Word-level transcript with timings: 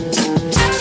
Thank 0.00 0.72
you. 0.72 0.77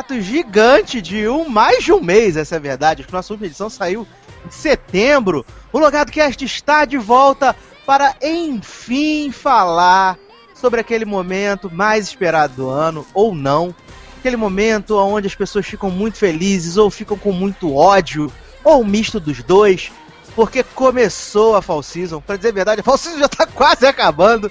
Hiato 0.00 0.20
gigante 0.20 1.00
de 1.02 1.28
um 1.28 1.48
mais 1.48 1.84
de 1.84 1.92
um 1.92 2.00
mês, 2.00 2.36
essa 2.36 2.56
é 2.56 2.58
a 2.58 2.60
verdade, 2.60 3.04
a 3.06 3.12
nossa 3.12 3.32
última 3.32 3.46
edição 3.46 3.68
saiu 3.68 4.06
em 4.46 4.50
setembro. 4.50 5.44
O 5.72 5.78
Logado 5.78 6.10
Cast 6.10 6.42
está 6.42 6.84
de 6.86 6.96
volta 6.96 7.54
para 7.84 8.16
enfim 8.22 9.30
falar 9.30 10.18
sobre 10.54 10.80
aquele 10.80 11.04
momento 11.04 11.70
mais 11.70 12.06
esperado 12.06 12.54
do 12.54 12.68
ano, 12.68 13.06
ou 13.12 13.34
não. 13.34 13.74
Aquele 14.18 14.36
momento 14.36 14.96
onde 14.96 15.26
as 15.26 15.34
pessoas 15.34 15.66
ficam 15.66 15.90
muito 15.90 16.16
felizes 16.16 16.76
ou 16.76 16.90
ficam 16.90 17.16
com 17.16 17.32
muito 17.32 17.74
ódio, 17.74 18.32
ou 18.64 18.80
um 18.80 18.84
misto 18.84 19.20
dos 19.20 19.42
dois 19.42 19.90
porque 20.34 20.62
começou 20.62 21.56
a 21.56 21.62
Fall 21.62 21.82
Season. 21.82 22.20
Pra 22.20 22.36
dizer 22.36 22.50
a 22.50 22.52
verdade, 22.52 22.80
a 22.80 22.84
Fall 22.84 22.96
Season 22.96 23.18
já 23.18 23.28
tá 23.28 23.46
quase 23.46 23.84
acabando. 23.84 24.50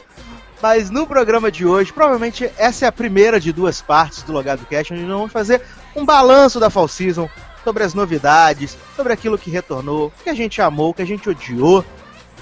Mas 0.61 0.89
no 0.89 1.07
programa 1.07 1.52
de 1.52 1.65
hoje, 1.65 1.93
provavelmente 1.93 2.49
essa 2.57 2.85
é 2.85 2.88
a 2.88 2.91
primeira 2.91 3.39
de 3.39 3.53
duas 3.53 3.81
partes 3.81 4.23
do 4.23 4.33
Logado 4.33 4.65
Cast, 4.65 4.93
onde 4.93 5.03
nós 5.03 5.17
vamos 5.17 5.31
fazer 5.31 5.61
um 5.95 6.05
balanço 6.05 6.59
da 6.59 6.69
Fall 6.69 6.88
Season, 6.88 7.29
sobre 7.63 7.83
as 7.83 7.93
novidades, 7.93 8.77
sobre 8.95 9.13
aquilo 9.13 9.37
que 9.37 9.49
retornou, 9.49 10.11
que 10.23 10.30
a 10.30 10.33
gente 10.33 10.61
amou, 10.61 10.93
que 10.93 11.02
a 11.02 11.05
gente 11.05 11.30
odiou. 11.30 11.83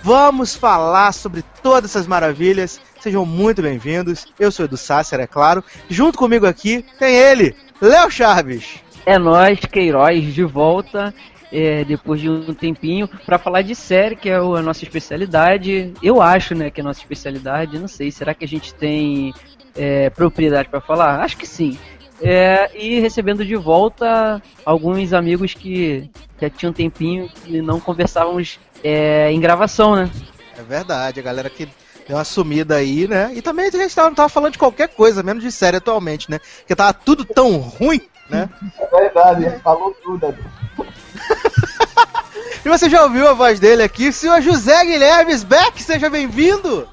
Vamos 0.03 0.55
falar 0.55 1.11
sobre 1.11 1.43
todas 1.61 1.91
essas 1.91 2.07
maravilhas. 2.07 2.79
Sejam 3.01 3.25
muito 3.25 3.61
bem-vindos. 3.61 4.27
Eu 4.39 4.51
sou 4.51 4.65
Edu 4.65 4.77
Sasser, 4.77 5.19
é 5.19 5.27
claro. 5.27 5.63
Junto 5.89 6.17
comigo 6.17 6.45
aqui 6.45 6.85
tem 6.99 7.15
ele, 7.15 7.55
Léo 7.81 8.09
Chaves. 8.09 8.79
É 9.05 9.17
nós, 9.17 9.59
Queiroz, 9.59 10.33
de 10.33 10.43
volta 10.43 11.13
é, 11.51 11.83
depois 11.83 12.19
de 12.21 12.29
um 12.29 12.53
tempinho, 12.53 13.07
para 13.25 13.37
falar 13.37 13.61
de 13.61 13.75
série, 13.75 14.15
que 14.15 14.29
é 14.29 14.35
a 14.35 14.61
nossa 14.61 14.83
especialidade. 14.83 15.93
Eu 16.01 16.21
acho, 16.21 16.53
né, 16.55 16.69
que 16.69 16.81
é 16.81 16.83
a 16.83 16.87
nossa 16.87 16.99
especialidade. 16.99 17.79
Não 17.79 17.87
sei, 17.87 18.11
será 18.11 18.33
que 18.33 18.45
a 18.45 18.47
gente 18.47 18.73
tem 18.73 19.33
é, 19.75 20.09
propriedade 20.09 20.69
para 20.69 20.81
falar? 20.81 21.21
Acho 21.21 21.37
que 21.37 21.47
sim. 21.47 21.77
É, 22.21 22.71
e 22.75 22.99
recebendo 22.99 23.45
de 23.45 23.55
volta 23.55 24.41
alguns 24.65 25.13
amigos 25.13 25.53
que 25.53 26.09
já 26.41 26.49
tinham 26.49 26.71
um 26.71 26.73
tempinho 26.73 27.29
e 27.45 27.61
não 27.61 27.79
conversávamos 27.79 28.59
é, 28.83 29.31
em 29.31 29.39
gravação, 29.39 29.95
né? 29.95 30.09
É 30.57 30.63
verdade, 30.63 31.19
a 31.19 31.23
galera 31.23 31.49
que 31.49 31.67
deu 32.07 32.17
uma 32.17 32.23
sumida 32.23 32.77
aí, 32.77 33.07
né? 33.07 33.31
E 33.35 33.41
também 33.41 33.67
a 33.67 33.71
gente 33.71 33.95
não 33.97 34.15
tava 34.15 34.29
falando 34.29 34.53
de 34.53 34.57
qualquer 34.57 34.89
coisa, 34.89 35.21
menos 35.21 35.43
de 35.43 35.51
série 35.51 35.77
atualmente, 35.77 36.31
né? 36.31 36.39
Porque 36.59 36.75
tava 36.75 36.93
tudo 36.93 37.23
tão 37.23 37.57
ruim, 37.57 38.01
né? 38.29 38.49
É 38.79 38.87
verdade, 38.87 39.59
falou 39.61 39.95
tudo. 40.03 40.35
e 42.65 42.69
você 42.69 42.89
já 42.89 43.03
ouviu 43.03 43.27
a 43.27 43.33
voz 43.33 43.59
dele 43.59 43.83
aqui, 43.83 44.11
senhor 44.11 44.41
José 44.41 44.85
Guilherme 44.85 45.37
Beck, 45.37 45.81
seja 45.81 46.09
bem-vindo! 46.09 46.87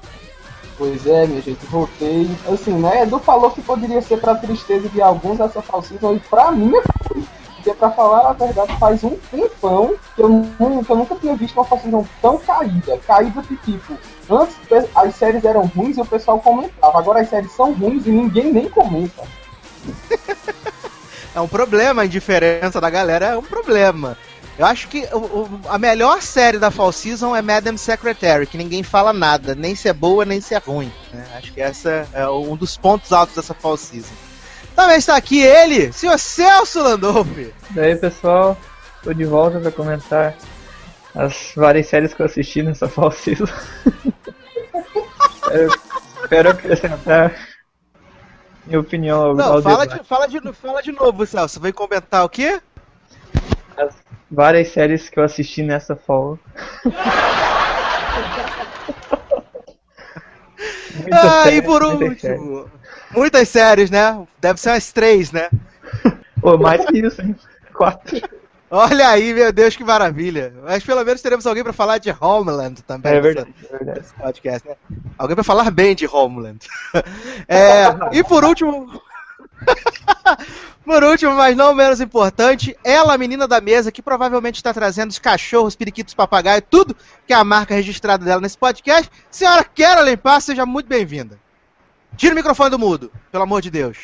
Pois 0.77 1.07
é, 1.07 1.25
minha 1.25 1.41
gente, 1.41 1.65
voltei. 1.67 2.29
Assim, 2.51 2.73
né? 2.73 3.03
Edu 3.03 3.17
falou 3.19 3.49
que 3.51 3.61
poderia 3.61 4.01
ser 4.01 4.19
pra 4.19 4.35
tristeza 4.35 4.89
de 4.89 5.01
alguns 5.01 5.39
essa 5.39 5.61
falsificação, 5.61 6.15
e 6.15 6.19
pra 6.19 6.51
mim 6.51 6.73
foi. 7.07 7.23
Porque, 7.55 7.79
pra 7.79 7.89
falar 7.91 8.29
a 8.29 8.33
verdade, 8.33 8.77
faz 8.77 9.03
um 9.03 9.17
tempão 9.31 9.95
que 10.15 10.21
eu, 10.21 10.45
que 10.85 10.91
eu 10.91 10.95
nunca 10.97 11.15
tinha 11.15 11.35
visto 11.35 11.55
uma 11.55 11.65
falsificação 11.65 12.07
tão 12.21 12.37
caída. 12.37 12.99
Caída 13.07 13.41
de 13.41 13.55
tipo. 13.57 13.97
Antes 14.29 14.55
as 14.93 15.15
séries 15.15 15.43
eram 15.43 15.65
ruins 15.65 15.97
e 15.97 16.01
o 16.01 16.05
pessoal 16.05 16.39
comentava. 16.39 16.99
Agora 16.99 17.21
as 17.21 17.29
séries 17.29 17.51
são 17.53 17.73
ruins 17.73 18.05
e 18.05 18.11
ninguém 18.11 18.51
nem 18.51 18.69
comenta. 18.69 19.23
é 21.35 21.41
um 21.41 21.47
problema, 21.47 22.01
a 22.01 22.05
indiferença 22.05 22.79
da 22.79 22.89
galera 22.89 23.25
é 23.27 23.37
um 23.37 23.43
problema. 23.43 24.17
Eu 24.57 24.65
acho 24.65 24.87
que 24.87 25.05
o, 25.11 25.17
o, 25.17 25.61
a 25.67 25.77
melhor 25.77 26.21
série 26.21 26.57
da 26.57 26.71
Fall 26.71 26.93
Season 26.93 27.35
é 27.35 27.41
Madam 27.41 27.75
Secretary, 27.75 28.47
que 28.47 28.57
ninguém 28.57 28.83
fala 28.83 29.11
nada, 29.11 29.53
nem 29.53 29.75
se 29.75 29.89
é 29.89 29.93
boa, 29.93 30.23
nem 30.23 30.39
se 30.39 30.55
é 30.55 30.57
ruim. 30.57 30.89
Né? 31.13 31.25
Acho 31.35 31.51
que 31.51 31.59
essa 31.59 32.07
é 32.13 32.25
um 32.29 32.55
dos 32.55 32.77
pontos 32.77 33.11
altos 33.11 33.35
dessa 33.35 33.53
Fall 33.53 33.75
Season. 33.75 34.13
Também 34.73 34.97
está 34.97 35.17
aqui 35.17 35.41
ele, 35.41 35.91
senhor 35.91 36.17
Celso 36.17 36.81
Landolfi. 36.81 37.53
E 37.75 37.79
aí, 37.79 37.95
pessoal, 37.97 38.57
estou 38.97 39.13
de 39.13 39.25
volta 39.25 39.59
para 39.59 39.71
comentar 39.71 40.35
as 41.13 41.51
várias 41.55 41.87
séries 41.87 42.13
que 42.13 42.21
eu 42.21 42.25
assisti 42.25 42.63
nessa 42.63 42.87
Fall 42.87 43.11
Season. 43.11 43.45
espero, 45.35 45.79
espero 46.23 46.49
acrescentar 46.49 47.54
minha 48.65 48.79
opinião 48.79 49.21
ao, 49.21 49.35
Não, 49.35 49.53
ao 49.53 49.61
fala 49.61 49.85
de, 49.85 50.03
fala, 50.03 50.27
de, 50.27 50.53
fala 50.53 50.81
de 50.81 50.91
novo, 50.91 51.25
Celso. 51.25 51.59
Vai 51.59 51.71
comentar 51.71 52.23
o 52.25 52.29
quê? 52.29 52.61
As 53.77 53.95
várias 54.29 54.69
séries 54.69 55.09
que 55.09 55.19
eu 55.19 55.23
assisti 55.23 55.61
nessa 55.63 55.95
fall. 55.95 56.39
ah, 61.11 61.43
séries, 61.43 61.59
e 61.59 61.61
por 61.61 61.83
último, 61.83 61.99
muitas 62.05 62.21
séries. 62.21 62.65
muitas 63.11 63.49
séries, 63.49 63.89
né? 63.91 64.25
Deve 64.39 64.59
ser 64.59 64.69
umas 64.69 64.91
três, 64.91 65.31
né? 65.31 65.49
Pô, 66.41 66.57
mais 66.57 66.85
que 66.85 66.99
isso, 66.99 67.21
hein? 67.21 67.35
Quatro. 67.73 68.21
Olha 68.69 69.09
aí, 69.09 69.33
meu 69.33 69.53
Deus, 69.53 69.75
que 69.75 69.83
maravilha. 69.83 70.53
Mas 70.63 70.83
pelo 70.83 71.03
menos 71.03 71.21
teremos 71.21 71.45
alguém 71.45 71.63
para 71.63 71.73
falar 71.73 71.97
de 71.99 72.13
Homeland 72.19 72.81
também. 72.83 73.13
É 73.13 73.21
verdade, 73.21 73.53
é 73.63 73.77
verdade. 73.77 74.07
podcast, 74.17 74.67
né? 74.67 74.75
Alguém 75.17 75.35
para 75.35 75.43
falar 75.43 75.69
bem 75.69 75.95
de 75.95 76.07
Homeland. 76.07 76.59
é, 77.47 77.85
e 78.11 78.23
por 78.23 78.43
último. 78.43 79.01
por 80.83 81.03
último, 81.03 81.33
mas 81.33 81.55
não 81.55 81.73
menos 81.73 82.01
importante, 82.01 82.75
ela, 82.83 83.13
a 83.13 83.17
menina 83.17 83.47
da 83.47 83.61
mesa, 83.61 83.91
que 83.91 84.01
provavelmente 84.01 84.55
está 84.55 84.73
trazendo 84.73 85.11
os 85.11 85.19
cachorros, 85.19 85.75
periquitos, 85.75 86.13
papagaio, 86.13 86.61
tudo 86.61 86.95
que 87.25 87.33
é 87.33 87.35
a 87.35 87.43
marca 87.43 87.75
registrada 87.75 88.25
dela 88.25 88.41
nesse 88.41 88.57
podcast. 88.57 89.09
Senhora 89.29 89.63
Carolyn 89.63 90.17
Paz, 90.17 90.43
seja 90.43 90.65
muito 90.65 90.87
bem-vinda. 90.87 91.39
Tira 92.17 92.33
o 92.33 92.35
microfone 92.35 92.69
do 92.69 92.79
mudo, 92.79 93.11
pelo 93.31 93.43
amor 93.43 93.61
de 93.61 93.69
Deus. 93.69 93.97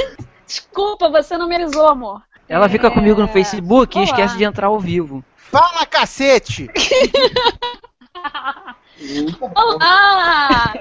Desculpa, 0.46 1.10
você 1.10 1.36
não 1.36 1.48
me 1.48 1.56
amor. 1.88 2.22
Ela 2.48 2.68
fica 2.68 2.90
comigo 2.90 3.20
no 3.20 3.26
é, 3.26 3.32
Facebook 3.32 3.98
e 3.98 4.04
esquece 4.04 4.36
de 4.36 4.44
entrar 4.44 4.68
ao 4.68 4.78
vivo. 4.78 5.24
Fala, 5.36 5.84
cacete! 5.86 6.70
Olá! 9.54 10.72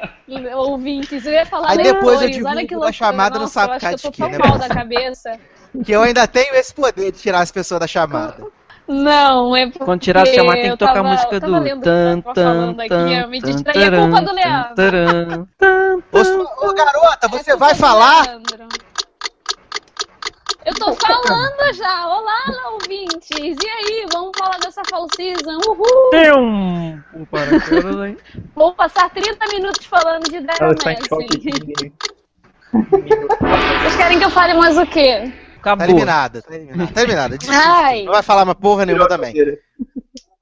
Ouvintes, 0.56 1.26
eu 1.26 1.34
ia 1.34 1.46
falar 1.46 1.72
Aí 1.72 1.78
depois 1.78 2.22
eu 2.22 2.30
divulgo 2.30 2.84
a 2.84 2.92
chamada 2.92 3.38
no 3.38 3.48
Sapcat 3.48 4.08
aqui, 4.08 4.22
né? 4.22 4.38
mal 4.38 4.58
da 4.58 4.70
cabeça. 4.70 5.38
Que 5.84 5.92
eu 5.92 6.02
ainda 6.02 6.26
tenho 6.28 6.56
esse 6.56 6.74
poder 6.74 7.12
de 7.12 7.20
tirar 7.20 7.42
as 7.42 7.52
pessoas 7.52 7.82
da 7.82 7.88
chamada. 7.88 8.46
Não, 8.88 9.56
é 9.56 9.66
porque 9.66 9.84
Quando 9.84 10.02
tirar 10.02 10.22
a 10.22 10.26
chamada 10.26 10.62
tem 10.62 10.72
que 10.72 10.78
tocar 10.78 10.94
tava, 10.94 11.08
a 11.08 11.12
música 11.12 11.40
do 11.40 11.82
tan 11.82 12.22
tan 12.22 12.74
tan 12.88 13.28
me 13.28 13.42
distraí, 13.42 13.84
é 13.84 13.92
culpa 13.92 14.22
do 14.22 14.32
Leandro. 14.32 15.48
Ô, 16.62 16.74
garota, 16.74 17.28
você 17.28 17.56
vai 17.56 17.74
falar? 17.74 18.40
Eu 20.66 20.74
tô 20.74 20.94
falando 20.96 21.74
já. 21.76 22.08
Olá, 22.08 22.72
ouvintes. 22.72 23.30
E 23.30 23.70
aí, 23.70 24.06
vamos 24.12 24.32
falar 24.36 24.58
dessa 24.58 24.82
fall 24.90 25.08
season? 25.16 25.60
Uhul! 25.68 26.10
Tem 26.10 26.34
um... 26.34 27.00
um 27.14 27.28
Vou 28.56 28.74
passar 28.74 29.12
30 29.12 29.46
minutos 29.54 29.86
falando 29.86 30.24
de 30.24 30.42
Dragon 30.42 30.74
Messi. 30.84 31.94
Vocês 33.80 33.96
querem 33.96 34.18
que 34.18 34.26
eu 34.26 34.32
fale 34.32 34.56
mais 34.56 34.76
o 34.76 34.88
quê? 34.88 35.32
Acabou. 35.60 35.86
Tá 35.86 35.92
eliminada, 35.92 36.42
tá 36.42 36.56
eliminada. 36.56 36.94
Tá 36.94 37.02
eliminada. 37.04 37.38
Não 38.04 38.12
vai 38.14 38.24
falar 38.24 38.44
uma 38.44 38.56
porra 38.56 38.88
nenhuma 38.88 39.08
também. 39.08 39.36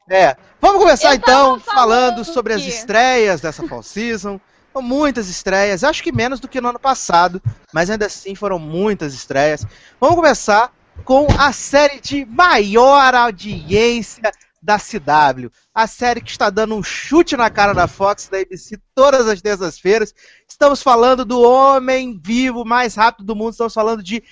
É. 0.09 0.37
Vamos 0.61 0.81
começar 0.81 1.15
então 1.15 1.59
falando 1.59 2.23
sobre 2.23 2.53
as 2.53 2.61
estreias 2.61 3.41
dessa 3.41 3.67
fall 3.67 3.83
season 3.83 4.39
Muitas 4.81 5.29
estreias, 5.29 5.83
acho 5.83 6.01
que 6.01 6.11
menos 6.11 6.39
do 6.39 6.47
que 6.47 6.59
no 6.59 6.69
ano 6.69 6.79
passado, 6.79 7.41
mas 7.71 7.89
ainda 7.89 8.07
assim 8.07 8.35
foram 8.35 8.57
muitas 8.57 9.13
estreias. 9.13 9.65
Vamos 9.99 10.15
começar 10.15 10.71
com 11.05 11.27
a 11.37 11.51
série 11.51 11.99
de 11.99 12.25
maior 12.25 13.13
audiência 13.13 14.31
da 14.61 14.77
CW. 14.79 15.51
A 15.75 15.87
série 15.87 16.21
que 16.21 16.31
está 16.31 16.49
dando 16.49 16.75
um 16.75 16.81
chute 16.81 17.35
na 17.35 17.49
cara 17.49 17.73
da 17.73 17.87
Fox, 17.87 18.29
da 18.29 18.39
ABC, 18.39 18.79
todas 18.95 19.27
as 19.27 19.41
terças-feiras. 19.41 20.13
Estamos 20.47 20.81
falando 20.81 21.25
do 21.25 21.41
homem 21.41 22.19
vivo 22.23 22.63
mais 22.63 22.95
rápido 22.95 23.25
do 23.25 23.35
mundo. 23.35 23.51
Estamos 23.51 23.73
falando 23.73 24.01
de 24.01 24.23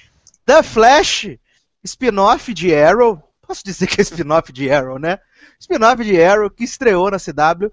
The 0.46 0.64
Flash, 0.64 1.38
spin-off 1.84 2.54
de 2.54 2.74
Arrow. 2.74 3.22
Posso 3.46 3.64
dizer 3.66 3.88
que 3.88 4.00
é 4.00 4.04
spin-off 4.04 4.54
de 4.54 4.72
Arrow, 4.72 4.98
né? 4.98 5.20
Spin-off 5.60 6.04
de 6.04 6.24
Arrow 6.24 6.50
que 6.50 6.64
estreou 6.64 7.12
na 7.12 7.18
CW. 7.18 7.72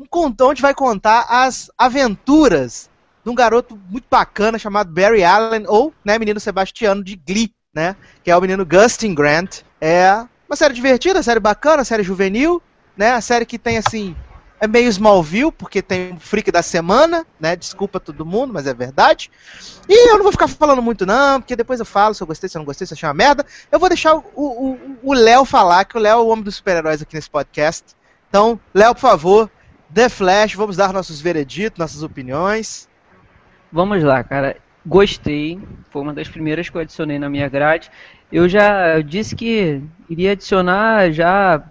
Um 0.00 0.06
contão 0.06 0.48
onde 0.48 0.62
vai 0.62 0.72
contar 0.72 1.26
as 1.28 1.70
aventuras 1.76 2.88
de 3.22 3.30
um 3.30 3.34
garoto 3.34 3.78
muito 3.90 4.06
bacana 4.10 4.58
chamado 4.58 4.90
Barry 4.90 5.22
Allen, 5.22 5.64
ou, 5.68 5.92
né, 6.02 6.18
menino 6.18 6.40
Sebastiano 6.40 7.04
de 7.04 7.16
Glee, 7.16 7.52
né? 7.74 7.94
Que 8.24 8.30
é 8.30 8.36
o 8.36 8.40
menino 8.40 8.64
Gustin 8.64 9.14
Grant. 9.14 9.58
É 9.78 10.24
uma 10.48 10.56
série 10.56 10.72
divertida, 10.72 11.22
série 11.22 11.38
bacana, 11.38 11.84
série 11.84 12.02
juvenil, 12.02 12.62
né? 12.96 13.12
A 13.12 13.20
série 13.20 13.44
que 13.44 13.58
tem 13.58 13.76
assim. 13.76 14.16
É 14.58 14.66
meio 14.66 14.88
Smallville, 14.88 15.52
porque 15.52 15.82
tem 15.82 16.12
o 16.12 16.20
freak 16.20 16.50
da 16.50 16.62
semana, 16.62 17.26
né? 17.38 17.54
Desculpa 17.54 18.00
todo 18.00 18.24
mundo, 18.24 18.54
mas 18.54 18.66
é 18.66 18.72
verdade. 18.72 19.30
E 19.86 20.10
eu 20.10 20.16
não 20.16 20.22
vou 20.22 20.32
ficar 20.32 20.48
falando 20.48 20.80
muito, 20.80 21.04
não, 21.04 21.42
porque 21.42 21.56
depois 21.56 21.78
eu 21.78 21.86
falo 21.86 22.14
se 22.14 22.22
eu 22.22 22.26
gostei, 22.26 22.48
se 22.48 22.56
eu 22.56 22.60
não 22.60 22.66
gostei, 22.66 22.86
se 22.86 22.94
eu 22.94 22.96
achei 22.96 23.06
uma 23.06 23.14
merda. 23.14 23.44
Eu 23.70 23.78
vou 23.78 23.88
deixar 23.88 24.14
o 24.14 25.14
Léo 25.14 25.44
falar, 25.44 25.84
que 25.84 25.98
o 25.98 26.00
Léo 26.00 26.20
é 26.20 26.22
o 26.22 26.28
homem 26.28 26.44
dos 26.44 26.56
super-heróis 26.56 27.02
aqui 27.02 27.14
nesse 27.14 27.28
podcast. 27.28 27.84
Então, 28.28 28.60
Léo, 28.74 28.94
por 28.94 29.00
favor, 29.00 29.50
The 29.92 30.08
Flash, 30.08 30.54
vamos 30.54 30.76
dar 30.76 30.92
nossos 30.92 31.20
vereditos, 31.20 31.78
nossas 31.78 32.02
opiniões. 32.02 32.88
Vamos 33.72 34.02
lá, 34.02 34.22
cara. 34.22 34.56
Gostei. 34.86 35.60
Foi 35.90 36.02
uma 36.02 36.14
das 36.14 36.28
primeiras 36.28 36.68
que 36.68 36.76
eu 36.76 36.80
adicionei 36.80 37.18
na 37.18 37.28
minha 37.28 37.48
grade. 37.48 37.90
Eu 38.30 38.48
já 38.48 39.00
disse 39.00 39.34
que 39.34 39.82
iria 40.08 40.32
adicionar 40.32 41.10
já 41.10 41.62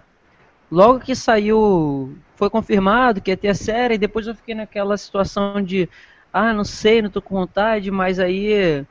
logo 0.70 1.00
que 1.00 1.14
saiu, 1.14 2.16
foi 2.36 2.48
confirmado 2.48 3.20
que 3.20 3.30
ia 3.30 3.36
ter 3.36 3.48
a 3.48 3.54
série, 3.54 3.94
e 3.94 3.98
depois 3.98 4.26
eu 4.26 4.34
fiquei 4.34 4.54
naquela 4.54 4.96
situação 4.96 5.62
de 5.62 5.88
ah, 6.32 6.52
não 6.52 6.64
sei, 6.64 7.02
não 7.02 7.10
tô 7.10 7.20
com 7.20 7.34
vontade, 7.34 7.90
mas 7.90 8.20
aí 8.20 8.86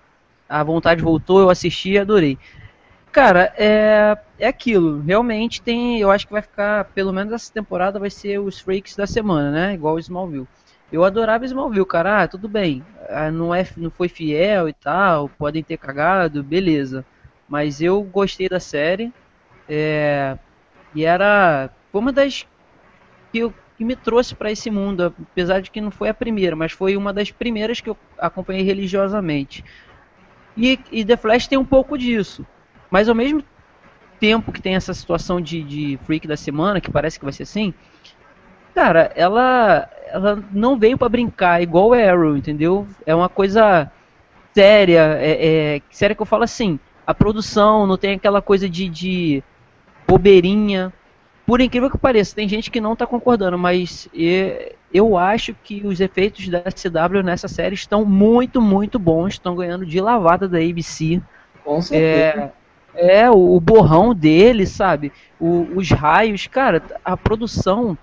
a 0.47 0.63
vontade 0.63 1.01
voltou, 1.01 1.39
eu 1.39 1.49
assisti 1.49 1.91
e 1.91 1.99
adorei. 1.99 2.37
Cara, 3.11 3.51
é, 3.57 4.15
é 4.37 4.47
aquilo, 4.47 5.01
realmente 5.01 5.61
tem, 5.63 5.99
eu 5.99 6.11
acho 6.11 6.27
que 6.27 6.31
vai 6.33 6.43
ficar, 6.43 6.85
pelo 6.93 7.11
menos 7.11 7.33
essa 7.33 7.51
temporada 7.51 7.99
vai 7.99 8.09
ser 8.11 8.39
os 8.39 8.59
freaks 8.59 8.95
da 8.95 9.07
semana, 9.07 9.51
né? 9.51 9.73
Igual 9.73 9.95
o 9.95 9.99
Smallville. 9.99 10.47
Eu 10.91 11.03
adorava 11.03 11.43
Smallville, 11.45 11.85
cara, 11.87 12.23
ah, 12.23 12.27
tudo 12.27 12.47
bem, 12.47 12.85
ah, 13.09 13.31
não, 13.31 13.53
é, 13.53 13.67
não 13.77 13.89
foi 13.89 14.09
fiel 14.09 14.69
e 14.69 14.73
tal, 14.73 15.27
podem 15.27 15.63
ter 15.63 15.77
cagado, 15.77 16.43
beleza. 16.43 17.03
Mas 17.47 17.81
eu 17.81 18.01
gostei 18.03 18.47
da 18.47 18.59
série. 18.59 19.11
É, 19.67 20.37
e 20.93 21.03
era 21.05 21.69
uma 21.93 22.11
das 22.13 22.47
que, 23.31 23.39
eu, 23.39 23.53
que 23.77 23.85
me 23.85 23.95
trouxe 23.95 24.35
para 24.35 24.51
esse 24.51 24.71
mundo, 24.71 25.15
apesar 25.31 25.61
de 25.61 25.71
que 25.71 25.81
não 25.81 25.91
foi 25.91 26.09
a 26.09 26.13
primeira, 26.13 26.55
mas 26.55 26.71
foi 26.71 26.97
uma 26.97 27.13
das 27.13 27.31
primeiras 27.31 27.81
que 27.81 27.89
eu 27.89 27.97
acompanhei 28.17 28.63
religiosamente. 28.63 29.63
E, 30.57 30.79
e 30.91 31.05
The 31.05 31.17
Flash 31.17 31.47
tem 31.47 31.57
um 31.57 31.65
pouco 31.65 31.97
disso. 31.97 32.45
Mas 32.89 33.07
ao 33.07 33.15
mesmo 33.15 33.43
tempo 34.19 34.51
que 34.51 34.61
tem 34.61 34.75
essa 34.75 34.93
situação 34.93 35.39
de, 35.39 35.63
de 35.63 35.99
freak 36.05 36.27
da 36.27 36.35
semana, 36.35 36.81
que 36.81 36.91
parece 36.91 37.17
que 37.17 37.25
vai 37.25 37.33
ser 37.33 37.43
assim, 37.43 37.73
cara, 38.73 39.11
ela, 39.15 39.89
ela 40.07 40.43
não 40.51 40.77
veio 40.77 40.97
para 40.97 41.09
brincar, 41.09 41.61
igual 41.61 41.89
o 41.89 41.93
Arrow, 41.93 42.35
entendeu? 42.35 42.87
É 43.05 43.15
uma 43.15 43.29
coisa 43.29 43.91
séria, 44.53 45.17
é, 45.19 45.75
é, 45.75 45.81
séria 45.89 46.15
que 46.15 46.21
eu 46.21 46.25
falo 46.25 46.43
assim, 46.43 46.79
a 47.05 47.13
produção 47.13 47.87
não 47.87 47.97
tem 47.97 48.15
aquela 48.15 48.41
coisa 48.41 48.69
de, 48.69 48.89
de 48.89 49.43
bobeirinha. 50.07 50.93
Por 51.45 51.61
incrível 51.61 51.89
que 51.89 51.97
pareça, 51.97 52.35
tem 52.35 52.47
gente 52.47 52.69
que 52.69 52.79
não 52.79 52.93
está 52.93 53.07
concordando, 53.07 53.57
mas 53.57 54.07
eu 54.93 55.17
acho 55.17 55.55
que 55.63 55.85
os 55.85 55.99
efeitos 55.99 56.47
da 56.47 56.61
CW 56.61 57.23
nessa 57.23 57.47
série 57.47 57.73
estão 57.73 58.05
muito, 58.05 58.61
muito 58.61 58.99
bons. 58.99 59.33
Estão 59.33 59.55
ganhando 59.55 59.85
de 59.85 59.99
lavada 59.99 60.47
da 60.47 60.59
ABC. 60.59 61.19
Com 61.63 61.81
certeza. 61.81 62.43
É, 62.45 62.51
é 62.95 63.29
o, 63.29 63.55
o 63.55 63.59
borrão 63.59 64.13
dele, 64.13 64.65
sabe? 64.65 65.11
O, 65.39 65.67
os 65.75 65.89
raios, 65.91 66.47
cara, 66.47 66.81
a 67.03 67.15
produção 67.15 67.97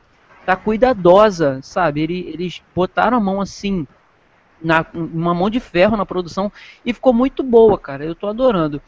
tá 0.44 0.56
cuidadosa, 0.56 1.61
sabe? 1.62 2.03
Eles 2.03 2.62
botaram 2.75 3.17
a 3.17 3.21
mão 3.21 3.41
assim 3.41 3.87
na, 4.62 4.85
uma 4.94 5.35
mão 5.35 5.50
de 5.50 5.61
ferro 5.61 5.97
na 5.97 6.06
produção 6.06 6.50
e 6.85 6.93
ficou 6.93 7.12
muito 7.12 7.43
boa, 7.43 7.79
cara. 7.79 8.05
Eu 8.05 8.15
tô 8.15 8.29
adorando. 8.29 8.81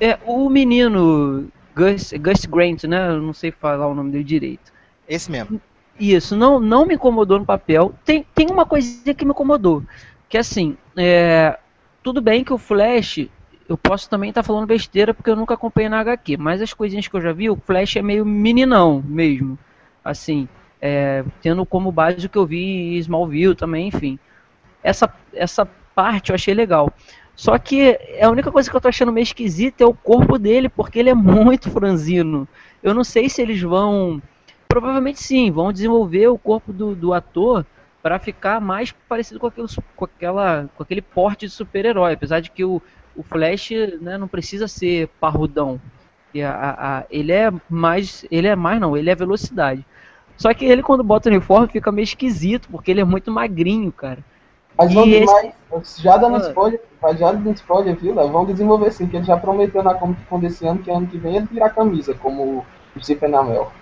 É, 0.00 0.18
o 0.24 0.48
menino 0.48 1.48
Gus, 1.74 2.12
Gus 2.14 2.44
Grant, 2.46 2.84
né? 2.84 3.10
Eu 3.10 3.22
não 3.22 3.32
sei 3.32 3.50
falar 3.50 3.86
o 3.86 3.94
nome 3.94 4.10
dele 4.10 4.24
direito. 4.24 4.72
Esse 5.08 5.30
mesmo. 5.30 5.60
Isso, 5.98 6.36
não, 6.36 6.60
não 6.60 6.86
me 6.86 6.94
incomodou 6.94 7.38
no 7.38 7.44
papel. 7.46 7.94
Tem, 8.04 8.24
tem 8.34 8.48
uma 8.50 8.64
coisinha 8.64 9.14
que 9.14 9.24
me 9.24 9.32
incomodou. 9.32 9.82
Que 10.28 10.38
assim, 10.38 10.76
é, 10.96 11.58
tudo 12.02 12.20
bem 12.20 12.44
que 12.44 12.52
o 12.52 12.58
Flash, 12.58 13.28
eu 13.68 13.76
posso 13.76 14.08
também 14.08 14.30
estar 14.30 14.42
tá 14.42 14.46
falando 14.46 14.66
besteira 14.66 15.12
porque 15.12 15.30
eu 15.30 15.36
nunca 15.36 15.54
acompanhei 15.54 15.88
na 15.88 16.00
HQ, 16.00 16.36
mas 16.36 16.62
as 16.62 16.72
coisinhas 16.72 17.06
que 17.06 17.14
eu 17.14 17.20
já 17.20 17.32
vi, 17.32 17.50
o 17.50 17.56
Flash 17.56 17.96
é 17.96 18.02
meio 18.02 18.24
meninão 18.24 19.02
mesmo. 19.06 19.58
Assim, 20.04 20.48
é, 20.80 21.24
tendo 21.42 21.66
como 21.66 21.92
base 21.92 22.26
o 22.26 22.30
que 22.30 22.38
eu 22.38 22.46
vi 22.46 22.96
em 22.96 22.98
Smallville 22.98 23.54
também, 23.54 23.88
enfim 23.88 24.18
essa, 24.82 25.12
essa 25.32 25.66
parte 25.94 26.30
eu 26.30 26.34
achei 26.34 26.54
legal. 26.54 26.92
Só 27.34 27.56
que 27.58 27.98
a 28.20 28.28
única 28.28 28.50
coisa 28.50 28.68
que 28.68 28.76
eu 28.76 28.80
tô 28.80 28.88
achando 28.88 29.12
meio 29.12 29.22
esquisita 29.22 29.84
é 29.84 29.86
o 29.86 29.94
corpo 29.94 30.38
dele, 30.38 30.68
porque 30.68 30.98
ele 30.98 31.10
é 31.10 31.14
muito 31.14 31.70
franzino. 31.70 32.48
Eu 32.82 32.94
não 32.94 33.04
sei 33.04 33.28
se 33.28 33.42
eles 33.42 33.60
vão. 33.60 34.20
Provavelmente 34.66 35.22
sim, 35.22 35.50
vão 35.50 35.72
desenvolver 35.72 36.28
o 36.28 36.38
corpo 36.38 36.72
do, 36.72 36.94
do 36.94 37.14
ator 37.14 37.64
para 38.02 38.18
ficar 38.18 38.60
mais 38.60 38.92
parecido 39.08 39.40
com, 39.40 39.46
aquele, 39.46 39.66
com, 39.96 40.04
aquela, 40.04 40.68
com 40.76 40.82
aquele 40.82 41.00
porte 41.00 41.46
de 41.46 41.52
super-herói. 41.52 42.12
Apesar 42.12 42.40
de 42.40 42.50
que 42.50 42.64
o, 42.64 42.82
o 43.18 43.22
Flash 43.24 43.70
né, 44.00 44.16
não 44.16 44.28
precisa 44.28 44.68
ser 44.68 45.08
parrudão. 45.20 45.80
A, 46.36 46.48
a, 46.48 46.98
a, 46.98 47.04
ele 47.10 47.32
é 47.32 47.50
mais. 47.68 48.24
Ele 48.30 48.46
é 48.46 48.54
mais 48.54 48.80
não, 48.80 48.96
ele 48.96 49.10
é 49.10 49.14
velocidade. 49.14 49.84
Só 50.36 50.54
que 50.54 50.64
ele 50.64 50.84
quando 50.84 51.02
bota 51.02 51.28
o 51.28 51.32
uniforme 51.32 51.66
fica 51.66 51.90
meio 51.90 52.04
esquisito, 52.04 52.68
porque 52.70 52.92
ele 52.92 53.00
é 53.00 53.04
muito 53.04 53.32
magrinho, 53.32 53.90
cara. 53.90 54.18
Mas 54.78 54.94
vão 54.94 55.04
esse... 55.08 56.00
já 56.00 56.16
dando 56.16 56.36
ah. 56.36 56.48
spoiler, 56.48 56.80
já 57.16 57.32
dando 57.32 57.50
spoiler, 57.54 57.96
viu? 57.96 58.14
Vão 58.14 58.44
desenvolver 58.44 58.92
sim, 58.92 59.08
que 59.08 59.16
ele 59.16 59.24
já 59.24 59.36
prometeu 59.36 59.82
na 59.82 59.94
Comic 59.94 60.24
Con 60.26 60.38
desse 60.38 60.64
ano 60.64 60.78
que 60.78 60.88
ano 60.88 61.08
que 61.08 61.18
vem 61.18 61.36
ele 61.36 61.46
tira 61.48 61.66
a 61.66 61.70
camisa, 61.70 62.14
como 62.14 62.64
o 62.94 63.00
Stephen 63.00 63.34
Amell. 63.34 63.72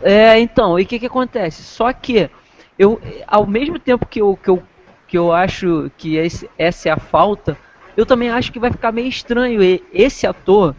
É, 0.00 0.40
então, 0.40 0.78
e 0.78 0.84
o 0.84 0.86
que 0.86 0.98
que 0.98 1.06
acontece? 1.06 1.62
Só 1.62 1.92
que 1.92 2.30
eu, 2.78 2.98
ao 3.26 3.46
mesmo 3.46 3.78
tempo 3.78 4.06
que 4.06 4.22
eu, 4.22 4.38
que 4.42 4.48
eu, 4.48 4.62
que 5.06 5.18
eu 5.18 5.30
acho 5.30 5.90
que 5.98 6.16
esse, 6.16 6.48
essa 6.56 6.88
é 6.88 6.92
a 6.92 6.96
falta, 6.96 7.58
eu 7.98 8.06
também 8.06 8.30
acho 8.30 8.52
que 8.52 8.60
vai 8.60 8.70
ficar 8.70 8.92
meio 8.92 9.08
estranho 9.08 9.60
esse 9.92 10.24
ator 10.24 10.72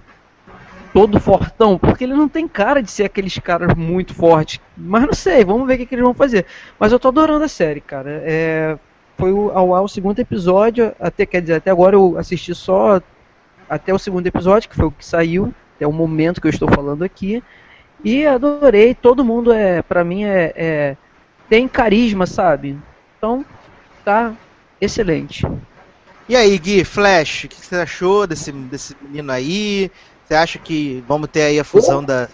todo 0.94 1.20
fortão, 1.20 1.78
porque 1.78 2.06
ele 2.06 2.14
não 2.14 2.30
tem 2.30 2.48
cara 2.48 2.82
de 2.82 2.90
ser 2.90 3.04
aqueles 3.04 3.38
caras 3.40 3.76
muito 3.76 4.14
fortes. 4.14 4.62
Mas 4.78 5.04
não 5.04 5.12
sei, 5.12 5.44
vamos 5.44 5.68
ver 5.68 5.74
o 5.74 5.78
que, 5.80 5.86
que 5.86 5.96
eles 5.96 6.06
vão 6.06 6.14
fazer. 6.14 6.46
Mas 6.80 6.94
eu 6.94 7.00
tô 7.00 7.10
adorando 7.10 7.44
a 7.44 7.50
série, 7.50 7.82
cara. 7.82 8.24
É, 8.24 8.80
foi 9.18 9.34
o, 9.34 9.52
ao, 9.52 9.76
ao 9.76 9.88
segundo 9.90 10.18
episódio, 10.20 10.96
até 10.98 11.26
quer 11.26 11.42
dizer, 11.42 11.56
até 11.56 11.70
agora 11.70 11.98
eu 11.98 12.18
assisti 12.18 12.56
só 12.56 13.02
até 13.70 13.94
o 13.94 14.00
segundo 14.00 14.26
episódio, 14.26 14.70
que 14.70 14.76
foi 14.78 14.86
o 14.86 14.92
que 14.92 15.06
saiu, 15.06 15.54
até 15.76 15.86
o 15.86 15.92
momento 15.92 16.40
que 16.40 16.48
eu 16.48 16.52
estou 16.52 16.70
falando 16.70 17.04
aqui. 17.04 17.44
E 18.02 18.26
adorei, 18.26 18.96
todo 18.96 19.26
mundo 19.26 19.52
é, 19.52 19.82
pra 19.82 20.06
mim 20.06 20.24
é, 20.24 20.54
é 20.56 20.98
tem 21.50 21.68
carisma, 21.68 22.26
sabe? 22.26 22.78
Então, 23.18 23.44
tá 24.06 24.34
excelente. 24.80 25.46
E 26.30 26.36
aí, 26.36 26.60
Gui, 26.60 26.86
Flash, 26.86 27.46
o 27.46 27.48
que 27.48 27.56
você 27.66 27.78
achou 27.78 28.28
desse, 28.28 28.52
desse 28.52 28.96
menino 29.02 29.32
aí? 29.32 29.90
Você 30.24 30.36
acha 30.36 30.60
que 30.60 31.04
vamos 31.08 31.28
ter 31.28 31.42
aí 31.42 31.60
a 31.60 31.64
fusão 31.64 32.04
da, 32.04 32.28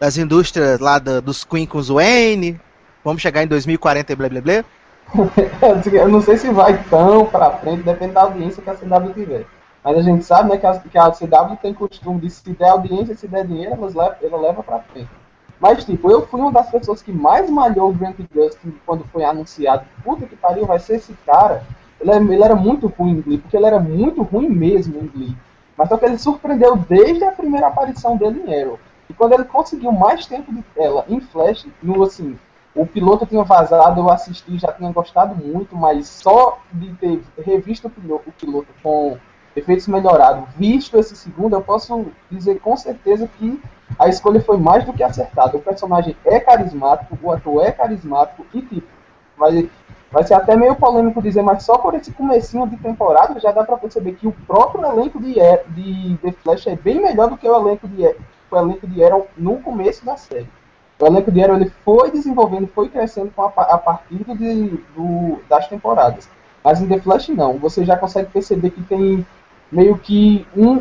das 0.00 0.16
indústrias 0.16 0.80
lá 0.80 0.98
da, 0.98 1.20
dos 1.20 1.44
Queen 1.44 1.66
com 1.66 1.76
os 1.76 1.88
Wayne? 1.90 2.58
Vamos 3.04 3.20
chegar 3.20 3.42
em 3.42 3.46
2040 3.46 4.10
e 4.10 4.16
blá 4.16 4.30
blá 4.30 4.40
blá? 4.40 4.64
eu 5.92 6.08
não 6.08 6.22
sei 6.22 6.38
se 6.38 6.50
vai 6.50 6.82
tão 6.84 7.26
pra 7.26 7.50
frente, 7.58 7.82
depende 7.82 8.14
da 8.14 8.22
audiência 8.22 8.62
que 8.62 8.70
a 8.70 8.74
CW 8.74 9.12
tiver. 9.12 9.44
Mas 9.84 9.98
a 9.98 10.02
gente 10.02 10.24
sabe 10.24 10.48
né, 10.48 10.56
que, 10.56 10.64
a, 10.64 10.78
que 10.78 10.96
a 10.96 11.10
CW 11.10 11.56
tem 11.60 11.74
costume 11.74 12.20
de 12.22 12.30
se 12.30 12.48
der 12.52 12.70
audiência, 12.70 13.14
se 13.14 13.28
der 13.28 13.46
dinheiro, 13.46 13.74
elas 13.74 13.92
leva, 13.92 14.16
ela 14.22 14.40
leva 14.40 14.62
pra 14.62 14.78
frente. 14.78 15.10
Mas, 15.60 15.84
tipo, 15.84 16.10
eu 16.10 16.26
fui 16.26 16.40
uma 16.40 16.52
das 16.52 16.70
pessoas 16.70 17.02
que 17.02 17.12
mais 17.12 17.50
malhou 17.50 17.90
o 17.90 17.92
Grant 17.92 18.16
Gustin 18.34 18.74
quando 18.86 19.04
foi 19.12 19.24
anunciado. 19.24 19.84
Puta 20.02 20.24
que 20.24 20.36
pariu, 20.36 20.64
vai 20.64 20.78
ser 20.78 20.96
esse 20.96 21.12
cara. 21.26 21.62
Ele, 22.02 22.10
é, 22.10 22.16
ele 22.16 22.42
era 22.44 22.54
muito 22.56 22.88
ruim 22.88 23.12
em 23.12 23.20
Glee, 23.22 23.38
porque 23.38 23.56
ele 23.56 23.66
era 23.66 23.80
muito 23.80 24.22
ruim 24.22 24.48
mesmo 24.48 24.98
em 25.00 25.06
Glee. 25.06 25.36
Mas 25.76 25.88
só 25.88 25.96
que 25.96 26.04
ele 26.04 26.18
surpreendeu 26.18 26.76
desde 26.76 27.24
a 27.24 27.32
primeira 27.32 27.68
aparição 27.68 28.16
dele 28.16 28.42
em 28.46 28.62
Arrow. 28.62 28.78
E 29.08 29.14
quando 29.14 29.32
ele 29.32 29.44
conseguiu 29.44 29.92
mais 29.92 30.26
tempo 30.26 30.52
de 30.52 30.62
tela 30.74 31.04
em 31.08 31.20
Flash, 31.20 31.66
no, 31.82 32.02
assim, 32.02 32.36
O 32.74 32.86
piloto 32.86 33.26
tinha 33.26 33.44
vazado, 33.44 34.00
eu 34.00 34.10
assisti, 34.10 34.58
já 34.58 34.72
tinha 34.72 34.90
gostado 34.90 35.34
muito, 35.34 35.76
mas 35.76 36.08
só 36.08 36.58
de 36.72 36.92
ter 36.94 37.22
revisto 37.44 37.88
o 37.88 37.90
piloto, 37.90 38.30
o 38.30 38.32
piloto 38.32 38.68
com 38.82 39.18
efeitos 39.54 39.86
melhorados, 39.86 40.48
visto 40.56 40.98
esse 40.98 41.14
segundo, 41.14 41.54
eu 41.54 41.60
posso 41.60 42.06
dizer 42.30 42.58
com 42.60 42.74
certeza 42.74 43.28
que 43.38 43.60
a 43.98 44.08
escolha 44.08 44.40
foi 44.40 44.56
mais 44.56 44.84
do 44.86 44.92
que 44.94 45.02
acertada. 45.02 45.58
O 45.58 45.60
personagem 45.60 46.16
é 46.24 46.40
carismático, 46.40 47.18
o 47.22 47.30
ator 47.30 47.62
é 47.62 47.70
carismático 47.70 48.46
e 48.54 48.62
tipo, 48.62 48.88
vai, 49.36 49.68
vai 50.12 50.22
ser 50.24 50.34
até 50.34 50.54
meio 50.54 50.76
polêmico 50.76 51.22
dizer, 51.22 51.42
mas 51.42 51.64
só 51.64 51.78
por 51.78 51.94
esse 51.94 52.12
comecinho 52.12 52.68
de 52.68 52.76
temporada 52.76 53.40
já 53.40 53.50
dá 53.50 53.64
para 53.64 53.78
perceber 53.78 54.12
que 54.12 54.28
o 54.28 54.32
próprio 54.46 54.84
elenco 54.84 55.18
de, 55.18 55.34
de 55.68 56.18
The 56.18 56.32
Flash 56.42 56.66
é 56.66 56.76
bem 56.76 57.00
melhor 57.00 57.30
do 57.30 57.38
que 57.38 57.48
o 57.48 57.56
elenco 57.56 57.88
de, 57.88 58.04
o 58.50 58.56
elenco 58.56 58.86
de 58.86 59.02
Arrow 59.02 59.26
no 59.36 59.58
começo 59.60 60.04
da 60.04 60.16
série. 60.16 60.48
O 61.00 61.06
elenco 61.06 61.32
de 61.32 61.42
Arrow 61.42 61.56
ele 61.56 61.72
foi 61.82 62.10
desenvolvendo, 62.10 62.68
foi 62.68 62.90
crescendo 62.90 63.32
a, 63.38 63.44
a 63.44 63.78
partir 63.78 64.22
de, 64.36 64.68
do, 64.94 65.40
das 65.48 65.66
temporadas. 65.66 66.28
Mas 66.62 66.80
em 66.80 66.86
The 66.86 67.00
Flash 67.00 67.30
não. 67.30 67.58
Você 67.58 67.84
já 67.84 67.96
consegue 67.96 68.30
perceber 68.30 68.70
que 68.70 68.82
tem 68.82 69.26
meio 69.70 69.96
que 69.96 70.46
um, 70.54 70.80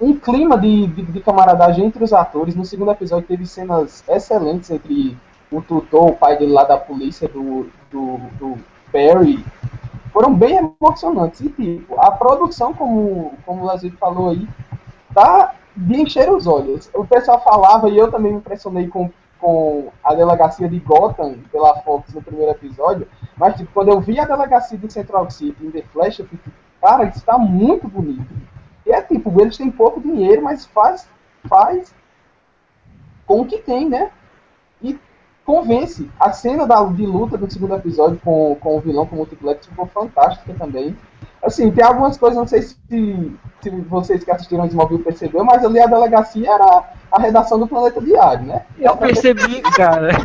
um 0.00 0.16
clima 0.18 0.58
de, 0.58 0.86
de, 0.86 1.02
de 1.02 1.20
camaradagem 1.20 1.84
entre 1.84 2.02
os 2.02 2.12
atores. 2.14 2.56
No 2.56 2.64
segundo 2.64 2.90
episódio 2.90 3.28
teve 3.28 3.46
cenas 3.46 4.02
excelentes 4.08 4.70
entre 4.70 5.16
o 5.52 5.60
tutor, 5.60 6.08
o 6.08 6.16
pai 6.16 6.38
dele 6.38 6.52
lá 6.52 6.64
da 6.64 6.78
polícia, 6.78 7.28
do, 7.28 7.70
do, 7.90 8.18
do 8.38 8.58
Barry. 8.92 9.44
Foram 10.12 10.34
bem 10.34 10.72
emocionantes. 10.80 11.40
E 11.40 11.48
tipo, 11.48 12.00
a 12.00 12.10
produção, 12.10 12.74
como, 12.74 13.34
como 13.46 13.62
o 13.62 13.66
Lazico 13.66 13.96
falou 13.96 14.30
aí, 14.30 14.48
tá 15.14 15.54
de 15.76 16.00
encher 16.00 16.30
os 16.30 16.46
olhos. 16.46 16.90
O 16.94 17.06
pessoal 17.06 17.40
falava, 17.42 17.88
e 17.88 17.96
eu 17.96 18.10
também 18.10 18.32
me 18.32 18.38
impressionei 18.38 18.88
com 18.88 19.10
com 19.40 19.90
a 20.04 20.14
delegacia 20.14 20.68
de 20.68 20.78
Gotham 20.80 21.38
pela 21.50 21.80
Fox 21.80 22.12
no 22.12 22.22
primeiro 22.22 22.52
episódio, 22.52 23.08
mas 23.36 23.56
tipo, 23.56 23.72
quando 23.72 23.88
eu 23.88 24.00
vi 24.00 24.20
a 24.20 24.26
delegacia 24.26 24.76
de 24.76 24.92
Central 24.92 25.30
City 25.30 25.66
em 25.66 25.70
The 25.70 25.82
Flash, 25.92 26.18
eu 26.18 26.26
fiquei, 26.26 26.52
cara, 26.80 27.04
isso 27.04 27.24
tá 27.24 27.38
muito 27.38 27.88
bonito. 27.88 28.28
E 28.84 28.92
é 28.92 29.00
tipo, 29.00 29.40
eles 29.40 29.56
têm 29.56 29.70
pouco 29.70 30.00
dinheiro, 30.00 30.42
mas 30.42 30.66
faz, 30.66 31.08
faz 31.48 31.94
com 33.26 33.40
o 33.40 33.46
que 33.46 33.58
tem, 33.58 33.88
né? 33.88 34.10
E 34.82 34.98
convence. 35.50 36.08
A 36.18 36.32
cena 36.32 36.66
da, 36.66 36.84
de 36.84 37.04
luta 37.04 37.36
do 37.36 37.50
segundo 37.50 37.74
episódio 37.74 38.20
com, 38.24 38.56
com 38.60 38.76
o 38.76 38.80
vilão, 38.80 39.04
com 39.04 39.16
o 39.16 39.18
multiplex, 39.18 39.66
ficou 39.66 39.86
fantástica 39.86 40.54
também. 40.56 40.96
Assim, 41.42 41.70
tem 41.70 41.84
algumas 41.84 42.16
coisas, 42.16 42.38
não 42.38 42.46
sei 42.46 42.62
se, 42.62 42.76
se 43.60 43.70
vocês 43.88 44.22
que 44.22 44.30
assistiram 44.30 44.66
Smallville 44.66 45.02
percebeu, 45.02 45.42
mas 45.42 45.64
ali 45.64 45.80
a 45.80 45.86
delegacia 45.86 46.52
era 46.52 46.84
a 47.10 47.20
redação 47.20 47.58
do 47.58 47.66
Planeta 47.66 48.00
Diário, 48.00 48.46
né? 48.46 48.62
Eu 48.78 48.96
percebi, 48.96 49.60
cara. 49.74 50.10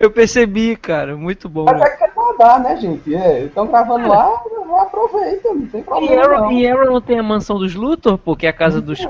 Eu 0.00 0.10
percebi, 0.10 0.76
cara. 0.76 1.16
Muito 1.16 1.48
bom. 1.48 1.64
Mas 1.64 1.80
é 1.82 1.90
que 1.90 2.04
é 2.04 2.10
dar, 2.38 2.58
né, 2.58 2.76
gente? 2.76 3.12
Estão 3.12 3.66
é, 3.66 3.68
gravando 3.68 4.08
lá, 4.08 4.42
aproveita, 4.80 5.52
não 5.52 5.66
tem 5.66 5.82
problema. 5.82 6.14
E 6.14 6.18
Arrow 6.18 6.40
não, 6.40 6.52
e 6.52 6.66
Arrow 6.66 6.86
não 6.86 7.00
tem 7.00 7.18
a 7.18 7.22
mansão 7.22 7.58
dos 7.58 7.74
Luthor, 7.74 8.16
porque 8.16 8.46
é 8.46 8.48
a 8.48 8.54
casa 8.54 8.80
dos. 8.80 8.98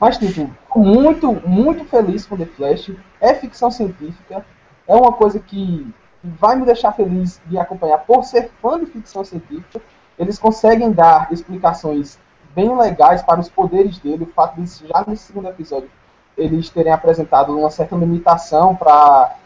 Mas, 0.00 0.18
tipo, 0.18 0.50
muito, 0.76 1.32
muito 1.46 1.84
feliz 1.84 2.26
com 2.26 2.36
The 2.36 2.46
Flash. 2.46 2.92
É 3.20 3.34
ficção 3.34 3.70
científica. 3.70 4.44
É 4.86 4.94
uma 4.94 5.12
coisa 5.12 5.38
que 5.38 5.92
vai 6.22 6.56
me 6.56 6.64
deixar 6.64 6.92
feliz 6.92 7.40
de 7.46 7.58
acompanhar 7.58 7.98
por 7.98 8.24
ser 8.24 8.50
fã 8.60 8.78
de 8.78 8.86
ficção 8.86 9.24
científica. 9.24 9.80
Eles 10.18 10.38
conseguem 10.38 10.90
dar 10.92 11.32
explicações 11.32 12.18
bem 12.54 12.76
legais 12.76 13.22
para 13.22 13.40
os 13.40 13.48
poderes 13.48 13.98
dele. 13.98 14.24
O 14.24 14.32
fato 14.32 14.60
de 14.60 14.66
já 14.86 15.04
nesse 15.06 15.24
segundo 15.24 15.48
episódio 15.48 15.90
eles 16.36 16.70
terem 16.70 16.92
apresentado 16.92 17.56
uma 17.58 17.70
certa 17.70 17.96
limitação 17.96 18.74
para 18.74 19.36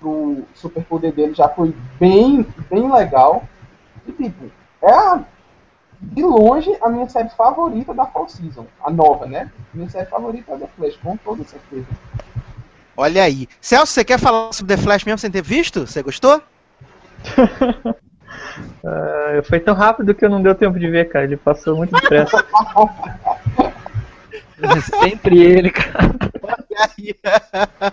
o 0.00 0.44
superpoder 0.54 1.12
dele 1.12 1.34
já 1.34 1.48
foi 1.48 1.74
bem, 1.98 2.46
bem 2.70 2.90
legal. 2.90 3.42
E 4.06 4.12
tipo, 4.12 4.50
é 4.80 4.92
a, 4.92 5.24
de 6.00 6.22
longe 6.22 6.76
a 6.80 6.88
minha 6.88 7.08
série 7.08 7.28
favorita 7.30 7.92
da 7.92 8.06
Fall 8.06 8.28
Season, 8.28 8.66
a 8.82 8.90
nova, 8.90 9.26
né? 9.26 9.50
Minha 9.74 9.88
série 9.88 10.06
favorita 10.06 10.52
é 10.52 10.58
The 10.58 10.68
Flash, 10.76 10.96
com 10.96 11.16
toda 11.16 11.44
certeza. 11.44 11.86
Olha 12.96 13.22
aí. 13.24 13.48
Celso, 13.60 13.92
você 13.92 14.04
quer 14.04 14.18
falar 14.18 14.52
sobre 14.52 14.76
The 14.76 14.82
Flash 14.82 15.04
mesmo 15.04 15.18
sem 15.18 15.30
ter 15.30 15.42
visto? 15.42 15.86
Você 15.86 16.02
gostou? 16.02 16.42
uh, 18.84 19.42
foi 19.48 19.60
tão 19.60 19.74
rápido 19.74 20.14
que 20.14 20.24
eu 20.24 20.30
não 20.30 20.42
deu 20.42 20.54
tempo 20.54 20.78
de 20.78 20.88
ver, 20.88 21.08
cara. 21.08 21.24
Ele 21.24 21.36
passou 21.36 21.76
muito 21.76 21.92
depressa. 21.92 22.44
Sempre 25.00 25.42
ele, 25.42 25.70
cara. 25.70 26.14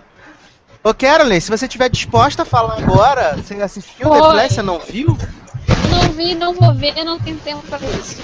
Ô, 0.82 0.94
Carolyn, 0.94 1.40
se 1.40 1.50
você 1.50 1.66
estiver 1.66 1.90
disposta 1.90 2.42
a 2.42 2.46
falar 2.46 2.78
agora, 2.78 3.36
você 3.36 3.54
assistiu 3.54 4.08
Foi. 4.08 4.20
The 4.20 4.30
Flash, 4.30 4.52
você 4.54 4.62
não 4.62 4.78
viu? 4.78 5.18
Não 5.90 6.12
vi, 6.12 6.34
não 6.34 6.54
vou 6.54 6.74
ver, 6.74 7.04
não 7.04 7.18
tenho 7.18 7.36
tempo 7.38 7.62
pra 7.66 7.78
isso. 7.78 8.22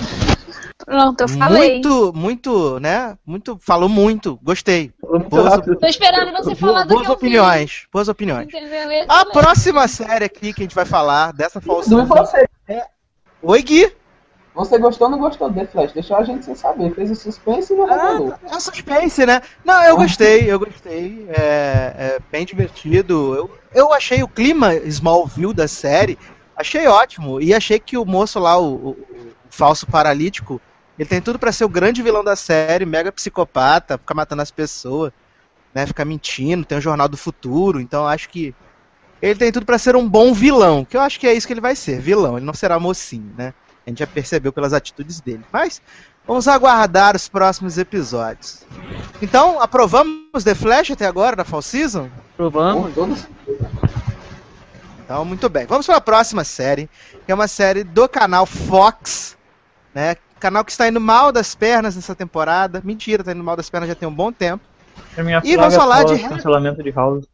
Pronto, 0.84 1.20
eu 1.20 1.28
falei. 1.28 1.72
Muito, 1.72 2.12
muito, 2.14 2.80
né? 2.80 3.16
Muito, 3.24 3.58
falou 3.60 3.88
muito, 3.88 4.38
gostei. 4.42 4.92
Boas, 5.30 5.64
Tô 5.64 5.86
esperando 5.86 6.32
você 6.32 6.54
falar 6.54 6.84
do 6.84 6.94
boas 6.94 7.06
que 7.06 7.12
opiniões, 7.12 7.70
vi. 7.70 7.88
Boas 7.92 8.08
opiniões. 8.08 8.48
A 9.08 9.24
próxima 9.26 9.88
série 9.88 10.24
aqui 10.24 10.52
que 10.52 10.62
a 10.62 10.64
gente 10.64 10.74
vai 10.74 10.84
falar, 10.84 11.32
dessa 11.32 11.60
falsa. 11.60 11.94
É... 12.68 12.86
Oi, 13.42 13.62
Gui. 13.62 13.92
Você 14.56 14.78
gostou 14.78 15.06
ou 15.06 15.10
não 15.10 15.18
gostou 15.18 15.50
do 15.50 15.54
The 15.54 15.66
Flash? 15.66 15.92
Deixou 15.92 16.16
a 16.16 16.24
gente 16.24 16.44
sem 16.44 16.54
saber. 16.54 16.94
Fez 16.94 17.10
o 17.10 17.14
suspense 17.14 17.74
e 17.74 17.76
não 17.76 17.86
revelou. 17.86 18.34
Ah, 18.50 18.56
é 18.56 18.60
suspense, 18.60 19.26
né? 19.26 19.42
Não, 19.62 19.82
eu 19.84 19.96
gostei, 19.96 20.50
eu 20.50 20.58
gostei. 20.58 21.26
É, 21.28 21.42
é, 21.98 22.18
bem 22.32 22.46
divertido. 22.46 23.34
Eu, 23.34 23.50
eu 23.74 23.92
achei 23.92 24.22
o 24.22 24.28
clima 24.28 24.74
Smallville 24.74 25.52
da 25.52 25.68
série, 25.68 26.18
achei 26.56 26.86
ótimo. 26.86 27.38
E 27.38 27.52
achei 27.52 27.78
que 27.78 27.98
o 27.98 28.06
moço 28.06 28.38
lá, 28.38 28.58
o, 28.58 28.74
o, 28.74 28.90
o 28.90 28.96
falso 29.50 29.86
paralítico, 29.86 30.58
ele 30.98 31.08
tem 31.08 31.20
tudo 31.20 31.38
para 31.38 31.52
ser 31.52 31.64
o 31.64 31.68
grande 31.68 32.02
vilão 32.02 32.24
da 32.24 32.36
série, 32.36 32.86
mega 32.86 33.12
psicopata, 33.12 33.98
ficar 33.98 34.14
matando 34.14 34.42
as 34.42 34.50
pessoas, 34.50 35.12
né? 35.74 35.86
Ficar 35.86 36.04
mentindo, 36.04 36.64
tem 36.64 36.78
o 36.78 36.80
Jornal 36.80 37.08
do 37.08 37.16
Futuro, 37.16 37.80
então 37.80 38.06
acho 38.06 38.28
que 38.28 38.54
ele 39.20 39.38
tem 39.38 39.52
tudo 39.52 39.66
para 39.66 39.78
ser 39.78 39.96
um 39.96 40.08
bom 40.08 40.32
vilão, 40.32 40.84
que 40.84 40.96
eu 40.96 41.00
acho 41.00 41.18
que 41.18 41.26
é 41.26 41.34
isso 41.34 41.46
que 41.46 41.52
ele 41.52 41.60
vai 41.60 41.74
ser, 41.76 42.00
vilão, 42.00 42.36
ele 42.36 42.46
não 42.46 42.54
será 42.54 42.78
mocinho, 42.78 43.32
né? 43.36 43.52
A 43.86 43.90
gente 43.90 44.00
já 44.00 44.06
percebeu 44.06 44.52
pelas 44.52 44.72
atitudes 44.72 45.20
dele. 45.20 45.44
Mas 45.52 45.80
vamos 46.26 46.48
aguardar 46.48 47.14
os 47.14 47.28
próximos 47.28 47.78
episódios. 47.78 48.64
Então, 49.22 49.62
aprovamos 49.62 50.42
The 50.42 50.56
Flash 50.56 50.90
até 50.90 51.06
agora, 51.06 51.36
da 51.36 51.44
Fall 51.44 51.62
Season? 51.62 52.10
Aprovamos. 52.34 53.28
Então, 55.04 55.24
muito 55.24 55.48
bem. 55.48 55.66
Vamos 55.66 55.86
para 55.86 55.98
a 55.98 56.00
próxima 56.00 56.42
série, 56.42 56.90
que 57.24 57.30
é 57.30 57.34
uma 57.34 57.46
série 57.46 57.84
do 57.84 58.08
canal 58.08 58.44
Fox, 58.44 59.36
né? 59.94 60.16
Canal 60.38 60.64
que 60.64 60.70
está 60.70 60.88
indo 60.88 61.00
mal 61.00 61.32
das 61.32 61.54
pernas 61.54 61.96
nessa 61.96 62.14
temporada. 62.14 62.82
Mentira, 62.84 63.22
está 63.22 63.32
indo 63.32 63.42
mal 63.42 63.56
das 63.56 63.70
pernas 63.70 63.88
já 63.88 63.94
tem 63.94 64.08
um 64.08 64.14
bom 64.14 64.30
tempo. 64.30 64.64
e 65.42 65.56
vamos 65.56 65.74
falar 65.74 66.04
de 66.04 66.18
cancelamento 66.18 66.82
de 66.82 66.90
House. 66.90 67.24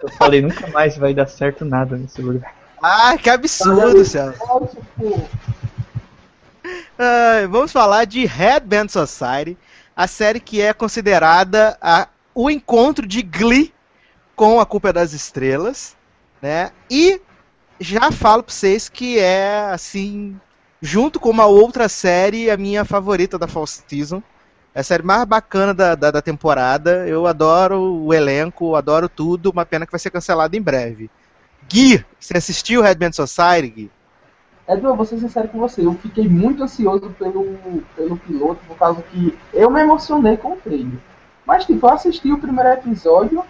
Eu 0.00 0.08
falei, 0.18 0.40
nunca 0.42 0.66
mais 0.68 0.96
vai 0.96 1.12
dar 1.12 1.26
certo 1.26 1.64
nada 1.64 1.96
nesse 1.96 2.20
lugar. 2.22 2.54
Ah, 2.82 3.16
que 3.16 3.30
absurdo, 3.30 4.04
Celso. 4.04 4.42
Uh, 6.64 7.48
vamos 7.48 7.72
falar 7.72 8.04
de 8.04 8.24
Headband 8.26 8.88
Society, 8.88 9.56
a 9.94 10.06
série 10.06 10.40
que 10.40 10.60
é 10.60 10.72
considerada 10.72 11.76
a, 11.80 12.08
o 12.34 12.50
encontro 12.50 13.06
de 13.06 13.22
Glee 13.22 13.72
com 14.34 14.60
A 14.60 14.66
Culpa 14.66 14.88
é 14.88 14.92
das 14.92 15.12
Estrelas, 15.12 15.96
né? 16.40 16.70
E 16.90 17.20
já 17.78 18.10
falo 18.10 18.42
pra 18.42 18.52
vocês 18.52 18.88
que 18.88 19.18
é, 19.18 19.68
assim, 19.72 20.38
junto 20.82 21.20
com 21.20 21.30
uma 21.30 21.46
outra 21.46 21.88
série, 21.88 22.50
a 22.50 22.56
minha 22.56 22.84
favorita 22.84 23.38
da 23.38 23.46
Fall 23.46 23.66
Season. 23.66 24.20
É 24.74 24.80
a 24.80 24.82
série 24.82 25.04
mais 25.04 25.24
bacana 25.24 25.72
da, 25.72 25.94
da, 25.94 26.10
da 26.10 26.20
temporada. 26.20 27.06
Eu 27.06 27.26
adoro 27.26 27.80
o 27.80 28.12
elenco, 28.12 28.74
adoro 28.74 29.08
tudo. 29.08 29.50
Uma 29.50 29.64
pena 29.64 29.86
que 29.86 29.92
vai 29.92 30.00
ser 30.00 30.10
cancelado 30.10 30.56
em 30.56 30.62
breve. 30.62 31.08
Gui, 31.68 32.04
você 32.18 32.36
assistiu 32.36 32.82
Red 32.82 32.96
Band 32.96 33.12
Society, 33.12 33.68
Gui? 33.68 33.90
Edson, 34.68 34.96
vou 34.96 35.04
ser 35.04 35.18
sincero 35.18 35.48
com 35.48 35.58
você, 35.58 35.84
eu 35.84 35.94
fiquei 35.94 36.28
muito 36.28 36.62
ansioso 36.62 37.10
pelo, 37.18 37.58
pelo 37.96 38.16
piloto, 38.16 38.60
por 38.66 38.76
causa 38.76 39.02
que 39.02 39.36
eu 39.52 39.68
me 39.70 39.80
emocionei 39.80 40.36
com 40.36 40.52
o 40.52 40.56
trailer. 40.56 40.98
Mas, 41.44 41.64
tipo, 41.64 41.84
eu 41.84 41.90
assisti 41.90 42.32
o 42.32 42.38
primeiro 42.38 42.70
episódio, 42.70 43.44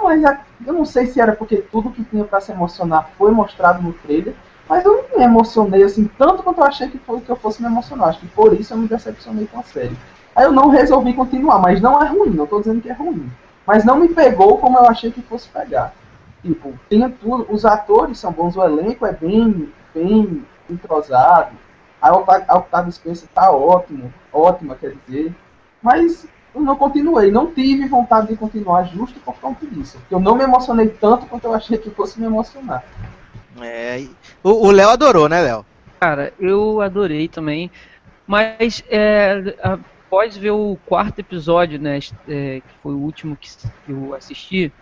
mas 0.00 0.22
eu 0.64 0.72
não 0.72 0.84
sei 0.84 1.06
se 1.06 1.20
era 1.20 1.34
porque 1.34 1.56
tudo 1.56 1.90
que 1.90 2.04
tinha 2.04 2.24
para 2.24 2.40
se 2.40 2.52
emocionar 2.52 3.10
foi 3.18 3.32
mostrado 3.32 3.82
no 3.82 3.92
trailer, 3.92 4.34
mas 4.68 4.84
eu 4.84 5.08
não 5.10 5.18
me 5.18 5.24
emocionei 5.24 5.82
assim, 5.82 6.10
tanto 6.18 6.42
quanto 6.42 6.60
eu 6.60 6.64
achei 6.64 6.88
que 6.88 6.98
foi 6.98 7.20
que 7.20 7.30
eu 7.30 7.36
fosse 7.36 7.62
me 7.62 7.68
emocionar. 7.68 8.08
Acho 8.08 8.20
que 8.20 8.28
por 8.28 8.52
isso 8.52 8.74
eu 8.74 8.78
me 8.78 8.88
decepcionei 8.88 9.46
com 9.46 9.60
a 9.60 9.62
série. 9.62 9.96
Aí 10.34 10.44
eu 10.44 10.52
não 10.52 10.68
resolvi 10.68 11.14
continuar, 11.14 11.58
mas 11.58 11.80
não 11.80 12.02
é 12.02 12.06
ruim, 12.06 12.30
não 12.30 12.44
estou 12.44 12.60
dizendo 12.60 12.80
que 12.80 12.90
é 12.90 12.92
ruim. 12.92 13.30
Mas 13.66 13.84
não 13.84 13.98
me 13.98 14.08
pegou 14.08 14.58
como 14.58 14.78
eu 14.78 14.86
achei 14.88 15.10
que 15.10 15.22
fosse 15.22 15.48
pegar. 15.48 15.94
Tipo, 16.42 16.72
tem 16.88 17.08
tudo, 17.10 17.46
os 17.48 17.64
atores 17.64 18.18
são 18.18 18.32
bons, 18.32 18.56
o 18.56 18.62
elenco 18.62 19.06
é 19.06 19.12
bem, 19.12 19.72
bem 19.94 20.44
entrosado. 20.68 21.56
A 22.00 22.56
Octavia 22.56 22.92
Spencer 22.92 23.28
tá 23.34 23.50
ótimo, 23.50 24.12
ótima, 24.32 24.76
quer 24.76 24.94
dizer. 25.06 25.34
Mas 25.82 26.26
eu 26.54 26.60
não 26.60 26.76
continuei. 26.76 27.30
Não 27.30 27.52
tive 27.52 27.88
vontade 27.88 28.28
de 28.28 28.36
continuar 28.36 28.84
justo 28.84 29.18
por 29.20 29.34
conta 29.36 29.66
disso. 29.66 29.98
Eu 30.10 30.20
não 30.20 30.36
me 30.36 30.44
emocionei 30.44 30.88
tanto 30.88 31.26
quanto 31.26 31.44
eu 31.44 31.54
achei 31.54 31.78
que 31.78 31.90
fosse 31.90 32.20
me 32.20 32.26
emocionar. 32.26 32.84
É, 33.62 34.04
o 34.42 34.70
Léo 34.70 34.90
adorou, 34.90 35.28
né, 35.28 35.40
Léo? 35.40 35.64
Cara, 36.00 36.32
eu 36.38 36.80
adorei 36.80 37.28
também. 37.28 37.70
Mas 38.26 38.82
é, 38.90 39.54
após 39.62 40.36
ver 40.36 40.50
o 40.50 40.76
quarto 40.86 41.20
episódio, 41.20 41.80
né? 41.80 41.98
é, 42.28 42.60
que 42.60 42.74
foi 42.82 42.92
o 42.92 42.98
último 42.98 43.36
que 43.36 43.48
eu 43.88 44.14
assisti, 44.14 44.72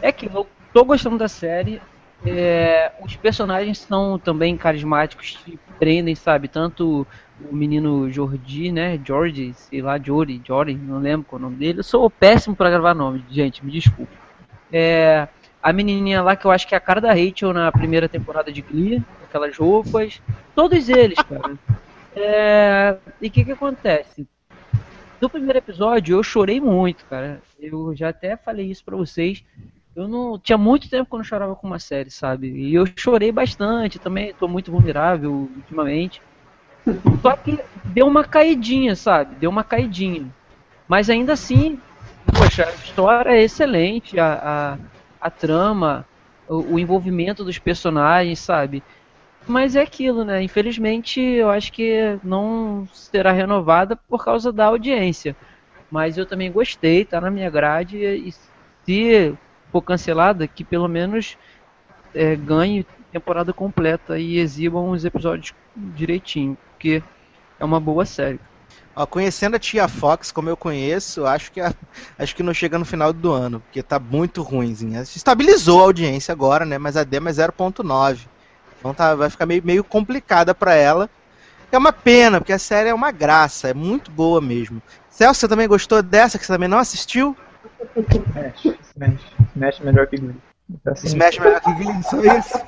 é 0.00 0.12
que 0.12 0.26
eu 0.26 0.46
tô 0.72 0.84
gostando 0.84 1.18
da 1.18 1.28
série. 1.28 1.80
é, 2.24 2.92
os 3.02 3.16
personagens 3.16 3.78
são 3.78 4.18
também 4.18 4.56
carismáticos, 4.56 5.34
te 5.34 5.58
prendem, 5.78 6.14
sabe? 6.14 6.48
Tanto 6.48 7.06
o 7.50 7.54
menino 7.54 8.10
Jordi, 8.10 8.70
né? 8.70 9.00
George, 9.02 9.54
sei 9.54 9.80
lá, 9.80 9.98
Jory, 9.98 10.42
Jory, 10.46 10.74
não 10.74 10.98
lembro 10.98 11.26
qual 11.26 11.40
é 11.40 11.42
o 11.42 11.46
nome 11.46 11.56
dele. 11.56 11.80
Eu 11.80 11.84
sou 11.84 12.10
péssimo 12.10 12.54
pra 12.54 12.70
gravar 12.70 12.94
nome, 12.94 13.24
gente, 13.30 13.64
me 13.64 13.72
desculpe. 13.72 14.12
É, 14.72 15.26
a 15.62 15.72
menininha 15.72 16.22
lá 16.22 16.36
que 16.36 16.44
eu 16.44 16.50
acho 16.50 16.66
que 16.66 16.74
é 16.74 16.78
a 16.78 16.80
cara 16.80 17.00
da 17.00 17.12
Rachel 17.12 17.52
na 17.52 17.70
primeira 17.70 18.08
temporada 18.08 18.52
de 18.52 18.62
Glee, 18.62 19.02
aquelas 19.22 19.56
roupas, 19.56 20.20
todos 20.54 20.88
eles, 20.88 21.18
cara. 21.22 21.58
É, 22.16 22.96
e 23.20 23.28
o 23.28 23.30
que 23.30 23.44
que 23.44 23.52
acontece? 23.52 24.26
No 25.20 25.28
primeiro 25.28 25.58
episódio 25.58 26.16
eu 26.16 26.22
chorei 26.22 26.60
muito, 26.60 27.04
cara. 27.04 27.42
Eu 27.58 27.94
já 27.94 28.08
até 28.08 28.36
falei 28.36 28.70
isso 28.70 28.84
pra 28.84 28.96
vocês. 28.96 29.44
Eu 29.94 30.08
não 30.08 30.38
tinha 30.38 30.56
muito 30.56 30.88
tempo 30.88 31.08
que 31.08 31.14
eu 31.14 31.18
não 31.18 31.24
chorava 31.24 31.54
com 31.54 31.66
uma 31.66 31.78
série, 31.78 32.10
sabe? 32.10 32.48
E 32.48 32.74
eu 32.74 32.86
chorei 32.96 33.30
bastante 33.30 33.98
também, 33.98 34.32
tô 34.32 34.48
muito 34.48 34.72
vulnerável 34.72 35.48
ultimamente. 35.56 36.22
Só 37.20 37.36
que 37.36 37.58
deu 37.84 38.06
uma 38.06 38.24
caidinha, 38.24 38.96
sabe? 38.96 39.34
Deu 39.36 39.50
uma 39.50 39.62
caidinha. 39.62 40.26
Mas 40.88 41.10
ainda 41.10 41.34
assim, 41.34 41.78
poxa, 42.32 42.64
a 42.66 42.72
história 42.72 43.30
é 43.30 43.42
excelente, 43.42 44.18
a, 44.18 44.32
a, 44.42 44.78
a 45.20 45.30
trama, 45.30 46.06
o, 46.48 46.74
o 46.74 46.78
envolvimento 46.78 47.44
dos 47.44 47.58
personagens, 47.58 48.38
sabe? 48.38 48.82
Mas 49.46 49.74
é 49.74 49.82
aquilo, 49.82 50.24
né? 50.24 50.42
Infelizmente, 50.42 51.20
eu 51.20 51.50
acho 51.50 51.72
que 51.72 52.18
não 52.22 52.86
será 52.92 53.32
renovada 53.32 53.96
por 53.96 54.24
causa 54.24 54.52
da 54.52 54.66
audiência. 54.66 55.36
Mas 55.90 56.16
eu 56.16 56.26
também 56.26 56.52
gostei, 56.52 57.04
tá 57.04 57.20
na 57.20 57.30
minha 57.30 57.50
grade. 57.50 57.98
E 57.98 58.32
se 58.84 59.34
for 59.72 59.82
cancelada, 59.82 60.46
que 60.46 60.64
pelo 60.64 60.88
menos 60.88 61.36
é, 62.14 62.36
ganhe 62.36 62.86
temporada 63.12 63.52
completa 63.52 64.18
e 64.18 64.38
exibam 64.38 64.90
os 64.90 65.04
episódios 65.04 65.54
direitinho. 65.76 66.56
Porque 66.72 67.02
é 67.58 67.64
uma 67.64 67.80
boa 67.80 68.04
série. 68.04 68.40
Ó, 68.94 69.06
conhecendo 69.06 69.56
a 69.56 69.58
Tia 69.58 69.86
Fox 69.88 70.32
como 70.32 70.48
eu 70.50 70.56
conheço, 70.56 71.24
acho 71.24 71.52
que, 71.52 71.60
a- 71.60 71.72
acho 72.18 72.34
que 72.34 72.42
não 72.42 72.52
chega 72.52 72.78
no 72.78 72.84
final 72.84 73.12
do 73.12 73.32
ano, 73.32 73.60
porque 73.60 73.82
tá 73.82 73.98
muito 73.98 74.42
ruimzinha. 74.42 75.00
Estabilizou 75.02 75.80
a 75.80 75.84
audiência 75.84 76.32
agora, 76.32 76.64
né? 76.64 76.76
Mas 76.76 76.96
a 76.96 77.04
Dema 77.04 77.30
é 77.30 77.32
0.9. 77.32 78.26
Então 78.78 78.92
tá, 78.92 79.14
vai 79.14 79.30
ficar 79.30 79.46
meio, 79.46 79.62
meio 79.64 79.84
complicada 79.84 80.54
pra 80.54 80.74
ela. 80.74 81.08
É 81.70 81.78
uma 81.78 81.92
pena, 81.92 82.40
porque 82.40 82.52
a 82.52 82.58
série 82.58 82.88
é 82.88 82.94
uma 82.94 83.12
graça, 83.12 83.68
é 83.68 83.74
muito 83.74 84.10
boa 84.10 84.40
mesmo. 84.40 84.82
Celso, 85.08 85.40
você 85.40 85.48
também 85.48 85.68
gostou 85.68 86.02
dessa, 86.02 86.36
que 86.38 86.44
você 86.44 86.52
também 86.52 86.68
não 86.68 86.78
assistiu? 86.78 87.36
Smash, 87.96 88.76
Smash. 88.96 89.20
Smash 89.54 89.80
melhor 89.80 90.06
que 90.08 90.16
Glee. 90.16 90.34
Assim, 90.86 91.06
Smash 91.08 91.38
melhor 91.38 91.60
que 91.60 91.72
Glee, 91.74 92.02
só 92.02 92.16
isso? 92.18 92.58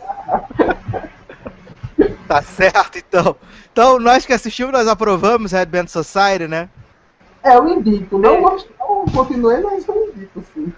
tá 2.33 2.43
certo, 2.43 2.99
então. 2.99 3.37
Então, 3.71 3.99
nós 3.99 4.25
que 4.25 4.33
assistimos, 4.33 4.73
nós 4.73 4.89
aprovamos 4.89 5.53
Red 5.53 5.67
Band 5.67 5.87
Society, 5.89 6.49
né? 6.49 6.69
É, 7.43 7.57
eu 7.57 7.69
indico. 7.69 8.19
Não 8.19 8.37
É. 8.37 8.41
não 8.79 9.05
continuei, 9.07 9.61
mas 9.61 9.87
eu 9.87 10.09
indico, 10.09 10.43
sim. 10.55 10.73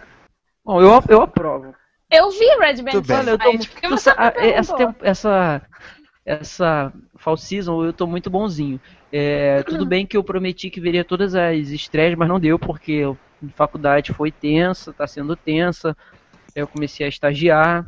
Bom, 0.65 0.81
eu, 0.81 1.03
eu 1.09 1.23
aprovo. 1.23 1.75
Eu 2.11 2.31
vi 2.31 2.47
Red 2.59 2.83
Band 2.83 3.01
bem. 3.03 3.17
Olha, 3.17 3.31
eu 3.31 3.39
tô 3.39 3.45
Society, 3.45 3.57
muito. 3.59 3.71
porque 3.71 3.89
você 3.89 4.11
essa, 4.37 4.97
essa, 5.03 5.63
essa 6.25 6.93
fall 7.17 7.37
season 7.37 7.85
eu 7.85 7.93
tô 7.93 8.07
muito 8.07 8.31
bonzinho. 8.31 8.81
É, 9.13 9.63
tudo 9.63 9.87
bem 9.87 10.07
que 10.07 10.17
eu 10.17 10.25
prometi 10.25 10.71
que 10.71 10.81
veria 10.81 11.05
todas 11.05 11.35
as 11.35 11.69
estreias, 11.69 12.17
mas 12.17 12.29
não 12.29 12.41
deu, 12.41 12.59
porque 12.59 13.03
a 13.05 13.49
faculdade 13.55 14.13
foi 14.13 14.33
tensa, 14.33 14.93
tá 14.93 15.07
sendo 15.07 15.37
tensa. 15.37 15.97
Eu 16.55 16.67
comecei 16.67 17.05
a 17.05 17.09
estagiar. 17.09 17.87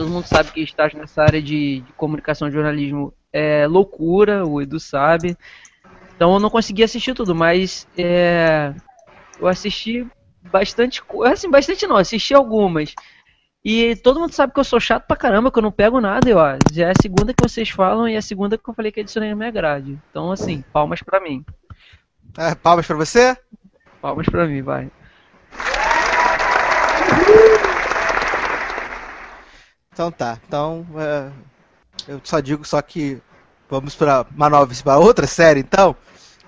Todo 0.00 0.08
mundo 0.08 0.24
sabe 0.24 0.50
que 0.50 0.62
estágio 0.62 0.98
nessa 0.98 1.22
área 1.22 1.42
de, 1.42 1.82
de 1.82 1.92
comunicação 1.92 2.48
e 2.48 2.50
jornalismo 2.50 3.12
é 3.30 3.66
loucura, 3.66 4.46
o 4.46 4.62
Edu 4.62 4.80
sabe. 4.80 5.36
Então 6.16 6.32
eu 6.32 6.40
não 6.40 6.48
consegui 6.48 6.82
assistir 6.82 7.12
tudo, 7.12 7.34
mas 7.34 7.86
é, 7.98 8.72
eu 9.38 9.46
assisti 9.46 10.08
bastante 10.50 11.02
coisa. 11.02 11.34
Assim, 11.34 11.50
bastante 11.50 11.86
não, 11.86 11.96
assisti 11.96 12.32
algumas. 12.32 12.94
E 13.62 13.94
todo 13.96 14.18
mundo 14.18 14.32
sabe 14.32 14.54
que 14.54 14.60
eu 14.60 14.64
sou 14.64 14.80
chato 14.80 15.06
pra 15.06 15.18
caramba, 15.18 15.52
que 15.52 15.58
eu 15.58 15.62
não 15.62 15.70
pego 15.70 16.00
nada, 16.00 16.30
e 16.30 16.32
ó, 16.32 16.56
já 16.72 16.88
é 16.88 16.92
a 16.92 17.02
segunda 17.02 17.34
que 17.34 17.46
vocês 17.46 17.68
falam 17.68 18.08
e 18.08 18.14
é 18.14 18.16
a 18.16 18.22
segunda 18.22 18.56
que 18.56 18.70
eu 18.70 18.72
falei 18.72 18.90
que 18.90 19.00
adicionei 19.00 19.28
na 19.28 19.36
minha 19.36 19.50
grade. 19.50 19.98
Então, 20.10 20.32
assim, 20.32 20.64
palmas 20.72 21.02
pra 21.02 21.20
mim. 21.20 21.44
Ah, 22.38 22.56
palmas 22.56 22.86
pra 22.86 22.96
você? 22.96 23.36
Palmas 24.00 24.26
pra 24.30 24.46
mim, 24.46 24.62
vai. 24.62 24.90
Então 29.92 30.10
tá. 30.10 30.38
Então, 30.46 30.86
é, 30.96 31.30
eu 32.06 32.20
só 32.22 32.38
digo 32.40 32.64
só 32.64 32.80
que 32.80 33.20
vamos 33.68 33.94
pra 33.94 34.24
Manobras 34.36 34.80
para 34.80 34.98
outra 34.98 35.26
série, 35.26 35.60
então. 35.60 35.96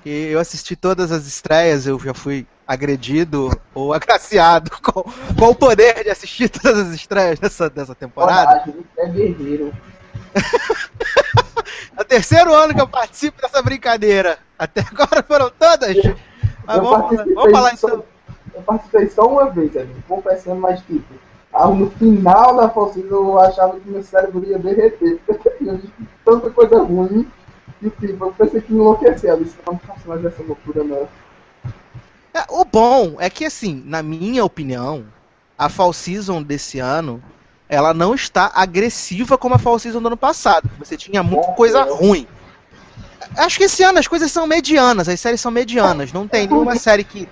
E 0.05 0.27
eu 0.29 0.39
assisti 0.41 0.75
todas 0.77 1.13
as 1.13 1.27
estreias, 1.27 1.87
eu 1.87 1.99
já 1.99 2.15
fui 2.15 2.47
agredido 2.67 3.51
ou 3.75 3.93
agraciado 3.93 4.71
com, 4.83 5.03
com 5.03 5.47
o 5.51 5.55
poder 5.55 6.03
de 6.05 6.11
assistir 6.11 6.49
todas 6.49 6.79
as 6.89 6.95
estreias 6.95 7.39
dessa, 7.39 7.69
dessa 7.69 7.95
temporada. 7.95 8.61
Coragem, 8.61 8.87
é 8.99 9.09
guerreiro. 9.09 9.73
É 11.97 12.01
o 12.01 12.05
terceiro 12.05 12.55
ano 12.55 12.75
que 12.75 12.81
eu 12.81 12.89
participo 12.89 13.43
dessa 13.43 13.61
brincadeira. 13.61 14.39
Até 14.59 14.81
agora 14.81 15.23
foram 15.23 15.51
todas. 15.51 15.97
Mas 16.65 16.77
Eu 16.77 16.83
vamos, 16.85 17.17
vamos 17.35 17.53
falar 17.53 17.77
só- 17.77 17.89
então. 17.89 18.05
Eu 18.55 18.63
participei 18.63 19.09
só 19.09 19.27
uma 19.27 19.51
vez, 19.51 19.77
amigo, 19.77 20.03
confessando, 20.09 20.61
mas 20.61 20.81
tipo, 20.83 21.03
no 21.53 21.91
final 21.91 22.57
da 22.57 22.69
falsiza 22.69 23.09
eu 23.09 23.39
achava 23.39 23.79
que 23.79 23.89
meu 23.89 24.03
cérebro 24.03 24.45
ia 24.45 24.59
derreter. 24.59 25.21
Eu 25.61 25.81
tanta 26.25 26.51
coisa 26.51 26.83
ruim 26.83 27.29
e 27.83 27.91
tipo, 27.91 28.25
eu 28.25 28.33
pensei 28.33 28.61
que 28.61 28.73
me 28.73 28.81
enlouquecia. 28.81 29.31
Eu 29.31 29.43
disse, 29.43 29.57
não 29.67 29.79
faço 29.79 30.09
mais 30.09 30.25
essa 30.25 30.43
loucura 30.43 30.83
não. 30.83 31.09
É, 32.35 32.45
o 32.49 32.65
bom 32.65 33.17
é 33.19 33.29
que, 33.29 33.45
assim, 33.45 33.83
na 33.85 34.03
minha 34.03 34.45
opinião, 34.45 35.05
a 35.59 35.69
Fall 35.69 35.93
Season 35.93 36.43
desse 36.43 36.79
ano, 36.79 37.23
ela 37.69 37.93
não 37.93 38.15
está 38.15 38.51
agressiva 38.55 39.37
como 39.37 39.55
a 39.55 39.59
Fall 39.59 39.79
Season 39.79 40.01
do 40.01 40.07
ano 40.07 40.17
passado. 40.17 40.71
Você 40.79 40.97
tinha 40.97 41.23
muita 41.23 41.53
coisa 41.53 41.83
ruim. 41.83 42.27
Acho 43.37 43.59
que 43.59 43.65
esse 43.65 43.83
ano 43.83 43.99
as 43.99 44.09
coisas 44.09 44.31
são 44.33 44.47
medianas, 44.47 45.09
as 45.09 45.21
séries 45.21 45.41
são 45.41 45.51
medianas. 45.51 46.13
Não 46.13 46.27
tem 46.27 46.47
nenhuma 46.47 46.77
série 46.77 47.05
que, 47.05 47.29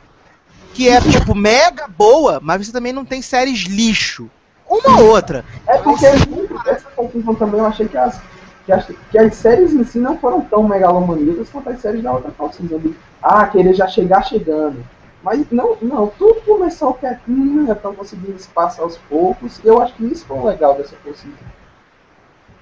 que 0.74 0.88
é, 0.88 1.00
tipo, 1.00 1.34
mega 1.34 1.86
boa, 1.86 2.40
mas 2.42 2.66
você 2.66 2.72
também 2.72 2.92
não 2.92 3.04
tem 3.04 3.22
séries 3.22 3.60
lixo. 3.60 4.30
Uma 4.68 5.00
ou 5.00 5.08
outra. 5.08 5.44
É 5.66 5.78
porque 5.78 6.06
essa 6.06 6.88
conclusão 6.94 7.34
também 7.34 7.60
eu 7.60 7.66
achei 7.66 7.88
que 7.88 7.98
as, 7.98 8.20
que 8.64 8.72
as, 8.72 8.86
que 9.10 9.18
as 9.18 9.34
séries 9.34 9.72
em 9.72 9.82
si 9.84 9.98
não 9.98 10.16
foram 10.18 10.42
tão 10.42 10.68
megalomaníacas 10.68 11.48
quanto 11.50 11.70
as 11.70 11.80
séries 11.80 12.02
da 12.02 12.12
outra. 12.12 12.32
De, 12.60 12.94
ah, 13.20 13.46
querer 13.48 13.74
já 13.74 13.88
chegar 13.88 14.22
chegando. 14.22 14.84
Mas 15.22 15.44
não, 15.50 15.76
não, 15.82 16.06
tudo 16.06 16.40
começou 16.42 16.94
quietinho, 16.94 17.66
já 17.66 17.74
estão 17.74 17.94
conseguindo 17.94 18.36
espaço 18.36 18.80
aos 18.80 18.96
poucos. 18.96 19.60
Eu 19.64 19.82
acho 19.82 19.94
que 19.94 20.04
isso 20.04 20.24
foi 20.24 20.38
o 20.38 20.46
legal 20.46 20.76
dessa 20.76 20.96
falsiza. 21.04 21.34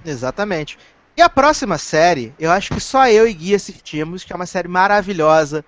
Exatamente. 0.03 0.77
E 1.15 1.21
a 1.21 1.29
próxima 1.29 1.77
série, 1.77 2.33
eu 2.39 2.51
acho 2.51 2.73
que 2.73 2.79
só 2.79 3.07
eu 3.07 3.27
e 3.27 3.33
Gui 3.33 3.53
assistimos, 3.53 4.23
que 4.23 4.33
é 4.33 4.35
uma 4.35 4.45
série 4.45 4.67
maravilhosa 4.67 5.63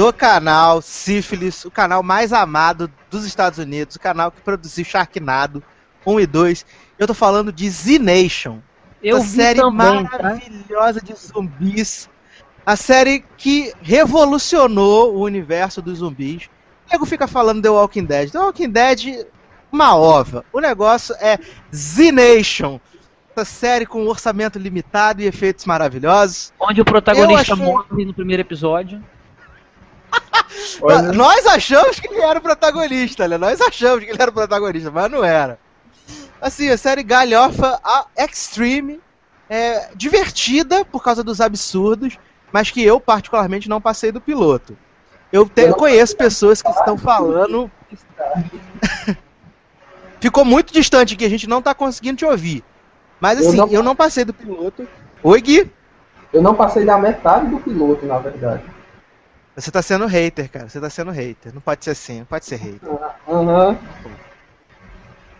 do 0.00 0.10
canal 0.14 0.80
Sífilis, 0.80 1.62
o 1.66 1.70
canal 1.70 2.02
mais 2.02 2.32
amado 2.32 2.90
dos 3.10 3.26
Estados 3.26 3.58
Unidos, 3.58 3.96
o 3.96 4.00
canal 4.00 4.30
que 4.32 4.40
produziu 4.40 4.82
Sharknado 4.82 5.62
1 6.06 6.20
e 6.20 6.26
2. 6.26 6.64
Eu 6.98 7.06
tô 7.06 7.12
falando 7.12 7.52
de 7.52 7.68
Z 7.68 7.98
Nation, 7.98 8.60
Eu 9.02 9.20
vi 9.20 9.28
série 9.28 9.60
também, 9.60 10.06
tá? 10.06 10.16
maravilhosa 10.22 11.02
de 11.02 11.14
zumbis. 11.14 12.08
A 12.64 12.76
série 12.76 13.22
que 13.36 13.74
revolucionou 13.82 15.14
o 15.16 15.20
universo 15.20 15.82
dos 15.82 15.98
zumbis. 15.98 16.46
O 16.88 16.92
nego 16.92 17.04
fica 17.04 17.26
falando 17.28 17.60
The 17.60 17.68
Walking 17.68 18.04
Dead. 18.06 18.30
The 18.30 18.38
Walking 18.38 18.70
Dead, 18.70 19.26
uma 19.70 19.94
ova. 19.96 20.46
O 20.50 20.60
negócio 20.60 21.14
é 21.20 21.38
Z 21.74 22.10
Nation. 22.10 22.80
Essa 23.36 23.44
série 23.44 23.84
com 23.84 24.02
um 24.02 24.08
orçamento 24.08 24.58
limitado 24.58 25.20
e 25.20 25.26
efeitos 25.26 25.66
maravilhosos. 25.66 26.54
Onde 26.58 26.80
o 26.80 26.86
protagonista 26.86 27.52
achei- 27.52 27.64
morre 27.66 28.04
no 28.06 28.14
primeiro 28.14 28.40
episódio. 28.40 29.04
Olha, 30.82 31.12
Nós 31.12 31.46
achamos 31.46 31.98
que 32.00 32.08
ele 32.08 32.20
era 32.20 32.38
o 32.38 32.42
protagonista, 32.42 33.26
né? 33.28 33.36
Nós 33.38 33.60
achamos 33.60 34.04
que 34.04 34.10
ele 34.10 34.20
era 34.20 34.30
o 34.30 34.34
protagonista, 34.34 34.90
mas 34.90 35.10
não 35.10 35.24
era. 35.24 35.58
Assim, 36.40 36.68
a 36.70 36.78
série 36.78 37.02
galhofa 37.02 37.78
a 37.84 38.06
extreme, 38.16 39.00
é 39.48 39.90
divertida 39.94 40.84
por 40.84 41.02
causa 41.02 41.22
dos 41.24 41.40
absurdos, 41.40 42.16
mas 42.52 42.70
que 42.70 42.82
eu 42.82 43.00
particularmente 43.00 43.68
não 43.68 43.80
passei 43.80 44.10
do 44.12 44.20
piloto. 44.20 44.76
Eu, 45.32 45.48
te- 45.48 45.62
eu 45.62 45.74
conheço 45.74 46.16
pessoas 46.16 46.60
que 46.62 46.70
estão 46.70 46.96
falando. 46.96 47.70
Ficou 50.20 50.44
muito 50.44 50.72
distante 50.72 51.14
aqui, 51.14 51.24
a 51.24 51.30
gente 51.30 51.48
não 51.48 51.62
tá 51.62 51.74
conseguindo 51.74 52.18
te 52.18 52.24
ouvir. 52.24 52.62
Mas 53.20 53.40
Eu 53.40 53.48
assim, 53.48 53.56
não- 53.56 53.68
eu 53.68 53.82
não 53.82 53.96
passei 53.96 54.24
do 54.24 54.34
piloto. 54.34 54.86
Oi, 55.22 55.40
Gui. 55.40 55.70
Eu 56.32 56.40
não 56.42 56.54
passei 56.54 56.84
da 56.84 56.96
metade 56.98 57.46
do 57.48 57.58
piloto, 57.58 58.06
na 58.06 58.18
verdade. 58.18 58.62
Você 59.56 59.70
tá 59.70 59.82
sendo 59.82 60.06
hater, 60.06 60.50
cara. 60.50 60.68
Você 60.68 60.80
tá 60.80 60.88
sendo 60.88 61.10
hater. 61.10 61.52
Não 61.52 61.60
pode 61.60 61.84
ser 61.84 61.90
assim, 61.90 62.20
não 62.20 62.26
pode 62.26 62.46
ser 62.46 62.56
hater. 62.56 62.88
Aham. 63.28 63.78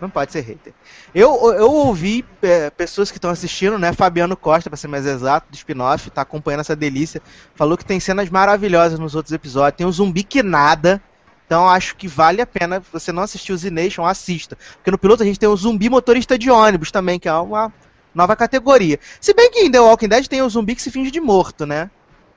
Não 0.01 0.09
pode 0.09 0.33
ser 0.33 0.41
hater. 0.41 0.73
Eu, 1.15 1.53
eu 1.53 1.71
ouvi 1.71 2.25
é, 2.43 2.71
pessoas 2.71 3.11
que 3.11 3.19
estão 3.19 3.31
assistindo, 3.31 3.79
né? 3.79 3.93
Fabiano 3.93 4.37
Costa, 4.37 4.71
pra 4.71 4.77
ser 4.77 4.89
mais 4.89 5.07
exato, 5.07 5.49
do 5.51 5.55
spin-off, 5.55 6.11
tá 6.11 6.23
acompanhando 6.23 6.61
essa 6.61 6.75
delícia. 6.75 7.21
Falou 7.55 7.77
que 7.77 7.85
tem 7.85 8.01
cenas 8.01 8.31
maravilhosas 8.31 8.99
nos 8.99 9.15
outros 9.15 9.33
episódios. 9.33 9.77
Tem 9.77 9.87
um 9.87 9.93
zumbi 9.93 10.23
que 10.23 10.43
nada. 10.43 11.03
Então 11.47 11.69
acho 11.69 11.97
que 11.97 12.09
vale 12.09 12.41
a 12.41 12.47
pena 12.47 12.83
você 12.93 13.13
não 13.13 13.23
assistir 13.23 13.53
o 13.53 13.59
Z 13.59 13.71
Nation, 13.71 14.07
assista. 14.07 14.57
Porque 14.77 14.91
no 14.91 14.99
piloto 14.99 15.23
a 15.23 15.27
gente 15.27 15.39
tem 15.39 15.49
o 15.49 15.57
zumbi 15.57 15.91
motorista 15.91 16.39
de 16.39 16.51
ônibus 16.51 16.91
também, 16.91 17.19
que 17.19 17.29
é 17.29 17.33
uma 17.35 17.73
nova 18.15 18.35
categoria. 18.37 18.99
Se 19.21 19.35
bem 19.35 19.51
que 19.51 19.61
em 19.61 19.71
The 19.71 19.81
Walking 19.81 20.09
Dead 20.09 20.27
tem 20.27 20.43
o 20.43 20.49
zumbi 20.49 20.75
que 20.75 20.83
se 20.83 20.91
finge 20.91 21.11
de 21.11 21.21
morto, 21.21 21.67
né? 21.67 21.91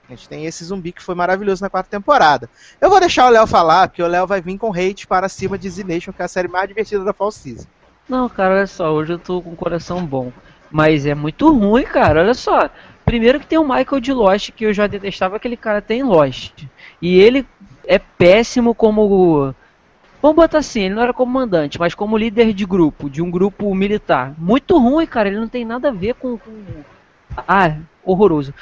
A 0.07 0.11
gente 0.11 0.27
tem 0.27 0.45
esse 0.45 0.65
zumbi 0.65 0.91
que 0.91 1.01
foi 1.01 1.15
maravilhoso 1.15 1.63
na 1.63 1.69
quarta 1.69 1.89
temporada. 1.89 2.49
Eu 2.79 2.89
vou 2.89 2.99
deixar 2.99 3.27
o 3.27 3.29
Léo 3.29 3.47
falar, 3.47 3.87
porque 3.87 4.03
o 4.03 4.07
Léo 4.07 4.27
vai 4.27 4.41
vir 4.41 4.57
com 4.57 4.73
hate 4.73 5.07
para 5.07 5.29
cima 5.29 5.57
de 5.57 5.69
Z 5.69 5.83
Nation, 5.83 6.11
que 6.11 6.21
é 6.21 6.25
a 6.25 6.27
série 6.27 6.47
mais 6.47 6.67
divertida 6.67 7.03
da 7.03 7.13
Fall 7.13 7.31
Season. 7.31 7.67
Não, 8.07 8.27
cara, 8.27 8.55
olha 8.55 8.67
só, 8.67 8.91
hoje 8.91 9.13
eu 9.13 9.19
tô 9.19 9.41
com 9.41 9.51
o 9.51 9.55
coração 9.55 10.05
bom. 10.05 10.31
Mas 10.69 11.05
é 11.05 11.15
muito 11.15 11.51
ruim, 11.53 11.83
cara, 11.83 12.21
olha 12.21 12.33
só. 12.33 12.69
Primeiro 13.05 13.39
que 13.39 13.47
tem 13.47 13.59
o 13.59 13.63
Michael 13.63 14.01
de 14.01 14.11
Lost, 14.11 14.51
que 14.51 14.65
eu 14.65 14.73
já 14.73 14.87
detestava 14.87 15.35
aquele 15.35 15.55
cara 15.55 15.81
tem 15.81 16.03
Lost. 16.03 16.65
E 17.01 17.19
ele 17.19 17.45
é 17.85 17.99
péssimo 17.99 18.73
como. 18.73 19.53
Vamos 20.21 20.35
botar 20.35 20.59
assim, 20.59 20.83
ele 20.83 20.95
não 20.95 21.03
era 21.03 21.13
comandante, 21.13 21.77
mas 21.77 21.93
como 21.93 22.17
líder 22.17 22.53
de 22.53 22.65
grupo, 22.65 23.09
de 23.09 23.21
um 23.21 23.29
grupo 23.29 23.73
militar. 23.75 24.33
Muito 24.37 24.77
ruim, 24.77 25.05
cara, 25.05 25.27
ele 25.27 25.39
não 25.39 25.49
tem 25.49 25.65
nada 25.65 25.89
a 25.89 25.91
ver 25.91 26.15
com. 26.15 26.37
com... 26.37 26.51
Ah, 27.47 27.77
horroroso. 28.03 28.53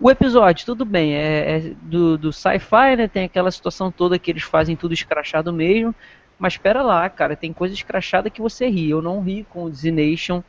O 0.00 0.10
episódio, 0.10 0.64
tudo 0.64 0.84
bem, 0.84 1.14
é, 1.14 1.56
é 1.56 1.60
do, 1.82 2.16
do 2.16 2.32
sci-fi, 2.32 2.96
né? 2.96 3.08
Tem 3.08 3.24
aquela 3.24 3.50
situação 3.50 3.90
toda 3.90 4.18
que 4.18 4.30
eles 4.30 4.44
fazem 4.44 4.76
tudo 4.76 4.94
escrachado 4.94 5.52
mesmo. 5.52 5.94
Mas 6.38 6.52
espera 6.54 6.82
lá, 6.82 7.08
cara, 7.10 7.34
tem 7.36 7.52
coisa 7.52 7.74
escrachada 7.74 8.30
que 8.30 8.40
você 8.40 8.68
ri. 8.68 8.90
Eu 8.90 9.02
não 9.02 9.20
ri 9.20 9.44
com 9.44 9.64
o 9.64 9.72
Z 9.74 9.90
Nation. 9.90 10.42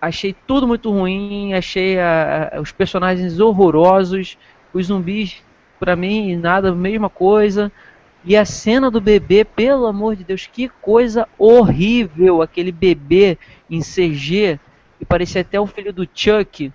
Achei 0.00 0.34
tudo 0.46 0.66
muito 0.68 0.90
ruim, 0.90 1.54
achei 1.54 1.98
a- 1.98 2.50
a- 2.56 2.60
os 2.60 2.72
personagens 2.72 3.40
horrorosos, 3.40 4.38
os 4.72 4.86
zumbis, 4.86 5.44
pra 5.78 5.96
mim, 5.96 6.36
nada, 6.36 6.74
mesma 6.74 7.10
coisa. 7.10 7.72
E 8.24 8.36
a 8.36 8.44
cena 8.44 8.90
do 8.90 9.00
bebê, 9.00 9.44
pelo 9.44 9.86
amor 9.86 10.16
de 10.16 10.24
Deus, 10.24 10.46
que 10.46 10.68
coisa 10.68 11.28
horrível! 11.38 12.42
Aquele 12.42 12.72
bebê 12.72 13.38
em 13.70 13.80
CG, 13.82 14.60
que 14.98 15.04
parecia 15.06 15.42
até 15.42 15.60
o 15.60 15.66
filho 15.66 15.92
do 15.92 16.08
Chuck, 16.12 16.72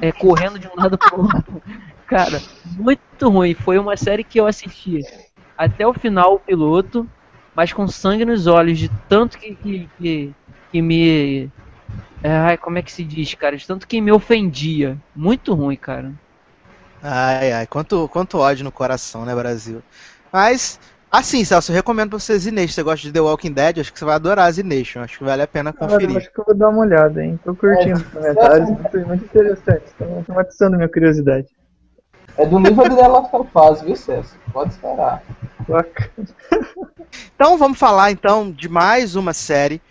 é, 0.00 0.12
correndo 0.12 0.58
de 0.58 0.68
um 0.68 0.76
lado 0.76 0.96
pro 0.98 1.22
outro. 1.22 1.62
Cara, 2.06 2.40
muito 2.76 3.28
ruim. 3.28 3.54
Foi 3.54 3.78
uma 3.78 3.96
série 3.96 4.24
que 4.24 4.40
eu 4.40 4.46
assisti 4.46 5.00
até 5.56 5.86
o 5.86 5.94
final, 5.94 6.34
o 6.34 6.40
piloto, 6.40 7.08
mas 7.54 7.72
com 7.72 7.86
sangue 7.86 8.24
nos 8.24 8.46
olhos, 8.46 8.78
de 8.78 8.88
tanto 9.08 9.38
que, 9.38 9.54
que, 9.54 9.88
que, 9.98 10.34
que 10.72 10.82
me. 10.82 11.50
Ai, 12.22 12.56
como 12.56 12.78
é 12.78 12.82
que 12.82 12.90
se 12.90 13.04
diz, 13.04 13.34
cara? 13.34 13.56
De 13.56 13.66
tanto 13.66 13.86
que 13.86 14.00
me 14.00 14.10
ofendia. 14.10 14.98
Muito 15.14 15.54
ruim, 15.54 15.76
cara. 15.76 16.12
Ai, 17.02 17.52
ai, 17.52 17.66
quanto, 17.66 18.08
quanto 18.08 18.38
ódio 18.38 18.64
no 18.64 18.72
coração, 18.72 19.24
né, 19.24 19.34
Brasil? 19.34 19.82
Mas, 20.32 20.78
assim, 21.10 21.44
Celso, 21.44 21.72
eu 21.72 21.76
recomendo 21.76 22.10
pra 22.10 22.18
você 22.18 22.38
Z 22.38 22.50
Nation. 22.50 22.74
Você 22.74 22.82
gosta 22.82 23.06
de 23.06 23.12
The 23.12 23.20
Walking 23.20 23.52
Dead, 23.52 23.78
acho 23.78 23.92
que 23.92 23.98
você 23.98 24.04
vai 24.04 24.14
adorar 24.14 24.52
Z 24.52 24.62
Nation. 24.62 25.00
Acho 25.00 25.18
que 25.18 25.24
vale 25.24 25.42
a 25.42 25.46
pena 25.46 25.72
Cara, 25.72 25.92
eu 25.92 25.98
conferir. 25.98 26.16
acho 26.16 26.32
que 26.32 26.40
eu 26.40 26.44
vou 26.44 26.54
dar 26.54 26.68
uma 26.68 26.80
olhada, 26.80 27.24
hein? 27.24 27.38
Tô 27.44 27.54
curtindo 27.54 27.96
os 27.96 28.02
comentários, 28.02 28.68
foi 28.90 29.04
muito 29.04 29.24
interessante. 29.24 29.84
Estão 29.86 30.38
atiçando 30.38 30.76
minha 30.76 30.88
curiosidade. 30.88 31.48
É 32.36 32.46
do 32.46 32.58
nível 32.58 32.88
de 32.88 32.96
The 32.96 33.08
Last 33.08 33.36
of 33.36 33.50
Us, 33.54 33.82
viu, 33.82 33.96
Celso? 33.96 34.36
Pode 34.52 34.72
esperar. 34.72 35.22
Bacana. 35.68 36.28
Então 37.34 37.58
vamos 37.58 37.78
falar 37.78 38.12
então 38.12 38.52
de 38.52 38.68
mais 38.68 39.16
uma 39.16 39.32
série, 39.32 39.82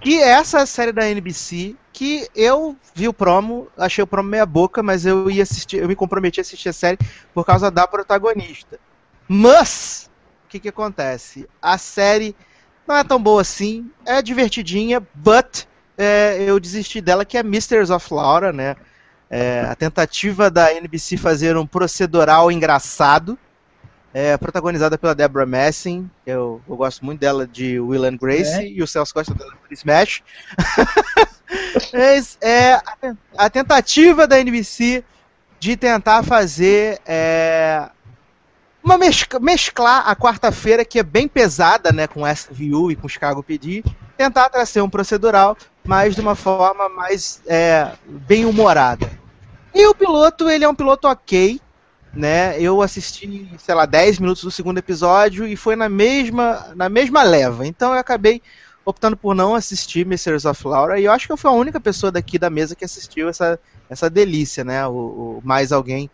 que 0.00 0.22
é 0.22 0.28
essa 0.28 0.64
série 0.64 0.92
da 0.92 1.06
NBC, 1.08 1.76
que 1.92 2.26
eu 2.34 2.76
vi 2.94 3.08
o 3.08 3.12
promo, 3.12 3.68
achei 3.76 4.02
o 4.02 4.06
promo 4.06 4.28
meia 4.28 4.46
boca, 4.46 4.82
mas 4.82 5.04
eu 5.04 5.30
ia 5.30 5.42
assistir, 5.42 5.78
eu 5.78 5.88
me 5.88 5.94
comprometi 5.94 6.40
a 6.40 6.42
assistir 6.42 6.68
a 6.68 6.72
série 6.72 6.98
por 7.34 7.44
causa 7.44 7.70
da 7.70 7.86
protagonista. 7.86 8.78
Mas 9.28 10.10
que 10.52 10.60
que 10.60 10.68
acontece? 10.68 11.48
A 11.60 11.78
série 11.78 12.36
não 12.86 12.96
é 12.96 13.02
tão 13.02 13.22
boa 13.22 13.40
assim, 13.40 13.90
é 14.04 14.20
divertidinha, 14.20 15.00
but 15.14 15.64
é, 15.96 16.42
eu 16.46 16.60
desisti 16.60 17.00
dela, 17.00 17.24
que 17.24 17.38
é 17.38 17.42
Misters 17.42 17.88
of 17.88 18.12
Laura, 18.12 18.52
né? 18.52 18.76
É, 19.30 19.60
a 19.60 19.74
tentativa 19.74 20.50
da 20.50 20.74
NBC 20.74 21.16
fazer 21.16 21.56
um 21.56 21.66
procedural 21.66 22.52
engraçado, 22.52 23.38
é 24.12 24.36
protagonizada 24.36 24.98
pela 24.98 25.14
Deborah 25.14 25.46
Messing. 25.46 26.10
Eu, 26.26 26.60
eu 26.68 26.76
gosto 26.76 27.02
muito 27.02 27.20
dela 27.20 27.46
de 27.46 27.80
Will 27.80 28.04
and 28.04 28.18
Grace 28.18 28.60
e 28.62 28.82
o 28.82 28.86
Celso 28.86 29.14
gosta 29.14 29.32
dela 29.32 29.52
por 29.56 29.72
Smash. 29.72 30.22
Mas, 31.94 32.36
é 32.42 32.74
a, 32.74 32.82
a 33.38 33.48
tentativa 33.48 34.26
da 34.26 34.38
NBC 34.38 35.02
de 35.58 35.78
tentar 35.78 36.22
fazer 36.22 37.00
é, 37.06 37.88
uma 38.82 38.98
mescla- 38.98 39.40
mesclar 39.40 40.08
a 40.08 40.16
quarta-feira 40.16 40.84
que 40.84 40.98
é 40.98 41.02
bem 41.02 41.28
pesada, 41.28 41.92
né, 41.92 42.06
com 42.06 42.26
SVU 42.26 42.90
e 42.90 42.96
com 42.96 43.08
Chicago 43.08 43.42
PD, 43.42 43.82
tentar 44.16 44.48
trazer 44.48 44.80
um 44.82 44.90
procedural, 44.90 45.56
mas 45.84 46.14
de 46.14 46.20
uma 46.20 46.34
forma 46.34 46.88
mais 46.88 47.40
é, 47.46 47.92
bem 48.06 48.44
humorada. 48.44 49.10
E 49.74 49.86
o 49.86 49.94
piloto, 49.94 50.48
ele 50.50 50.64
é 50.64 50.68
um 50.68 50.74
piloto 50.74 51.08
ok, 51.08 51.60
né? 52.14 52.60
Eu 52.60 52.82
assisti, 52.82 53.50
sei 53.58 53.74
lá, 53.74 53.86
10 53.86 54.18
minutos 54.18 54.42
do 54.42 54.50
segundo 54.50 54.78
episódio 54.78 55.46
e 55.46 55.56
foi 55.56 55.76
na 55.76 55.88
mesma, 55.88 56.72
na 56.76 56.88
mesma 56.88 57.22
leva. 57.22 57.66
Então 57.66 57.92
eu 57.92 57.98
acabei 57.98 58.42
optando 58.84 59.16
por 59.16 59.34
não 59.34 59.54
assistir 59.54 60.04
Misters 60.04 60.44
of 60.44 60.66
Laura 60.66 60.98
e 61.00 61.04
eu 61.04 61.12
acho 61.12 61.26
que 61.26 61.32
eu 61.32 61.36
fui 61.36 61.48
a 61.50 61.54
única 61.54 61.80
pessoa 61.80 62.10
daqui 62.12 62.38
da 62.38 62.50
mesa 62.50 62.74
que 62.76 62.84
assistiu 62.84 63.28
essa, 63.28 63.58
essa 63.88 64.10
delícia, 64.10 64.64
né? 64.64 64.86
O, 64.86 64.92
o- 64.92 65.40
mais 65.44 65.72
alguém 65.72 66.10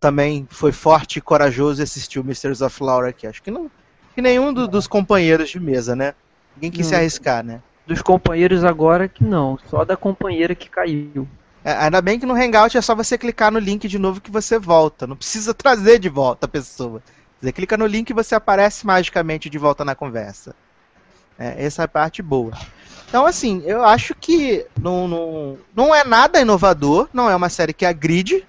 também 0.00 0.46
foi 0.50 0.72
forte 0.72 1.18
e 1.18 1.20
corajoso 1.22 1.82
e 1.82 1.84
assistiu 1.84 2.24
Misters 2.24 2.62
of 2.62 2.82
Laura 2.82 3.10
aqui. 3.10 3.26
Acho 3.26 3.42
que 3.42 3.50
não, 3.50 3.70
que 4.14 4.22
nenhum 4.22 4.52
do- 4.52 4.66
dos 4.66 4.86
companheiros 4.86 5.50
de 5.50 5.60
mesa, 5.60 5.94
né? 5.94 6.14
Ninguém 6.56 6.70
quis 6.70 6.86
se 6.86 6.92
Não. 6.92 6.98
arriscar, 7.00 7.44
né? 7.44 7.60
Dos 7.86 8.00
companheiros 8.00 8.64
agora 8.64 9.08
que 9.08 9.22
não, 9.22 9.58
só 9.68 9.84
da 9.84 9.96
companheira 9.96 10.54
que 10.54 10.68
caiu. 10.70 11.28
É, 11.62 11.72
Ainda 11.74 12.00
bem 12.00 12.18
que 12.18 12.24
no 12.24 12.34
Hangout 12.34 12.76
é 12.76 12.80
só 12.80 12.94
você 12.94 13.18
clicar 13.18 13.52
no 13.52 13.58
link 13.58 13.86
de 13.86 13.98
novo 13.98 14.20
que 14.20 14.30
você 14.30 14.58
volta. 14.58 15.06
Não 15.06 15.16
precisa 15.16 15.52
trazer 15.54 15.98
de 15.98 16.08
volta 16.08 16.46
a 16.46 16.48
pessoa. 16.48 17.02
Você 17.40 17.52
clica 17.52 17.76
no 17.76 17.86
link 17.86 18.08
e 18.10 18.14
você 18.14 18.34
aparece 18.34 18.86
magicamente 18.86 19.50
de 19.50 19.58
volta 19.58 19.84
na 19.84 19.94
conversa. 19.94 20.54
É, 21.38 21.64
essa 21.64 21.82
é 21.82 21.84
a 21.84 21.88
parte 21.88 22.22
boa. 22.22 22.52
Então, 23.08 23.26
assim, 23.26 23.62
eu 23.66 23.84
acho 23.84 24.14
que 24.14 24.64
não, 24.80 25.08
não, 25.08 25.58
não 25.74 25.94
é 25.94 26.04
nada 26.04 26.40
inovador, 26.40 27.08
não 27.12 27.28
é 27.28 27.34
uma 27.34 27.48
série 27.48 27.72
que 27.72 27.84
agride, 27.84 28.46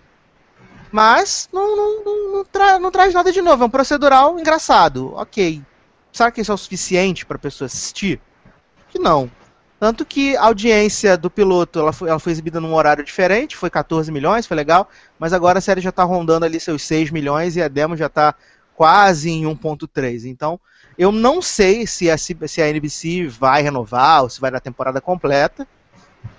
mas 0.92 1.50
não, 1.52 1.76
não, 1.76 2.04
não, 2.04 2.34
não, 2.34 2.46
tra- 2.46 2.80
não 2.80 2.92
traz 2.92 3.14
nada 3.14 3.32
de 3.32 3.42
novo. 3.42 3.64
É 3.64 3.66
um 3.66 3.70
procedural 3.70 4.40
engraçado, 4.40 5.14
ok. 5.16 5.62
Será 6.12 6.30
que 6.32 6.42
isso 6.42 6.52
é 6.52 6.56
o 6.56 6.58
suficiente 6.58 7.26
para 7.26 7.38
a 7.38 7.40
pessoa 7.40 7.66
assistir? 7.66 8.20
Que 8.90 9.00
não. 9.00 9.32
Tanto 9.80 10.06
que 10.06 10.36
a 10.38 10.44
audiência 10.46 11.18
do 11.18 11.30
piloto 11.30 11.80
ela 11.80 11.92
foi, 11.92 12.10
ela 12.10 12.20
foi 12.20 12.32
exibida 12.32 12.60
num 12.60 12.76
horário 12.76 13.04
diferente, 13.04 13.58
foi 13.58 13.70
14 13.70 14.12
milhões, 14.12 14.46
foi 14.46 14.56
legal, 14.56 14.88
mas 15.18 15.34
agora 15.34 15.58
a 15.58 15.62
série 15.62 15.82
já 15.82 15.90
está 15.90 16.04
rondando 16.04 16.46
ali 16.46 16.60
seus 16.60 16.84
6 16.84 17.10
milhões 17.10 17.56
e 17.56 17.62
a 17.64 17.68
demo 17.68 17.98
já 17.98 18.06
está 18.06 18.36
quase 18.76 19.32
em 19.32 19.46
1.3. 19.46 20.26
Então, 20.26 20.60
eu 20.98 21.12
não 21.12 21.42
sei 21.42 21.88
se 21.88 22.12
a, 22.12 22.18
se 22.18 22.62
a 22.62 22.68
NBC 22.70 23.28
vai 23.28 23.64
renovar 23.64 24.24
ou 24.24 24.30
se 24.30 24.40
vai 24.40 24.52
dar 24.52 24.60
temporada 24.60 25.02
completa. 25.02 25.68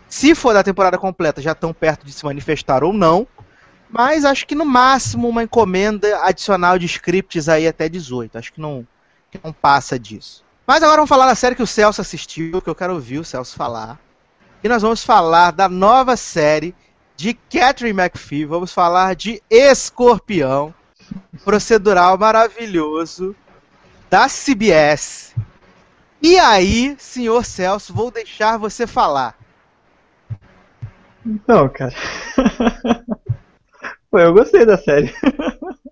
Se 0.08 0.34
for 0.34 0.52
da 0.52 0.62
temporada 0.62 0.98
completa, 0.98 1.40
já 1.40 1.52
estão 1.52 1.72
perto 1.72 2.04
de 2.06 2.12
se 2.12 2.24
manifestar 2.24 2.84
ou 2.84 2.92
não. 2.92 3.26
Mas 3.92 4.24
acho 4.24 4.46
que 4.46 4.54
no 4.54 4.64
máximo 4.64 5.28
uma 5.28 5.42
encomenda 5.42 6.24
adicional 6.24 6.78
de 6.78 6.86
scripts 6.86 7.46
aí 7.46 7.68
até 7.68 7.90
18. 7.90 8.38
Acho 8.38 8.52
que 8.54 8.60
não, 8.60 8.86
que 9.30 9.38
não 9.44 9.52
passa 9.52 9.98
disso. 9.98 10.42
Mas 10.66 10.82
agora 10.82 10.96
vamos 10.96 11.10
falar 11.10 11.26
da 11.26 11.34
série 11.34 11.54
que 11.54 11.62
o 11.62 11.66
Celso 11.66 12.00
assistiu, 12.00 12.62
que 12.62 12.70
eu 12.70 12.74
quero 12.74 12.94
ouvir 12.94 13.18
o 13.18 13.24
Celso 13.24 13.54
falar. 13.54 14.00
E 14.64 14.68
nós 14.68 14.80
vamos 14.80 15.04
falar 15.04 15.50
da 15.50 15.68
nova 15.68 16.16
série 16.16 16.74
de 17.16 17.34
Catherine 17.34 18.00
McPhee. 18.00 18.46
Vamos 18.46 18.72
falar 18.72 19.14
de 19.14 19.42
Escorpião. 19.50 20.74
Procedural 21.44 22.16
maravilhoso 22.16 23.36
da 24.08 24.26
CBS. 24.26 25.34
E 26.22 26.38
aí, 26.38 26.96
senhor 26.98 27.44
Celso, 27.44 27.92
vou 27.92 28.10
deixar 28.10 28.56
você 28.56 28.86
falar. 28.86 29.36
Então, 31.26 31.68
cara. 31.68 31.92
Pô, 34.12 34.18
eu 34.18 34.34
gostei 34.34 34.66
da 34.66 34.76
série. 34.76 35.08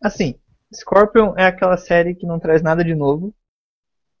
assim, 0.00 0.38
Scorpion 0.72 1.34
é 1.36 1.44
aquela 1.44 1.76
série 1.76 2.14
que 2.14 2.24
não 2.24 2.38
traz 2.38 2.62
nada 2.62 2.84
de 2.84 2.94
novo. 2.94 3.34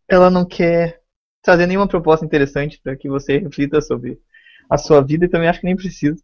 Ela 0.08 0.28
não 0.28 0.44
quer 0.44 1.00
trazer 1.40 1.68
nenhuma 1.68 1.86
proposta 1.86 2.26
interessante 2.26 2.80
para 2.82 2.96
que 2.96 3.08
você 3.08 3.38
reflita 3.38 3.80
sobre 3.80 4.20
a 4.68 4.76
sua 4.76 5.00
vida 5.00 5.24
e 5.24 5.28
também 5.28 5.48
acho 5.48 5.60
que 5.60 5.66
nem 5.66 5.76
precisa. 5.76 6.20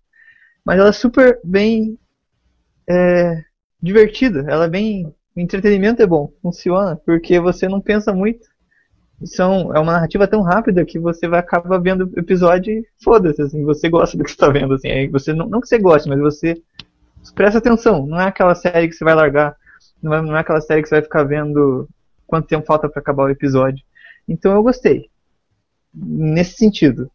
Mas 0.64 0.80
ela 0.80 0.88
é 0.88 0.92
super 0.92 1.40
bem 1.44 1.96
é, 2.88 3.44
divertida. 3.80 4.44
Ela 4.48 4.64
é 4.64 4.68
bem. 4.68 5.06
O 5.36 5.38
entretenimento 5.38 6.02
é 6.02 6.06
bom, 6.06 6.32
funciona, 6.42 6.96
porque 7.06 7.38
você 7.38 7.68
não 7.68 7.80
pensa 7.80 8.12
muito. 8.12 8.48
São, 9.24 9.74
é 9.74 9.78
uma 9.78 9.92
narrativa 9.92 10.26
tão 10.26 10.40
rápida 10.40 10.85
que 10.85 10.98
você 10.98 11.28
vai 11.28 11.40
acabar 11.40 11.78
vendo 11.78 12.11
episódio 12.16 12.72
e 12.72 12.87
foda-se, 13.02 13.42
assim, 13.42 13.62
você 13.64 13.88
gosta 13.88 14.16
do 14.16 14.24
que 14.24 14.30
está 14.30 14.48
vendo, 14.48 14.74
assim, 14.74 14.88
aí 14.88 15.09
você 15.09 15.33
não, 15.33 15.46
não 15.46 15.61
que 15.61 15.68
você 15.68 15.78
goste, 15.78 16.09
mas 16.09 16.18
você 16.18 16.61
presta 17.35 17.59
atenção, 17.59 18.06
não 18.06 18.18
é 18.18 18.28
aquela 18.28 18.54
série 18.54 18.88
que 18.88 18.94
você 18.94 19.04
vai 19.04 19.14
largar, 19.14 19.54
não 20.02 20.14
é, 20.14 20.22
não 20.22 20.37
é 20.37 20.40
aquela 20.40 20.61
série 20.61 20.83
que 20.83 20.88
você 20.88 20.96
vai 20.96 21.02
ficar 21.02 21.24
vendo 21.24 21.87
quanto 22.26 22.48
tempo 22.48 22.66
falta 22.66 22.88
para 22.88 23.00
acabar 23.00 23.24
o 23.24 23.30
episódio. 23.30 23.85
Então 24.26 24.52
eu 24.52 24.62
gostei. 24.62 25.11
Nesse 25.92 26.56
sentido. 26.56 27.11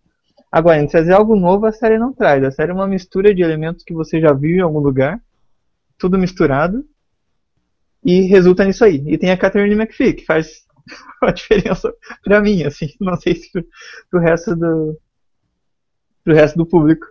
Agora, 0.51 0.85
trazer 0.87 1.13
algo 1.13 1.35
novo, 1.35 1.65
a 1.65 1.71
série 1.71 1.97
não 1.97 2.13
traz. 2.13 2.43
A 2.43 2.51
série 2.51 2.71
é 2.71 2.73
uma 2.73 2.87
mistura 2.87 3.33
de 3.33 3.41
elementos 3.41 3.83
que 3.83 3.93
você 3.93 4.19
já 4.19 4.31
viu 4.33 4.57
em 4.57 4.61
algum 4.61 4.79
lugar, 4.79 5.19
tudo 5.97 6.17
misturado, 6.17 6.85
e 8.03 8.21
resulta 8.21 8.63
nisso 8.63 8.83
aí. 8.85 9.03
E 9.07 9.17
tem 9.17 9.31
a 9.31 9.37
Catherine 9.37 9.73
McPhee, 9.73 10.13
que 10.13 10.25
faz 10.25 10.64
a 11.21 11.31
diferença 11.31 11.93
pra 12.23 12.41
mim, 12.41 12.63
assim. 12.63 12.89
Não 12.99 13.15
sei 13.15 13.35
se 13.35 13.51
pro, 14.09 14.19
resto 14.19 14.55
do. 14.55 14.97
pro 16.23 16.33
resto 16.33 16.57
do 16.57 16.65
público. 16.65 17.05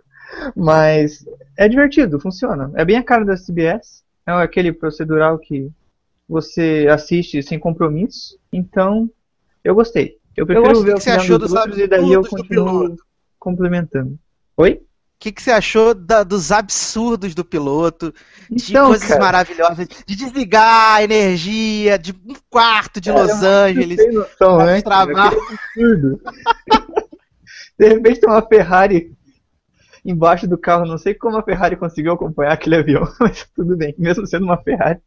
Mas 0.55 1.25
é 1.57 1.67
divertido, 1.67 2.19
funciona. 2.19 2.71
É 2.75 2.83
bem 2.83 2.97
a 2.97 3.03
cara 3.03 3.23
da 3.23 3.35
CBS. 3.37 4.03
É 4.27 4.31
aquele 4.31 4.73
procedural 4.73 5.37
que 5.37 5.71
você 6.27 6.87
assiste 6.89 7.41
sem 7.43 7.59
compromisso. 7.59 8.37
Então, 8.51 9.09
eu 9.63 9.75
gostei. 9.75 10.17
Eu 10.35 10.45
prefiro 10.45 10.67
Eu 10.67 10.81
ver 10.81 10.87
que 10.87 10.93
o 10.93 10.99
você 10.99 11.11
final 11.11 11.21
achou 11.21 11.39
dos 11.39 11.53
outros 11.53 11.77
e 11.77 11.87
daí 11.87 12.11
eu 12.11 12.21
continuo 12.21 12.79
piloto? 12.79 13.03
complementando. 13.39 14.19
Oi? 14.57 14.81
O 15.15 15.17
que, 15.25 15.31
que 15.31 15.41
você 15.41 15.51
achou 15.51 15.93
da- 15.95 16.23
dos 16.23 16.51
absurdos 16.51 17.33
do 17.33 17.43
piloto? 17.43 18.13
De 18.51 18.71
Então, 18.71 18.87
coisas 18.89 19.07
cara. 19.07 19.19
maravilhosas, 19.21 19.87
de 20.05 20.15
desligar 20.15 20.95
a 20.97 21.03
energia 21.03 21.97
de 21.97 22.11
um 22.11 22.35
quarto 22.49 23.01
de 23.01 23.09
Cara, 23.11 23.23
Los 23.23 23.41
Angeles. 23.41 23.99
Sem 24.01 24.11
noção, 24.11 24.57
né? 24.57 24.81
cara? 24.81 25.13
Que 25.13 25.19
absurdo. 25.79 26.21
De 27.77 27.89
repente 27.89 28.19
tem 28.21 28.29
uma 28.29 28.41
Ferrari 28.41 29.11
embaixo 30.05 30.47
do 30.47 30.57
carro. 30.57 30.85
Não 30.85 30.97
sei 30.97 31.13
como 31.13 31.37
a 31.37 31.43
Ferrari 31.43 31.75
conseguiu 31.75 32.13
acompanhar 32.13 32.53
aquele 32.53 32.75
avião, 32.77 33.03
mas 33.19 33.45
tudo 33.55 33.75
bem, 33.75 33.93
mesmo 33.97 34.25
sendo 34.27 34.43
uma 34.45 34.57
Ferrari. 34.57 34.99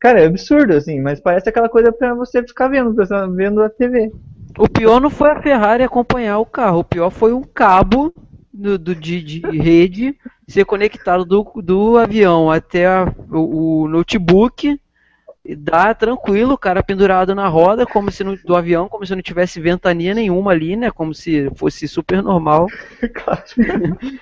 Cara, 0.00 0.20
é 0.22 0.26
absurdo, 0.26 0.74
assim, 0.74 1.00
mas 1.00 1.20
parece 1.20 1.48
aquela 1.48 1.68
coisa 1.68 1.92
pra 1.92 2.14
você 2.14 2.40
ficar 2.42 2.68
vendo, 2.68 2.94
pensando- 2.94 3.34
vendo 3.34 3.62
a 3.62 3.68
TV. 3.68 4.10
O 4.56 4.68
pior 4.68 5.00
não 5.00 5.10
foi 5.10 5.30
a 5.30 5.42
Ferrari 5.42 5.82
acompanhar 5.82 6.38
o 6.38 6.46
carro, 6.46 6.78
o 6.80 6.84
pior 6.84 7.10
foi 7.10 7.32
um 7.32 7.42
cabo 7.42 8.12
do, 8.58 8.78
do- 8.78 8.94
de, 8.94 9.22
de 9.22 9.58
rede 9.58 10.16
ser 10.48 10.64
conectado 10.64 11.24
do, 11.24 11.44
do 11.62 11.96
avião 11.98 12.50
até 12.50 12.86
a- 12.86 13.12
o, 13.30 13.82
o 13.84 13.88
notebook 13.88 14.78
e 15.44 15.56
dar 15.56 15.94
tranquilo, 15.94 16.54
o 16.54 16.58
cara 16.58 16.82
pendurado 16.82 17.34
na 17.34 17.48
roda 17.48 17.86
como 17.86 18.10
se 18.10 18.22
não- 18.22 18.36
do 18.44 18.54
avião, 18.54 18.88
como 18.88 19.06
se 19.06 19.14
não 19.14 19.22
tivesse 19.22 19.60
ventania 19.60 20.12
nenhuma 20.14 20.50
ali, 20.50 20.76
né? 20.76 20.90
Como 20.90 21.14
se 21.14 21.50
fosse 21.56 21.88
super 21.88 22.22
normal. 22.22 22.66
claro. 23.14 23.42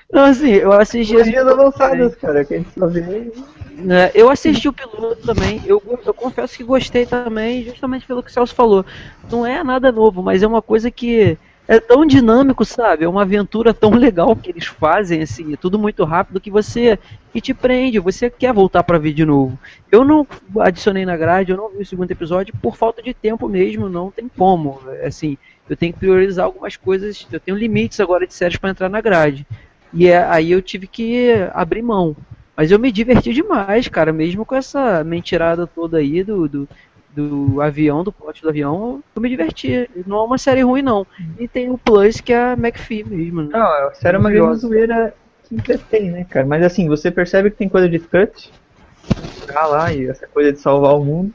Então, 0.08 0.24
assim, 0.24 0.50
eu 0.52 0.72
assisti. 0.72 1.14
Tecnologias 1.16 1.48
avançadas, 1.48 2.14
cara, 2.16 2.44
que 2.44 2.54
a 2.54 2.58
gente 2.58 2.70
só 2.78 2.86
vê. 2.86 3.32
né, 3.78 4.10
eu 4.14 4.30
assisti 4.30 4.68
o 4.68 4.72
piloto 4.72 5.18
também, 5.26 5.60
eu, 5.64 5.82
eu 6.04 6.14
confesso 6.14 6.56
que 6.56 6.64
gostei 6.64 7.06
também, 7.06 7.64
justamente 7.64 8.06
pelo 8.06 8.22
que 8.22 8.30
o 8.30 8.32
Celso 8.32 8.54
falou. 8.54 8.84
Não 9.30 9.44
é 9.44 9.64
nada 9.64 9.90
novo, 9.90 10.22
mas 10.22 10.42
é 10.42 10.46
uma 10.46 10.62
coisa 10.62 10.90
que 10.90 11.36
é 11.68 11.80
tão 11.80 12.06
dinâmico, 12.06 12.64
sabe? 12.64 13.04
É 13.04 13.08
uma 13.08 13.22
aventura 13.22 13.74
tão 13.74 13.90
legal 13.90 14.36
que 14.36 14.50
eles 14.50 14.66
fazem, 14.66 15.22
assim, 15.22 15.52
é 15.52 15.56
tudo 15.56 15.78
muito 15.78 16.04
rápido 16.04 16.40
que 16.40 16.50
você 16.50 16.98
que 17.32 17.40
te 17.40 17.52
prende, 17.52 17.98
você 17.98 18.30
quer 18.30 18.52
voltar 18.52 18.82
pra 18.82 18.98
ver 18.98 19.12
de 19.12 19.24
novo. 19.24 19.58
Eu 19.90 20.04
não 20.04 20.26
adicionei 20.60 21.04
na 21.04 21.16
grade, 21.16 21.50
eu 21.50 21.56
não 21.56 21.68
vi 21.68 21.82
o 21.82 21.86
segundo 21.86 22.10
episódio 22.10 22.54
por 22.62 22.76
falta 22.76 23.02
de 23.02 23.12
tempo 23.12 23.48
mesmo, 23.48 23.88
não 23.88 24.10
tem 24.10 24.28
como. 24.28 24.80
Assim, 25.04 25.36
eu 25.68 25.76
tenho 25.76 25.92
que 25.92 25.98
priorizar 25.98 26.46
algumas 26.46 26.76
coisas, 26.76 27.26
eu 27.30 27.40
tenho 27.40 27.56
limites 27.56 28.00
agora 28.00 28.26
de 28.26 28.32
séries 28.32 28.56
pra 28.56 28.70
entrar 28.70 28.88
na 28.88 29.00
grade. 29.00 29.46
E 29.92 30.06
é, 30.08 30.22
aí 30.24 30.52
eu 30.52 30.62
tive 30.62 30.86
que 30.86 31.30
abrir 31.52 31.82
mão. 31.82 32.16
Mas 32.56 32.70
eu 32.70 32.78
me 32.78 32.90
diverti 32.90 33.34
demais, 33.34 33.86
cara, 33.86 34.14
mesmo 34.14 34.46
com 34.46 34.54
essa 34.54 35.04
mentirada 35.04 35.66
toda 35.66 35.98
aí 35.98 36.24
do, 36.24 36.48
do, 36.48 36.68
do 37.16 37.62
avião, 37.62 38.04
do 38.04 38.12
plot 38.12 38.42
do 38.42 38.50
avião, 38.50 39.02
eu 39.14 39.22
me 39.22 39.28
diverti. 39.30 39.88
Não 40.06 40.18
é 40.18 40.22
uma 40.24 40.36
série 40.38 40.62
ruim, 40.62 40.82
não. 40.82 41.06
E 41.38 41.48
tem 41.48 41.70
o 41.70 41.78
Plus, 41.78 42.20
que 42.20 42.32
é 42.32 42.38
a 42.38 42.52
McPhee 42.52 43.04
mesmo. 43.04 43.42
Né? 43.42 43.48
Não, 43.52 43.60
a 43.60 43.94
série 43.94 44.16
é 44.16 44.20
uma 44.20 44.30
grande 44.30 44.58
zoeira 44.58 45.14
que 45.44 45.54
entretém, 45.54 46.10
né, 46.10 46.26
cara? 46.28 46.46
Mas 46.46 46.62
assim, 46.62 46.86
você 46.86 47.10
percebe 47.10 47.50
que 47.50 47.56
tem 47.56 47.68
coisa 47.68 47.88
de 47.88 47.98
cut, 47.98 48.52
tá 49.46 49.66
lá, 49.66 49.92
e 49.92 50.06
essa 50.06 50.26
coisa 50.26 50.52
de 50.52 50.60
salvar 50.60 50.94
o 50.94 51.04
mundo. 51.04 51.32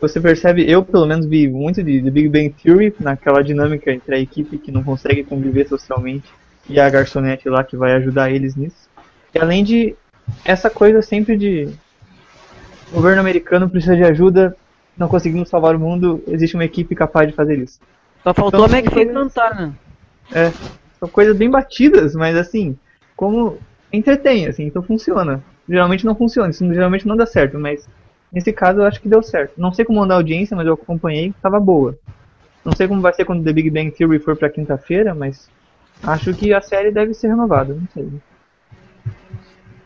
Você 0.00 0.20
percebe, 0.20 0.68
eu 0.68 0.84
pelo 0.84 1.06
menos 1.06 1.24
vi 1.24 1.48
muito 1.48 1.82
de, 1.82 2.00
de 2.00 2.10
Big 2.10 2.28
Bang 2.28 2.50
Theory, 2.50 2.94
naquela 3.00 3.42
dinâmica 3.42 3.90
entre 3.90 4.14
a 4.14 4.18
equipe 4.18 4.58
que 4.58 4.72
não 4.72 4.82
consegue 4.82 5.24
conviver 5.24 5.66
socialmente 5.66 6.28
e 6.68 6.78
a 6.78 6.90
garçonete 6.90 7.48
lá 7.48 7.64
que 7.64 7.76
vai 7.76 7.92
ajudar 7.92 8.30
eles 8.30 8.56
nisso. 8.56 8.90
E 9.34 9.38
além 9.38 9.64
de 9.64 9.94
essa 10.44 10.68
coisa 10.68 11.00
sempre 11.00 11.36
de 11.36 11.68
o 12.90 12.96
governo 12.96 13.20
americano 13.20 13.70
precisa 13.70 13.96
de 13.96 14.04
ajuda, 14.04 14.54
não 14.96 15.08
conseguimos 15.08 15.48
salvar 15.48 15.74
o 15.74 15.80
mundo, 15.80 16.22
existe 16.26 16.54
uma 16.54 16.64
equipe 16.64 16.94
capaz 16.94 17.28
de 17.28 17.34
fazer 17.34 17.58
isso. 17.58 17.78
Só 18.22 18.32
faltou 18.34 18.66
Então, 18.66 18.78
a 18.78 18.90
coisas- 18.90 19.12
cantar, 19.14 19.54
né? 19.56 19.72
É, 20.32 20.50
são 20.98 21.08
coisas 21.08 21.36
bem 21.36 21.50
batidas, 21.50 22.14
mas 22.14 22.36
assim, 22.36 22.76
como 23.16 23.58
entretém, 23.92 24.46
assim, 24.46 24.64
então 24.64 24.82
funciona. 24.82 25.42
Geralmente 25.68 26.04
não 26.04 26.14
funciona, 26.14 26.50
isso 26.50 26.66
geralmente 26.72 27.06
não 27.06 27.16
dá 27.16 27.26
certo, 27.26 27.58
mas 27.58 27.88
nesse 28.32 28.52
caso 28.52 28.80
eu 28.80 28.84
acho 28.84 29.00
que 29.00 29.08
deu 29.08 29.22
certo. 29.22 29.54
Não 29.56 29.72
sei 29.72 29.84
como 29.84 30.02
andar 30.02 30.14
a 30.14 30.18
audiência, 30.18 30.56
mas 30.56 30.66
eu 30.66 30.74
acompanhei, 30.74 31.32
tava 31.42 31.58
boa. 31.60 31.96
Não 32.64 32.72
sei 32.74 32.86
como 32.86 33.00
vai 33.00 33.12
ser 33.12 33.24
quando 33.24 33.44
The 33.44 33.52
Big 33.52 33.70
Bang 33.70 33.90
Theory 33.90 34.18
for 34.20 34.36
pra 34.36 34.48
quinta-feira, 34.48 35.14
mas 35.14 35.48
acho 36.02 36.32
que 36.34 36.52
a 36.54 36.60
série 36.60 36.90
deve 36.90 37.12
ser 37.14 37.28
renovada, 37.28 37.74
não 37.74 37.88
sei. 37.92 38.08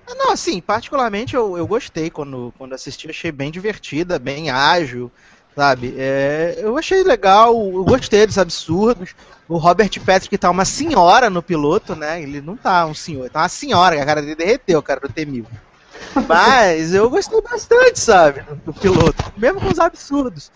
Ah, 0.07 0.14
Não, 0.14 0.31
assim, 0.33 0.61
particularmente 0.61 1.35
eu, 1.35 1.57
eu 1.57 1.66
gostei 1.66 2.11
quando, 2.11 2.53
quando 2.57 2.75
assisti, 2.75 3.09
achei 3.09 3.33
bem 3.33 3.51
divertida, 3.51 4.19
bem 4.19 4.51
ágil, 4.51 5.11
sabe? 5.55 5.95
É, 5.99 6.57
eu 6.59 6.77
achei 6.79 7.03
legal, 7.03 7.53
eu 7.55 7.85
gostei 7.85 8.27
dos 8.27 8.38
absurdos. 8.38 9.14
O 9.49 9.57
Robert 9.59 9.90
Patrick 10.05 10.37
tá 10.38 10.51
uma 10.51 10.64
senhora 10.64 11.31
no 11.31 11.42
piloto, 11.42 11.95
né? 11.97 12.23
Ele 12.23 12.40
não 12.40 12.57
tá 12.57 12.87
um 12.87 12.95
senhor, 12.95 13.29
tá 13.31 13.40
uma 13.42 13.49
senhora, 13.49 14.01
a 14.01 14.07
cara 14.07 14.21
dele 14.21 14.35
derreteu, 14.37 14.83
cara 14.83 15.01
do 15.01 15.09
T-1000. 15.09 15.47
Mas 16.29 16.95
eu 16.95 17.09
gostei 17.11 17.40
bastante, 17.42 17.99
sabe, 18.01 18.42
do 18.64 18.73
piloto, 18.73 19.25
mesmo 19.37 19.61
com 19.61 19.69
os 19.69 19.79
absurdos. 19.79 20.51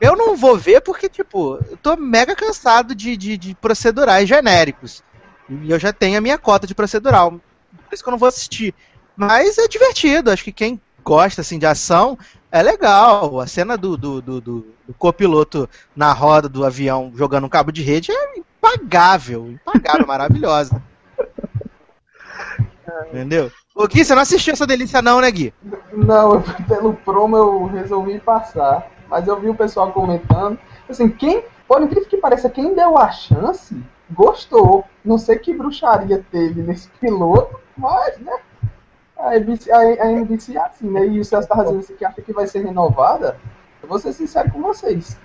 Eu 0.00 0.16
não 0.16 0.36
vou 0.36 0.58
ver 0.58 0.80
porque, 0.82 1.08
tipo, 1.08 1.56
eu 1.70 1.76
tô 1.78 1.96
mega 1.96 2.34
cansado 2.36 2.94
de, 2.94 3.16
de, 3.16 3.36
de 3.38 3.54
procedurais 3.54 4.28
genéricos. 4.28 5.02
E 5.48 5.70
eu 5.70 5.78
já 5.78 5.92
tenho 5.92 6.18
a 6.18 6.20
minha 6.20 6.38
cota 6.38 6.66
de 6.66 6.74
procedural. 6.74 7.40
Por 7.88 7.94
isso 7.94 8.02
que 8.02 8.08
eu 8.08 8.12
não 8.12 8.18
vou 8.18 8.28
assistir. 8.28 8.74
Mas 9.16 9.58
é 9.58 9.68
divertido. 9.68 10.30
Acho 10.30 10.44
que 10.44 10.52
quem 10.52 10.80
gosta 11.04 11.40
assim, 11.40 11.58
de 11.58 11.66
ação 11.66 12.18
é 12.50 12.62
legal. 12.62 13.40
A 13.40 13.46
cena 13.46 13.76
do, 13.76 13.96
do, 13.96 14.20
do, 14.20 14.40
do- 14.40 14.66
do 14.86 14.94
copiloto 14.94 15.68
na 15.94 16.12
roda 16.12 16.48
do 16.48 16.64
avião 16.64 17.12
jogando 17.14 17.44
um 17.44 17.48
cabo 17.48 17.72
de 17.72 17.82
rede 17.82 18.12
é 18.12 18.38
impagável. 18.38 19.50
Impagável, 19.50 20.06
maravilhosa. 20.06 20.82
Entendeu? 23.08 23.50
Ô 23.74 23.86
Gui, 23.86 24.04
você 24.04 24.14
não 24.14 24.22
assistiu 24.22 24.52
essa 24.52 24.66
delícia 24.66 25.02
não, 25.02 25.20
né, 25.20 25.30
Gui? 25.30 25.52
Não, 25.92 26.42
pelo 26.68 26.94
promo 26.94 27.36
eu 27.36 27.64
resolvi 27.66 28.18
passar. 28.20 28.90
Mas 29.08 29.28
eu 29.28 29.38
vi 29.40 29.48
o 29.48 29.54
pessoal 29.54 29.92
comentando. 29.92 30.58
Assim, 30.88 31.08
quem, 31.08 31.44
por 31.68 31.80
incrível 31.82 32.08
que 32.08 32.16
pareça, 32.16 32.50
quem 32.50 32.74
deu 32.74 32.98
a 32.98 33.10
chance, 33.10 33.76
gostou. 34.10 34.84
Não 35.04 35.18
sei 35.18 35.38
que 35.38 35.54
bruxaria 35.54 36.24
teve 36.30 36.62
nesse 36.62 36.88
piloto, 37.00 37.56
mas, 37.76 38.18
né? 38.18 38.32
A 39.18 39.36
NBC, 39.36 39.72
a, 39.72 39.78
a 39.78 40.12
NBC 40.12 40.56
é 40.56 40.60
assim, 40.60 40.90
né? 40.90 41.06
E 41.06 41.18
o 41.20 41.24
Celso 41.24 41.48
tá 41.48 41.62
dizendo 41.62 41.78
assim, 41.80 41.96
que 41.96 42.04
acha 42.04 42.20
que 42.20 42.32
vai 42.32 42.46
ser 42.46 42.64
renovada. 42.64 43.38
Eu 43.82 43.88
vou 43.88 43.98
ser 43.98 44.12
sincero 44.12 44.50
com 44.50 44.60
vocês. 44.60 45.16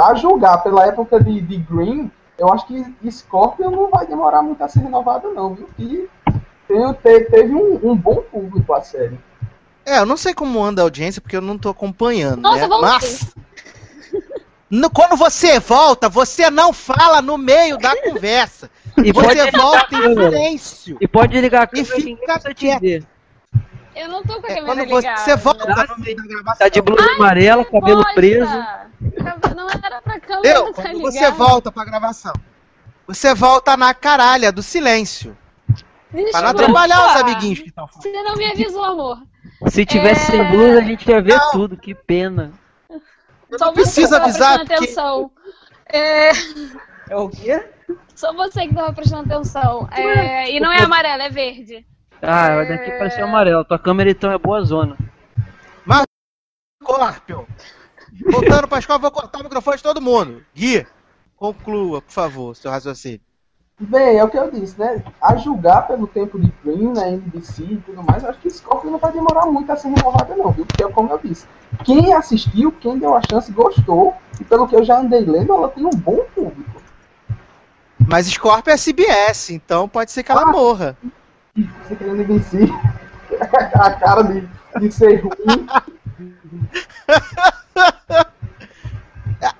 A 0.00 0.14
julgar 0.14 0.62
pela 0.62 0.86
época 0.86 1.22
de, 1.22 1.40
de 1.40 1.58
Green, 1.58 2.10
eu 2.38 2.50
acho 2.52 2.66
que 2.66 3.10
Scorpion 3.10 3.70
não 3.70 3.90
vai 3.90 4.06
demorar 4.06 4.40
muito 4.42 4.62
a 4.64 4.68
ser 4.68 4.80
renovada, 4.80 5.28
não, 5.28 5.54
viu? 5.54 5.68
E 5.78 6.08
tem- 6.66 6.92
te- 6.94 7.24
teve 7.26 7.54
um, 7.54 7.78
um 7.90 7.94
bom 7.96 8.22
público 8.22 8.72
a 8.72 8.80
série. 8.80 9.18
É, 9.84 9.98
eu 9.98 10.06
não 10.06 10.16
sei 10.16 10.32
como 10.32 10.62
anda 10.62 10.80
a 10.80 10.84
audiência 10.84 11.20
porque 11.20 11.36
eu 11.36 11.40
não 11.42 11.58
tô 11.58 11.68
acompanhando, 11.68 12.40
Nossa, 12.40 12.60
né? 12.60 12.68
vamos 12.68 12.80
Mas 12.88 13.34
no- 14.70 14.90
quando 14.90 15.16
você 15.16 15.58
volta, 15.60 16.08
você 16.08 16.48
não 16.50 16.72
fala 16.72 17.20
no 17.20 17.36
meio 17.36 17.76
da 17.78 17.94
conversa. 18.02 18.70
E 19.04 19.12
Você 19.12 19.50
volta 19.50 19.96
em 19.96 20.14
silêncio. 20.14 20.98
e 21.00 21.08
pode 21.08 21.40
ligar 21.40 21.62
a 21.62 21.66
câmera 21.66 21.98
E 21.98 22.02
fica 22.02 22.54
quieto. 22.54 23.06
Eu 23.94 24.08
não 24.08 24.22
tô 24.22 24.40
com 24.40 24.46
a 24.46 24.50
É, 24.50 24.54
câmera 24.54 24.66
quando 24.66 24.88
você, 24.88 25.06
ligada. 25.08 25.20
você 25.20 25.36
volta 25.36 25.66
no 25.96 25.98
meio 26.04 26.16
da 26.16 26.22
gravação. 26.22 26.58
Tá 26.58 26.68
de 26.68 26.80
blusa 26.80 27.10
amarela, 27.12 27.64
cabelo 27.64 28.04
preso. 28.14 28.50
Não 29.56 29.68
era 29.84 30.00
pra 30.02 30.20
câmera 30.20 30.38
Entendeu? 30.60 30.72
tá 30.72 30.82
Quando 30.82 31.00
você 31.00 31.30
volta 31.30 31.72
pra 31.72 31.84
gravação. 31.84 32.32
Você 33.06 33.34
volta 33.34 33.76
na 33.76 33.92
caralha 33.92 34.50
do 34.52 34.62
silêncio. 34.62 35.36
Pra 35.66 36.20
não 36.20 36.24
Desculpa. 36.24 36.48
atrapalhar 36.50 37.06
os 37.06 37.16
amiguinhos 37.22 37.58
que 37.60 37.68
estão 37.68 37.86
falando. 37.86 38.02
Você 38.02 38.22
não 38.22 38.36
me 38.36 38.46
avisou, 38.46 38.84
amor. 38.84 39.18
Se 39.68 39.84
tivesse 39.86 40.30
sem 40.30 40.44
blusa, 40.50 40.78
a 40.78 40.82
gente 40.84 41.08
ia 41.10 41.20
ver 41.22 41.40
tudo. 41.50 41.76
Que 41.76 41.94
pena. 41.94 42.52
Só 43.58 43.66
Não 43.66 43.74
precisa 43.74 44.16
avisar, 44.18 44.58
prestando 44.58 44.66
porque- 44.68 44.84
atenção. 44.84 45.30
É, 45.92 46.30
É 47.10 47.16
o 47.16 47.28
quê? 47.28 47.68
Só 48.14 48.32
você 48.32 48.66
que 48.68 48.74
tava 48.74 48.92
prestando 48.92 49.32
atenção. 49.32 49.88
É, 49.90 50.50
e 50.50 50.60
não 50.60 50.72
é 50.72 50.82
amarelo, 50.82 51.22
é 51.22 51.30
verde. 51.30 51.86
Ah, 52.20 52.56
vai 52.56 52.68
daqui 52.68 52.90
parecer 52.92 53.22
amarelo. 53.22 53.64
Tua 53.64 53.78
câmera 53.78 54.10
então 54.10 54.30
é 54.30 54.38
boa 54.38 54.62
zona. 54.62 54.96
Scorpion. 56.82 57.44
Voltando 58.30 58.68
pra 58.68 58.78
escola, 58.78 58.98
vou 58.98 59.10
cortar 59.10 59.40
o 59.40 59.44
microfone 59.44 59.76
de 59.76 59.82
todo 59.82 60.00
mundo. 60.00 60.42
Gui, 60.54 60.86
conclua, 61.36 62.02
por 62.02 62.12
favor, 62.12 62.56
seu 62.56 62.70
raciocínio. 62.70 63.20
Bem, 63.80 64.18
é 64.18 64.22
o 64.22 64.28
que 64.28 64.38
eu 64.38 64.50
disse, 64.50 64.78
né? 64.78 65.02
A 65.20 65.34
julgar 65.36 65.86
pelo 65.88 66.06
tempo 66.06 66.38
de 66.38 66.52
Green, 66.62 66.92
na 66.92 67.08
NBC 67.08 67.64
e 67.64 67.76
tudo 67.78 68.02
mais, 68.02 68.22
eu 68.22 68.30
acho 68.30 68.38
que 68.38 68.50
Scorpion 68.50 68.92
não 68.92 68.98
vai 68.98 69.10
demorar 69.10 69.46
muito 69.46 69.72
a 69.72 69.76
ser 69.76 69.88
renovada, 69.88 70.36
não, 70.36 70.52
viu? 70.52 70.66
Porque, 70.66 70.86
como 70.92 71.10
eu 71.10 71.18
disse, 71.18 71.48
quem 71.84 72.12
assistiu, 72.12 72.70
quem 72.70 72.98
deu 72.98 73.16
a 73.16 73.20
chance, 73.28 73.50
gostou. 73.50 74.14
E 74.40 74.44
pelo 74.44 74.68
que 74.68 74.76
eu 74.76 74.84
já 74.84 75.00
andei 75.00 75.24
lendo, 75.24 75.52
ela 75.52 75.68
tem 75.68 75.84
um 75.84 75.90
bom 75.90 76.20
público. 76.34 76.81
Mas 78.08 78.26
Scorpion 78.26 78.72
é 78.72 78.76
CBS, 78.76 79.50
então 79.50 79.88
pode 79.88 80.10
ser 80.10 80.22
que 80.22 80.32
ela 80.32 80.42
Ah. 80.42 80.46
morra. 80.46 80.96
Você 81.56 81.96
querendo 81.96 82.20
NBC, 82.22 82.58
a 83.74 83.90
cara 83.92 84.22
de, 84.22 84.48
de 84.80 84.90
ser 84.92 85.22
ruim. 85.22 85.66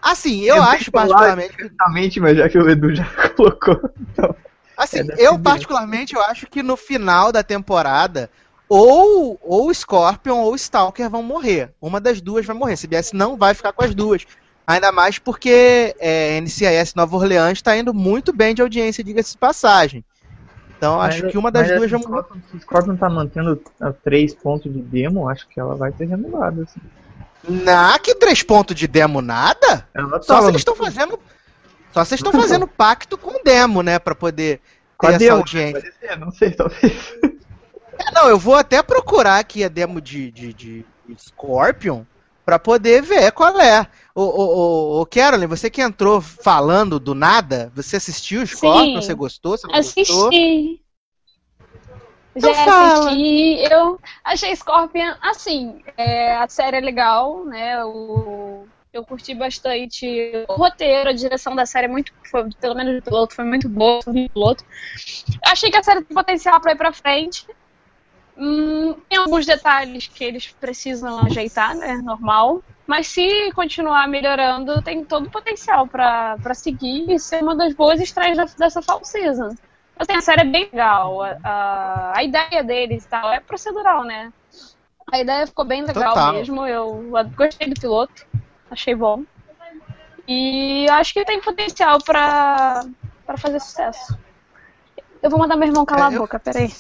Assim, 0.01 0.43
eu 0.43 0.57
Eu 0.57 0.63
acho 0.63 0.91
particularmente. 0.93 1.55
Exatamente, 1.59 2.21
mas 2.21 2.37
já 2.37 2.49
que 2.49 2.59
o 2.59 2.69
Edu 2.69 2.95
já 2.95 3.05
colocou. 3.37 3.91
Então, 4.13 4.35
Assim, 4.77 5.01
É 5.01 5.05
eu 5.19 5.39
particularmente 5.39 6.15
eu 6.15 6.23
acho 6.23 6.47
que 6.47 6.63
no 6.63 6.77
final 6.77 7.33
da 7.33 7.43
temporada 7.43 8.31
ou 8.69 9.39
ou 9.43 9.73
Scorpion 9.75 10.39
ou 10.39 10.55
Stalker 10.55 11.11
vão 11.11 11.23
morrer. 11.23 11.71
Uma 11.81 12.01
das 12.01 12.21
duas 12.21 12.47
vai 12.47 12.57
morrer. 12.57 12.77
CBS 12.77 13.13
não 13.13 13.37
vai 13.37 13.55
ficar 13.55 13.73
com 13.73 13.85
as 13.85 13.95
duas. 13.95 14.25
Ainda 14.66 14.92
mais 14.92 15.18
porque 15.18 15.94
é, 15.98 16.40
NCIS 16.40 16.94
Nova 16.94 17.16
Orleans 17.16 17.59
está 17.59 17.77
indo 17.77 17.92
muito 17.92 18.33
bem 18.33 18.55
de 18.55 18.62
audiência, 18.62 19.03
diga-se 19.03 19.33
de 19.33 19.38
passagem. 19.38 20.05
Então 20.77 21.01
acho 21.01 21.22
mas- 21.22 21.33
que 21.33 21.38
uma 21.38 21.51
das 21.51 21.68
mas 21.68 21.79
duas 21.79 21.90
morrer. 21.92 22.03
Scorpion, 22.05 22.37
se 22.51 22.61
Scorpion 22.61 22.96
tá 22.96 23.09
mantendo 23.09 23.62
a 23.81 23.92
três 23.92 24.35
pontos 24.35 24.72
de 24.72 24.81
demo, 24.81 25.29
acho 25.29 25.46
que 25.48 25.59
ela 25.61 25.75
vai 25.75 25.92
ser 25.92 26.07
renovada. 26.07 26.62
Assim. 26.62 26.81
Na 27.64 27.98
que 27.98 28.14
três 28.14 28.42
pontos 28.42 28.75
de 28.77 28.87
demo 28.87 29.20
nada? 29.20 29.87
Ela 29.94 30.22
Só 30.22 30.48
eles 30.48 30.61
estão 30.61 30.77
fazendo. 30.77 31.18
Só 31.92 32.01
eles 32.01 32.12
estão 32.12 32.33
fazendo 32.33 32.66
pacto 32.66 33.18
com 33.18 33.31
o 33.31 33.42
demo, 33.44 33.83
né? 33.83 33.98
Pra 33.98 34.14
poder 34.14 34.61
ter 34.98 35.07
a 35.07 35.12
essa 35.12 35.33
audiência. 35.33 35.92
ser, 36.01 36.16
não 36.18 36.31
sei, 36.31 36.51
talvez. 36.53 37.14
É, 37.98 38.11
não, 38.12 38.29
eu 38.29 38.38
vou 38.38 38.55
até 38.55 38.83
procurar 38.83 39.38
aqui 39.38 39.62
a 39.62 39.68
demo 39.68 40.01
de, 40.01 40.31
de, 40.31 40.53
de 40.53 40.85
Scorpion 41.18 42.05
pra 42.44 42.59
poder 42.59 43.03
ver 43.03 43.31
qual 43.33 43.61
é. 43.61 43.87
Ô, 44.14 44.22
ô, 44.22 44.27
ô, 44.27 45.01
ô, 45.01 45.07
Carolyn, 45.07 45.46
você 45.46 45.70
que 45.70 45.81
entrou 45.81 46.20
falando 46.20 47.01
do 47.01 47.14
nada, 47.14 47.72
você 47.75 47.96
assistiu 47.96 48.46
Scorpion? 48.46 49.01
Você 49.01 49.14
gostou? 49.14 49.57
Você 49.57 49.66
não 49.66 49.75
gostou? 49.75 50.29
Assisti. 50.29 50.83
Então 52.37 52.55
Já 52.55 52.64
fala. 52.64 53.11
assisti. 53.11 53.72
Eu 53.72 54.01
achei 54.25 54.55
Scorpion, 54.55 55.14
assim, 55.22 55.83
é, 55.96 56.35
a 56.37 56.46
série 56.48 56.77
é 56.77 56.81
legal, 56.81 57.44
né? 57.46 57.83
O, 57.85 58.66
eu 58.92 59.05
curti 59.05 59.35
bastante 59.35 60.44
o 60.48 60.55
roteiro, 60.55 61.09
a 61.09 61.14
direção 61.14 61.57
da 61.57 61.64
série 61.64 61.87
é 61.87 61.90
muito, 61.90 62.12
foi, 62.31 62.48
pelo 62.61 62.75
menos 62.75 62.98
o 62.98 63.03
piloto 63.03 63.35
foi 63.35 63.44
muito 63.46 63.68
boa, 63.68 64.01
o 64.07 64.29
piloto. 64.29 64.62
Achei 65.46 65.70
que 65.70 65.77
a 65.79 65.83
série 65.83 66.05
tem 66.05 66.14
potencial 66.14 66.61
pra 66.61 66.72
ir 66.72 66.77
pra 66.77 66.92
frente. 66.92 67.46
Hum, 68.37 68.94
tem 69.09 69.18
alguns 69.18 69.46
detalhes 69.46 70.07
que 70.07 70.25
eles 70.25 70.48
precisam 70.61 71.18
ajeitar, 71.20 71.75
né? 71.75 71.96
Normal. 72.03 72.62
Mas 72.93 73.09
se 73.09 73.51
continuar 73.53 74.07
melhorando, 74.07 74.83
tem 74.83 75.03
todo 75.03 75.27
o 75.29 75.31
potencial 75.31 75.87
pra 75.89 76.37
pra 76.43 76.53
seguir 76.53 77.11
e 77.11 77.19
ser 77.19 77.43
uma 77.43 77.57
das 77.57 77.73
boas 77.73 77.99
estreias 77.99 78.55
dessa 78.55 78.83
fall 78.83 79.03
season. 79.03 79.49
Assim, 79.99 80.13
a 80.13 80.21
série 80.21 80.43
é 80.43 80.45
bem 80.45 80.69
legal. 80.71 81.23
A, 81.23 81.39
a, 81.43 82.19
a 82.19 82.23
ideia 82.23 82.63
deles 82.63 83.07
e 83.07 83.09
tal 83.09 83.33
é 83.33 83.41
procedural, 83.41 84.05
né? 84.05 84.31
A 85.11 85.19
ideia 85.19 85.47
ficou 85.47 85.65
bem 85.65 85.81
legal 85.81 86.13
Total. 86.13 86.35
mesmo. 86.35 86.67
Eu 86.67 87.03
gostei 87.35 87.67
do 87.67 87.81
piloto. 87.81 88.27
Achei 88.71 88.95
bom. 88.95 89.25
E 90.29 90.87
acho 90.91 91.15
que 91.15 91.25
tem 91.25 91.41
potencial 91.41 91.97
pra, 92.05 92.85
pra 93.25 93.39
fazer 93.39 93.59
sucesso. 93.61 94.19
Eu 95.23 95.31
vou 95.31 95.39
mandar 95.39 95.57
meu 95.57 95.67
irmão 95.69 95.87
calar 95.87 96.11
É, 96.11 96.15
a 96.15 96.17
eu- 96.17 96.21
boca, 96.21 96.39
peraí. 96.39 96.71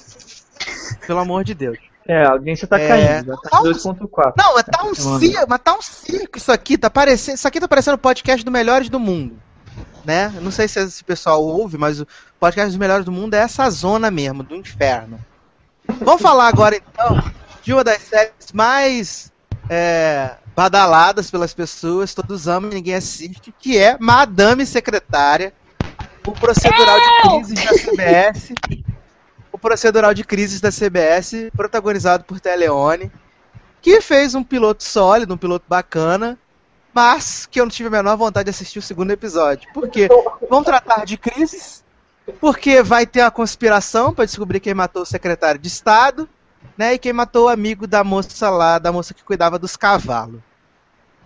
Pelo 1.06 1.20
amor 1.20 1.42
de 1.42 1.54
Deus. 1.54 1.78
É, 2.08 2.24
a 2.24 2.30
audiência 2.32 2.66
tá 2.66 2.78
É. 2.80 2.88
caindo, 2.88 3.26
já 3.28 3.36
tá 3.36 3.48
em 3.48 3.62
Vamos- 3.62 3.84
2.4. 3.84 4.34
Não, 4.36 4.54
mas 4.54 4.64
tá 4.64 4.82
um 4.82 4.92
Mano. 5.04 5.20
circo, 5.20 5.46
mas 5.48 5.60
tá 5.62 5.74
um 5.74 5.82
circo 5.82 6.38
isso 6.38 6.50
aqui, 6.52 6.76
tá 6.76 6.90
parecendo, 6.90 7.36
isso 7.36 7.46
aqui 7.48 7.60
tá 7.60 7.68
parecendo 7.68 7.94
o 7.94 7.98
podcast 7.98 8.44
do 8.44 8.50
Melhores 8.50 8.88
do 8.88 8.98
Mundo, 8.98 9.36
né? 10.04 10.32
Eu 10.34 10.40
não 10.42 10.50
sei 10.50 10.66
se 10.66 10.80
esse 10.80 11.04
pessoal 11.04 11.42
ouve, 11.44 11.78
mas 11.78 12.00
o 12.00 12.06
podcast 12.40 12.68
dos 12.70 12.76
Melhores 12.76 13.04
do 13.04 13.12
Mundo 13.12 13.34
é 13.34 13.38
essa 13.38 13.68
zona 13.70 14.10
mesmo, 14.10 14.42
do 14.42 14.56
inferno. 14.56 15.18
Vamos 16.00 16.20
falar 16.22 16.48
agora 16.48 16.76
então 16.76 17.22
de 17.62 17.72
uma 17.72 17.84
das 17.84 18.02
séries 18.02 18.52
mais 18.52 19.30
é, 19.70 20.32
badaladas 20.56 21.30
pelas 21.30 21.54
pessoas, 21.54 22.12
todos 22.14 22.48
amam 22.48 22.70
e 22.72 22.74
ninguém 22.74 22.94
assiste, 22.96 23.54
que 23.58 23.78
é 23.78 23.96
Madame 24.00 24.66
Secretária, 24.66 25.52
o 26.26 26.32
procedural 26.32 26.98
de 26.98 27.28
crises 27.46 27.64
da 27.64 27.72
CBS. 27.78 28.52
Procedural 29.62 30.12
de 30.12 30.24
crises 30.24 30.60
da 30.60 30.68
CBS, 30.68 31.50
protagonizado 31.56 32.24
por 32.24 32.38
Teleone 32.38 33.10
que 33.82 34.00
fez 34.00 34.34
um 34.36 34.44
piloto 34.44 34.84
sólido, 34.84 35.34
um 35.34 35.36
piloto 35.36 35.66
bacana, 35.68 36.38
mas 36.94 37.46
que 37.46 37.60
eu 37.60 37.64
não 37.64 37.70
tive 37.70 37.88
a 37.88 37.90
menor 37.90 38.16
vontade 38.16 38.44
de 38.44 38.50
assistir 38.50 38.78
o 38.78 38.82
segundo 38.82 39.10
episódio. 39.10 39.68
Por 39.74 39.88
quê? 39.88 40.08
Vão 40.48 40.62
tratar 40.62 41.04
de 41.04 41.16
crises, 41.16 41.84
porque 42.40 42.80
vai 42.80 43.04
ter 43.04 43.22
uma 43.22 43.30
conspiração 43.30 44.14
para 44.14 44.24
descobrir 44.24 44.60
quem 44.60 44.72
matou 44.72 45.02
o 45.02 45.06
secretário 45.06 45.60
de 45.60 45.66
Estado, 45.66 46.28
né, 46.78 46.94
e 46.94 46.98
quem 46.98 47.12
matou 47.12 47.46
o 47.46 47.48
amigo 47.48 47.88
da 47.88 48.04
moça 48.04 48.48
lá, 48.48 48.78
da 48.78 48.92
moça 48.92 49.12
que 49.12 49.24
cuidava 49.24 49.58
dos 49.58 49.76
cavalos. 49.76 50.40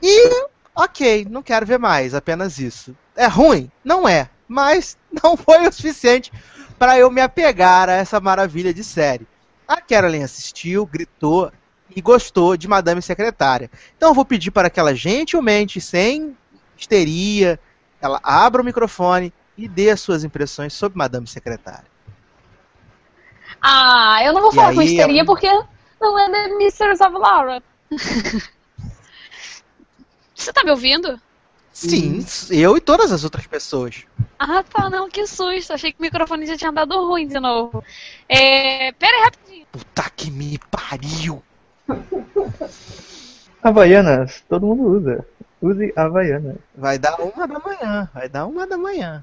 E, 0.03 0.49
ok, 0.75 1.27
não 1.31 1.43
quero 1.43 1.67
ver 1.67 1.79
mais, 1.79 2.15
apenas 2.15 2.59
isso. 2.59 2.97
É 3.15 3.27
ruim? 3.27 3.71
Não 3.85 4.09
é, 4.09 4.31
mas 4.49 4.97
não 5.23 5.37
foi 5.37 5.69
o 5.69 5.73
suficiente 5.73 6.33
para 6.79 6.99
eu 6.99 7.11
me 7.11 7.21
apegar 7.21 7.89
a 7.89 7.93
essa 7.93 8.21
maravilha 8.21 8.73
de 8.73 8.85
série. 8.85 9.27
A 9.67 9.81
Carolyn 9.81 10.23
assistiu, 10.23 10.87
gritou 10.87 11.51
e 11.95 12.01
gostou 12.01 12.57
de 12.57 12.69
Madame 12.69 13.03
Secretária. 13.03 13.71
Então 13.97 14.11
eu 14.11 14.15
vou 14.15 14.25
pedir 14.25 14.51
para 14.51 14.71
que 14.71 14.79
ela 14.79 14.95
gentilmente, 14.95 15.81
sem 15.81 16.37
histeria, 16.77 17.59
ela 18.01 18.21
abra 18.23 18.63
o 18.63 18.65
microfone 18.65 19.33
e 19.57 19.67
dê 19.67 19.91
as 19.91 20.01
suas 20.01 20.23
impressões 20.25 20.73
sobre 20.75 20.99
Madame 20.99 21.27
Secretária. 21.27 21.87
Ah, 23.61 24.19
eu 24.23 24.33
não 24.33 24.43
vou 24.43 24.53
E 24.53 24.55
falar 24.55 24.75
com 24.75 24.83
histeria 24.83 25.23
é 25.23 25.25
porque 25.25 25.49
não 26.01 26.19
é 26.19 26.31
The 26.31 26.49
Mysteries 26.57 27.01
of 27.01 27.13
Laura. 27.17 27.63
Você 30.35 30.53
tá 30.53 30.63
me 30.63 30.71
ouvindo? 30.71 31.21
Sim, 31.77 32.25
eu 32.51 32.75
e 32.79 32.81
todas 32.81 33.13
as 33.13 33.23
outras 33.23 33.47
pessoas. 33.47 34.07
Ah, 34.39 34.63
tá, 34.63 34.89
não, 34.89 35.11
que 35.11 35.27
susto. 35.27 35.75
Achei 35.75 35.93
que 35.93 35.99
o 35.99 36.03
microfone 36.03 36.47
já 36.47 36.57
tinha 36.57 36.73
dado 36.73 37.07
ruim 37.07 37.29
de 37.29 37.39
novo. 37.39 37.85
É, 38.27 38.93
pera 38.93 39.15
aí 39.15 39.25
rapidinho. 39.25 39.67
Puta 39.71 40.11
que 40.17 40.31
me 40.31 40.59
pariu! 40.71 41.43
Havaianas, 43.63 44.43
todo 44.49 44.65
mundo 44.65 44.85
usa. 44.85 45.27
Use 45.61 45.93
Havaianas. 45.95 46.57
Vai 46.75 46.99
dar 46.99 47.21
uma 47.21 47.47
da 47.47 47.59
manhã, 47.59 48.11
vai 48.15 48.27
dar 48.27 48.47
uma 48.47 48.67
da 48.67 48.79
manhã. 48.79 49.23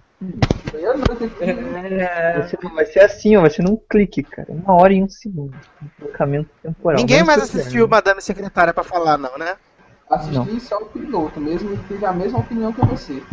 Vai 0.72 2.48
ser, 2.48 2.58
vai 2.72 2.86
ser 2.86 3.00
assim, 3.00 3.36
ó, 3.36 3.42
vai 3.42 3.50
ser 3.50 3.64
num 3.64 3.76
clique, 3.90 4.22
cara. 4.22 4.52
Uma 4.52 4.76
hora 4.76 4.94
e 4.94 5.02
um 5.02 5.10
segundo. 5.10 5.58
Um 5.82 5.88
trocamento 5.98 6.52
temporal. 6.62 7.00
Ninguém 7.00 7.24
mais 7.24 7.40
é, 7.40 7.44
assistiu? 7.46 7.88
Madame 7.88 8.22
Secretária 8.22 8.72
pra 8.72 8.84
falar, 8.84 9.18
não, 9.18 9.36
né? 9.40 9.56
Assisti 10.10 10.60
só 10.60 10.78
o 10.78 10.86
piloto, 10.86 11.40
mesmo 11.40 11.76
que 11.78 11.88
tive 11.88 12.06
a 12.06 12.14
mesma 12.14 12.40
opinião 12.40 12.72
que 12.72 12.86
você. 12.86 13.24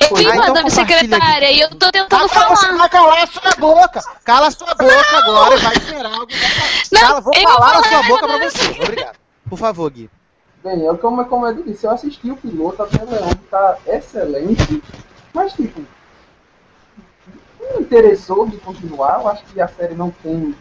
Eu 0.00 0.16
vi 0.16 0.26
Ah, 0.26 0.30
então 0.36 0.46
Madame 0.48 0.70
Secretária 0.70 1.50
e 1.52 1.60
eu 1.60 1.68
tô 1.70 1.90
tentando 1.92 2.24
Ah, 2.24 2.28
você 2.28 2.34
falar. 2.34 2.76
vai 2.78 2.88
calar 2.88 3.22
a 3.22 3.26
sua 3.26 3.54
boca! 3.58 4.00
Cala 4.24 4.46
a 4.46 4.50
sua 4.50 4.74
boca 4.74 5.18
agora 5.18 5.54
e 5.54 5.58
vai 5.58 5.74
esperar 5.76 6.12
alguém. 6.14 6.36
Não, 6.92 7.00
Cala, 7.00 7.20
vou 7.20 7.32
eu 7.36 7.42
falar 7.42 7.72
vou 7.72 7.80
na 7.82 7.88
sua 7.88 8.02
boca 8.04 8.18
pra 8.26 8.28
Madame 8.28 8.50
você. 8.50 8.82
Obrigado. 8.82 9.16
Por 9.48 9.58
favor, 9.58 9.90
Gui. 9.90 10.10
Bem, 10.64 10.80
eu, 10.82 10.96
como, 10.96 11.24
como 11.26 11.46
eu 11.46 11.62
disse, 11.62 11.86
eu 11.86 11.90
assisti 11.90 12.30
o 12.30 12.36
piloto, 12.36 12.82
até 12.82 13.02
o 13.02 13.10
Leão 13.10 13.30
tá 13.50 13.78
excelente, 13.86 14.82
mas 15.34 15.52
tipo, 15.54 15.82
não 17.60 17.76
me 17.78 17.82
interessou 17.82 18.46
de 18.46 18.56
continuar, 18.58 19.20
eu 19.20 19.28
acho 19.28 19.44
que 19.44 19.60
a 19.60 19.68
série 19.68 19.94
não 19.94 20.10
tem 20.10 20.54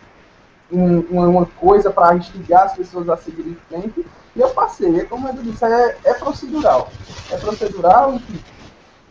um, 0.71 0.99
uma 1.29 1.45
coisa 1.45 1.91
para 1.91 2.15
instigar 2.15 2.65
as 2.65 2.73
pessoas 2.73 3.09
a 3.09 3.17
seguirem 3.17 3.51
em 3.51 3.55
frente. 3.67 4.05
E 4.35 4.39
eu 4.39 4.49
passei. 4.49 4.99
É 4.99 5.05
como 5.05 5.27
eu 5.27 5.33
disse, 5.33 5.65
é, 5.65 5.97
é 6.05 6.13
procedural. 6.13 6.89
É 7.31 7.37
procedural, 7.37 8.13
enfim. 8.13 8.39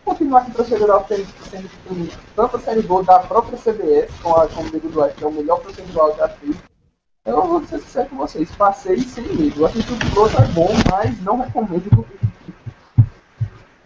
Continuar 0.05 0.45
com 0.45 0.51
procedural 0.51 1.05
sendo, 1.07 1.27
sendo 1.49 1.69
tem 1.87 2.09
tanta 2.35 2.57
série 2.59 2.81
boa 2.81 3.03
da 3.03 3.19
própria 3.19 3.57
CBS, 3.57 4.09
com 4.23 4.35
a 4.35 4.47
com 4.47 4.63
o 4.63 4.69
Diego 4.69 4.89
Duarte, 4.89 5.15
que 5.15 5.23
é 5.23 5.27
o 5.27 5.31
melhor 5.31 5.59
procedural 5.59 6.15
já 6.17 6.29
feito. 6.29 6.63
Eu 7.25 7.43
vou 7.43 7.63
ser 7.65 7.79
sincero 7.79 8.09
com 8.09 8.15
vocês, 8.15 8.49
passei 8.55 8.99
sem 9.01 9.23
medo. 9.35 9.61
Eu 9.61 9.65
acho 9.67 9.83
que 9.83 9.93
o 9.93 9.97
piloto 9.97 10.41
é 10.41 10.45
bom, 10.47 10.69
mas 10.89 11.21
não 11.21 11.37
recomendo 11.37 11.89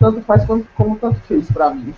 tanto 0.04 0.22
faz 0.24 0.46
como, 0.46 0.68
como 0.76 0.98
tanto 0.98 1.18
fez 1.22 1.50
pra 1.50 1.70
mim. 1.70 1.96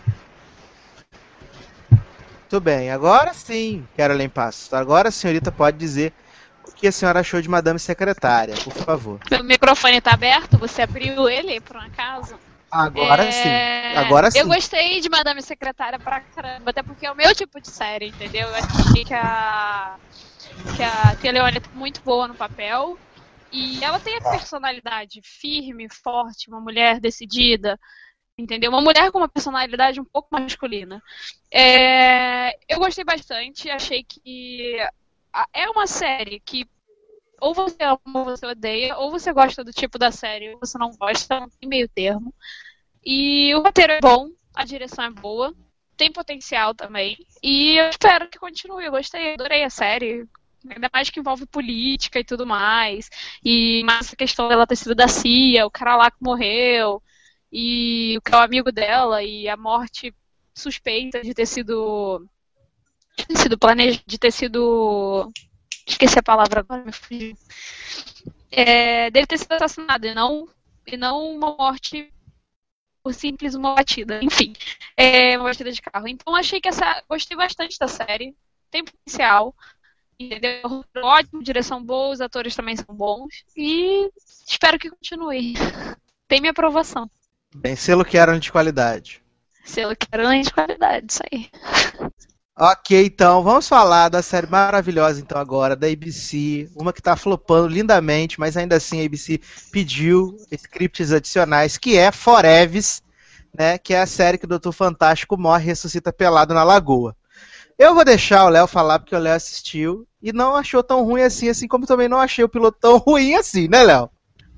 Muito 2.56 2.64
bem, 2.64 2.90
agora 2.90 3.34
sim, 3.34 3.86
Carolyn 3.98 4.30
Passos. 4.30 4.74
Agora 4.74 5.10
a 5.10 5.12
senhorita 5.12 5.52
pode 5.52 5.78
dizer 5.78 6.14
o 6.66 6.72
que 6.72 6.88
a 6.88 6.92
senhora 6.92 7.20
achou 7.20 7.42
de 7.42 7.50
Madame 7.50 7.78
Secretária, 7.78 8.56
por 8.64 8.72
favor. 8.72 9.20
Meu 9.30 9.44
microfone 9.44 10.00
tá 10.00 10.14
aberto? 10.14 10.58
Você 10.60 10.84
abriu 10.84 11.28
ele, 11.28 11.60
por 11.60 11.76
um 11.76 11.82
acaso? 11.82 12.40
Agora 12.72 13.26
É, 13.26 13.32
sim. 13.32 13.98
Agora 13.98 14.32
sim. 14.32 14.40
Eu 14.40 14.48
gostei 14.48 15.02
de 15.02 15.10
Madame 15.10 15.42
Secretária 15.42 16.00
pra 16.00 16.22
caramba, 16.22 16.70
até 16.70 16.82
porque 16.82 17.06
é 17.06 17.12
o 17.12 17.16
meu 17.16 17.36
tipo 17.36 17.60
de 17.60 17.70
série, 17.70 18.08
entendeu? 18.08 18.48
Eu 18.48 18.56
achei 18.56 19.04
que 19.04 19.14
a. 19.14 19.98
que 20.78 20.82
a 20.82 21.16
Tia 21.20 21.34
Leone 21.34 21.58
é 21.58 21.78
muito 21.78 22.02
boa 22.06 22.26
no 22.26 22.36
papel. 22.36 22.98
E 23.52 23.84
ela 23.84 24.00
tem 24.00 24.16
a 24.16 24.22
personalidade 24.22 25.20
firme, 25.22 25.90
forte, 25.90 26.48
uma 26.48 26.62
mulher 26.62 27.02
decidida, 27.02 27.78
entendeu? 28.38 28.72
Uma 28.72 28.82
mulher 28.82 29.12
com 29.12 29.20
uma 29.20 29.30
personalidade 29.30 30.00
um 30.00 30.06
pouco 30.06 30.30
masculina. 30.32 31.02
É, 31.52 32.56
eu 32.68 32.80
gostei 32.80 33.04
bastante, 33.04 33.70
achei 33.70 34.04
que 34.04 34.78
é 35.54 35.70
uma 35.70 35.88
série 35.88 36.40
que 36.40 36.68
ou 37.40 37.54
você 37.54 37.78
ama 37.84 38.00
ou 38.20 38.26
você 38.26 38.46
odeia, 38.46 38.98
ou 38.98 39.12
você 39.12 39.32
gosta 39.34 39.64
do 39.64 39.72
tipo 39.72 39.98
da 40.00 40.12
série 40.12 40.54
ou 40.54 40.60
você 40.60 40.78
não 40.78 40.92
gosta, 40.92 41.40
não 41.40 41.50
tem 41.50 41.68
meio 41.68 41.88
termo. 41.90 42.34
E 43.04 43.54
o 43.56 43.62
roteiro 43.62 43.94
é 43.94 44.00
bom, 44.00 44.30
a 44.54 44.66
direção 44.66 45.06
é 45.06 45.12
boa, 45.12 45.54
tem 45.96 46.12
potencial 46.12 46.74
também. 46.74 47.18
E 47.44 47.78
eu 47.78 47.90
espero 47.90 48.30
que 48.30 48.40
continue. 48.40 48.86
Eu 48.86 48.92
gostei, 48.92 49.34
adorei 49.34 49.64
a 49.64 49.70
série. 49.70 50.28
Ainda 50.68 50.90
mais 50.92 51.10
que 51.12 51.20
envolve 51.20 51.46
política 51.46 52.20
e 52.20 52.24
tudo 52.24 52.46
mais. 52.46 53.10
E 53.44 53.84
mais 53.84 54.08
essa 54.08 54.16
questão 54.16 54.48
dela 54.48 54.66
ter 54.66 54.76
sido 54.76 54.96
da 54.96 55.08
CIA, 55.08 55.66
o 55.66 55.72
cara 55.72 55.96
lá 55.96 56.10
que 56.10 56.18
morreu, 56.22 57.02
e 57.58 58.18
o 58.18 58.22
que 58.22 58.36
é 58.36 58.38
o 58.38 58.42
amigo 58.42 58.70
dela, 58.70 59.24
e 59.24 59.48
a 59.48 59.56
morte 59.56 60.14
suspeita 60.54 61.22
de 61.22 61.34
ter 61.34 61.46
sido. 61.46 62.28
de 63.18 63.26
ter 63.28 63.38
sido 63.38 63.58
planejado, 63.58 64.04
de 64.06 64.20
ter 64.20 64.32
sido. 64.32 65.32
Esqueci 65.88 66.20
a 66.20 66.24
palavra 66.24 66.60
agora, 66.60 66.84
me 66.84 66.92
fugiu. 66.92 67.38
É, 68.52 69.10
dele 69.10 69.26
ter 69.26 69.38
sido 69.38 69.54
assassinado 69.54 70.06
e 70.06 70.14
não, 70.14 70.50
e 70.86 70.98
não 70.98 71.32
uma 71.32 71.56
morte 71.56 72.12
por 73.02 73.14
simples 73.14 73.56
uma 73.56 73.74
batida. 73.74 74.20
Enfim, 74.22 74.52
é 74.98 75.38
uma 75.38 75.46
batida 75.46 75.72
de 75.72 75.82
carro. 75.82 76.10
Então 76.10 76.36
achei 76.36 76.60
que 76.60 76.68
essa. 76.68 77.02
Gostei 77.08 77.38
bastante 77.38 77.80
da 77.80 77.88
série. 77.88 78.36
Tem 78.70 78.84
potencial. 78.84 79.56
Entendeu? 80.20 80.84
Ótimo, 80.98 81.42
direção 81.42 81.82
boa, 81.82 82.12
os 82.12 82.20
atores 82.20 82.54
também 82.54 82.76
são 82.76 82.94
bons. 82.94 83.46
E 83.56 84.12
espero 84.46 84.78
que 84.78 84.90
continue. 84.90 85.54
Tem 86.28 86.42
minha 86.42 86.52
aprovação. 86.52 87.10
Bem, 87.56 87.76
selo 87.76 88.06
Carolyn 88.06 88.40
de 88.40 88.52
qualidade. 88.52 89.24
Selo 89.66 89.96
Caroline 89.96 90.44
de 90.44 90.54
qualidade, 90.54 91.08
isso 91.10 91.22
aí. 91.32 91.50
Ok, 92.58 93.06
então, 93.06 93.44
vamos 93.44 93.68
falar 93.68 94.10
da 94.10 94.22
série 94.22 94.48
maravilhosa, 94.48 95.20
então, 95.20 95.38
agora, 95.38 95.76
da 95.76 95.88
ABC. 95.88 96.70
Uma 96.76 96.94
que 96.94 97.02
tá 97.02 97.16
flopando 97.16 97.68
lindamente, 97.68 98.40
mas 98.40 98.56
ainda 98.56 98.76
assim 98.76 99.02
a 99.02 99.06
ABC 99.06 99.42
pediu 99.72 100.38
scripts 100.52 101.12
adicionais, 101.12 101.78
que 101.78 101.98
é 101.98 102.12
Foreves, 102.12 103.02
né? 103.58 103.78
Que 103.78 103.94
é 103.94 104.02
a 104.02 104.06
série 104.06 104.38
que 104.38 104.46
o 104.46 104.50
Doutor 104.50 104.72
Fantástico 104.72 105.38
morre 105.38 105.64
e 105.64 105.68
ressuscita 105.68 106.14
pelado 106.14 106.54
na 106.54 106.64
lagoa. 106.64 107.16
Eu 107.78 107.96
vou 107.96 108.06
deixar 108.06 108.46
o 108.46 108.50
Léo 108.50 108.68
falar, 108.68 109.00
porque 109.00 109.16
o 109.16 109.20
Léo 109.20 109.36
assistiu 109.36 110.08
e 110.22 110.32
não 110.32 110.56
achou 110.56 110.84
tão 110.84 111.04
ruim 111.04 111.24
assim, 111.24 111.50
assim 111.50 111.68
como 111.68 111.86
também 111.86 112.08
não 112.08 112.20
achei 112.20 112.44
o 112.44 112.50
piloto 112.50 112.78
tão 112.80 112.98
ruim 113.00 113.36
assim, 113.36 113.68
né, 113.68 113.84
Léo? 113.84 114.10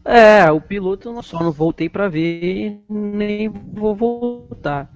É, 0.07 0.49
o 0.51 0.61
piloto 0.61 1.21
só 1.21 1.43
não 1.43 1.51
voltei 1.51 1.89
pra 1.89 2.07
ver, 2.07 2.79
nem 2.89 3.49
vou 3.49 3.93
voltar. 3.93 4.89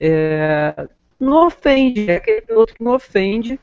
É, 0.00 0.88
não 1.18 1.46
ofende, 1.48 2.08
é 2.08 2.16
aquele 2.16 2.42
piloto 2.42 2.74
que 2.74 2.84
não 2.84 2.94
ofende. 2.94 3.58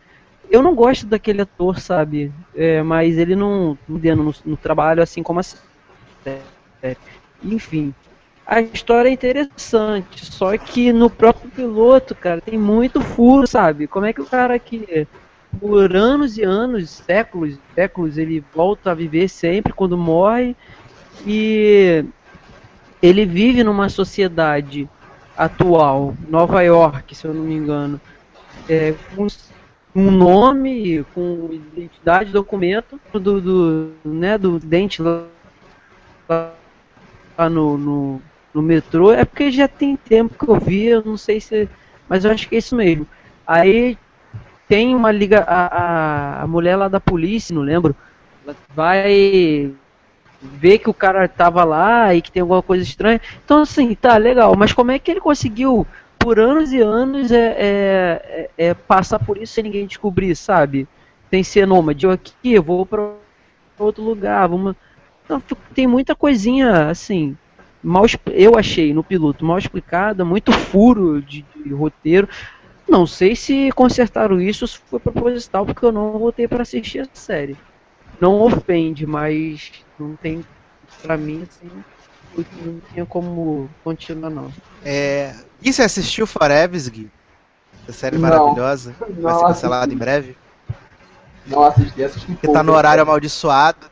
Eu 0.49 0.61
não 0.61 0.75
gosto 0.75 1.05
daquele 1.07 1.41
ator, 1.41 1.79
sabe? 1.79 2.33
É, 2.53 2.81
mas 2.83 3.17
ele 3.17 3.35
não 3.35 3.77
dando 3.87 4.23
no, 4.23 4.33
no 4.45 4.57
trabalho 4.57 5.01
assim 5.01 5.23
como 5.23 5.39
assim. 5.39 5.57
É, 6.81 6.95
enfim, 7.43 7.93
a 8.45 8.61
história 8.61 9.09
é 9.09 9.13
interessante, 9.13 10.25
só 10.25 10.57
que 10.57 10.91
no 10.91 11.09
próprio 11.09 11.51
piloto, 11.51 12.15
cara, 12.15 12.41
tem 12.41 12.57
muito 12.57 13.01
furo, 13.01 13.47
sabe? 13.47 13.87
Como 13.87 14.05
é 14.05 14.13
que 14.13 14.21
o 14.21 14.25
cara 14.25 14.57
que 14.59 15.07
por 15.59 15.95
anos 15.95 16.37
e 16.37 16.43
anos, 16.43 16.91
séculos, 16.91 17.57
séculos, 17.75 18.17
ele 18.17 18.43
volta 18.53 18.91
a 18.91 18.95
viver 18.95 19.27
sempre 19.29 19.73
quando 19.73 19.97
morre 19.97 20.55
e 21.25 22.05
ele 23.01 23.25
vive 23.25 23.63
numa 23.63 23.89
sociedade 23.89 24.89
atual, 25.37 26.13
Nova 26.27 26.61
York, 26.61 27.15
se 27.15 27.25
eu 27.25 27.33
não 27.33 27.43
me 27.43 27.55
engano, 27.55 27.99
é, 28.67 28.93
com 29.15 29.27
um 29.95 30.11
nome, 30.11 31.03
com 31.15 31.49
identidade, 31.51 32.31
documento 32.31 32.99
do, 33.13 33.41
do, 33.41 33.91
né, 34.03 34.37
do 34.37 34.59
dente 34.59 35.01
lá, 35.01 35.25
no, 37.49 37.77
no, 37.77 38.21
no 38.53 38.61
metrô. 38.61 39.11
É 39.11 39.25
porque 39.25 39.51
já 39.51 39.67
tem 39.67 39.95
tempo 39.95 40.37
que 40.37 40.49
eu 40.49 40.59
vi, 40.59 40.85
eu 40.85 41.03
não 41.03 41.17
sei 41.17 41.39
se. 41.39 41.67
Mas 42.07 42.25
eu 42.25 42.31
acho 42.31 42.47
que 42.47 42.55
é 42.55 42.59
isso 42.59 42.75
mesmo. 42.75 43.07
Aí 43.47 43.97
tem 44.67 44.95
uma 44.95 45.11
liga. 45.11 45.39
A, 45.47 45.65
a, 45.67 46.43
a 46.43 46.47
mulher 46.47 46.75
lá 46.75 46.87
da 46.87 46.99
polícia, 46.99 47.53
não 47.55 47.61
lembro. 47.61 47.95
Vai 48.75 49.73
ver 50.41 50.79
que 50.79 50.89
o 50.89 50.93
cara 50.93 51.27
tava 51.27 51.63
lá 51.63 52.13
e 52.13 52.21
que 52.21 52.31
tem 52.31 52.41
alguma 52.41 52.61
coisa 52.61 52.83
estranha. 52.83 53.21
Então, 53.43 53.61
assim, 53.61 53.93
tá 53.95 54.17
legal. 54.17 54.55
Mas 54.55 54.73
como 54.73 54.91
é 54.91 54.99
que 54.99 55.11
ele 55.11 55.19
conseguiu, 55.19 55.85
por 56.17 56.39
anos 56.39 56.71
e 56.71 56.79
anos, 56.79 57.31
é, 57.31 57.55
é, 57.57 58.49
é, 58.57 58.67
é 58.69 58.73
passar 58.73 59.19
por 59.19 59.37
isso 59.37 59.53
sem 59.53 59.63
ninguém 59.63 59.85
descobrir, 59.85 60.35
sabe? 60.35 60.87
Sem 61.29 61.43
ser 61.43 61.67
nômade. 61.67 62.05
Eu 62.05 62.11
aqui, 62.11 62.33
eu 62.53 62.63
vou 62.63 62.85
pra 62.85 63.13
outro 63.77 64.03
lugar. 64.03 64.47
Vamos... 64.47 64.75
Então, 65.25 65.41
tem 65.73 65.85
muita 65.85 66.15
coisinha, 66.15 66.89
assim. 66.89 67.37
Mal, 67.81 68.05
eu 68.31 68.57
achei 68.57 68.93
no 68.93 69.03
piloto 69.03 69.45
mal 69.45 69.57
explicada, 69.57 70.25
muito 70.25 70.51
furo 70.51 71.21
de, 71.21 71.45
de 71.63 71.73
roteiro. 71.73 72.27
Não 72.87 73.05
sei 73.05 73.35
se 73.35 73.71
consertaram 73.73 74.41
isso, 74.41 74.67
se 74.67 74.79
foi 74.79 74.99
proposital, 74.99 75.65
porque 75.65 75.85
eu 75.85 75.91
não 75.91 76.11
voltei 76.13 76.47
para 76.47 76.63
assistir 76.63 76.99
a 76.99 77.07
série. 77.13 77.55
Não 78.19 78.41
ofende, 78.41 79.05
mas 79.05 79.71
não 79.99 80.15
tem, 80.15 80.45
pra 81.01 81.17
mim, 81.17 81.47
assim, 81.47 81.69
não 82.63 82.79
tinha 82.91 83.05
como 83.05 83.69
continuar, 83.83 84.29
não. 84.29 84.51
É... 84.83 85.35
E 85.61 85.73
você 85.73 85.83
assistiu 85.83 86.25
Forever, 86.25 86.91
Gui? 86.91 87.11
Essa 87.87 87.99
série 87.99 88.17
Não. 88.17 88.29
maravilhosa? 88.29 88.95
Vai 88.99 89.33
Não 89.33 89.39
ser 89.39 89.45
cancelada 89.47 89.93
em 89.93 89.97
breve? 89.97 90.37
Não 91.47 91.63
assisti, 91.63 92.03
assisti 92.03 92.35
Que 92.35 92.47
tá 92.47 92.61
no 92.63 92.73
horário 92.73 93.01
amaldiçoado. 93.01 93.89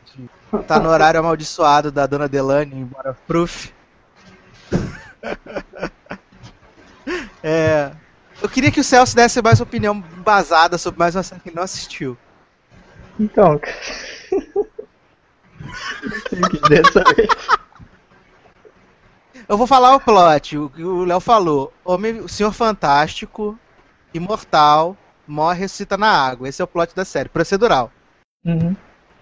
Tá 0.66 0.78
no 0.78 0.88
horário 0.88 1.20
amaldiçoado 1.20 1.92
da 1.92 2.06
Dona 2.06 2.28
Delane, 2.28 2.74
embora 2.74 3.16
proof. 3.26 3.70
É, 7.42 7.92
eu 8.42 8.48
queria 8.48 8.70
que 8.70 8.80
o 8.80 8.84
Celso 8.84 9.16
desse 9.16 9.40
mais 9.40 9.60
opinião 9.60 9.94
embasada 9.94 10.76
sobre 10.76 10.98
mais 10.98 11.16
uma 11.16 11.22
série 11.22 11.40
que 11.40 11.54
não 11.54 11.62
assistiu. 11.62 12.18
Então, 13.18 13.58
quiser 16.50 16.84
saber. 16.92 17.28
Eu 19.48 19.56
vou 19.56 19.66
falar 19.66 19.94
o 19.94 20.00
plot, 20.00 20.58
o 20.58 20.68
que 20.68 20.84
o 20.84 21.04
Léo 21.04 21.20
falou. 21.20 21.72
Homem, 21.84 22.20
o 22.20 22.28
Senhor 22.28 22.52
Fantástico, 22.52 23.58
imortal, 24.12 24.96
morre 25.26 25.58
e 25.58 25.60
ressuscita 25.60 25.96
na 25.96 26.10
água. 26.10 26.48
Esse 26.48 26.60
é 26.60 26.64
o 26.64 26.68
plot 26.68 26.94
da 26.94 27.04
série, 27.04 27.28
procedural. 27.28 27.90
Uhum. 28.44 28.76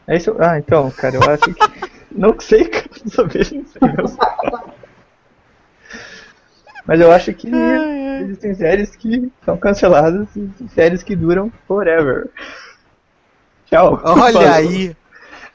É 0.06 0.16
isso. 0.16 0.34
Ah, 0.38 0.58
então, 0.58 0.90
cara, 0.90 1.16
eu 1.16 1.22
acho 1.22 1.54
que. 1.54 1.96
Não 2.10 2.38
sei, 2.40 2.64
cara, 2.64 2.88
saber, 3.08 3.46
não 3.52 3.66
sei. 3.66 4.16
Mas 6.86 7.00
eu 7.00 7.12
acho 7.12 7.34
que 7.34 7.50
existem 8.22 8.54
séries 8.54 8.96
que 8.96 9.30
são 9.44 9.58
canceladas 9.58 10.26
e 10.34 10.50
séries 10.72 11.02
que 11.02 11.14
duram 11.14 11.52
forever. 11.66 12.30
Tchau. 13.66 14.00
Olha 14.02 14.32
Falou. 14.32 14.48
aí, 14.48 14.96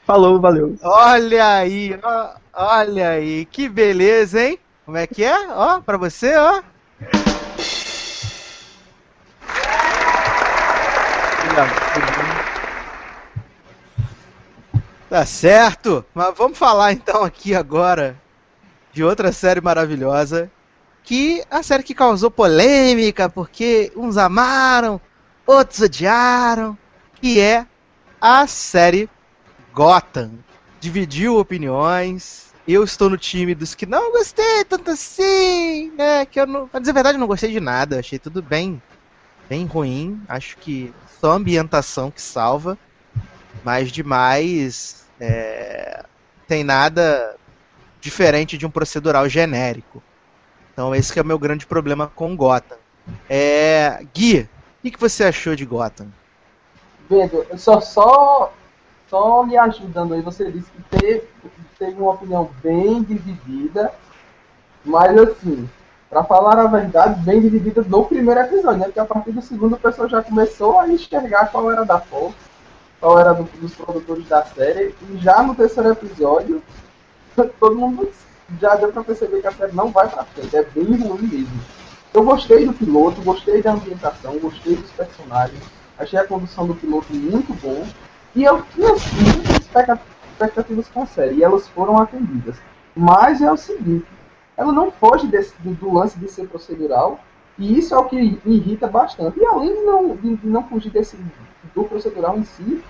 Falou, 0.06 0.40
valeu. 0.40 0.76
olha 0.82 1.54
aí, 1.58 1.98
ó, 2.02 2.30
olha 2.52 3.10
aí, 3.10 3.44
que 3.46 3.68
beleza, 3.68 4.42
hein? 4.42 4.58
Como 4.84 4.96
é 4.96 5.06
que 5.06 5.22
é? 5.22 5.48
Ó, 5.48 5.80
pra 5.80 5.96
você, 5.96 6.34
ó. 6.36 6.60
Tá 15.08 15.26
certo, 15.26 16.04
mas 16.14 16.34
vamos 16.36 16.58
falar 16.58 16.92
então 16.92 17.22
aqui 17.22 17.54
agora 17.54 18.20
de 18.92 19.04
outra 19.04 19.30
série 19.30 19.60
maravilhosa, 19.60 20.50
que 21.04 21.44
a 21.50 21.62
série 21.62 21.82
que 21.82 21.94
causou 21.94 22.30
polêmica 22.30 23.28
porque 23.28 23.92
uns 23.94 24.16
amaram, 24.16 25.00
outros 25.46 25.80
odiaram, 25.80 26.76
que 27.20 27.38
é 27.38 27.66
a 28.20 28.46
série 28.46 29.08
Gotham. 29.72 30.32
Dividiu 30.80 31.38
opiniões. 31.38 32.52
Eu 32.66 32.84
estou 32.84 33.10
no 33.10 33.18
time 33.18 33.54
dos 33.54 33.74
que 33.74 33.86
não 33.86 34.12
gostei 34.12 34.64
tanto 34.64 34.90
assim, 34.90 35.90
né? 35.96 36.24
Que 36.26 36.40
eu 36.40 36.46
não, 36.46 36.68
pra 36.68 36.80
dizer 36.80 36.92
a 36.92 36.94
verdade, 36.94 37.16
eu 37.16 37.20
não 37.20 37.26
gostei 37.26 37.50
de 37.50 37.60
nada. 37.60 37.98
Achei 37.98 38.18
tudo 38.18 38.40
bem, 38.40 38.80
bem 39.48 39.66
ruim. 39.66 40.22
Acho 40.28 40.56
que 40.58 40.92
só 41.20 41.32
a 41.32 41.34
ambientação 41.36 42.10
que 42.10 42.22
salva. 42.22 42.78
Mas 43.64 43.90
demais, 43.90 45.06
é, 45.20 46.04
tem 46.46 46.64
nada 46.64 47.36
diferente 48.00 48.58
de 48.58 48.66
um 48.66 48.70
procedural 48.70 49.28
genérico. 49.28 50.02
Então 50.72 50.94
esse 50.94 51.16
é 51.18 51.22
o 51.22 51.26
meu 51.26 51.38
grande 51.38 51.66
problema 51.66 52.10
com 52.14 52.36
Gotham. 52.36 52.78
É, 53.28 54.04
Gui, 54.14 54.48
o 54.84 54.90
que 54.90 54.98
você 54.98 55.24
achou 55.24 55.54
de 55.54 55.64
Gotham? 55.64 56.08
Pedro, 57.08 57.46
só, 57.56 57.80
só, 57.80 58.52
só 59.12 59.44
me 59.44 59.58
ajudando 59.58 60.14
aí, 60.14 60.22
você 60.22 60.50
disse 60.50 60.70
que 60.70 60.82
teve, 60.84 61.28
teve 61.78 62.00
uma 62.00 62.12
opinião 62.12 62.48
bem 62.62 63.02
dividida, 63.02 63.92
mas 64.82 65.18
assim, 65.18 65.68
para 66.08 66.24
falar 66.24 66.58
a 66.58 66.66
verdade, 66.66 67.20
bem 67.20 67.38
dividida 67.38 67.84
no 67.86 68.06
primeiro 68.06 68.40
episódio, 68.40 68.78
né? 68.78 68.84
Porque 68.86 69.00
a 69.00 69.04
partir 69.04 69.32
do 69.32 69.42
segundo 69.42 69.74
o 69.74 69.78
pessoal 69.78 70.08
já 70.08 70.22
começou 70.22 70.80
a 70.80 70.88
enxergar 70.88 71.52
qual 71.52 71.70
era 71.70 71.84
da 71.84 72.00
Fox, 72.00 72.34
qual 72.98 73.18
era 73.18 73.34
do, 73.34 73.42
dos 73.60 73.74
produtores 73.74 74.26
da 74.28 74.46
série, 74.46 74.94
e 75.10 75.18
já 75.18 75.42
no 75.42 75.54
terceiro 75.54 75.90
episódio, 75.90 76.62
todo 77.60 77.76
mundo 77.76 78.10
já 78.58 78.76
deu 78.76 78.90
para 78.92 79.04
perceber 79.04 79.42
que 79.42 79.46
a 79.46 79.52
série 79.52 79.76
não 79.76 79.90
vai 79.90 80.08
para 80.08 80.24
frente, 80.24 80.56
é 80.56 80.62
bem 80.62 80.84
ruim 80.84 81.20
mesmo. 81.20 81.60
Eu 82.14 82.24
gostei 82.24 82.64
do 82.64 82.72
piloto, 82.72 83.20
gostei 83.20 83.60
da 83.60 83.72
ambientação, 83.72 84.38
gostei 84.38 84.76
dos 84.76 84.90
personagens, 84.92 85.62
achei 85.98 86.18
a 86.18 86.26
condução 86.26 86.66
do 86.66 86.74
piloto 86.74 87.12
muito 87.12 87.52
bom, 87.60 87.86
e 88.34 88.44
eu 88.44 88.62
tinha 88.74 88.88
muitas 88.88 89.56
expectativas 89.60 90.88
com 90.88 91.02
a 91.02 91.06
série, 91.06 91.36
e 91.36 91.44
elas 91.44 91.68
foram 91.68 91.98
atendidas. 91.98 92.56
Mas 92.94 93.40
é 93.40 93.50
o 93.50 93.56
seguinte, 93.56 94.06
ela 94.56 94.72
não 94.72 94.90
foge 94.90 95.26
desse, 95.26 95.54
do 95.60 95.92
lance 95.92 96.18
de 96.18 96.28
ser 96.28 96.48
procedural, 96.48 97.20
e 97.58 97.78
isso 97.78 97.94
é 97.94 97.98
o 97.98 98.04
que 98.04 98.16
me 98.44 98.56
irrita 98.56 98.86
bastante. 98.86 99.38
E 99.38 99.46
além 99.46 99.74
de 99.74 99.82
não, 99.82 100.16
de, 100.16 100.36
de 100.36 100.46
não 100.46 100.64
fugir 100.64 100.90
desse, 100.90 101.16
do 101.74 101.84
procedural 101.84 102.38
em 102.38 102.44
si, 102.44 102.82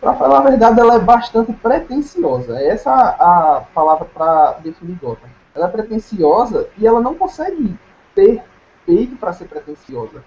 para 0.00 0.14
falar 0.14 0.38
a 0.38 0.42
verdade, 0.42 0.78
ela 0.78 0.96
é 0.96 0.98
bastante 0.98 1.52
pretensiosa. 1.54 2.58
É 2.58 2.68
essa 2.68 2.90
a, 2.92 3.56
a 3.56 3.60
palavra 3.74 4.04
para 4.04 4.52
definir 4.62 4.98
Gotham. 5.00 5.28
Ela 5.54 5.66
é 5.66 5.70
pretensiosa 5.70 6.68
e 6.76 6.86
ela 6.86 7.00
não 7.00 7.14
consegue 7.14 7.74
ter 8.14 8.42
peito 8.84 9.16
para 9.16 9.32
ser 9.32 9.46
pretensiosa. 9.46 10.22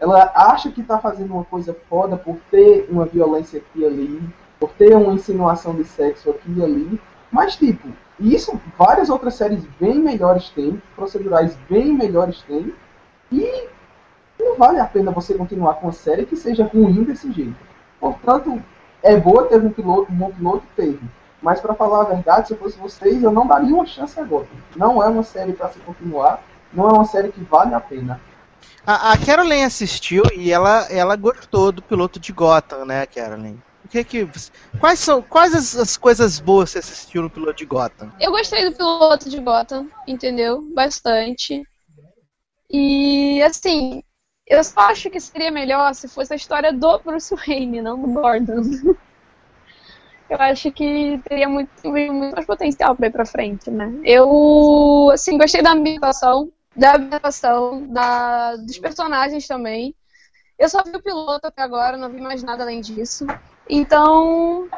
Ela 0.00 0.32
acha 0.34 0.70
que 0.70 0.80
está 0.80 0.98
fazendo 0.98 1.34
uma 1.34 1.44
coisa 1.44 1.76
foda 1.88 2.16
por 2.16 2.38
ter 2.50 2.88
uma 2.90 3.04
violência 3.04 3.58
aqui 3.58 3.80
e 3.80 3.84
ali, 3.84 4.30
por 4.58 4.70
ter 4.70 4.96
uma 4.96 5.12
insinuação 5.12 5.74
de 5.74 5.84
sexo 5.84 6.30
aqui 6.30 6.50
e 6.56 6.64
ali, 6.64 7.00
mas 7.30 7.54
tipo, 7.54 7.86
isso 8.18 8.58
várias 8.78 9.10
outras 9.10 9.34
séries 9.34 9.62
bem 9.78 9.98
melhores 9.98 10.48
têm, 10.50 10.82
procedurais 10.96 11.56
bem 11.68 11.92
melhores 11.92 12.42
têm, 12.42 12.74
e 13.30 13.68
não 14.38 14.56
vale 14.56 14.80
a 14.80 14.86
pena 14.86 15.10
você 15.10 15.34
continuar 15.34 15.74
com 15.74 15.86
uma 15.86 15.92
série 15.92 16.24
que 16.24 16.34
seja 16.34 16.64
ruim 16.64 17.04
desse 17.04 17.30
jeito. 17.30 17.56
Portanto, 18.00 18.60
é 19.02 19.16
boa, 19.16 19.46
teve 19.46 19.66
um 19.66 19.72
piloto, 19.72 20.10
um 20.10 20.16
bom 20.16 20.30
piloto, 20.30 20.64
teve. 20.74 21.00
Mas 21.42 21.60
para 21.60 21.74
falar 21.74 22.02
a 22.02 22.14
verdade, 22.14 22.48
se 22.48 22.54
eu 22.54 22.58
fosse 22.58 22.78
vocês, 22.78 23.22
eu 23.22 23.30
não 23.30 23.46
daria 23.46 23.74
uma 23.74 23.86
chance 23.86 24.18
agora. 24.18 24.46
Não 24.76 25.02
é 25.02 25.08
uma 25.08 25.22
série 25.22 25.52
para 25.52 25.68
se 25.68 25.78
continuar, 25.80 26.42
não 26.72 26.88
é 26.88 26.92
uma 26.92 27.04
série 27.04 27.30
que 27.30 27.42
vale 27.44 27.74
a 27.74 27.80
pena. 27.80 28.20
A, 28.86 29.12
a 29.12 29.64
assistiu 29.66 30.22
e 30.34 30.50
ela, 30.50 30.86
ela 30.90 31.16
gostou 31.16 31.70
do 31.70 31.82
piloto 31.82 32.18
de 32.18 32.32
Gotham, 32.32 32.84
né, 32.84 33.06
Carolyn? 33.06 33.58
O 33.84 33.88
que 33.88 34.04
que 34.04 34.28
quais 34.78 34.98
são 34.98 35.20
quais 35.20 35.54
as, 35.54 35.76
as, 35.76 35.96
coisas 35.96 36.38
boas 36.38 36.70
você 36.70 36.78
assistiu 36.78 37.22
no 37.22 37.30
piloto 37.30 37.54
de 37.54 37.64
Gotham? 37.64 38.12
Eu 38.20 38.30
gostei 38.30 38.68
do 38.68 38.76
piloto 38.76 39.28
de 39.28 39.40
Gotham, 39.40 39.88
entendeu? 40.06 40.62
Bastante. 40.74 41.62
E 42.70 43.42
assim, 43.42 44.02
eu 44.46 44.62
só 44.62 44.80
acho 44.80 45.10
que 45.10 45.20
seria 45.20 45.50
melhor 45.50 45.94
se 45.94 46.08
fosse 46.08 46.32
a 46.32 46.36
história 46.36 46.72
do 46.72 46.98
Bruce 46.98 47.34
Wayne, 47.34 47.82
não 47.82 48.00
do 48.00 48.08
Gordon. 48.08 48.62
Eu 50.30 50.36
acho 50.38 50.70
que 50.70 51.20
teria 51.28 51.48
muito, 51.48 51.70
muito 51.84 52.12
mais 52.12 52.46
potencial 52.46 52.94
para 52.94 53.08
ir 53.08 53.10
pra 53.10 53.26
frente, 53.26 53.68
né? 53.68 53.92
Eu, 54.04 55.10
assim, 55.12 55.36
gostei 55.36 55.60
da 55.60 55.72
ambientação, 55.72 56.52
da 56.74 56.96
ambientação, 56.96 57.86
da, 57.88 58.56
dos 58.56 58.78
personagens 58.78 59.46
também. 59.46 59.94
Eu 60.58 60.68
só 60.68 60.82
vi 60.82 60.90
o 60.94 61.02
piloto 61.02 61.46
até 61.46 61.62
agora, 61.62 61.96
não 61.96 62.10
vi 62.10 62.20
mais 62.20 62.42
nada 62.42 62.62
além 62.62 62.80
disso. 62.80 63.26
Então, 63.68 64.68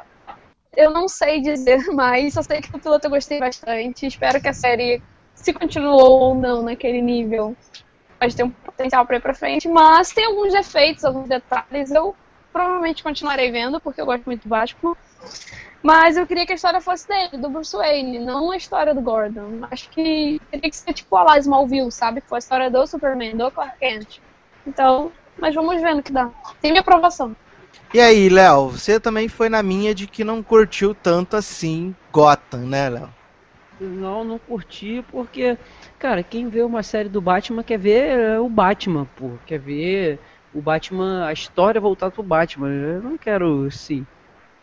eu 0.76 0.90
não 0.90 1.08
sei 1.08 1.40
dizer 1.40 1.86
mais, 1.92 2.34
só 2.34 2.42
sei 2.42 2.60
que 2.60 2.74
o 2.74 2.78
piloto 2.78 3.06
eu 3.06 3.10
gostei 3.10 3.38
bastante. 3.38 4.06
Espero 4.06 4.40
que 4.40 4.48
a 4.48 4.52
série, 4.52 5.02
se 5.34 5.52
continuou 5.52 6.20
ou 6.20 6.34
não 6.34 6.62
naquele 6.62 7.02
nível, 7.02 7.56
pode 8.18 8.36
ter 8.36 8.44
um 8.44 8.50
potencial 8.50 9.04
para 9.04 9.16
ir 9.16 9.20
para 9.20 9.34
frente, 9.34 9.68
mas 9.68 10.12
tem 10.12 10.26
alguns 10.26 10.52
defeitos, 10.52 11.04
alguns 11.04 11.28
detalhes. 11.28 11.90
Eu 11.90 12.14
provavelmente 12.52 13.02
continuarei 13.02 13.50
vendo, 13.50 13.80
porque 13.80 14.00
eu 14.00 14.06
gosto 14.06 14.24
muito 14.24 14.42
do 14.42 14.48
Batman. 14.48 14.96
Mas 15.82 16.16
eu 16.16 16.26
queria 16.26 16.46
que 16.46 16.52
a 16.52 16.54
história 16.54 16.80
fosse 16.80 17.08
dele, 17.08 17.38
do 17.38 17.50
Bruce 17.50 17.76
Wayne, 17.76 18.18
não 18.20 18.50
a 18.50 18.56
história 18.56 18.94
do 18.94 19.00
Gordon. 19.00 19.66
Acho 19.70 19.90
que 19.90 20.40
teria 20.50 20.70
que 20.70 20.76
ser 20.76 20.92
tipo 20.92 21.16
a 21.16 21.24
lá 21.24 21.38
Smallville, 21.38 21.90
sabe? 21.90 22.20
Que 22.20 22.28
foi 22.28 22.38
a 22.38 22.40
história 22.40 22.70
do 22.70 22.86
Superman, 22.86 23.36
do 23.36 23.50
Clark 23.50 23.78
Kent. 23.78 24.20
Então, 24.66 25.10
mas 25.38 25.54
vamos 25.54 25.80
ver 25.80 25.94
no 25.94 26.02
que 26.02 26.12
dá. 26.12 26.30
Tem 26.60 26.70
minha 26.70 26.82
aprovação. 26.82 27.34
E 27.92 28.00
aí, 28.00 28.28
Léo, 28.28 28.68
você 28.68 29.00
também 29.00 29.28
foi 29.28 29.48
na 29.48 29.62
minha 29.62 29.94
de 29.94 30.06
que 30.06 30.22
não 30.22 30.42
curtiu 30.42 30.94
tanto 30.94 31.36
assim 31.36 31.94
Gotham, 32.12 32.60
né, 32.60 32.88
Léo? 32.88 33.08
Não, 33.80 34.22
não 34.22 34.38
curti 34.38 35.04
porque 35.10 35.58
Cara, 36.02 36.20
quem 36.20 36.48
vê 36.48 36.62
uma 36.62 36.82
série 36.82 37.08
do 37.08 37.20
Batman 37.20 37.62
quer 37.62 37.78
ver 37.78 38.18
é, 38.18 38.40
o 38.40 38.48
Batman, 38.48 39.06
pô. 39.16 39.30
Quer 39.46 39.60
ver 39.60 40.18
o 40.52 40.60
Batman, 40.60 41.24
a 41.24 41.32
história 41.32 41.80
voltada 41.80 42.10
pro 42.10 42.24
Batman. 42.24 42.68
Eu 42.70 43.00
não 43.00 43.16
quero, 43.16 43.70
sim. 43.70 44.04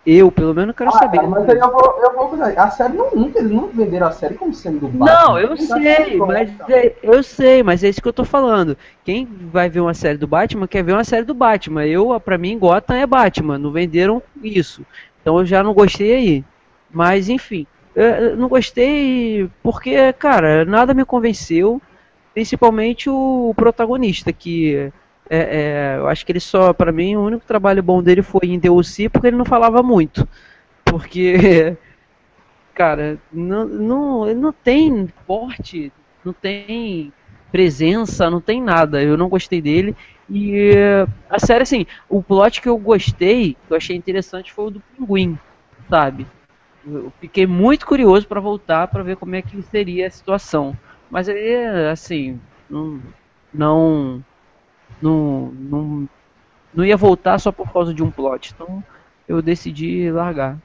Eu, 0.06 0.32
pelo 0.32 0.56
menos, 0.56 0.76
quero 0.76 0.89
ah, 0.89 0.93
saber. 0.93 1.22
mas 1.24 1.47
aí 1.50 1.60
eu 1.60 1.72
vou, 1.72 2.00
eu 2.02 2.14
vou 2.14 2.43
A 2.43 2.72
série 2.72 2.93
não, 2.93 3.12
nunca, 3.12 3.39
eles 3.39 3.52
nunca 3.52 3.74
venderam 3.76 4.08
a 4.08 4.12
série 4.12 4.36
como 4.36 4.54
sendo 4.54 4.80
do 4.80 4.88
Batman. 4.88 5.06
Não, 5.06 5.39
eu 5.39 5.58
sei, 5.58 6.18
mas 6.18 6.50
é, 6.70 6.95
eu 7.04 7.22
sei, 7.22 7.64
mas 7.64 7.84
é 7.84 7.89
isso 7.89 8.02
que 8.02 8.08
eu 8.08 8.14
tô 8.14 8.24
falando. 8.24 8.78
Quem 9.04 9.26
vai 9.26 9.70
ver 9.70 9.82
uma 9.82 9.93
série 9.93 10.18
do 10.18 10.26
Batman 10.26 10.68
quer 10.68 10.84
ver 10.84 10.93
uma 10.93 11.04
série 11.04 11.26
do 11.26 11.34
Batman. 11.34 11.86
Eu, 11.86 12.18
pra 12.20 12.38
mim, 12.38 12.58
Gotham 12.58 12.95
é 12.95 13.06
Batman. 13.06 13.58
Não 13.58 13.72
venderam 13.72 14.24
isso. 14.41 14.86
Então 15.22 15.38
eu 15.38 15.45
já 15.45 15.62
não 15.62 15.74
gostei 15.74 16.16
aí. 16.16 16.45
Mas, 16.89 17.28
enfim. 17.28 17.68
Eu 17.93 18.38
não 18.38 18.47
gostei 18.47 19.50
porque, 19.62 20.14
cara, 20.14 20.64
nada 20.64 20.93
me 20.93 21.04
convenceu. 21.04 21.82
Principalmente 22.34 23.10
o 23.10 23.54
protagonista, 23.56 24.32
que 24.32 24.91
é, 25.30 25.38
é, 25.38 25.97
eu 25.97 26.07
acho 26.07 26.25
que 26.25 26.32
ele 26.32 26.39
só, 26.39 26.73
para 26.73 26.91
mim, 26.91 27.15
o 27.15 27.25
único 27.25 27.45
trabalho 27.45 27.84
bom 27.84 28.01
dele 28.01 28.21
foi 28.21 28.47
em 28.47 28.59
DLC 28.59 29.09
porque 29.09 29.27
ele 29.27 29.38
não 29.38 29.45
falava 29.45 29.84
muito. 29.84 30.27
Porque, 30.84 31.77
cara, 32.73 33.19
não, 33.32 33.65
não, 33.65 34.30
ele 34.30 34.39
não 34.39 34.51
tem 34.51 35.07
porte, 35.27 35.91
não 36.25 36.34
tem 36.34 37.13
presença, 37.51 38.30
não 38.30 38.41
tem 38.41 38.61
nada. 38.61 39.01
Eu 39.03 39.17
não 39.17 39.30
gostei 39.30 39.61
dele. 39.61 39.95
E 40.30 40.71
a 41.30 41.39
série, 41.39 41.63
assim, 41.63 41.86
o 42.07 42.21
plot 42.23 42.61
que 42.61 42.69
eu 42.69 42.77
gostei, 42.77 43.55
que 43.67 43.73
eu 43.73 43.77
achei 43.77 43.95
interessante, 43.95 44.53
foi 44.53 44.65
o 44.65 44.71
do 44.71 44.82
Pinguim, 44.97 45.38
sabe? 45.89 46.27
eu 46.86 47.11
fiquei 47.19 47.45
muito 47.45 47.86
curioso 47.86 48.27
para 48.27 48.39
voltar 48.39 48.88
para 48.88 49.03
ver 49.03 49.17
como 49.17 49.36
é 49.36 49.41
que 49.41 49.61
seria 49.63 50.07
a 50.07 50.11
situação. 50.11 50.77
Mas 51.09 51.27
aí, 51.27 51.65
assim, 51.91 52.39
não, 52.69 53.01
não, 53.53 54.23
não, 55.02 55.52
não, 55.52 56.10
não 56.74 56.86
ia 56.86 56.97
voltar 56.97 57.39
só 57.39 57.52
por 57.52 57.72
causa 57.72 57.93
de 57.93 58.04
um 58.04 58.12
plot. 58.12 58.54
Então 58.54 58.84
eu 59.28 59.41
decidi 59.41 60.12
largar. 60.12 60.58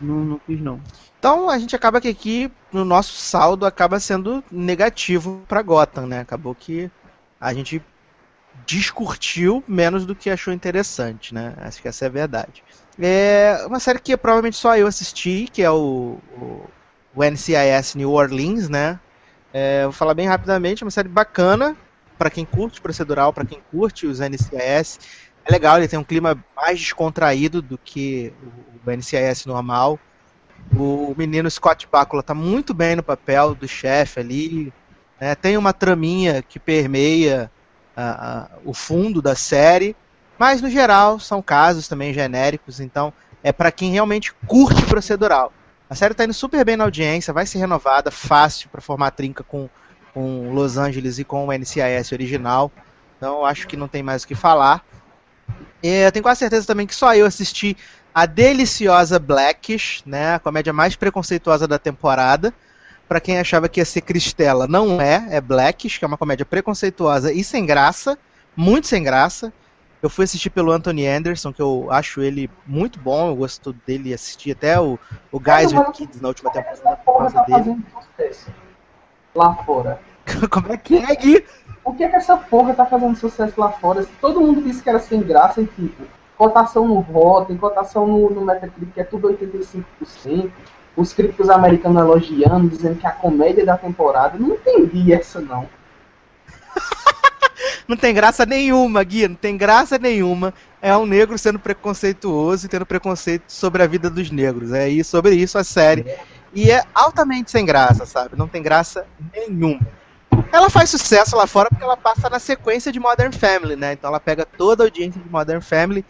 Não, 0.00 0.16
não 0.16 0.38
quis 0.38 0.60
não. 0.60 0.80
Então 1.18 1.48
a 1.48 1.58
gente 1.58 1.74
acaba 1.74 2.00
que 2.00 2.08
aqui 2.08 2.50
no 2.72 2.84
nosso 2.84 3.14
saldo 3.14 3.64
acaba 3.64 4.00
sendo 4.00 4.42
negativo 4.50 5.42
para 5.48 5.62
Gotham, 5.62 6.06
né? 6.06 6.20
Acabou 6.20 6.54
que 6.54 6.90
a 7.40 7.52
gente 7.54 7.82
discutiu 8.66 9.62
menos 9.66 10.04
do 10.04 10.14
que 10.14 10.30
achou 10.30 10.52
interessante, 10.52 11.34
né? 11.34 11.54
Acho 11.58 11.80
que 11.80 11.88
essa 11.88 12.04
é 12.04 12.08
a 12.08 12.10
verdade. 12.10 12.62
É 13.00 13.64
uma 13.66 13.80
série 13.80 13.98
que 13.98 14.16
provavelmente 14.16 14.56
só 14.56 14.76
eu 14.76 14.86
assisti, 14.86 15.48
que 15.50 15.62
é 15.62 15.70
o, 15.70 16.18
o, 16.36 16.68
o 17.14 17.24
NCIS 17.24 17.94
New 17.94 18.12
Orleans, 18.12 18.68
né? 18.68 19.00
É, 19.52 19.84
vou 19.84 19.92
falar 19.92 20.14
bem 20.14 20.26
rapidamente, 20.26 20.82
é 20.82 20.86
uma 20.86 20.90
série 20.90 21.08
bacana 21.08 21.76
para 22.22 22.30
quem 22.30 22.44
curte 22.44 22.80
procedural, 22.80 23.32
para 23.32 23.44
quem 23.44 23.60
curte 23.72 24.06
os 24.06 24.20
NCIS. 24.20 25.00
é 25.44 25.50
legal, 25.50 25.78
ele 25.78 25.88
tem 25.88 25.98
um 25.98 26.04
clima 26.04 26.38
mais 26.54 26.78
descontraído 26.78 27.60
do 27.60 27.76
que 27.76 28.32
o 28.86 28.90
NCIS 28.92 29.44
normal. 29.44 29.98
O 30.72 31.12
menino 31.18 31.50
Scott 31.50 31.88
Bakula 31.90 32.22
tá 32.22 32.32
muito 32.32 32.72
bem 32.72 32.94
no 32.94 33.02
papel 33.02 33.56
do 33.56 33.66
chefe 33.66 34.20
ali. 34.20 34.72
Né? 35.20 35.34
Tem 35.34 35.56
uma 35.56 35.72
traminha 35.72 36.42
que 36.42 36.60
permeia 36.60 37.50
o 38.64 38.72
fundo 38.72 39.20
da 39.20 39.34
série, 39.34 39.96
mas 40.38 40.62
no 40.62 40.70
geral 40.70 41.18
são 41.18 41.42
casos 41.42 41.88
também 41.88 42.14
genéricos, 42.14 42.78
então 42.78 43.12
é 43.42 43.50
para 43.50 43.72
quem 43.72 43.90
realmente 43.90 44.32
curte 44.46 44.86
procedural. 44.86 45.52
A 45.90 45.96
série 45.96 46.14
tá 46.14 46.22
indo 46.22 46.32
super 46.32 46.64
bem 46.64 46.76
na 46.76 46.84
audiência, 46.84 47.34
vai 47.34 47.46
ser 47.46 47.58
renovada, 47.58 48.12
fácil 48.12 48.68
para 48.70 48.80
formar 48.80 49.10
trinca 49.10 49.42
com, 49.42 49.68
com 50.12 50.52
Los 50.52 50.76
Angeles 50.76 51.18
e 51.18 51.24
com 51.24 51.46
o 51.46 51.52
NCIS 51.52 52.12
original. 52.12 52.70
Então 53.16 53.44
acho 53.44 53.66
que 53.66 53.76
não 53.76 53.88
tem 53.88 54.02
mais 54.02 54.22
o 54.22 54.26
que 54.26 54.34
falar. 54.34 54.84
E 55.82 55.88
eu 55.88 56.12
tenho 56.12 56.22
quase 56.22 56.40
certeza 56.40 56.66
também 56.66 56.86
que 56.86 56.94
só 56.94 57.14
eu 57.14 57.26
assisti 57.26 57.76
a 58.14 58.26
deliciosa 58.26 59.18
Blackish, 59.18 60.02
né, 60.04 60.34
a 60.34 60.38
comédia 60.38 60.72
mais 60.72 60.94
preconceituosa 60.96 61.66
da 61.66 61.78
temporada. 61.78 62.52
Para 63.08 63.20
quem 63.20 63.38
achava 63.38 63.68
que 63.68 63.80
ia 63.80 63.84
ser 63.84 64.00
Cristela, 64.00 64.66
não 64.66 65.00
é, 65.00 65.26
é 65.30 65.40
Blackish, 65.40 65.98
que 65.98 66.04
é 66.04 66.08
uma 66.08 66.16
comédia 66.16 66.46
preconceituosa 66.46 67.32
e 67.32 67.44
sem 67.44 67.66
graça, 67.66 68.18
muito 68.56 68.86
sem 68.86 69.02
graça. 69.02 69.52
Eu 70.02 70.10
fui 70.10 70.24
assistir 70.24 70.50
pelo 70.50 70.72
Anthony 70.72 71.06
Anderson, 71.06 71.52
que 71.52 71.62
eu 71.62 71.88
acho 71.90 72.22
ele 72.22 72.50
muito 72.66 72.98
bom, 72.98 73.28
eu 73.28 73.36
gosto 73.36 73.72
dele 73.86 74.12
assistir 74.12 74.52
até 74.52 74.80
o, 74.80 74.98
o 75.30 75.38
Guys 75.38 75.72
with 75.72 75.92
Kids 75.92 76.20
na 76.20 76.28
última 76.28 76.50
temporada 76.50 76.96
por 77.04 77.18
causa 77.18 77.34
tá 77.34 77.42
dele. 77.44 77.76
Lá 79.34 79.54
fora. 79.64 80.00
Como 80.50 80.72
é 80.72 80.76
que 80.76 80.96
é, 80.96 81.14
Gui? 81.16 81.44
Por 81.82 81.96
que, 81.96 82.08
que 82.08 82.16
essa 82.16 82.36
porra 82.36 82.74
tá 82.74 82.86
fazendo 82.86 83.16
sucesso 83.16 83.60
lá 83.60 83.70
fora? 83.72 84.06
Todo 84.20 84.40
mundo 84.40 84.62
disse 84.62 84.82
que 84.82 84.88
era 84.88 85.00
sem 85.00 85.20
graça 85.20 85.60
e 85.60 85.66
tipo, 85.66 86.04
cotação 86.38 86.86
no 86.86 87.00
Rotten, 87.00 87.56
cotação 87.56 88.06
no, 88.06 88.30
no 88.30 88.44
Metacritic 88.44 88.96
é 88.96 89.04
tudo 89.04 89.28
85%, 89.28 90.50
os 90.96 91.12
críticos 91.12 91.48
americanos 91.50 92.00
elogiando, 92.00 92.68
dizendo 92.68 92.98
que 92.98 93.06
é 93.06 93.10
a 93.10 93.12
comédia 93.12 93.64
da 93.64 93.76
temporada, 93.76 94.38
não 94.38 94.54
entendi 94.54 95.12
essa 95.12 95.40
não. 95.40 95.68
não 97.88 97.96
tem 97.96 98.14
graça 98.14 98.46
nenhuma, 98.46 99.02
Gui, 99.02 99.26
não 99.26 99.34
tem 99.34 99.56
graça 99.56 99.98
nenhuma. 99.98 100.54
É 100.80 100.96
um 100.96 101.06
negro 101.06 101.36
sendo 101.38 101.58
preconceituoso 101.58 102.66
e 102.66 102.68
tendo 102.68 102.86
preconceito 102.86 103.44
sobre 103.48 103.82
a 103.82 103.86
vida 103.86 104.10
dos 104.10 104.30
negros. 104.30 104.72
É 104.72 105.02
sobre 105.02 105.34
isso 105.34 105.58
a 105.58 105.64
série. 105.64 106.04
E 106.54 106.70
é 106.70 106.84
altamente 106.94 107.50
sem 107.50 107.64
graça, 107.64 108.04
sabe? 108.04 108.36
Não 108.36 108.46
tem 108.46 108.62
graça 108.62 109.06
nenhuma. 109.34 109.80
Ela 110.52 110.68
faz 110.68 110.90
sucesso 110.90 111.36
lá 111.36 111.46
fora 111.46 111.68
porque 111.70 111.84
ela 111.84 111.96
passa 111.96 112.28
na 112.28 112.38
sequência 112.38 112.92
de 112.92 113.00
Modern 113.00 113.32
Family, 113.32 113.76
né? 113.76 113.92
Então 113.94 114.08
ela 114.08 114.20
pega 114.20 114.44
toda 114.44 114.84
a 114.84 114.86
audiência 114.86 115.20
de 115.20 115.28
Modern 115.28 115.60
Family. 115.62 116.04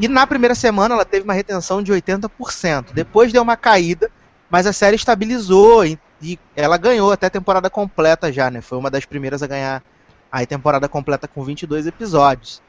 E 0.00 0.06
na 0.06 0.26
primeira 0.26 0.54
semana 0.54 0.94
ela 0.94 1.04
teve 1.04 1.24
uma 1.24 1.34
retenção 1.34 1.82
de 1.82 1.92
80%. 1.92 2.92
Depois 2.92 3.32
deu 3.32 3.42
uma 3.42 3.56
caída, 3.56 4.10
mas 4.48 4.66
a 4.66 4.72
série 4.72 4.96
estabilizou 4.96 5.84
e, 5.84 5.98
e 6.22 6.38
ela 6.54 6.76
ganhou 6.76 7.10
até 7.10 7.26
a 7.26 7.30
temporada 7.30 7.68
completa 7.68 8.32
já, 8.32 8.50
né? 8.50 8.60
Foi 8.60 8.78
uma 8.78 8.90
das 8.90 9.04
primeiras 9.04 9.42
a 9.42 9.46
ganhar 9.46 9.82
a 10.30 10.44
temporada 10.46 10.88
completa 10.88 11.26
com 11.26 11.42
22 11.42 11.86
episódios. 11.86 12.62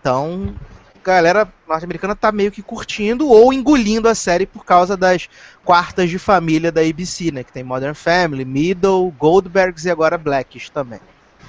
Então, 0.00 0.54
galera 1.02 1.52
norte-americana 1.66 2.14
tá 2.14 2.30
meio 2.30 2.50
que 2.50 2.62
curtindo 2.62 3.28
ou 3.28 3.52
engolindo 3.52 4.08
a 4.08 4.14
série 4.14 4.46
por 4.46 4.64
causa 4.64 4.96
das 4.96 5.28
quartas 5.64 6.10
de 6.10 6.18
família 6.18 6.70
da 6.70 6.80
ABC, 6.80 7.30
né? 7.30 7.42
Que 7.44 7.52
tem 7.52 7.64
Modern 7.64 7.94
Family, 7.94 8.44
Middle, 8.44 9.10
Goldbergs 9.18 9.84
e 9.84 9.90
agora 9.90 10.18
Blackish 10.18 10.70
também. 10.70 11.00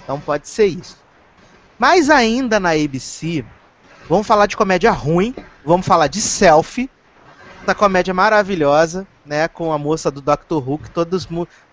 Então 0.03 0.19
pode 0.19 0.47
ser 0.47 0.65
isso. 0.65 0.97
Mas 1.77 2.09
ainda 2.09 2.59
na 2.59 2.71
ABC, 2.71 3.43
vamos 4.07 4.27
falar 4.27 4.45
de 4.45 4.55
comédia 4.55 4.91
ruim, 4.91 5.35
vamos 5.65 5.85
falar 5.85 6.07
de 6.07 6.21
Selfie, 6.21 6.89
essa 7.63 7.75
comédia 7.75 8.13
maravilhosa, 8.13 9.07
né? 9.25 9.47
Com 9.47 9.71
a 9.71 9.77
moça 9.77 10.09
do 10.09 10.21
Doctor 10.21 10.67
Who, 10.67 10.79
que 10.79 10.89
todos, 10.89 11.27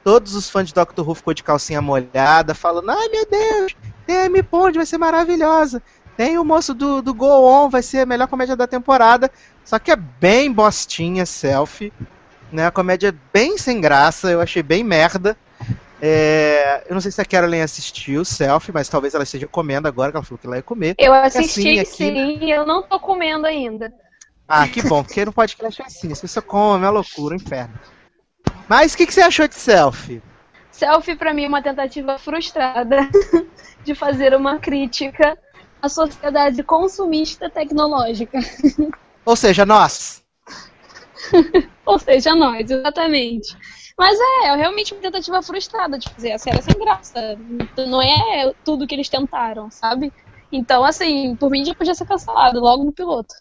todos 0.05 0.35
os 0.35 0.51
fãs 0.51 0.69
de 0.69 0.75
Doctor 0.75 1.07
Who 1.07 1.15
ficou 1.15 1.35
de 1.35 1.43
calcinha 1.43 1.81
molhada, 1.81 2.55
falando, 2.55 2.91
ai 2.91 3.09
meu 3.09 3.27
Deus, 3.27 3.77
Amy 4.09 4.43
Pond, 4.43 4.77
vai 4.77 4.87
ser 4.87 4.99
maravilhosa. 4.99 5.83
Tem 6.19 6.37
o 6.37 6.45
moço 6.45 6.75
do, 6.75 7.01
do 7.01 7.15
Go 7.15 7.47
On, 7.47 7.71
vai 7.71 7.81
ser 7.81 8.01
a 8.01 8.07
melhor 8.07 8.27
comédia 8.27 8.57
da 8.57 8.67
temporada. 8.67 9.31
Só 9.65 9.79
que 9.79 9.93
é 9.93 9.95
bem 9.95 10.51
bostinha, 10.51 11.25
selfie. 11.25 11.93
Né? 12.51 12.67
A 12.67 12.73
comédia 12.73 13.15
bem 13.33 13.57
sem 13.57 13.81
graça, 13.81 14.29
eu 14.29 14.41
achei 14.41 14.61
bem 14.61 14.83
merda. 14.83 15.37
É, 16.03 16.85
eu 16.89 16.95
não 16.95 17.01
sei 17.01 17.13
se 17.13 17.21
a 17.21 17.25
Carolyn 17.25 17.61
assistiu 17.61 18.25
Selfie, 18.25 18.73
mas 18.73 18.89
talvez 18.89 19.15
ela 19.15 19.23
esteja 19.23 19.47
comendo 19.47 19.87
agora, 19.87 20.11
que 20.11 20.17
ela 20.17 20.25
falou 20.25 20.39
que 20.39 20.47
ela 20.49 20.57
ia 20.57 20.63
comer. 20.63 20.97
Eu 20.99 21.15
assisti 21.15 21.79
assim, 21.79 21.79
aqui... 21.79 22.39
sim, 22.41 22.51
eu 22.51 22.67
não 22.67 22.83
tô 22.83 22.99
comendo 22.99 23.47
ainda. 23.47 23.95
Ah, 24.49 24.67
que 24.67 24.83
bom, 24.83 25.05
porque 25.05 25.25
não 25.25 25.33
pode 25.33 25.55
podcast 25.55 25.83
assim. 25.83 26.13
Se 26.17 26.27
você 26.27 26.41
come, 26.41 26.85
é 26.85 26.91
loucura, 26.91 27.35
um 27.35 27.37
inferno. 27.37 27.79
Mas 28.69 28.93
o 28.93 28.97
que, 28.97 29.07
que 29.07 29.15
você 29.15 29.21
achou 29.21 29.47
de 29.47 29.55
Selfie? 29.55 30.21
Selfie, 30.73 31.15
para 31.15 31.33
mim, 31.33 31.45
é 31.45 31.49
uma 31.49 31.63
tentativa 31.63 32.19
frustrada 32.19 33.09
de 33.85 33.95
fazer 33.95 34.35
uma 34.35 34.59
crítica 34.59 35.39
à 35.81 35.89
sociedade 35.89 36.63
consumista 36.63 37.49
tecnológica. 37.51 38.39
Ou 39.25 39.37
seja, 39.37 39.67
nós. 39.67 40.23
Ou 41.85 41.99
seja, 41.99 42.35
nós, 42.35 42.71
exatamente. 42.71 43.57
Mas 43.99 44.19
é, 44.19 44.47
é 44.47 44.57
realmente 44.57 44.95
uma 44.95 45.03
tentativa 45.03 45.43
frustrada 45.43 45.99
de 45.99 46.09
fazer 46.09 46.33
a 46.33 46.39
série 46.39 46.63
sem 46.63 46.79
graça. 46.79 47.37
Não 47.77 48.01
é 48.01 48.55
tudo 48.65 48.87
que 48.87 48.95
eles 48.95 49.09
tentaram, 49.09 49.71
sabe? 49.71 50.13
Então, 50.53 50.85
assim, 50.85 51.35
por 51.37 51.51
mim 51.51 51.65
já 51.65 51.75
podia 51.75 51.95
ser 51.95 52.07
cancelado 52.07 52.61
logo 52.61 52.85
no 52.85 52.93
piloto. 52.93 53.35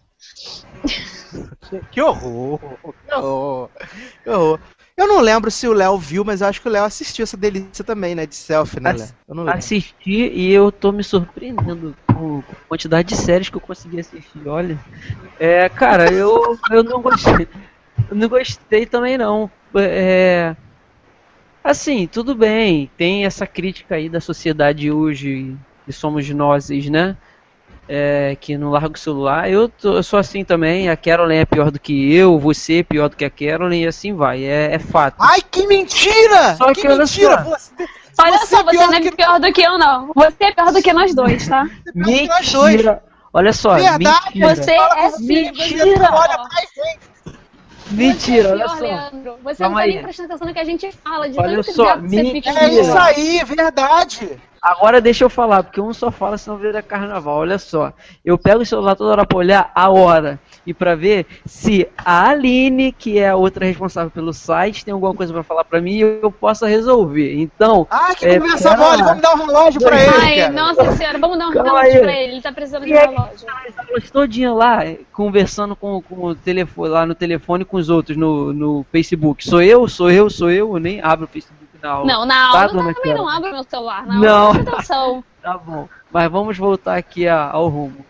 Que 1.92 2.02
horror! 2.02 2.60
Que 3.06 3.14
horror! 3.14 3.70
Que 4.24 4.30
horror! 4.30 4.60
Eu 4.98 5.08
não 5.08 5.22
lembro 5.22 5.52
se 5.52 5.68
o 5.68 5.74
Léo 5.74 5.95
viu, 6.00 6.26
mas 6.26 6.41
eu 6.41 6.48
acho 6.48 6.60
que 6.60 6.68
o 6.68 6.72
Léo 6.72 6.84
assistiu 6.84 7.22
essa 7.22 7.38
delícia 7.38 7.86
também, 7.86 8.16
né? 8.16 8.26
De 8.26 8.36
selfie, 8.36 8.80
né, 8.80 8.93
Léo? 8.93 9.08
Eu 9.28 9.36
não 9.36 9.48
Assisti 9.48 10.32
e 10.34 10.52
eu 10.52 10.72
tô 10.72 10.91
me 10.91 11.04
surpreendendo 11.04 11.95
com 12.08 12.39
a 12.39 12.68
quantidade 12.68 13.10
de 13.10 13.16
séries 13.16 13.48
que 13.48 13.56
eu 13.56 13.62
consegui 13.62 14.00
assistir. 14.00 14.48
Olha, 14.48 14.80
é, 15.39 15.70
cara, 15.70 16.12
eu, 16.12 16.58
eu 16.72 16.84
não 16.84 17.00
gostei. 17.00 17.48
Eu 18.10 18.16
não 18.16 18.28
gostei 18.28 18.88
também, 18.88 19.20
não. 19.20 19.52
É, 19.76 20.56
assim, 21.64 22.08
tudo 22.08 22.34
bem. 22.34 22.89
Tem 22.98 23.24
essa 23.24 23.45
crítica 23.45 23.95
aí 23.95 24.10
da 24.10 24.20
sociedade 24.20 24.91
hoje, 24.91 25.56
que 25.86 25.93
somos 25.93 26.28
nós, 26.32 26.70
né? 26.89 27.16
É, 27.88 28.38
que 28.40 28.58
não 28.58 28.72
larga 28.72 28.96
o 28.96 28.98
celular. 28.98 29.50
Eu, 29.50 29.70
tô, 29.70 29.96
eu, 29.96 30.04
sou 30.04 30.20
assim 30.20 30.44
também. 30.44 30.90
A 30.90 30.98
Carolyn 30.98 31.38
é 31.38 31.46
pior 31.46 31.72
do 31.72 31.80
que 31.80 32.14
eu, 32.14 32.38
você 32.38 32.80
é 32.80 32.84
pior 32.84 33.10
do 33.10 33.16
que 33.16 33.26
a 33.26 33.30
Carolyn 33.30 33.84
e 33.84 33.88
assim 33.88 34.14
vai. 34.14 34.44
É, 34.44 34.74
é 34.74 34.80
fato. 34.80 35.16
Ai, 35.20 35.42
que 35.42 35.66
mentira! 35.68 36.56
Só 36.56 36.74
que, 36.74 36.82
que 36.82 36.88
mentira! 36.88 37.38
Você, 37.44 37.72
olha 38.20 38.46
só, 38.46 38.64
você 38.64 38.78
não 38.78 38.94
é 38.94 39.02
que... 39.02 39.12
pior 39.12 39.40
do 39.40 39.54
que 39.54 39.62
eu, 39.62 39.78
não. 39.78 40.12
Você 40.14 40.44
é 40.44 40.52
pior 40.52 40.72
do 40.72 40.82
que 40.82 40.94
nós 40.94 41.14
dois, 41.16 41.48
tá? 41.48 41.68
mentira! 41.96 43.04
Olha 43.34 43.54
só, 43.54 43.76
Verdade, 43.76 44.32
mentira. 44.34 44.56
Você 44.56 44.72
é 44.72 45.20
mentira! 45.20 46.10
Olha 46.12 46.38
pra 46.38 46.62
gente. 46.62 47.08
Mentira, 47.92 48.52
olha 48.52 48.68
só. 48.68 48.80
Leandro. 48.80 49.38
Você 49.44 49.64
Calma 49.64 49.70
não 49.70 49.76
tá 49.76 49.82
aí. 49.84 49.94
nem 49.94 50.04
prestando 50.04 50.28
atenção 50.28 50.48
no 50.48 50.54
que 50.54 50.60
a 50.60 50.64
gente 50.64 50.92
fala. 50.92 51.30
De 51.30 51.40
olha 51.40 51.64
só, 51.64 51.98
mentira. 51.98 52.60
É 52.60 52.70
isso 52.70 52.98
aí, 52.98 53.44
verdade. 53.46 54.38
Agora 54.68 54.99
deixa 54.99 55.24
eu 55.24 55.30
falar, 55.30 55.63
porque 55.63 55.80
um 55.80 55.93
só 55.93 56.11
fala 56.11 56.38
senão 56.38 56.57
vira 56.57 56.82
carnaval. 56.82 57.38
Olha 57.38 57.57
só, 57.57 57.93
eu 58.26 58.38
pego 58.38 58.63
o 58.63 58.65
celular 58.65 58.97
toda 58.97 59.11
hora 59.11 59.26
pra 59.26 59.38
olhar 59.38 59.72
a 59.74 59.89
hora 59.89 60.38
e 60.65 60.74
pra 60.74 60.93
ver 60.93 61.26
se 61.45 61.88
a 61.97 62.28
Aline, 62.28 62.91
que 62.91 63.18
é 63.18 63.30
a 63.30 63.36
outra 63.38 63.65
responsável 63.65 64.11
pelo 64.11 64.34
site, 64.34 64.84
tem 64.84 64.93
alguma 64.93 65.13
coisa 65.13 65.32
pra 65.32 65.41
falar 65.41 65.63
pra 65.63 65.80
mim 65.80 65.93
e 65.93 66.01
eu 66.01 66.30
possa 66.30 66.68
resolver. 66.68 67.34
Então. 67.36 67.88
Ah, 67.89 68.13
que 68.13 68.26
é, 68.26 68.41
conversa 68.41 68.76
cara... 68.76 68.78
mole, 68.78 69.03
vamos 69.03 69.22
dar 69.22 69.34
um 69.36 69.45
relógio 69.45 69.80
pra 69.80 70.03
ele. 70.03 70.15
Ai, 70.22 70.36
cara. 70.36 70.51
nossa 70.51 70.91
senhora, 70.97 71.18
vamos 71.18 71.39
dar 71.39 71.47
um 71.47 71.53
Calma 71.53 71.70
relógio 71.70 71.93
aí. 71.93 72.01
pra 72.01 72.13
ele, 72.22 72.32
ele 72.34 72.41
tá 72.41 72.51
precisando 72.51 72.86
de 72.86 72.93
um 72.93 72.97
relógio. 72.97 73.47
Elas 73.89 74.11
todinha 74.11 74.51
lá, 74.51 74.80
conversando 75.13 75.78
com, 75.78 76.01
com 76.01 76.26
o 76.26 76.36
telefone, 76.36 76.89
lá 76.89 77.05
no 77.05 77.15
telefone 77.15 77.63
com 77.63 77.78
os 77.78 77.89
outros 77.89 78.18
no, 78.18 78.51
no 78.51 78.86
Facebook. 78.91 79.47
Sou 79.47 79.61
eu, 79.61 79.88
sou 79.88 80.11
eu, 80.11 80.30
sou 80.30 80.51
eu, 80.51 80.74
eu 80.74 80.78
nem 80.78 80.99
abro 81.01 81.24
o 81.24 81.30
Facebook 81.30 81.66
na 81.88 81.94
aula. 81.94 82.06
Não, 82.06 82.26
na 82.26 82.48
aula 82.48 82.60
tá, 82.60 82.66
eu 82.66 82.94
também 82.96 83.14
não 83.14 83.30
abro 83.30 83.52
meu 83.52 83.64
celular. 83.64 84.06
Na 84.06 84.16
não. 84.16 84.48
aula, 84.48 85.24
tá 85.42 85.58
bom. 85.58 85.88
Mas 86.12 86.32
vamos 86.32 86.58
voltar 86.58 86.98
aqui 86.98 87.28
ao 87.28 87.68
rumo. 87.68 88.06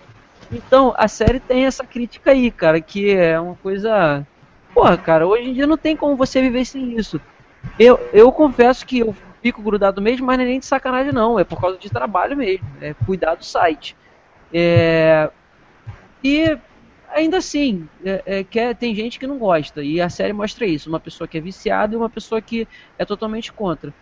Então, 0.51 0.93
a 0.97 1.07
série 1.07 1.39
tem 1.39 1.65
essa 1.65 1.85
crítica 1.85 2.31
aí, 2.31 2.49
cara, 2.49 2.81
que 2.81 3.13
é 3.13 3.39
uma 3.39 3.55
coisa. 3.55 4.25
Porra, 4.73 4.97
cara, 4.97 5.27
hoje 5.27 5.49
em 5.49 5.53
dia 5.53 5.67
não 5.67 5.77
tem 5.77 5.95
como 5.95 6.15
você 6.15 6.41
viver 6.41 6.65
sem 6.65 6.97
isso. 6.97 7.19
Eu, 7.77 7.99
eu 8.13 8.31
confesso 8.31 8.85
que 8.85 8.99
eu 8.99 9.15
fico 9.41 9.61
grudado 9.61 10.01
mesmo, 10.01 10.25
mas 10.25 10.37
não 10.37 10.45
é 10.45 10.47
nem 10.47 10.59
de 10.59 10.65
sacanagem, 10.65 11.11
não. 11.11 11.39
É 11.39 11.43
por 11.43 11.59
causa 11.59 11.77
de 11.77 11.89
trabalho 11.89 12.35
mesmo. 12.35 12.65
É 12.81 12.93
cuidar 13.05 13.35
do 13.35 13.43
site. 13.43 13.95
É... 14.53 15.29
E 16.23 16.57
ainda 17.09 17.37
assim, 17.37 17.87
é, 18.03 18.23
é, 18.25 18.43
que 18.43 18.59
é, 18.59 18.73
tem 18.73 18.93
gente 18.95 19.19
que 19.19 19.27
não 19.27 19.37
gosta. 19.37 19.83
E 19.83 19.99
a 20.01 20.09
série 20.09 20.33
mostra 20.33 20.65
isso. 20.65 20.89
Uma 20.89 20.99
pessoa 20.99 21.27
que 21.27 21.37
é 21.37 21.41
viciada 21.41 21.93
e 21.93 21.97
uma 21.97 22.09
pessoa 22.09 22.41
que 22.41 22.67
é 22.97 23.05
totalmente 23.05 23.51
contra. 23.51 23.93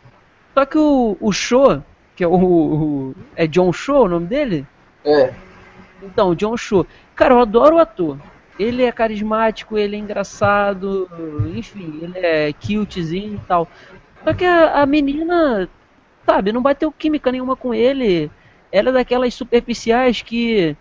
Só 0.54 0.66
que 0.66 0.78
o, 0.78 1.18
o 1.20 1.32
Show, 1.32 1.84
que 2.16 2.24
é 2.24 2.28
o, 2.28 2.34
o, 2.36 3.16
É 3.36 3.46
John 3.48 3.74
Show 3.74 4.06
o 4.06 4.10
nome 4.10 4.28
dele? 4.28 4.66
É. 5.04 5.34
Então, 6.02 6.30
o 6.30 6.36
John 6.36 6.56
Cho. 6.58 6.86
Cara, 7.16 7.34
eu 7.34 7.40
adoro 7.40 7.76
o 7.76 7.80
ator. 7.80 8.20
Ele 8.58 8.84
é 8.84 8.92
carismático, 8.92 9.78
ele 9.78 9.98
é 9.98 10.00
engraçado, 10.00 11.10
enfim, 11.56 12.00
ele 12.02 12.18
é 12.20 12.54
cutezinho 12.54 13.36
e 13.36 13.48
tal. 13.48 13.68
Só 14.24 14.34
que 14.34 14.46
a, 14.46 14.82
a 14.82 14.86
menina, 14.86 15.70
sabe, 16.26 16.54
não 16.54 16.62
bateu 16.62 16.92
química 16.92 17.32
nenhuma 17.32 17.56
com 17.56 17.74
ele. 17.74 18.32
Ela 18.72 18.90
é 18.90 18.94
daquelas 18.94 19.34
superficiais 19.34 20.22
que. 20.22 20.76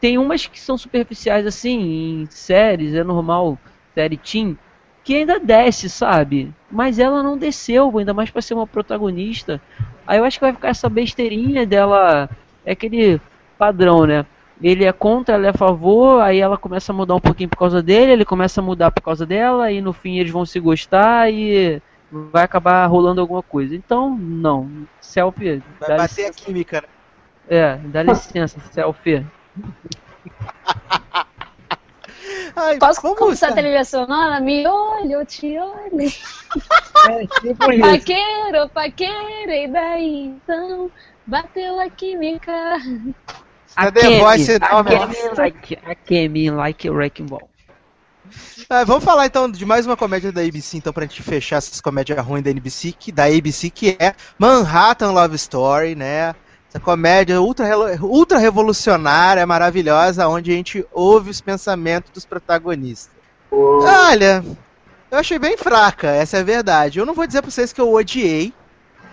Tem 0.00 0.18
umas 0.18 0.46
que 0.46 0.60
são 0.60 0.76
superficiais 0.76 1.46
assim, 1.46 2.22
em 2.22 2.26
séries, 2.26 2.94
é 2.94 3.02
normal, 3.02 3.58
série 3.94 4.16
teen, 4.16 4.56
que 5.02 5.14
ainda 5.16 5.38
desce, 5.40 5.88
sabe? 5.88 6.52
Mas 6.70 6.98
ela 6.98 7.22
não 7.22 7.38
desceu, 7.38 7.96
ainda 7.98 8.12
mais 8.12 8.30
pra 8.30 8.42
ser 8.42 8.54
uma 8.54 8.66
protagonista. 8.66 9.60
Aí 10.06 10.18
eu 10.18 10.24
acho 10.24 10.38
que 10.38 10.44
vai 10.44 10.52
ficar 10.52 10.68
essa 10.68 10.88
besteirinha 10.88 11.66
dela. 11.66 12.28
É 12.64 12.72
aquele 12.72 13.20
padrão, 13.58 14.04
né? 14.04 14.26
Ele 14.60 14.84
é 14.84 14.92
contra, 14.92 15.34
ela 15.34 15.46
é 15.46 15.50
a 15.50 15.54
favor, 15.54 16.20
aí 16.22 16.40
ela 16.40 16.56
começa 16.56 16.92
a 16.92 16.94
mudar 16.94 17.14
um 17.14 17.20
pouquinho 17.20 17.48
por 17.48 17.58
causa 17.58 17.82
dele, 17.82 18.12
ele 18.12 18.24
começa 18.24 18.60
a 18.60 18.64
mudar 18.64 18.90
por 18.90 19.02
causa 19.02 19.26
dela, 19.26 19.70
e 19.70 19.80
no 19.80 19.92
fim 19.92 20.18
eles 20.18 20.32
vão 20.32 20.46
se 20.46 20.58
gostar 20.58 21.30
e 21.30 21.80
vai 22.10 22.44
acabar 22.44 22.86
rolando 22.86 23.20
alguma 23.20 23.42
coisa. 23.42 23.74
Então, 23.74 24.16
não. 24.16 24.86
Selfie. 25.00 25.62
Vai 25.78 25.96
bater 25.96 26.26
a 26.26 26.28
licença. 26.30 26.32
química, 26.32 26.80
né? 26.80 26.88
É, 27.48 27.76
dá 27.76 28.02
licença, 28.02 28.58
selfie. 28.72 29.24
Ai, 32.56 32.78
Posso 32.78 33.02
vamos 33.02 33.18
começar 33.18 33.48
a 33.48 33.52
trilha 33.52 33.84
sonora? 33.84 34.40
Me 34.40 34.66
olhe, 34.66 35.12
eu 35.12 35.26
te 35.26 35.58
olho. 35.58 36.12
É, 37.08 37.26
tipo. 37.40 37.80
Paqueiro, 37.80 38.68
paqueiro, 38.72 39.52
e 39.52 39.68
daí 39.68 40.26
então? 40.26 40.90
Bateu 41.26 41.78
a 41.78 41.90
química. 41.90 42.52
É 43.78 43.90
The 43.90 44.20
Voice, 44.20 44.58
não, 44.58 44.78
a 44.78 44.82
like, 45.36 45.78
a 45.84 45.94
Kemi 45.94 46.50
like 46.50 46.88
Wrecking 46.88 47.26
Ball. 47.26 47.46
Ah, 48.70 48.84
vamos 48.84 49.04
falar 49.04 49.26
então 49.26 49.50
de 49.50 49.64
mais 49.66 49.86
uma 49.86 49.96
comédia 49.96 50.32
da 50.32 50.40
ABC, 50.40 50.78
então, 50.78 50.92
pra 50.92 51.04
gente 51.04 51.22
fechar 51.22 51.56
essas 51.56 51.80
comédias 51.80 52.18
ruins 52.24 52.42
da 52.42 52.50
NBC, 52.50 52.92
que, 52.92 53.12
da 53.12 53.24
ABC, 53.24 53.70
que 53.70 53.96
é 54.00 54.14
Manhattan 54.38 55.12
Love 55.12 55.36
Story, 55.36 55.94
né? 55.94 56.34
Essa 56.76 56.80
comédia 56.80 57.40
ultra, 57.40 57.66
ultra 58.02 58.38
revolucionária, 58.38 59.46
maravilhosa, 59.46 60.28
onde 60.28 60.52
a 60.52 60.54
gente 60.54 60.84
ouve 60.92 61.30
os 61.30 61.40
pensamentos 61.40 62.10
dos 62.10 62.26
protagonistas. 62.26 63.16
Olha, 63.50 64.44
eu 65.10 65.18
achei 65.18 65.38
bem 65.38 65.56
fraca, 65.56 66.08
essa 66.08 66.36
é 66.36 66.40
a 66.40 66.44
verdade. 66.44 66.98
Eu 66.98 67.06
não 67.06 67.14
vou 67.14 67.26
dizer 67.26 67.40
pra 67.40 67.50
vocês 67.50 67.72
que 67.72 67.80
eu 67.80 67.90
odiei, 67.90 68.52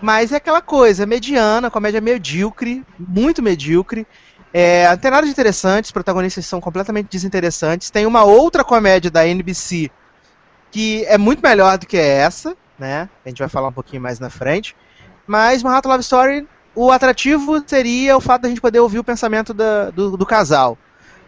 mas 0.01 0.34
é 0.34 0.36
aquela 0.36 0.61
coisa, 0.61 1.05
mediana, 1.05 1.72
comédia 1.72 2.01
medíocre, 2.01 2.86
muito 2.99 3.41
medíocre. 3.41 4.05
É, 4.53 4.89
não 4.89 4.97
tem 4.97 5.09
nada 5.09 5.26
de 5.26 5.32
interessante, 5.32 5.86
os 5.86 5.91
protagonistas 5.91 6.45
são 6.45 6.59
completamente 6.59 7.07
desinteressantes. 7.09 7.89
Tem 7.89 8.05
uma 8.05 8.26
outra 8.26 8.64
comédia 8.66 9.09
da 9.09 9.26
NBC 9.26 9.89
que 10.70 11.05
é 11.05 11.18
muito 11.18 11.41
melhor 11.41 11.78
do 11.78 11.88
que 11.88 11.97
essa, 11.97 12.57
né? 12.78 13.07
A 13.26 13.30
gente 13.30 13.39
vai 13.39 13.47
falar 13.47 13.70
um 13.70 13.74
pouquinho 13.74 14.01
mais 14.01 14.20
na 14.20 14.30
frente. 14.30 14.76
Mas 15.26 15.64
Manhattan 15.64 15.89
Love 15.89 16.01
Story, 16.01 16.47
o 16.76 16.92
atrativo 16.92 17.64
seria 17.66 18.16
o 18.18 18.22
fato 18.22 18.44
da 18.44 18.50
gente 18.50 18.62
poder 18.62 18.80
ouvir 18.80 19.00
o 19.00 19.04
pensamento 19.04 19.54
da- 19.54 19.90
do, 19.92 20.18
do 20.18 20.26
casal. 20.26 20.78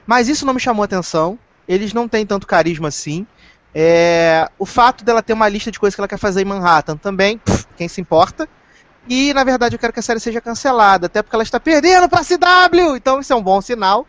Mas 0.06 0.28
isso 0.30 0.46
não 0.46 0.54
me 0.54 0.60
chamou 0.60 0.84
atenção. 0.84 1.38
Eles 1.68 1.93
não 1.93 2.08
têm 2.08 2.26
tanto 2.26 2.46
carisma 2.48 2.88
assim. 2.89 3.26
É, 3.74 4.50
o 4.58 4.66
fato 4.66 5.04
dela 5.04 5.22
ter 5.22 5.34
uma 5.34 5.50
lista 5.50 5.70
de 5.72 5.80
coisas 5.80 5.96
que 5.96 6.00
ela 6.02 6.08
quer 6.08 6.18
fazer 6.18 6.41
em 6.41 6.46
Manhattan 6.46 6.96
também, 6.96 7.38
pff, 7.38 7.66
quem 7.76 7.88
se 7.88 8.00
importa. 8.00 8.48
E 9.08 9.34
na 9.34 9.43
verdade 9.43 9.76
eu 9.76 9.80
quero 9.80 9.91
que 9.93 10.00
a 10.00 10.04
série 10.04 10.20
seja 10.20 10.39
cancelada, 10.41 11.08
até 11.08 11.22
porque 11.22 11.36
ela 11.36 11.43
está 11.43 11.60
perdendo 11.60 12.08
pra 12.08 12.24
CW, 12.24 12.96
então 12.96 13.20
isso 13.20 13.34
é 13.34 13.36
um 13.36 13.41
bom 13.43 13.60
sinal. 13.62 14.08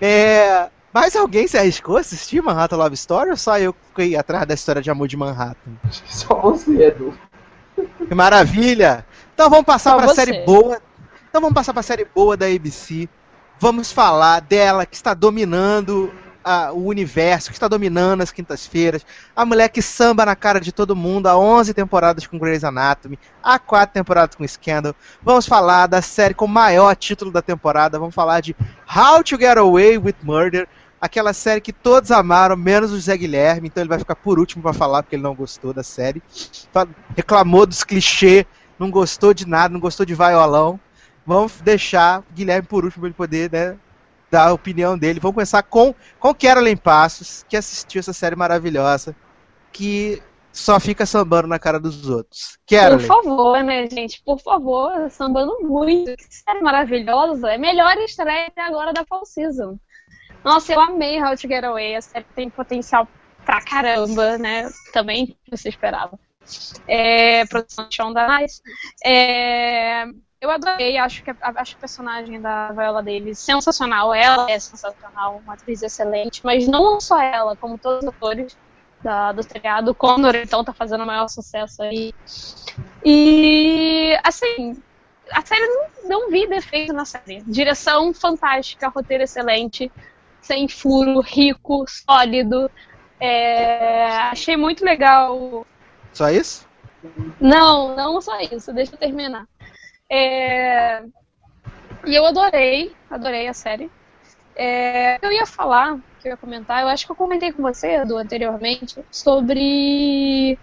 É, 0.00 0.68
mas 0.92 1.14
alguém 1.14 1.46
se 1.46 1.56
arriscou 1.56 1.96
a 1.96 2.00
assistir 2.00 2.42
Manhattan 2.42 2.76
Love 2.76 2.94
Story 2.94 3.30
ou 3.30 3.36
só 3.36 3.58
eu 3.58 3.72
que 3.72 3.78
fiquei 3.88 4.16
atrás 4.16 4.46
da 4.46 4.54
história 4.54 4.82
de 4.82 4.90
amor 4.90 5.06
de 5.06 5.16
Manhattan? 5.16 5.70
Só 6.06 6.34
você, 6.40 6.86
Edu. 6.86 7.16
Que 8.08 8.14
maravilha! 8.14 9.06
Então 9.40 9.48
vamos 9.48 9.64
passar 9.64 9.96
para 9.96 10.04
a 10.04 10.14
série 10.14 10.44
boa. 10.44 10.82
Então 11.30 11.40
vamos 11.40 11.54
passar 11.54 11.72
para 11.72 11.80
a 11.80 11.82
série 11.82 12.04
boa 12.14 12.36
da 12.36 12.44
ABC. 12.44 13.08
Vamos 13.58 13.90
falar 13.90 14.40
dela 14.40 14.84
que 14.84 14.94
está 14.94 15.14
dominando 15.14 16.12
a- 16.44 16.72
o 16.72 16.84
universo, 16.86 17.48
que 17.48 17.54
está 17.54 17.66
dominando 17.66 18.20
as 18.20 18.30
quintas-feiras. 18.30 19.02
A 19.34 19.46
mulher 19.46 19.70
que 19.70 19.80
samba 19.80 20.26
na 20.26 20.36
cara 20.36 20.60
de 20.60 20.72
todo 20.72 20.94
mundo 20.94 21.26
há 21.26 21.38
11 21.38 21.72
temporadas 21.72 22.26
com 22.26 22.38
Grey's 22.38 22.64
Anatomy, 22.64 23.18
há 23.42 23.58
4 23.58 23.94
temporadas 23.94 24.36
com 24.36 24.46
Scandal. 24.46 24.94
Vamos 25.22 25.46
falar 25.46 25.86
da 25.86 26.02
série 26.02 26.34
com 26.34 26.44
o 26.44 26.48
maior 26.48 26.94
título 26.94 27.30
da 27.30 27.40
temporada. 27.40 27.98
Vamos 27.98 28.14
falar 28.14 28.40
de 28.42 28.54
How 28.94 29.24
to 29.24 29.38
Get 29.38 29.56
Away 29.56 29.96
with 29.96 30.16
Murder. 30.22 30.68
Aquela 31.00 31.32
série 31.32 31.62
que 31.62 31.72
todos 31.72 32.10
amaram, 32.10 32.56
menos 32.58 32.92
o 32.92 33.00
Zé 33.00 33.16
Guilherme, 33.16 33.68
então 33.68 33.80
ele 33.82 33.88
vai 33.88 33.98
ficar 33.98 34.16
por 34.16 34.38
último 34.38 34.62
para 34.62 34.74
falar 34.74 35.02
porque 35.02 35.16
ele 35.16 35.22
não 35.22 35.34
gostou 35.34 35.72
da 35.72 35.82
série. 35.82 36.22
Reclamou 37.16 37.64
dos 37.64 37.82
clichês, 37.82 38.44
não 38.80 38.90
gostou 38.90 39.34
de 39.34 39.46
nada, 39.46 39.72
não 39.72 39.78
gostou 39.78 40.06
de 40.06 40.14
vaiolão. 40.14 40.80
Vamos 41.26 41.60
deixar 41.60 42.20
o 42.20 42.32
Guilherme 42.32 42.66
por 42.66 42.82
último 42.82 43.02
para 43.02 43.08
ele 43.08 43.14
poder 43.14 43.52
né, 43.52 43.78
dar 44.30 44.48
a 44.48 44.52
opinião 44.54 44.96
dele. 44.96 45.20
Vamos 45.20 45.34
começar 45.34 45.62
com, 45.62 45.94
com 46.18 46.34
Carolyn 46.34 46.78
Passos, 46.78 47.44
que 47.46 47.58
assistiu 47.58 48.00
essa 48.00 48.14
série 48.14 48.34
maravilhosa, 48.34 49.14
que 49.70 50.22
só 50.50 50.80
fica 50.80 51.04
sambando 51.04 51.46
na 51.46 51.58
cara 51.58 51.78
dos 51.78 52.08
outros. 52.08 52.58
Por 52.66 52.74
Carolyn, 52.74 53.06
favor, 53.06 53.62
né, 53.62 53.86
gente? 53.86 54.22
Por 54.24 54.40
favor, 54.40 55.10
sambando 55.10 55.58
muito. 55.60 56.16
Que 56.16 56.34
série 56.34 56.62
maravilhosa. 56.62 57.50
É 57.50 57.58
melhor 57.58 57.98
estreia 57.98 58.46
até 58.46 58.62
agora 58.62 58.94
da 58.94 59.04
Fall 59.04 59.26
Season. 59.26 59.78
Nossa, 60.42 60.72
eu 60.72 60.80
amei 60.80 61.22
How 61.22 61.36
to 61.36 61.46
Get 61.46 61.62
Away. 61.62 61.96
A 61.96 62.00
série 62.00 62.24
tem 62.34 62.48
potencial 62.48 63.06
pra 63.44 63.60
caramba, 63.60 64.38
né? 64.38 64.70
Também 64.94 65.36
você 65.50 65.68
esperava. 65.68 66.18
É, 66.86 67.44
produção 67.46 67.88
de 67.88 67.96
Shonda 67.96 68.26
Nice. 68.38 68.62
É, 69.04 70.04
eu 70.40 70.50
adorei, 70.50 70.96
acho 70.96 71.22
que, 71.22 71.30
acho 71.30 71.76
a 71.76 71.78
personagem 71.78 72.40
da 72.40 72.72
Viola 72.72 73.02
Davis 73.02 73.38
sensacional. 73.38 74.14
Ela 74.14 74.50
é 74.50 74.58
sensacional, 74.58 75.40
uma 75.44 75.54
atriz 75.54 75.82
excelente, 75.82 76.40
mas 76.44 76.66
não 76.66 77.00
só 77.00 77.20
ela, 77.20 77.54
como 77.56 77.76
todos 77.76 78.02
os 78.02 78.08
atores 78.08 78.56
da, 79.02 79.32
do 79.32 79.42
seriado. 79.42 79.96
O 79.98 80.36
então, 80.36 80.64
tá 80.64 80.72
fazendo 80.72 81.04
o 81.04 81.06
maior 81.06 81.28
sucesso 81.28 81.82
aí. 81.82 82.14
E, 83.04 84.18
assim, 84.24 84.82
a 85.30 85.44
série 85.44 85.66
não, 85.66 85.86
não 86.04 86.30
vi 86.30 86.46
defeito 86.46 86.92
na 86.92 87.04
série. 87.04 87.42
Direção 87.46 88.12
fantástica, 88.14 88.88
roteiro 88.88 89.24
excelente, 89.24 89.92
sem 90.40 90.68
furo, 90.68 91.20
rico, 91.20 91.84
sólido. 91.86 92.70
É, 93.18 94.06
achei 94.30 94.56
muito 94.56 94.84
legal. 94.84 95.66
Só 96.12 96.30
isso? 96.30 96.68
Não, 97.40 97.94
não 97.96 98.20
só 98.20 98.38
isso, 98.40 98.72
deixa 98.72 98.94
eu 98.94 98.98
terminar. 98.98 99.46
É, 100.10 101.02
E 102.04 102.14
eu 102.14 102.24
adorei, 102.26 102.96
adorei 103.10 103.48
a 103.48 103.54
série. 103.54 103.90
É, 104.56 105.18
Eu 105.26 105.32
ia 105.32 105.46
falar, 105.46 105.98
que 106.20 106.28
eu 106.28 106.32
ia 106.32 106.36
comentar, 106.36 106.82
eu 106.82 106.88
acho 106.88 107.06
que 107.06 107.12
eu 107.12 107.16
comentei 107.16 107.52
com 107.52 107.62
você, 107.62 107.96
Edu, 108.02 108.16
anteriormente, 108.18 109.04
sobre. 109.10 110.58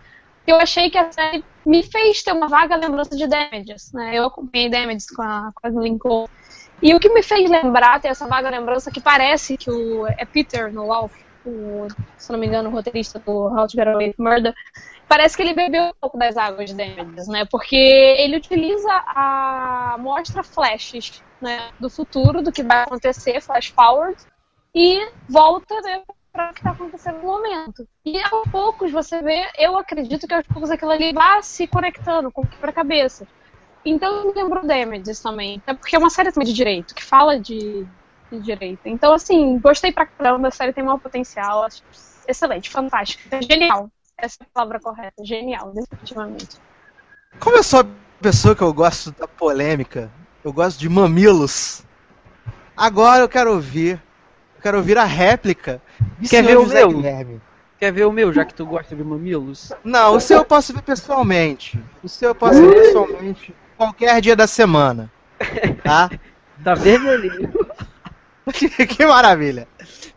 Eu 0.47 0.57
achei 0.57 0.89
que 0.89 0.97
a 0.97 1.11
série 1.11 1.45
me 1.65 1.83
fez 1.83 2.23
ter 2.23 2.31
uma 2.33 2.47
vaga 2.49 2.75
lembrança 2.75 3.15
de 3.17 3.27
Damages, 3.27 3.91
né? 3.93 4.17
Eu 4.17 4.25
acompanhei 4.27 4.69
Damages 4.69 5.09
com 5.11 5.21
a, 5.21 5.51
com 5.55 5.67
a 5.67 5.71
Lincoln. 5.83 6.27
E 6.81 6.93
o 6.95 6.99
que 6.99 7.09
me 7.09 7.23
fez 7.23 7.49
lembrar, 7.49 7.99
ter 8.01 8.09
essa 8.09 8.27
vaga 8.27 8.49
lembrança, 8.49 8.91
que 8.91 9.01
parece 9.01 9.57
que 9.57 9.69
o. 9.71 10.07
É 10.07 10.25
Peter 10.25 10.71
no 10.73 10.85
Wolf, 10.87 11.13
o, 11.45 11.87
se 12.17 12.31
não 12.31 12.39
me 12.39 12.47
engano, 12.47 12.69
o 12.69 12.71
roteirista 12.73 13.19
do 13.19 13.31
How 13.47 13.67
to 13.67 13.73
Get 13.75 13.87
Away 13.87 14.09
with 14.09 14.15
Murder, 14.19 14.53
parece 15.07 15.35
que 15.35 15.41
ele 15.41 15.53
bebeu 15.53 15.85
um 15.85 15.93
pouco 15.99 16.17
das 16.17 16.37
águas 16.37 16.69
de 16.69 16.75
Damages, 16.75 17.27
né? 17.27 17.45
Porque 17.49 17.75
ele 17.75 18.37
utiliza 18.37 18.91
a 19.07 19.95
mostra 19.99 20.43
flashes 20.43 21.23
né, 21.41 21.69
do 21.79 21.89
futuro, 21.89 22.41
do 22.41 22.51
que 22.51 22.63
vai 22.63 22.83
acontecer, 22.83 23.41
flash 23.41 23.67
forward, 23.67 24.17
e 24.73 25.09
volta 25.29 25.79
né, 25.81 26.03
para 26.31 26.51
o 26.51 26.53
que 26.53 26.59
está 26.59 26.71
acontecendo 26.71 27.17
no 27.17 27.23
momento. 27.23 27.87
E 28.05 28.19
aos 28.19 28.49
poucos 28.51 28.91
você 28.91 29.21
vê, 29.21 29.49
eu 29.57 29.77
acredito 29.77 30.27
que 30.27 30.33
aos 30.33 30.45
poucos 30.45 30.69
aquilo 30.69 30.91
ali 30.91 31.13
vai 31.13 31.41
se 31.41 31.67
conectando 31.67 32.31
com 32.31 32.41
o 32.41 32.47
quebra-cabeça. 32.47 33.27
Então 33.85 34.25
me 34.25 34.33
lembrou 34.33 34.65
Damages 34.65 35.21
também, 35.21 35.61
até 35.63 35.73
porque 35.73 35.95
é 35.95 35.99
uma 35.99 36.09
série 36.09 36.31
também 36.31 36.47
de 36.47 36.53
direito, 36.53 36.93
que 36.93 37.03
fala 37.03 37.39
de, 37.39 37.87
de 38.31 38.39
direito. 38.41 38.81
Então, 38.85 39.13
assim, 39.13 39.57
gostei 39.59 39.91
pra 39.91 40.05
caramba, 40.05 40.49
a 40.49 40.51
série 40.51 40.73
tem 40.73 40.83
maior 40.83 40.99
potencial, 40.99 41.65
excelente, 42.27 42.69
fantástica, 42.69 43.41
genial. 43.41 43.89
Essa 44.19 44.37
é 44.41 44.45
a 44.45 44.49
palavra 44.51 44.79
correta, 44.79 45.23
genial, 45.23 45.71
definitivamente. 45.71 46.57
Como 47.39 47.55
eu 47.55 47.61
sou 47.61 47.81
a 47.81 47.85
pessoa 48.19 48.55
que 48.55 48.63
eu 48.63 48.73
gosto 48.73 49.11
da 49.11 49.27
polêmica, 49.27 50.11
eu 50.43 50.51
gosto 50.51 50.79
de 50.79 50.89
mamilos, 50.89 51.83
agora 52.75 53.21
eu 53.21 53.29
quero 53.29 53.53
ouvir. 53.53 54.01
Eu 54.55 54.61
quero 54.63 54.77
ouvir 54.77 54.97
a 54.97 55.03
réplica 55.03 55.79
de 56.17 56.27
Quer 56.27 56.43
ver 56.43 56.57
o 56.57 56.63
José 56.63 56.79
meu? 56.79 56.89
Guilherme. 56.89 57.41
Quer 57.79 57.91
ver 57.91 58.05
o 58.05 58.11
meu, 58.11 58.33
já 58.33 58.43
que 58.43 58.55
tu 58.55 58.65
gosta 58.65 58.95
de 58.95 59.03
mamilos? 59.03 59.71
Não, 59.83 60.15
o 60.15 60.19
seu 60.19 60.39
eu 60.39 60.45
posso 60.45 60.73
ver 60.73 60.81
pessoalmente. 60.81 61.79
O 62.01 62.09
seu 62.09 62.29
eu 62.29 62.35
posso 62.35 62.59
ver 62.59 62.73
pessoalmente 62.73 63.55
qualquer 63.77 64.19
dia 64.19 64.35
da 64.35 64.47
semana. 64.47 65.11
Tá? 65.83 66.09
Tá 66.63 66.73
vermelhinho. 66.73 67.53
que, 68.51 68.67
que 68.87 69.05
maravilha. 69.05 69.67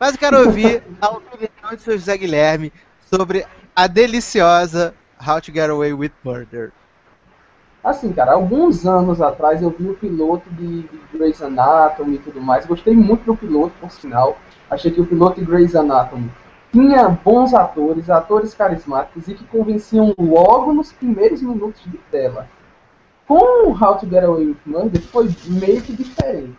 Mas 0.00 0.14
eu 0.14 0.18
quero 0.18 0.38
ouvir 0.46 0.82
a 0.98 1.10
opinião 1.10 1.74
de 1.74 1.82
seu 1.82 1.98
José 1.98 2.16
Guilherme 2.16 2.72
sobre 3.10 3.44
a 3.74 3.86
deliciosa 3.86 4.94
How 5.24 5.40
to 5.40 5.52
Get 5.52 5.70
Away 5.70 5.92
with 5.92 6.12
Murder. 6.24 6.72
Assim, 7.82 8.12
cara, 8.12 8.32
alguns 8.32 8.86
anos 8.86 9.22
atrás 9.22 9.62
eu 9.62 9.70
vi 9.70 9.88
o 9.88 9.94
piloto 9.94 10.48
de, 10.50 10.86
Grey's 11.12 11.40
Anatomy 11.40 12.16
e 12.16 12.18
tudo 12.18 12.40
mais. 12.40 12.66
Gostei 12.66 12.94
muito 12.94 13.24
do 13.24 13.34
piloto, 13.34 13.72
por 13.80 13.90
sinal. 13.90 14.36
Achei 14.70 14.90
que 14.90 15.00
o 15.00 15.06
piloto 15.06 15.40
de 15.40 15.46
Grey's 15.46 15.74
Anatomy 15.74 16.30
tinha 16.72 17.08
bons 17.08 17.52
atores, 17.54 18.08
atores 18.08 18.54
carismáticos 18.54 19.26
e 19.28 19.34
que 19.34 19.44
convenciam 19.44 20.14
logo 20.18 20.72
nos 20.72 20.92
primeiros 20.92 21.42
minutos 21.42 21.82
de 21.86 21.98
tela. 22.10 22.46
Com 23.26 23.72
How 23.72 23.96
to 23.98 24.06
Get 24.08 24.24
Away 24.24 24.46
with 24.46 24.58
Murder 24.66 25.02
foi 25.02 25.28
meio 25.46 25.80
que 25.80 25.92
diferente. 25.94 26.58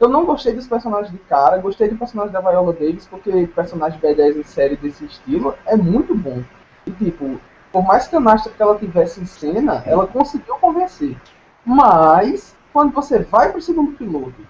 Eu 0.00 0.08
não 0.08 0.24
gostei 0.24 0.54
dos 0.54 0.66
personagens 0.66 1.12
de 1.12 1.18
cara, 1.18 1.58
gostei 1.58 1.90
do 1.90 1.98
personagem 1.98 2.32
da 2.32 2.40
Viola 2.40 2.72
Davis, 2.72 3.06
porque 3.06 3.46
personagem 3.48 4.00
B10 4.00 4.38
em 4.38 4.42
série 4.42 4.74
desse 4.74 5.04
estilo 5.04 5.54
é 5.66 5.76
muito 5.76 6.14
bom. 6.14 6.42
E 6.86 6.90
tipo, 6.92 7.38
por 7.70 7.84
mais 7.84 8.08
canastra 8.08 8.50
que 8.50 8.62
ela 8.62 8.78
tivesse 8.78 9.20
em 9.20 9.26
cena, 9.26 9.82
ela 9.84 10.06
conseguiu 10.06 10.54
convencer. 10.54 11.14
Mas, 11.66 12.56
quando 12.72 12.94
você 12.94 13.18
vai 13.18 13.52
pro 13.52 13.60
segundo 13.60 13.92
piloto 13.92 14.40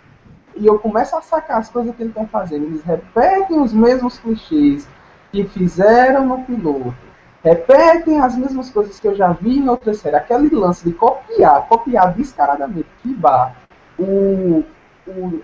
e 0.54 0.66
eu 0.66 0.78
começo 0.78 1.16
a 1.16 1.20
sacar 1.20 1.58
as 1.58 1.68
coisas 1.68 1.96
que 1.96 2.02
ele 2.04 2.12
tá 2.12 2.24
fazendo, 2.26 2.66
eles 2.66 2.84
repetem 2.84 3.60
os 3.60 3.72
mesmos 3.72 4.20
clichês 4.20 4.88
que 5.32 5.44
fizeram 5.48 6.26
no 6.26 6.44
piloto, 6.44 6.94
repetem 7.42 8.20
as 8.20 8.36
mesmas 8.36 8.70
coisas 8.70 9.00
que 9.00 9.08
eu 9.08 9.16
já 9.16 9.32
vi 9.32 9.58
em 9.58 9.68
outra 9.68 9.94
série. 9.94 10.14
Aquele 10.14 10.54
lance 10.54 10.84
de 10.84 10.94
copiar, 10.94 11.66
copiar 11.66 12.14
descaradamente, 12.14 12.86
que 13.02 13.12
bar, 13.12 13.56
o, 13.98 14.64
o 15.10 15.42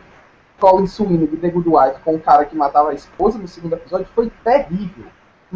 Colin 0.58 0.86
de 1.26 1.36
The 1.36 1.50
Good 1.50 1.68
Wife 1.68 2.00
com 2.04 2.14
o 2.14 2.20
cara 2.20 2.44
que 2.44 2.56
matava 2.56 2.90
a 2.90 2.94
esposa 2.94 3.38
no 3.38 3.46
segundo 3.48 3.74
episódio 3.74 4.06
foi 4.14 4.30
terrível 4.42 5.04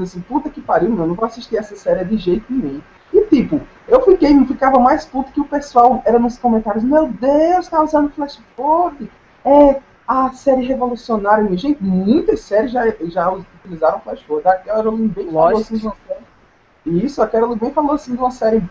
assim, 0.02 0.20
puta 0.20 0.48
que 0.50 0.60
pariu, 0.60 0.90
mano, 0.90 1.08
não 1.08 1.14
vou 1.14 1.24
assistir 1.24 1.56
essa 1.56 1.74
série 1.76 2.04
de 2.04 2.16
jeito 2.16 2.46
nenhum. 2.52 2.80
E 3.12 3.22
tipo, 3.22 3.60
eu 3.88 4.02
fiquei, 4.02 4.32
ficava 4.46 4.78
mais 4.78 5.04
puto 5.04 5.32
que 5.32 5.40
o 5.40 5.46
pessoal 5.46 6.02
era 6.04 6.18
nos 6.18 6.38
comentários, 6.38 6.84
meu 6.84 7.08
Deus, 7.08 7.68
tá 7.68 7.82
usando 7.82 8.10
flash 8.10 8.40
forward. 8.56 9.10
É 9.44 9.80
a 10.06 10.30
série 10.32 10.64
revolucionária, 10.64 11.44
minha 11.44 11.56
gente, 11.56 11.82
muitas 11.82 12.40
séries 12.40 12.72
já, 12.72 12.84
já 13.02 13.30
utilizaram 13.30 14.00
flash 14.00 14.22
forward. 14.22 14.48
A 14.48 14.56
Carolyn 14.58 15.08
bem 15.08 15.26
falou 15.26 15.60
assim 15.60 15.76
de 15.76 15.86
uma 15.86 15.96
série. 16.06 17.04
Isso, 17.04 17.22
a 17.22 17.26
Carolyn 17.26 17.56
bem 17.56 17.72
falou 17.72 17.92
assim 17.92 18.12
de 18.12 18.18
uma 18.18 18.30
série 18.30 18.62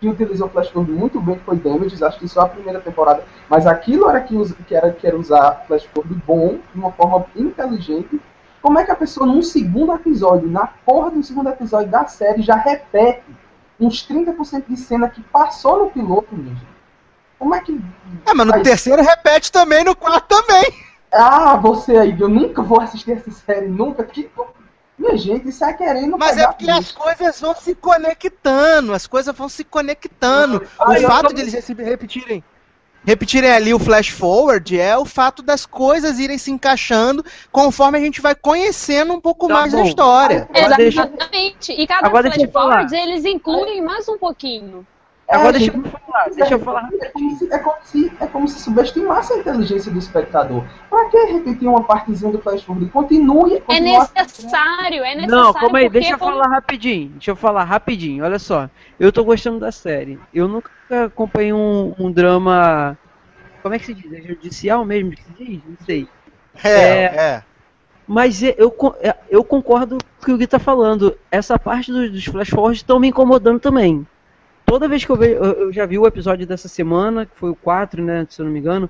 que 0.00 0.08
utilizou 0.08 0.48
flash 0.48 0.68
forward 0.68 0.92
muito 0.92 1.20
bem, 1.20 1.36
que 1.36 1.44
foi 1.44 1.56
Damages, 1.56 2.02
acho 2.02 2.18
que 2.18 2.28
só 2.28 2.42
a 2.42 2.48
primeira 2.48 2.80
temporada. 2.80 3.24
Mas 3.48 3.66
aquilo 3.66 4.08
era 4.08 4.20
que, 4.20 4.36
que 4.64 4.74
era 4.74 4.92
que 4.92 5.06
era 5.06 5.16
usar 5.16 5.64
flash 5.66 5.84
forward 5.84 6.22
bom, 6.26 6.58
de 6.72 6.78
uma 6.78 6.92
forma 6.92 7.24
inteligente 7.36 8.20
como 8.64 8.78
é 8.78 8.84
que 8.86 8.90
a 8.90 8.96
pessoa, 8.96 9.26
num 9.26 9.42
segundo 9.42 9.92
episódio, 9.92 10.48
na 10.48 10.66
porra 10.66 11.10
do 11.10 11.22
segundo 11.22 11.50
episódio 11.50 11.90
da 11.90 12.06
série, 12.06 12.40
já 12.40 12.56
repete 12.56 13.22
uns 13.78 14.08
30% 14.08 14.64
de 14.66 14.76
cena 14.78 15.06
que 15.06 15.20
passou 15.20 15.80
no 15.80 15.90
piloto, 15.90 16.34
mesmo? 16.34 16.66
Como 17.38 17.54
é 17.54 17.60
que. 17.60 17.78
É, 18.24 18.32
mas 18.32 18.46
no 18.46 18.62
terceiro 18.62 19.02
repete 19.02 19.52
também, 19.52 19.84
no 19.84 19.94
quarto 19.94 20.26
também. 20.26 20.64
Ah, 21.12 21.56
você 21.56 21.94
aí, 21.98 22.18
eu 22.18 22.26
nunca 22.26 22.62
vou 22.62 22.80
assistir 22.80 23.12
essa 23.12 23.30
série, 23.30 23.68
nunca. 23.68 24.02
Que... 24.02 24.30
Minha 24.98 25.16
gente, 25.16 25.48
isso 25.48 25.64
é 25.64 25.72
querendo. 25.72 26.16
Mas 26.16 26.36
é 26.36 26.46
porque 26.46 26.70
as 26.70 26.92
coisas 26.92 27.40
vão 27.40 27.54
se 27.54 27.74
conectando, 27.74 28.92
as 28.92 29.06
coisas 29.06 29.34
vão 29.36 29.48
se 29.48 29.64
conectando. 29.64 30.66
Ah, 30.78 30.92
o 30.92 31.00
fato 31.02 31.28
tô... 31.28 31.34
de 31.34 31.40
eles 31.42 31.54
repetirem 31.68 32.44
repetirem 33.04 33.50
ali 33.50 33.74
o 33.74 33.78
flash 33.78 34.08
forward 34.08 34.80
é 34.80 34.96
o 34.96 35.04
fato 35.04 35.42
das 35.42 35.66
coisas 35.66 36.18
irem 36.18 36.38
se 36.38 36.50
encaixando 36.50 37.24
conforme 37.52 37.98
a 37.98 38.00
gente 38.00 38.20
vai 38.20 38.34
conhecendo 38.34 39.12
um 39.12 39.20
pouco 39.20 39.46
tá 39.46 39.54
mais 39.54 39.72
bom. 39.72 39.82
da 39.82 39.88
história. 39.88 40.48
Exatamente. 40.78 41.72
E 41.72 41.86
cada 41.86 42.06
Agora 42.06 42.32
flash 42.32 42.50
forward 42.50 42.96
eles 42.96 43.24
incluem 43.24 43.82
mais 43.82 44.08
um 44.08 44.16
pouquinho. 44.16 44.86
É, 45.26 45.36
Agora 45.36 45.52
deixa 45.52 45.72
eu 45.72 45.82
falar, 45.82 46.28
deixa 46.34 46.54
eu 46.54 46.58
falar. 46.58 46.88
É 47.00 47.08
como, 47.08 47.36
se, 47.36 47.52
é, 47.52 47.58
como 47.58 47.76
se, 47.82 48.12
é 48.20 48.26
como 48.26 48.48
se 48.48 48.60
subestimasse 48.60 49.32
a 49.32 49.38
inteligência 49.38 49.90
do 49.90 49.98
espectador. 49.98 50.64
Pra 50.90 51.08
que 51.08 51.16
repetir 51.16 51.66
uma 51.66 51.82
partezinha 51.82 52.30
do 52.30 52.38
flash 52.40 52.62
forward? 52.62 52.90
Continue. 52.90 53.62
É 53.68 53.80
necessário, 53.80 55.02
é 55.02 55.14
necessário. 55.14 55.28
Não, 55.28 55.54
calma 55.54 55.78
aí, 55.78 55.88
deixa 55.88 56.12
eu 56.12 56.18
falar 56.18 56.46
rapidinho. 56.48 57.08
Deixa 57.10 57.30
eu 57.30 57.36
falar 57.36 57.64
rapidinho. 57.64 58.22
Olha 58.22 58.38
só, 58.38 58.68
eu 59.00 59.10
tô 59.10 59.24
gostando 59.24 59.58
da 59.58 59.72
série. 59.72 60.18
Eu 60.32 60.46
nunca 60.46 60.70
acompanhei 61.06 61.54
um, 61.54 61.94
um 61.98 62.12
drama. 62.12 62.98
Como 63.62 63.74
é 63.74 63.78
que 63.78 63.86
se 63.86 63.94
diz? 63.94 64.12
É 64.12 64.20
judicial 64.20 64.84
mesmo 64.84 65.12
que 65.12 65.22
se 65.22 65.32
diz? 65.38 65.60
Não 65.66 65.76
sei. 65.86 66.06
É, 66.62 66.70
é. 66.70 67.04
é. 67.16 67.42
Mas 68.06 68.42
eu, 68.42 68.76
eu 69.30 69.42
concordo 69.42 69.96
com 69.96 70.22
o 70.22 70.26
que 70.26 70.32
o 70.32 70.36
Gui 70.36 70.46
tá 70.46 70.58
falando. 70.58 71.16
Essa 71.30 71.58
parte 71.58 71.90
dos, 71.90 72.12
dos 72.12 72.24
flash 72.26 72.50
forwards 72.50 72.80
estão 72.80 73.00
me 73.00 73.08
incomodando 73.08 73.58
também 73.58 74.06
toda 74.64 74.88
vez 74.88 75.04
que 75.04 75.10
eu 75.10 75.16
vejo, 75.16 75.34
eu 75.36 75.72
já 75.72 75.86
vi 75.86 75.98
o 75.98 76.06
episódio 76.06 76.46
dessa 76.46 76.68
semana, 76.68 77.26
que 77.26 77.36
foi 77.36 77.50
o 77.50 77.54
4, 77.54 78.02
né, 78.02 78.26
se 78.28 78.40
eu 78.40 78.46
não 78.46 78.52
me 78.52 78.58
engano. 78.58 78.88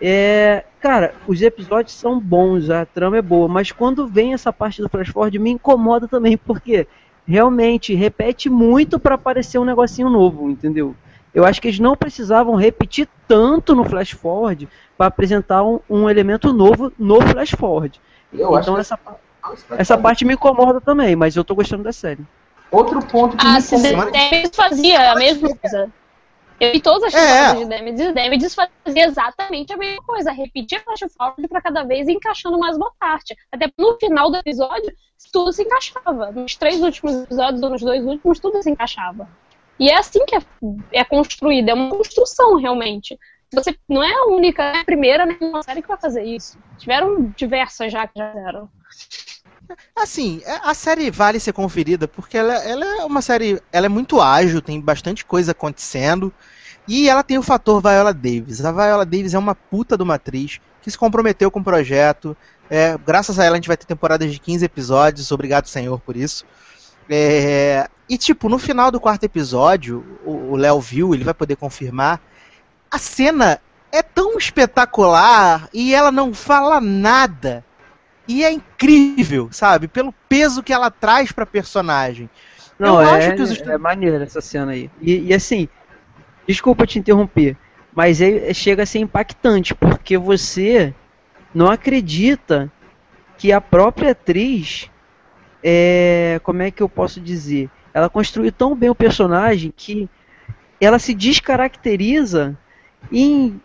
É, 0.00 0.64
cara, 0.80 1.14
os 1.28 1.40
episódios 1.42 1.94
são 1.94 2.18
bons, 2.18 2.68
a 2.70 2.84
trama 2.84 3.18
é 3.18 3.22
boa, 3.22 3.46
mas 3.46 3.70
quando 3.70 4.06
vem 4.06 4.34
essa 4.34 4.52
parte 4.52 4.82
do 4.82 4.88
flash 4.88 5.10
forward 5.10 5.38
me 5.38 5.50
incomoda 5.50 6.08
também, 6.08 6.36
porque 6.36 6.88
realmente 7.26 7.94
repete 7.94 8.50
muito 8.50 8.98
para 8.98 9.14
aparecer 9.14 9.58
um 9.58 9.64
negocinho 9.64 10.10
novo, 10.10 10.50
entendeu? 10.50 10.96
Eu 11.32 11.44
acho 11.44 11.62
que 11.62 11.68
eles 11.68 11.78
não 11.78 11.96
precisavam 11.96 12.56
repetir 12.56 13.08
tanto 13.26 13.74
no 13.74 13.84
flash 13.84 14.10
forward 14.10 14.68
para 14.98 15.06
apresentar 15.06 15.62
um, 15.62 15.78
um, 15.88 16.10
elemento 16.10 16.52
novo 16.52 16.92
no 16.98 17.20
flash 17.20 17.52
forward. 17.52 18.00
Eu 18.32 18.58
então 18.58 18.76
essa, 18.76 18.98
essa 19.70 19.96
parte 19.96 20.24
me 20.24 20.34
incomoda 20.34 20.80
também, 20.80 21.16
mas 21.16 21.36
eu 21.36 21.44
tô 21.44 21.54
gostando 21.54 21.84
da 21.84 21.92
série. 21.92 22.26
Outro 22.72 23.06
ponto 23.06 23.36
que 23.36 23.46
a 23.46 23.52
me 23.52 23.92
Damages 23.92 24.50
fazia 24.56 25.12
a 25.12 25.14
mesma 25.14 25.54
coisa. 25.54 25.92
Eu 26.58 26.72
vi 26.72 26.80
todas 26.80 27.12
as 27.12 27.14
é. 27.14 27.54
de 27.56 27.64
Damages, 27.64 28.14
Damages 28.14 28.54
fazia 28.54 29.06
exatamente 29.06 29.72
a 29.72 29.76
mesma 29.76 30.02
coisa, 30.04 30.30
repetia 30.30 30.80
flash 30.80 31.00
forward 31.16 31.48
para 31.48 31.60
cada 31.60 31.82
vez 31.82 32.08
encaixando 32.08 32.58
mais 32.58 32.76
uma 32.76 32.90
parte. 32.98 33.36
Até 33.50 33.70
no 33.76 33.98
final 33.98 34.30
do 34.30 34.36
episódio, 34.36 34.90
tudo 35.32 35.52
se 35.52 35.62
encaixava. 35.62 36.30
Nos 36.30 36.54
três 36.56 36.80
últimos 36.80 37.14
episódios 37.24 37.62
ou 37.62 37.70
nos 37.70 37.82
dois 37.82 38.04
últimos, 38.04 38.38
tudo 38.38 38.62
se 38.62 38.70
encaixava. 38.70 39.28
E 39.78 39.90
é 39.90 39.98
assim 39.98 40.24
que 40.24 40.36
é, 40.36 40.40
é 40.92 41.04
construída, 41.04 41.72
é 41.72 41.74
uma 41.74 41.90
construção 41.90 42.56
realmente. 42.56 43.18
Você 43.52 43.76
não 43.88 44.02
é 44.02 44.12
a 44.12 44.26
única, 44.26 44.62
é 44.62 44.80
a 44.80 44.84
primeira 44.84 45.26
nem 45.26 45.36
uma 45.40 45.62
série 45.62 45.82
que 45.82 45.88
vai 45.88 45.98
fazer 46.00 46.22
isso. 46.22 46.56
Tiveram 46.78 47.32
diversas 47.36 47.92
já 47.92 48.06
que 48.06 48.18
já 48.18 48.32
eram. 48.46 48.70
Assim, 49.96 50.42
é, 50.44 50.60
a 50.62 50.74
série 50.74 51.10
vale 51.10 51.40
ser 51.40 51.52
conferida 51.52 52.06
porque 52.06 52.36
ela, 52.36 52.54
ela 52.54 52.84
é 52.84 53.04
uma 53.04 53.22
série. 53.22 53.60
Ela 53.72 53.86
é 53.86 53.88
muito 53.88 54.20
ágil, 54.20 54.60
tem 54.60 54.80
bastante 54.80 55.24
coisa 55.24 55.52
acontecendo. 55.52 56.32
E 56.86 57.08
ela 57.08 57.22
tem 57.22 57.38
o 57.38 57.42
fator 57.42 57.80
Viola 57.80 58.12
Davis. 58.12 58.64
A 58.64 58.72
Viola 58.72 59.06
Davis 59.06 59.34
é 59.34 59.38
uma 59.38 59.54
puta 59.54 59.96
de 59.96 60.02
uma 60.02 60.14
atriz 60.14 60.60
que 60.82 60.90
se 60.90 60.98
comprometeu 60.98 61.50
com 61.50 61.60
o 61.60 61.64
projeto. 61.64 62.36
É, 62.68 62.98
graças 62.98 63.38
a 63.38 63.44
ela 63.44 63.54
a 63.54 63.56
gente 63.56 63.68
vai 63.68 63.76
ter 63.76 63.86
temporadas 63.86 64.32
de 64.32 64.38
15 64.38 64.64
episódios. 64.64 65.30
Obrigado, 65.30 65.66
Senhor, 65.66 66.00
por 66.00 66.16
isso. 66.16 66.44
É, 67.08 67.88
e 68.08 68.18
tipo, 68.18 68.48
no 68.48 68.58
final 68.58 68.90
do 68.90 69.00
quarto 69.00 69.24
episódio, 69.24 70.04
o 70.24 70.56
Léo 70.56 70.80
viu, 70.80 71.14
ele 71.14 71.24
vai 71.24 71.34
poder 71.34 71.56
confirmar. 71.56 72.20
A 72.90 72.98
cena 72.98 73.60
é 73.92 74.02
tão 74.02 74.36
espetacular 74.36 75.68
e 75.72 75.94
ela 75.94 76.10
não 76.10 76.34
fala 76.34 76.80
nada 76.80 77.64
e 78.26 78.44
é 78.44 78.52
incrível, 78.52 79.48
sabe? 79.50 79.88
Pelo 79.88 80.12
peso 80.28 80.62
que 80.62 80.72
ela 80.72 80.90
traz 80.90 81.32
pra 81.32 81.44
personagem. 81.44 82.28
Não, 82.78 83.00
eu 83.00 83.08
é, 83.08 83.34
os... 83.34 83.60
é 83.60 83.78
maneiro 83.78 84.22
essa 84.22 84.40
cena 84.40 84.72
aí. 84.72 84.90
E, 85.00 85.28
e, 85.28 85.34
assim, 85.34 85.68
desculpa 86.46 86.86
te 86.86 86.98
interromper, 86.98 87.56
mas 87.94 88.20
é, 88.20 88.50
é, 88.50 88.54
chega 88.54 88.82
a 88.82 88.86
ser 88.86 88.98
impactante, 88.98 89.74
porque 89.74 90.16
você 90.16 90.94
não 91.54 91.70
acredita 91.70 92.70
que 93.36 93.52
a 93.52 93.60
própria 93.60 94.12
atriz, 94.12 94.90
é, 95.62 96.40
como 96.42 96.62
é 96.62 96.70
que 96.70 96.82
eu 96.82 96.88
posso 96.88 97.20
dizer? 97.20 97.70
Ela 97.92 98.08
construiu 98.08 98.50
tão 98.50 98.74
bem 98.74 98.90
o 98.90 98.94
personagem 98.94 99.72
que 99.76 100.08
ela 100.80 100.98
se 100.98 101.14
descaracteriza 101.14 102.58
em 103.10 103.60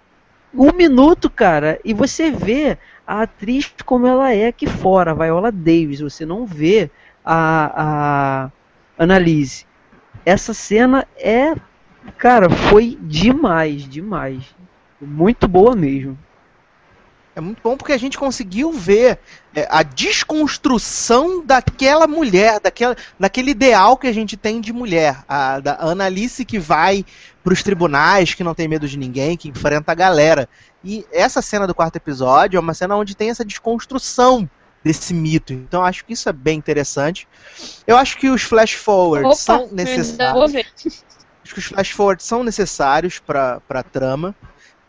um 0.53 0.72
minuto, 0.74 1.30
cara, 1.30 1.80
e 1.84 1.93
você 1.93 2.32
vê 2.32 2.78
a 3.08 3.22
atriz 3.22 3.74
como 3.86 4.05
ela 4.05 4.34
é 4.34 4.47
aqui 4.47 4.68
fora, 4.68 5.12
a 5.12 5.14
Viola 5.14 5.51
Davis. 5.51 6.01
Você 6.01 6.26
não 6.26 6.45
vê 6.45 6.91
a, 7.24 8.51
a 8.97 9.03
Annalise. 9.03 9.66
Essa 10.26 10.53
cena 10.53 11.08
é, 11.16 11.55
cara, 12.18 12.49
foi 12.49 12.97
demais, 13.01 13.88
demais. 13.88 14.43
Muito 14.99 15.47
boa 15.47 15.74
mesmo. 15.74 16.18
É 17.34 17.39
muito 17.39 17.62
bom 17.62 17.78
porque 17.78 17.93
a 17.93 17.99
gente 17.99 18.18
conseguiu 18.18 18.72
ver 18.72 19.20
é, 19.55 19.68
a 19.70 19.84
desconstrução 19.84 21.45
daquela 21.45 22.08
mulher, 22.08 22.60
daquela, 22.60 22.97
daquele 23.20 23.51
ideal 23.51 23.95
que 23.95 24.08
a 24.08 24.12
gente 24.12 24.36
tem 24.36 24.60
de 24.60 24.74
mulher. 24.74 25.24
A 25.30 25.60
da 25.60 25.78
Annalise 25.80 26.43
que 26.43 26.58
vai 26.58 27.05
para 27.48 27.54
os 27.54 27.64
tribunais, 27.64 28.34
que 28.34 28.43
não 28.43 28.54
tem 28.54 28.68
medo 28.68 28.89
de 28.89 28.98
ninguém, 28.98 29.38
que 29.38 29.48
enfrenta 29.48 29.93
a 29.93 29.95
galera. 29.95 30.50
E 30.84 31.06
essa 31.14 31.41
cena 31.41 31.66
do 31.66 31.74
quarto 31.74 31.95
episódio 31.95 32.58
é 32.58 32.60
uma 32.60 32.74
cena 32.74 32.98
onde 32.98 33.16
tem 33.16 33.30
essa 33.30 33.45
desconstrução 33.45 34.50
desse 34.84 35.14
mito. 35.14 35.54
Então 35.54 35.82
acho 35.82 36.04
que 36.04 36.12
isso 36.12 36.28
é 36.28 36.34
bem 36.34 36.58
interessante. 36.58 37.26
Eu 37.88 37.95
acho 37.95 38.18
que 38.18 38.30
os 38.30 38.41
flash 38.41 38.74
forwards 38.74 39.39
são 39.39 39.70
necessários. 39.72 40.56
Acho 41.41 41.54
que 41.54 41.60
os 41.60 41.66
flash 41.68 41.91
forwards 41.91 42.26
são 42.26 42.43
necessários 42.43 43.20
para 43.20 43.62
a 43.70 43.84
trama. 43.84 44.36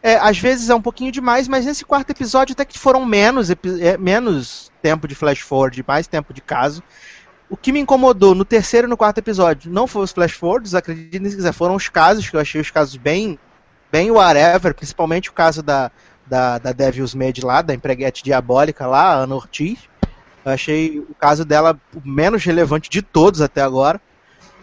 É, 0.03 0.17
às 0.17 0.37
vezes 0.37 0.69
é 0.69 0.75
um 0.75 0.83
pouquinho 0.83 1.13
demais, 1.13 1.47
mas 1.47 1.65
nesse 1.65 1.85
quarto 1.85 2.11
episódio 2.11 2.55
até 2.55 2.65
que 2.65 2.77
foram 2.77 3.07
menos, 3.07 3.51
é, 3.51 3.97
menos 3.97 4.73
tempo 4.83 5.07
de 5.07 5.15
flash 5.15 5.41
forward, 5.41 5.85
mais 5.87 6.09
tempo 6.09 6.35
de 6.35 6.41
caso. 6.41 6.83
O 7.51 7.57
que 7.57 7.73
me 7.73 7.81
incomodou 7.81 8.35
no 8.35 8.45
terceiro 8.45 8.87
e 8.87 8.91
no 8.91 8.97
quarto 8.97 9.19
episódio 9.19 9.71
não 9.71 9.87
foram 9.87 10.05
os 10.05 10.13
flash 10.13 10.33
forwards, 10.33 10.75
acreditem 10.75 11.31
se 11.31 11.37
quiser, 11.37 11.53
foram 11.53 11.75
os 11.75 11.89
casos, 11.89 12.29
que 12.29 12.37
eu 12.37 12.41
achei 12.41 12.61
os 12.61 12.71
casos 12.71 12.97
bem, 12.97 13.39
bem 13.91 14.11
whatever, 14.11 14.75
principalmente 14.75 15.31
o 15.31 15.33
caso 15.33 15.63
da, 15.63 15.91
da, 16.27 16.59
da 16.59 16.73
Devil's 16.73 17.15
Maid 17.15 17.45
lá, 17.45 17.63
da 17.63 17.75
empreguete 17.75 18.23
diabólica 18.23 18.87
lá, 18.87 19.15
Ana 19.15 19.35
Ortiz. 19.35 19.79
Eu 20.45 20.53
achei 20.53 20.99
o 20.99 21.15
caso 21.15 21.45
dela 21.45 21.79
o 21.95 22.07
menos 22.07 22.45
relevante 22.45 22.91
de 22.91 23.01
todos 23.01 23.41
até 23.41 23.63
agora. 23.63 24.01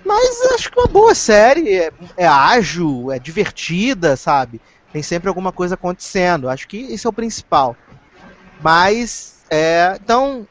Mas 0.05 0.39
acho 0.53 0.71
que 0.71 0.79
é 0.79 0.83
uma 0.83 0.87
boa 0.87 1.15
série, 1.15 1.73
é, 1.73 1.91
é 2.15 2.27
ágil, 2.27 3.11
é 3.11 3.17
divertida, 3.17 4.15
sabe? 4.15 4.61
Tem 4.93 5.01
sempre 5.01 5.27
alguma 5.27 5.51
coisa 5.51 5.73
acontecendo. 5.73 6.47
Acho 6.47 6.67
que 6.67 6.77
isso 6.77 7.07
é 7.07 7.09
o 7.09 7.13
principal. 7.13 7.75
Mas, 8.61 9.43
é, 9.49 9.97
então, 10.01 10.47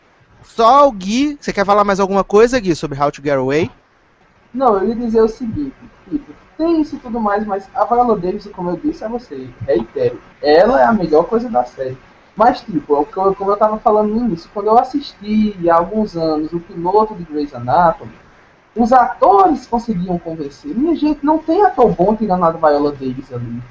só 0.55 0.89
o 0.89 0.93
Gui. 0.93 1.37
Você 1.41 1.53
quer 1.53 1.67
falar 1.67 1.85
mais 1.85 1.99
alguma 1.99 2.23
coisa, 2.23 2.61
Gui, 2.61 2.75
sobre 2.75 3.01
How 3.01 3.11
to 3.11 3.23
Get 3.23 3.37
Away? 3.37 3.71
Não, 4.53 4.79
eu 4.79 4.89
ia 4.89 4.95
dizer 4.95 5.21
o 5.21 5.29
seguinte: 5.29 5.75
tem 6.57 6.81
isso 6.81 6.97
e 6.97 6.99
tudo 6.99 7.21
mais, 7.21 7.45
mas 7.45 7.69
a 7.75 7.85
Viola 7.85 8.17
Davis, 8.17 8.47
como 8.47 8.71
eu 8.71 8.77
disse 8.77 9.05
a 9.05 9.09
você, 9.09 9.49
reitero, 9.67 10.21
ela 10.41 10.81
é 10.81 10.85
a 10.85 10.93
melhor 10.93 11.25
coisa 11.25 11.49
da 11.49 11.65
série. 11.65 11.99
Mas, 12.37 12.61
tipo, 12.61 13.01
é 13.01 13.05
como 13.05 13.51
eu 13.51 13.57
tava 13.57 13.79
falando 13.79 14.15
no 14.15 14.27
início, 14.27 14.51
quando 14.53 14.67
eu 14.67 14.79
assisti 14.79 15.57
há 15.69 15.75
alguns 15.75 16.17
anos 16.17 16.53
o 16.53 16.61
piloto 16.61 17.15
de 17.15 17.25
Grey's 17.25 17.55
Anatomy, 17.55 18.13
os 18.77 18.93
atores 18.93 19.67
conseguiam 19.67 20.19
convencer. 20.19 20.75
Minha 20.77 20.97
gente, 20.97 21.25
não 21.25 21.39
tem 21.39 21.63
ator 21.63 21.93
bom 21.93 22.15
tirando 22.17 22.45
a 22.45 22.51
Viola 22.51 22.91
Davis 22.93 23.33
ali. 23.33 23.63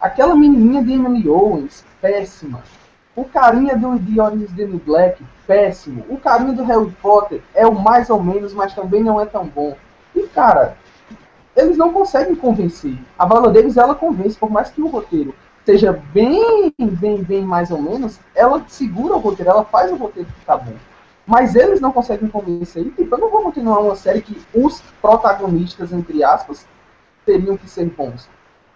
Aquela 0.00 0.34
menininha 0.34 0.82
de 0.82 0.92
Emily 0.92 1.28
Owens, 1.28 1.84
péssima. 2.00 2.62
O 3.16 3.24
carinha 3.24 3.74
do 3.74 3.98
the 3.98 4.66
New 4.66 4.78
Black, 4.84 5.24
péssimo. 5.46 6.04
O 6.10 6.18
carinha 6.18 6.52
do 6.52 6.62
Harry 6.62 6.90
Potter 7.00 7.42
é 7.54 7.66
o 7.66 7.74
mais 7.74 8.10
ou 8.10 8.22
menos, 8.22 8.52
mas 8.52 8.74
também 8.74 9.02
não 9.02 9.18
é 9.18 9.24
tão 9.24 9.46
bom. 9.46 9.74
E, 10.14 10.24
cara, 10.24 10.76
eles 11.56 11.78
não 11.78 11.94
conseguem 11.94 12.36
convencer. 12.36 12.94
A 13.18 13.24
Viola 13.24 13.50
Davis, 13.50 13.78
ela 13.78 13.94
convence, 13.94 14.36
por 14.38 14.50
mais 14.50 14.68
que 14.68 14.82
o 14.82 14.88
roteiro 14.88 15.34
seja 15.64 15.92
bem, 16.12 16.72
bem, 16.78 17.22
bem 17.22 17.42
mais 17.42 17.70
ou 17.70 17.80
menos, 17.80 18.20
ela 18.34 18.62
segura 18.68 19.16
o 19.16 19.18
roteiro, 19.18 19.50
ela 19.50 19.64
faz 19.64 19.90
o 19.90 19.96
roteiro 19.96 20.28
ficar 20.38 20.58
bom. 20.58 20.74
Mas 21.26 21.56
eles 21.56 21.80
não 21.80 21.90
conseguem 21.90 22.28
convencer. 22.28 22.86
E, 22.86 22.90
tipo, 22.90 23.14
eu 23.14 23.18
não 23.18 23.30
vou 23.30 23.42
continuar 23.42 23.80
uma 23.80 23.96
série 23.96 24.20
que 24.20 24.40
os 24.54 24.82
protagonistas, 25.00 25.90
entre 25.90 26.22
aspas, 26.22 26.66
teriam 27.24 27.56
que 27.56 27.68
ser 27.68 27.86
bons. 27.86 28.28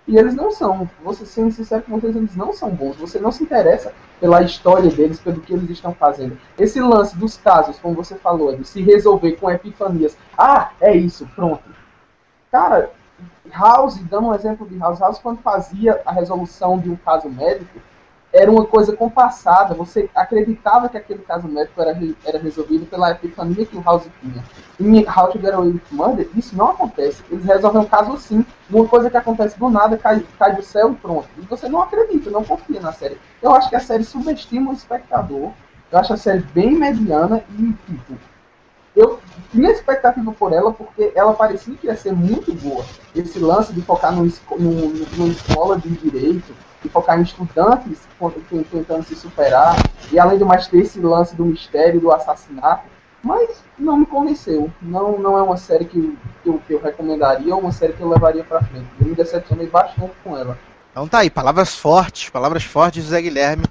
E 0.06 0.16
eles 0.16 0.34
não 0.34 0.50
são. 0.50 0.88
Você 1.02 1.24
sendo 1.24 1.52
sincero 1.52 1.82
com 1.82 1.98
vocês, 1.98 2.16
eles 2.16 2.34
não 2.34 2.52
são 2.52 2.70
bons. 2.70 2.96
Você 2.96 3.18
não 3.18 3.30
se 3.30 3.44
interessa 3.44 3.92
pela 4.18 4.42
história 4.42 4.90
deles, 4.90 5.20
pelo 5.20 5.40
que 5.40 5.52
eles 5.52 5.70
estão 5.70 5.94
fazendo. 5.94 6.38
Esse 6.58 6.80
lance 6.80 7.16
dos 7.16 7.36
casos, 7.36 7.78
como 7.78 7.94
você 7.94 8.16
falou, 8.16 8.56
de 8.56 8.64
se 8.64 8.82
resolver 8.82 9.32
com 9.32 9.50
epifanias. 9.50 10.16
Ah, 10.36 10.72
é 10.80 10.96
isso, 10.96 11.28
pronto. 11.34 11.62
Cara, 12.50 12.90
House, 13.52 13.98
dando 13.98 14.28
um 14.28 14.34
exemplo 14.34 14.66
de 14.66 14.76
House, 14.78 15.00
House 15.00 15.18
quando 15.18 15.40
fazia 15.40 16.00
a 16.04 16.12
resolução 16.12 16.78
de 16.78 16.90
um 16.90 16.96
caso 16.96 17.28
médico, 17.28 17.80
era 18.32 18.50
uma 18.50 18.64
coisa 18.64 18.96
compassada, 18.96 19.74
você 19.74 20.08
acreditava 20.14 20.88
que 20.88 20.96
aquele 20.96 21.20
caso 21.20 21.48
médico 21.48 21.80
era, 21.82 21.98
era 22.24 22.38
resolvido 22.38 22.86
pela 22.86 23.10
epifania 23.10 23.66
que 23.66 23.76
o 23.76 23.82
House 23.82 24.06
tinha. 24.20 24.44
Em 24.78 25.04
How 25.08 25.32
to 25.32 25.40
Get 25.40 25.52
Away 25.52 25.72
with 25.72 25.82
Murder, 25.90 26.28
isso 26.36 26.56
não 26.56 26.70
acontece. 26.70 27.22
Eles 27.30 27.44
resolvem 27.44 27.82
um 27.82 27.86
caso 27.86 28.12
assim, 28.12 28.46
uma 28.70 28.86
coisa 28.86 29.10
que 29.10 29.16
acontece 29.16 29.58
do 29.58 29.68
nada, 29.68 29.98
cai, 29.98 30.24
cai 30.38 30.54
do 30.54 30.62
céu 30.62 30.92
e 30.92 30.94
pronto. 30.94 31.28
E 31.38 31.40
você 31.42 31.68
não 31.68 31.82
acredita, 31.82 32.30
não 32.30 32.44
confia 32.44 32.80
na 32.80 32.92
série. 32.92 33.18
Eu 33.42 33.52
acho 33.52 33.68
que 33.68 33.76
a 33.76 33.80
série 33.80 34.04
subestima 34.04 34.70
o 34.70 34.74
espectador, 34.74 35.50
eu 35.90 35.98
acho 35.98 36.12
a 36.12 36.16
série 36.16 36.42
bem 36.54 36.78
mediana 36.78 37.42
e, 37.58 37.72
tipo, 37.86 38.16
eu 38.94 39.18
tinha 39.50 39.70
expectativa 39.70 40.32
por 40.32 40.52
ela 40.52 40.72
porque 40.72 41.12
ela 41.14 41.32
parecia 41.32 41.74
que 41.74 41.86
ia 41.86 41.96
ser 41.96 42.12
muito 42.12 42.52
boa. 42.54 42.84
Esse 43.14 43.38
lance 43.40 43.72
de 43.72 43.82
focar 43.82 44.12
numa 44.12 44.26
escola 44.26 45.78
de 45.78 45.88
direito, 45.90 46.54
de 46.82 46.88
focar 46.88 47.18
em 47.18 47.22
estudantes 47.22 47.98
tentando 48.70 49.04
se 49.04 49.14
superar, 49.14 49.76
e 50.12 50.18
além 50.18 50.38
do 50.38 50.46
mais 50.46 50.66
ter 50.66 50.78
esse 50.78 51.00
lance 51.00 51.34
do 51.34 51.44
mistério 51.44 52.00
do 52.00 52.12
assassinato, 52.12 52.84
mas 53.22 53.62
não 53.78 53.98
me 53.98 54.06
convenceu. 54.06 54.70
Não, 54.80 55.18
não 55.18 55.38
é 55.38 55.42
uma 55.42 55.56
série 55.56 55.84
que, 55.84 56.18
eu, 56.44 56.60
que 56.66 56.72
eu 56.72 56.80
recomendaria 56.80 57.54
ou 57.54 57.60
uma 57.60 57.72
série 57.72 57.92
que 57.92 58.00
eu 58.00 58.08
levaria 58.08 58.44
pra 58.44 58.62
frente. 58.62 58.86
Eu 59.00 59.08
me 59.08 59.14
decepcionei 59.14 59.66
bastante 59.66 60.12
com 60.24 60.36
ela. 60.36 60.58
Então 60.90 61.06
tá 61.06 61.18
aí, 61.18 61.30
palavras 61.30 61.74
fortes, 61.74 62.30
palavras 62.30 62.64
fortes 62.64 63.04
de 63.04 63.10
Zé 63.10 63.22
Guilherme 63.22 63.64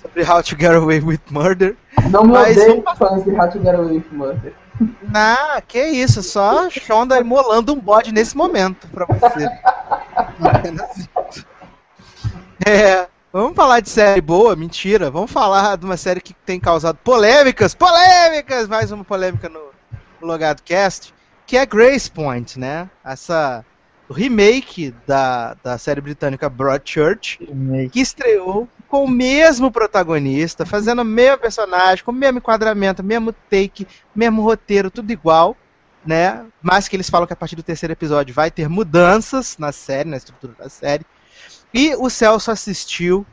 sobre 0.00 0.24
How 0.24 0.42
to 0.42 0.56
Get 0.58 0.72
Away 0.72 1.00
with 1.00 1.20
Murder. 1.30 1.76
Não 2.10 2.24
me 2.24 2.32
Mas 2.32 2.56
odeio 2.56 2.80
um... 2.80 2.96
fãs 2.96 3.24
de 3.24 3.30
How 3.30 3.50
to 3.50 3.58
Get 3.60 3.74
Away 3.74 3.96
with 3.98 4.06
Murder. 4.10 4.52
Não, 4.80 5.60
que 5.68 5.78
isso, 5.78 6.22
só 6.22 6.70
Shonda 6.70 7.18
emolando 7.18 7.74
um 7.74 7.78
bode 7.78 8.12
nesse 8.12 8.36
momento 8.36 8.88
pra 8.88 9.04
você. 9.04 9.46
é, 12.66 13.08
vamos 13.32 13.56
falar 13.56 13.80
de 13.80 13.88
série 13.88 14.20
boa? 14.20 14.54
Mentira. 14.54 15.10
Vamos 15.10 15.30
falar 15.30 15.76
de 15.76 15.84
uma 15.84 15.96
série 15.96 16.20
que 16.20 16.34
tem 16.34 16.60
causado 16.60 16.98
polêmicas, 17.02 17.74
polêmicas, 17.74 18.68
mais 18.68 18.92
uma 18.92 19.04
polêmica 19.04 19.48
no, 19.48 19.70
no 20.20 20.26
Logado 20.26 20.62
Cast, 20.62 21.14
que 21.46 21.56
é 21.56 21.64
Grace 21.64 22.10
Point, 22.10 22.58
né? 22.58 22.90
Essa 23.02 23.64
remake 24.10 24.94
da, 25.06 25.54
da 25.62 25.78
série 25.78 26.00
britânica 26.00 26.48
Broadchurch, 26.48 27.38
remake. 27.40 27.90
que 27.90 28.00
estreou 28.00 28.68
com 28.88 29.04
o 29.04 29.08
mesmo 29.08 29.70
protagonista, 29.70 30.66
fazendo 30.66 31.00
o 31.00 31.04
mesmo 31.04 31.38
personagem, 31.38 32.04
com 32.04 32.10
o 32.10 32.14
mesmo 32.14 32.38
enquadramento, 32.38 33.04
mesmo 33.04 33.32
take, 33.48 33.86
mesmo 34.14 34.42
roteiro, 34.42 34.90
tudo 34.90 35.10
igual, 35.12 35.56
né? 36.04 36.44
Mas 36.60 36.88
que 36.88 36.96
eles 36.96 37.08
falam 37.08 37.26
que 37.26 37.32
a 37.32 37.36
partir 37.36 37.56
do 37.56 37.62
terceiro 37.62 37.92
episódio 37.92 38.34
vai 38.34 38.50
ter 38.50 38.68
mudanças 38.68 39.56
na 39.56 39.72
série, 39.72 40.10
na 40.10 40.16
estrutura 40.18 40.54
da 40.58 40.68
série. 40.68 41.06
E 41.72 41.94
o 41.94 42.10
Celso 42.10 42.50
assistiu, 42.50 43.24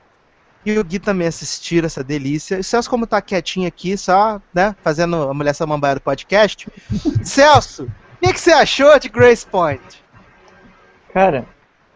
e 0.66 0.78
o 0.78 0.84
Gui 0.84 1.00
também 1.00 1.28
assistiu 1.28 1.86
essa 1.86 2.04
delícia. 2.04 2.60
O 2.60 2.64
Celso, 2.64 2.90
como 2.90 3.08
tá 3.08 3.22
quietinho 3.22 3.68
aqui, 3.68 3.98
só, 3.98 4.42
né, 4.54 4.76
fazendo 4.84 5.30
a 5.30 5.34
Mulher 5.34 5.54
Samambaia 5.54 5.96
do 5.96 6.02
podcast. 6.02 6.68
Celso, 7.24 7.90
o 8.22 8.28
que, 8.28 8.40
você 8.40 8.52
achou 8.52 8.98
de 9.00 9.10
Grace 9.10 9.46
Point? 9.46 10.04
Cara, 11.14 11.46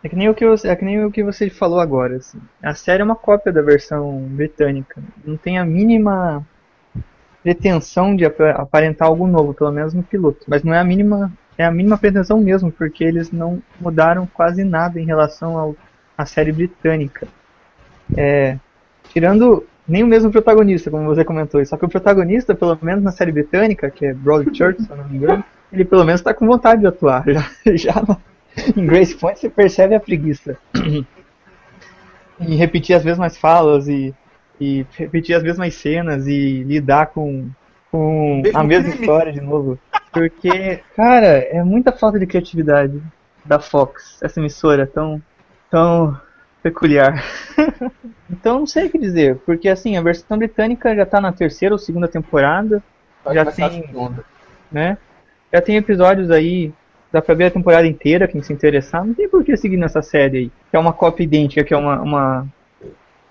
é 0.04 0.10
que 0.10 0.16
nem 0.16 0.30
o 0.30 0.34
que 0.34 0.46
você, 0.46 0.70
é 0.70 0.76
que 0.76 0.86
nem 0.86 1.04
o 1.04 1.12
que 1.12 1.24
você 1.24 1.50
falou 1.50 1.80
agora. 1.80 2.18
Assim. 2.18 2.40
A 2.62 2.74
série 2.74 3.02
é 3.02 3.06
uma 3.06 3.16
cópia 3.16 3.52
da 3.52 3.62
versão 3.62 4.20
britânica. 4.30 5.02
Não 5.26 5.38
tem 5.38 5.60
a 5.60 5.66
mínima 5.66 6.46
pretensão 7.44 8.16
de 8.16 8.26
aparentar 8.26 9.08
algo 9.08 9.28
novo, 9.28 9.54
pelo 9.54 9.72
menos 9.72 9.94
no 9.94 10.04
piloto. 10.04 10.46
Mas 10.48 10.64
não 10.64 10.74
é 10.74 10.80
a 10.80 10.84
mínima, 10.84 11.32
é 11.58 11.66
a 11.66 11.72
mínima 11.72 11.98
pretensão 11.98 12.40
mesmo, 12.40 12.72
porque 12.72 13.04
eles 13.04 13.32
não 13.32 13.62
mudaram 13.80 14.28
quase 14.28 14.64
nada 14.64 15.00
em 15.00 15.06
relação 15.06 15.58
ao, 15.58 15.76
à 16.22 16.26
série 16.26 16.52
britânica. 16.52 17.28
É, 18.16 18.58
tirando 19.10 19.66
nem 19.88 20.04
o 20.04 20.08
mesmo 20.08 20.32
protagonista, 20.32 20.90
como 20.90 21.06
você 21.06 21.24
comentou. 21.24 21.64
Só 21.66 21.78
que 21.78 21.86
o 21.86 21.90
protagonista, 21.90 22.56
pelo 22.56 22.78
menos 22.82 23.04
na 23.04 23.12
série 23.12 23.32
britânica, 23.32 23.90
que 23.90 24.06
é 24.06 24.14
Broadchurch, 24.14 24.82
se 24.82 24.90
eu 24.90 24.98
não 24.98 25.08
me 25.08 25.18
engano, 25.18 25.44
ele 25.72 25.86
pelo 25.86 26.04
menos 26.04 26.22
está 26.22 26.34
com 26.34 26.48
vontade 26.48 26.82
de 26.82 26.88
atuar. 26.88 27.24
Já, 27.28 27.46
já 27.76 28.18
em 28.76 28.86
Grace 28.86 29.16
Point 29.16 29.40
você 29.40 29.50
percebe 29.50 29.96
a 29.96 30.00
preguiça. 30.00 30.58
em 32.40 32.56
repetir 32.56 32.96
as 32.96 33.04
mesmas 33.04 33.38
falas 33.38 33.88
e, 33.88 34.14
e 34.60 34.86
repetir 34.98 35.36
as 35.36 35.44
mesmas 35.44 35.74
cenas 35.76 36.28
e 36.28 36.64
lidar 36.64 37.08
com, 37.08 37.50
com 37.92 38.42
a 38.54 38.64
mesma 38.64 38.90
história 38.90 39.32
de 39.32 39.42
novo. 39.42 39.80
Porque, 40.12 40.82
cara, 40.96 41.28
é 41.28 41.64
muita 41.64 41.92
falta 41.92 42.20
de 42.20 42.26
criatividade 42.26 43.02
da 43.46 43.60
Fox, 43.60 44.20
essa 44.22 44.40
emissora 44.40 44.86
tão, 44.86 45.22
tão 45.72 46.20
peculiar. 46.62 47.24
então 48.30 48.60
não 48.60 48.68
sei 48.68 48.86
o 48.86 48.90
que 48.92 49.00
dizer, 49.00 49.38
porque 49.46 49.68
assim, 49.68 49.98
a 49.98 50.02
versão 50.02 50.38
britânica 50.38 50.96
já 50.96 51.06
tá 51.06 51.20
na 51.20 51.32
terceira 51.32 51.74
ou 51.74 51.80
segunda 51.80 52.08
temporada. 52.08 52.84
Vai 53.26 53.34
já 53.34 53.46
tem. 53.46 53.90
Né? 54.72 54.98
Já 55.52 55.62
tem 55.62 55.78
episódios 55.78 56.30
aí 56.30 56.72
Dá 57.12 57.22
pra 57.22 57.36
ver 57.36 57.46
a 57.46 57.52
temporada 57.52 57.86
inteira, 57.86 58.28
quem 58.28 58.42
se 58.42 58.54
interessar. 58.54 59.06
Não 59.06 59.14
tem 59.14 59.28
por 59.28 59.44
que 59.44 59.58
seguir 59.58 59.76
nessa 59.76 60.02
série 60.02 60.38
aí. 60.38 60.52
Que 60.70 60.78
é 60.78 60.80
uma 60.80 60.94
cópia 60.94 61.24
idêntica, 61.24 61.64
que 61.64 61.74
é 61.74 61.78
uma. 61.78 62.02
uma 62.02 62.48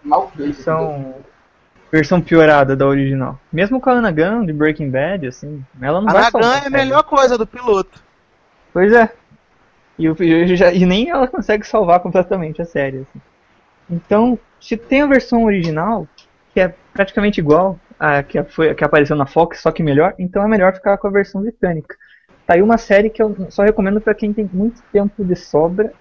Mal 0.02 0.30
versão 0.34 1.14
versão 1.90 2.20
piorada 2.20 2.76
da 2.76 2.86
original. 2.86 3.38
Mesmo 3.52 3.80
com 3.80 3.90
a 3.90 3.94
Ana 3.94 4.12
Gunn 4.12 4.46
de 4.46 4.52
Breaking 4.52 4.90
Bad, 4.90 5.26
assim, 5.26 5.64
ela 5.80 6.00
não 6.00 6.08
A 6.08 6.12
vai 6.12 6.22
Nagan 6.22 6.42
salvar 6.42 6.62
é 6.62 6.66
a 6.66 6.70
melhor 6.70 7.02
coisa 7.02 7.36
do 7.36 7.46
piloto. 7.46 8.02
Pois 8.72 8.92
é. 8.92 9.12
E, 10.00 10.08
o- 10.08 10.16
e 10.22 10.56
já- 10.56 10.72
e 10.72 10.86
nem 10.86 11.10
ela 11.10 11.28
consegue 11.28 11.66
salvar 11.66 12.00
completamente 12.00 12.60
a 12.62 12.64
série. 12.64 12.98
assim. 12.98 13.20
Então, 13.90 14.38
se 14.60 14.76
tem 14.76 15.02
a 15.02 15.06
versão 15.06 15.44
original, 15.44 16.08
que 16.54 16.60
é 16.60 16.74
praticamente 16.92 17.38
igual 17.38 17.78
a 17.98 18.22
que, 18.22 18.42
foi, 18.44 18.74
que 18.74 18.82
apareceu 18.82 19.14
na 19.14 19.26
Fox, 19.26 19.60
só 19.60 19.70
que 19.70 19.82
melhor, 19.82 20.14
então 20.18 20.42
é 20.42 20.48
melhor 20.48 20.72
ficar 20.72 20.96
com 20.96 21.06
a 21.06 21.10
versão 21.10 21.42
britânica. 21.42 21.94
Tá 22.46 22.54
aí 22.54 22.62
uma 22.62 22.78
série 22.78 23.10
que 23.10 23.22
eu 23.22 23.36
só 23.50 23.62
recomendo 23.62 24.00
pra 24.00 24.14
quem 24.14 24.32
tem 24.32 24.48
muito 24.52 24.82
tempo 24.92 25.24
de 25.24 25.36
sobra 25.36 25.92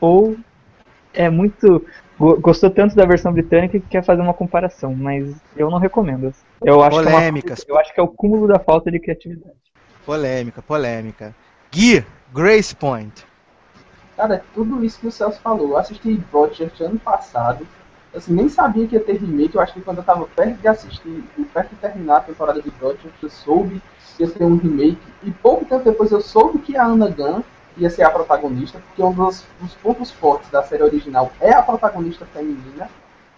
ou 0.00 0.36
é 1.14 1.28
muito 1.28 1.84
go- 2.18 2.40
gostou 2.40 2.70
tanto 2.70 2.94
da 2.94 3.04
versão 3.04 3.32
britânica 3.32 3.78
que 3.78 3.88
quer 3.88 4.04
fazer 4.04 4.22
uma 4.22 4.32
comparação, 4.34 4.94
mas 4.94 5.34
eu 5.56 5.70
não 5.70 5.78
recomendo. 5.78 6.32
Eu 6.64 6.82
acho 6.82 6.96
Polêmicas. 7.02 7.64
que 7.64 7.70
é 7.70 7.72
uma, 7.72 7.78
eu 7.78 7.80
acho 7.82 7.94
que 7.94 8.00
é 8.00 8.02
o 8.02 8.08
cúmulo 8.08 8.46
da 8.46 8.58
falta 8.58 8.90
de 8.90 9.00
criatividade. 9.00 9.56
Polêmica, 10.06 10.62
polêmica. 10.62 11.34
Gui, 11.72 12.04
Grace 12.32 12.74
Point. 12.74 13.24
Cara, 14.22 14.36
é 14.36 14.42
tudo 14.54 14.84
isso 14.84 15.00
que 15.00 15.08
o 15.08 15.10
Celso 15.10 15.40
falou. 15.40 15.70
Eu 15.70 15.76
assisti 15.76 16.14
Broadchurch 16.30 16.80
ano 16.84 16.96
passado. 16.96 17.66
Assim, 18.14 18.32
nem 18.32 18.48
sabia 18.48 18.86
que 18.86 18.94
ia 18.94 19.02
ter 19.02 19.14
remake. 19.14 19.56
Eu 19.56 19.60
acho 19.60 19.72
que 19.72 19.80
quando 19.80 19.98
eu 19.98 20.04
tava 20.04 20.24
perto 20.26 20.60
de 20.60 20.68
assistir, 20.68 21.24
perto 21.52 21.70
de 21.70 21.76
terminar 21.80 22.18
a 22.18 22.20
temporada 22.20 22.62
de 22.62 22.70
Broadchurch, 22.70 23.16
eu 23.20 23.28
soube 23.28 23.82
que 24.16 24.22
ia 24.22 24.30
ter 24.30 24.44
um 24.44 24.56
remake. 24.58 25.02
E 25.24 25.32
pouco 25.32 25.64
tempo 25.64 25.82
depois 25.82 26.12
eu 26.12 26.20
soube 26.20 26.60
que 26.60 26.76
a 26.76 26.86
Anna 26.86 27.08
Gunn 27.10 27.42
ia 27.76 27.90
ser 27.90 28.04
a 28.04 28.10
protagonista, 28.10 28.78
porque 28.78 29.02
um 29.02 29.12
dos, 29.12 29.44
dos 29.60 29.74
pontos 29.74 30.12
fortes 30.12 30.48
da 30.52 30.62
série 30.62 30.84
original 30.84 31.32
é 31.40 31.52
a 31.52 31.60
protagonista 31.60 32.24
feminina. 32.26 32.88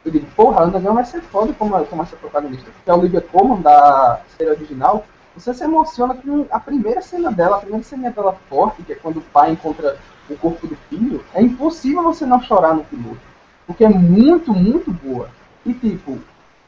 Eu 0.05 0.13
digo, 0.13 0.27
porra, 0.37 0.61
a 0.61 0.65
Anna 0.65 0.81
Gunn 0.81 0.97
vai 0.97 1.07
ser 1.07 1.23
foda 1.23 1.55
como, 1.55 1.83
como 1.87 2.03
essa 2.03 2.17
protagonista. 2.17 2.71
Porque 2.71 2.91
a 2.91 2.95
Olivia 2.95 3.23
Colman 3.23 3.63
da 3.63 4.21
série 4.37 4.51
original, 4.51 5.03
você 5.35 5.55
se 5.55 5.65
emociona 5.65 6.15
com 6.15 6.47
a 6.51 6.61
primeira 6.61 7.01
cena 7.01 7.33
dela, 7.33 7.57
a 7.57 7.61
primeira 7.61 7.83
cena 7.83 8.11
dela 8.11 8.37
forte, 8.51 8.83
que 8.83 8.93
é 8.93 8.97
quando 8.97 9.17
o 9.17 9.23
pai 9.23 9.53
encontra 9.53 9.97
o 10.29 10.37
corpo 10.37 10.67
do 10.67 10.77
filho, 10.89 11.25
é 11.35 11.43
impossível 11.43 12.03
você 12.03 12.25
não 12.25 12.41
chorar 12.41 12.75
no 12.75 12.85
piloto. 12.85 13.21
Porque 13.67 13.85
é 13.85 13.89
muito, 13.89 14.53
muito 14.53 14.91
boa. 14.93 15.29
E 15.65 15.73
tipo, 15.73 16.19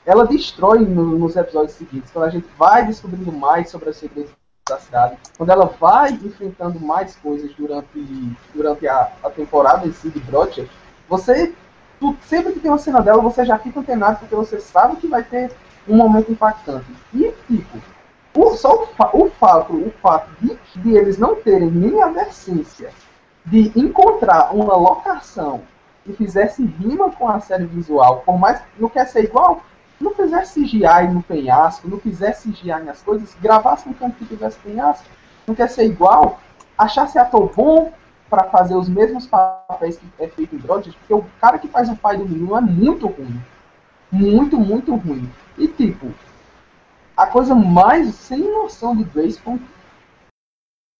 ela 0.04 0.26
destrói 0.26 0.80
no- 0.80 1.18
nos 1.18 1.36
episódios 1.36 1.72
seguintes, 1.72 2.10
quando 2.10 2.24
a 2.26 2.30
gente 2.30 2.46
vai 2.58 2.86
descobrindo 2.86 3.32
mais 3.32 3.68
sobre 3.70 3.90
as 3.90 3.96
segredos 3.96 4.30
da 4.68 4.78
cidade, 4.78 5.16
quando 5.36 5.50
ela 5.50 5.66
vai 5.66 6.10
enfrentando 6.12 6.80
mais 6.80 7.14
coisas 7.16 7.52
durante, 7.54 7.86
durante 8.54 8.86
a, 8.88 9.12
a 9.22 9.30
temporada 9.30 9.86
em 9.86 9.92
si 9.92 10.10
de 10.10 10.20
você, 11.08 11.54
tu, 12.00 12.16
sempre 12.26 12.52
que 12.52 12.60
tem 12.60 12.70
uma 12.70 12.78
cena 12.78 13.00
dela, 13.00 13.22
você 13.22 13.44
já 13.44 13.58
fica 13.58 13.78
antenado, 13.80 14.18
porque 14.18 14.34
você 14.34 14.60
sabe 14.60 14.96
que 14.96 15.06
vai 15.06 15.22
ter 15.22 15.52
um 15.88 15.96
momento 15.96 16.32
impactante. 16.32 16.86
E 17.14 17.32
tipo, 17.46 17.78
o, 18.34 18.54
só 18.56 18.74
o, 18.74 18.88
o 19.24 19.30
fato, 19.30 19.72
o 19.72 19.90
fato 20.02 20.28
de, 20.40 20.58
de 20.76 20.96
eles 20.96 21.16
não 21.16 21.36
terem 21.36 21.70
nem 21.70 22.02
a 22.02 22.08
decência 22.08 22.90
de 23.46 23.72
encontrar 23.78 24.54
uma 24.54 24.76
locação 24.76 25.62
que 26.04 26.12
fizesse 26.12 26.64
rima 26.64 27.10
com 27.10 27.28
a 27.28 27.40
série 27.40 27.66
visual, 27.66 28.22
por 28.26 28.38
mais 28.38 28.58
que 28.58 28.66
não 28.78 28.88
quer 28.88 29.06
ser 29.06 29.24
igual, 29.24 29.62
não 30.00 30.14
fizesse 30.14 30.60
CGI 30.60 31.08
no 31.12 31.22
penhasco, 31.22 31.88
não 31.88 31.98
fizesse 31.98 32.50
CGI 32.50 32.82
nas 32.84 33.02
coisas, 33.02 33.36
gravasse 33.40 33.88
um 33.88 33.92
canto 33.92 34.16
que 34.16 34.26
tivesse 34.26 34.58
penhasco, 34.58 35.06
não 35.46 35.54
quer 35.54 35.68
ser 35.68 35.84
igual, 35.84 36.40
achasse 36.76 37.18
ator 37.18 37.50
bom 37.54 37.92
para 38.28 38.44
fazer 38.44 38.74
os 38.74 38.88
mesmos 38.88 39.26
papéis 39.26 39.96
que 39.96 40.06
é 40.22 40.28
feito 40.28 40.54
em 40.54 40.58
Broadchurch, 40.58 40.98
porque 40.98 41.14
o 41.14 41.24
cara 41.40 41.58
que 41.58 41.68
faz 41.68 41.88
o 41.88 41.96
pai 41.96 42.16
do 42.16 42.28
menino 42.28 42.56
é 42.56 42.60
muito 42.60 43.06
ruim. 43.06 43.40
Muito, 44.10 44.58
muito 44.58 44.94
ruim. 44.94 45.30
E 45.56 45.68
tipo, 45.68 46.12
a 47.16 47.26
coisa 47.26 47.54
mais 47.54 48.14
sem 48.14 48.40
noção 48.40 48.96
de 48.96 49.04
Grace 49.04 49.40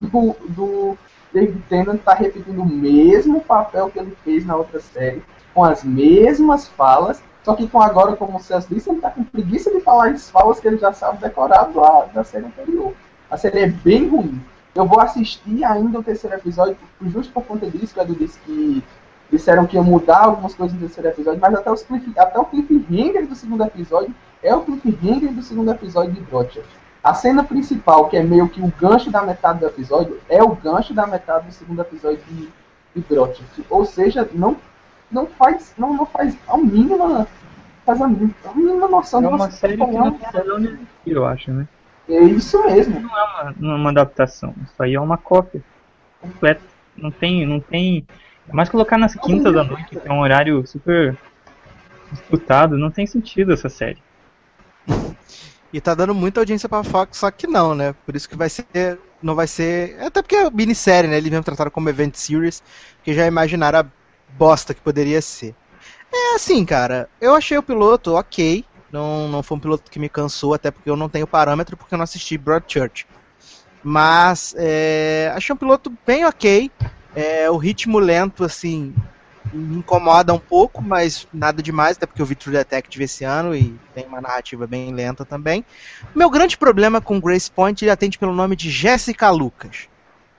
do, 0.01 0.37
do 0.49 0.99
David 1.33 1.63
Tennant 1.69 2.01
tá 2.03 2.15
repetindo 2.15 2.63
o 2.63 2.67
mesmo 2.67 3.41
papel 3.41 3.91
que 3.91 3.99
ele 3.99 4.17
fez 4.25 4.45
na 4.47 4.57
outra 4.57 4.81
série, 4.81 5.23
com 5.55 5.65
as 5.65 5.83
mesmas 5.83 6.69
falas, 6.69 7.23
só 7.43 7.55
que 7.55 7.69
com 7.69 7.81
agora, 7.81 8.17
como 8.17 8.39
o 8.39 8.41
Celso 8.41 8.69
disse, 8.69 8.91
ele 8.91 9.01
tá 9.01 9.11
com 9.11 9.23
preguiça 9.23 9.71
de 9.71 9.81
falar 9.81 10.09
as 10.09 10.29
falas 10.29 10.59
que 10.59 10.67
ele 10.67 10.79
já 10.79 10.93
sabe 10.93 11.19
decorar 11.19 11.65
da, 11.65 12.07
da 12.07 12.25
série 12.25 12.47
anterior. 12.47 12.93
A 13.31 13.37
série 13.37 13.61
é 13.61 13.67
bem 13.69 14.09
ruim. 14.09 14.41
Eu 14.75 14.85
vou 14.85 15.01
assistir 15.01 15.65
ainda 15.65 15.99
o 15.99 16.03
terceiro 16.03 16.37
episódio, 16.37 16.77
justo 17.03 17.33
por 17.33 17.45
conta 17.45 17.71
disso, 17.71 17.95
que 17.95 18.01
Edu 18.01 18.15
disse 18.15 18.39
que 18.41 18.85
disseram 19.31 19.67
que 19.67 19.77
ia 19.77 19.83
mudar 19.83 20.25
algumas 20.25 20.55
coisas 20.55 20.75
no 20.75 20.81
terceiro 20.81 21.09
episódio, 21.09 21.41
mas 21.41 21.55
até, 21.55 21.71
os 21.71 21.83
cliff, 21.83 22.13
até 22.19 22.39
o 22.39 22.45
cliffhanger 22.45 23.27
do 23.27 23.35
segundo 23.35 23.65
episódio 23.65 24.15
é 24.43 24.55
o 24.55 24.63
cliffhanger 24.63 25.33
do 25.33 25.43
segundo 25.43 25.71
episódio 25.71 26.13
de 26.13 26.21
Broadchurch. 26.21 26.69
A 27.07 27.15
cena 27.15 27.45
principal, 27.45 28.09
que 28.09 28.17
é 28.17 28.23
meio 28.25 28.49
que 28.49 28.61
o 28.61 28.67
gancho 28.67 29.13
da 29.13 29.23
metade 29.23 29.61
do 29.61 29.67
episódio, 29.67 30.21
é 30.29 30.43
o 30.43 30.57
gancho 30.57 30.93
da 30.93 31.07
metade 31.07 31.47
do 31.47 31.53
segundo 31.53 31.81
episódio 31.81 32.19
de, 32.29 32.49
de. 32.97 33.65
Ou 33.71 33.85
seja, 33.85 34.29
não, 34.33 34.57
não 35.09 35.25
faz 35.25 35.73
não, 35.79 35.95
não 35.95 36.05
faz 36.05 36.37
a 36.49 36.57
mínima 36.57 37.29
faz 37.85 38.03
a 38.03 38.09
mínima, 38.09 38.35
a 38.45 38.53
mínima 38.55 38.89
noção 38.89 39.21
É 39.21 39.29
de 39.29 39.35
uma 39.35 39.51
série 39.53 39.77
que 39.77 39.87
não 39.87 40.09
um- 40.09 40.65
existir, 40.65 40.89
eu 41.07 41.25
acho, 41.25 41.53
né? 41.53 41.69
É 42.09 42.25
isso 42.25 42.61
mesmo. 42.65 42.99
Não 42.99 43.17
é 43.17 43.23
uma, 43.23 43.55
não 43.57 43.71
é 43.71 43.77
uma 43.77 43.91
adaptação, 43.91 44.53
isso 44.65 44.83
aí 44.83 44.95
é 44.95 45.01
uma 45.01 45.17
cópia 45.17 45.63
completa. 46.21 46.63
Não 46.97 47.13
tem, 47.13 47.47
não 47.47 47.61
tem. 47.61 48.05
É 48.49 48.53
mais 48.53 48.69
colocar 48.69 48.99
nas 48.99 49.15
quintas 49.15 49.55
da 49.55 49.63
noite, 49.63 49.91
que 49.91 50.09
é 50.09 50.13
um 50.13 50.19
horário 50.19 50.67
super 50.67 51.17
disputado, 52.11 52.77
não 52.77 52.91
tem 52.91 53.07
sentido 53.07 53.53
essa 53.53 53.69
série. 53.69 54.03
E 55.73 55.81
tá 55.81 55.95
dando 55.95 56.15
muita 56.15 56.41
audiência 56.41 56.69
pra 56.69 56.85
Fox, 56.85 57.19
só 57.19 57.31
que 57.31 57.47
não, 57.47 57.75
né? 57.75 57.95
Por 58.05 58.15
isso 58.15 58.29
que 58.29 58.37
vai 58.37 58.49
ser. 58.49 58.67
Não 59.23 59.35
vai 59.35 59.47
ser. 59.47 60.01
Até 60.01 60.23
porque 60.23 60.37
é 60.37 60.51
minissérie, 60.51 61.11
né? 61.11 61.17
Eles 61.17 61.31
mesmo 61.31 61.45
trataram 61.45 61.71
como 61.71 61.89
event 61.89 62.15
series, 62.15 62.63
que 63.03 63.13
já 63.13 63.27
imaginaram 63.27 63.81
a 63.81 63.87
bosta 64.37 64.73
que 64.73 64.81
poderia 64.81 65.21
ser. 65.21 65.55
É 66.13 66.35
assim, 66.35 66.65
cara. 66.65 67.09
Eu 67.21 67.35
achei 67.35 67.59
o 67.59 67.63
piloto 67.63 68.15
ok. 68.15 68.65
Não, 68.93 69.29
não 69.29 69.43
foi 69.43 69.57
um 69.57 69.61
piloto 69.61 69.91
que 69.91 69.99
me 69.99 70.09
cansou, 70.09 70.55
até 70.55 70.71
porque 70.71 70.89
eu 70.89 70.97
não 70.97 71.09
tenho 71.09 71.27
parâmetro, 71.27 71.77
porque 71.77 71.95
eu 71.95 71.99
não 71.99 72.05
assisti 72.05 72.39
Broadchurch. 72.39 73.07
Mas 73.83 74.55
é, 74.57 75.33
achei 75.35 75.53
um 75.53 75.59
piloto 75.59 75.93
bem 76.07 76.25
ok. 76.25 76.71
É, 77.15 77.51
o 77.51 77.57
ritmo 77.57 77.99
lento, 77.99 78.45
assim, 78.45 78.95
me 79.57 79.79
incomoda 79.79 80.33
um 80.33 80.39
pouco, 80.39 80.83
mas 80.83 81.27
nada 81.33 81.63
demais, 81.63 81.97
até 81.97 82.07
porque 82.07 82.21
eu 82.21 82.27
vi 82.27 82.35
True 82.35 82.55
Detective 82.55 83.05
esse 83.05 83.25
ano 83.25 83.55
e 83.55 83.75
tem 83.95 84.07
uma 84.07 84.21
narrativa 84.21 84.67
bem 84.67 84.93
lenta 84.93 85.25
também. 85.25 85.65
Meu 86.15 86.31
grande 86.31 86.57
problema 86.57 87.01
com 87.01 87.21
Grace 87.21 87.51
Point 87.51 87.85
ele 87.85 87.91
atende 87.91 88.19
pelo 88.19 88.35
nome 88.35 88.55
de 88.55 88.71
Jessica 88.71 89.31
Lucas. 89.31 89.89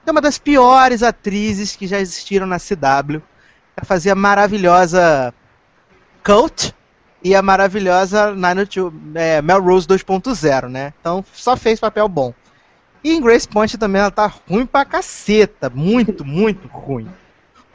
É 0.05 0.11
uma 0.11 0.21
das 0.21 0.37
piores 0.37 1.03
atrizes 1.03 1.75
que 1.75 1.85
já 1.85 1.99
existiram 1.99 2.47
na 2.47 2.57
CW. 2.59 3.21
Ela 3.75 3.85
fazia 3.85 4.15
maravilhosa 4.15 5.33
Coat 6.23 6.73
e 7.23 7.35
a 7.35 7.41
maravilhosa 7.41 8.33
902, 8.33 8.93
é, 9.15 9.41
Melrose 9.41 9.87
2.0, 9.87 10.69
né? 10.69 10.93
Então 10.99 11.25
só 11.33 11.57
fez 11.57 11.79
papel 11.79 12.07
bom. 12.07 12.33
E 13.03 13.13
em 13.13 13.21
Grace 13.21 13.47
Point 13.47 13.77
também 13.77 14.01
ela 14.01 14.11
tá 14.11 14.31
ruim 14.49 14.65
pra 14.65 14.85
caceta. 14.85 15.69
Muito, 15.69 16.25
muito 16.25 16.67
ruim. 16.67 17.09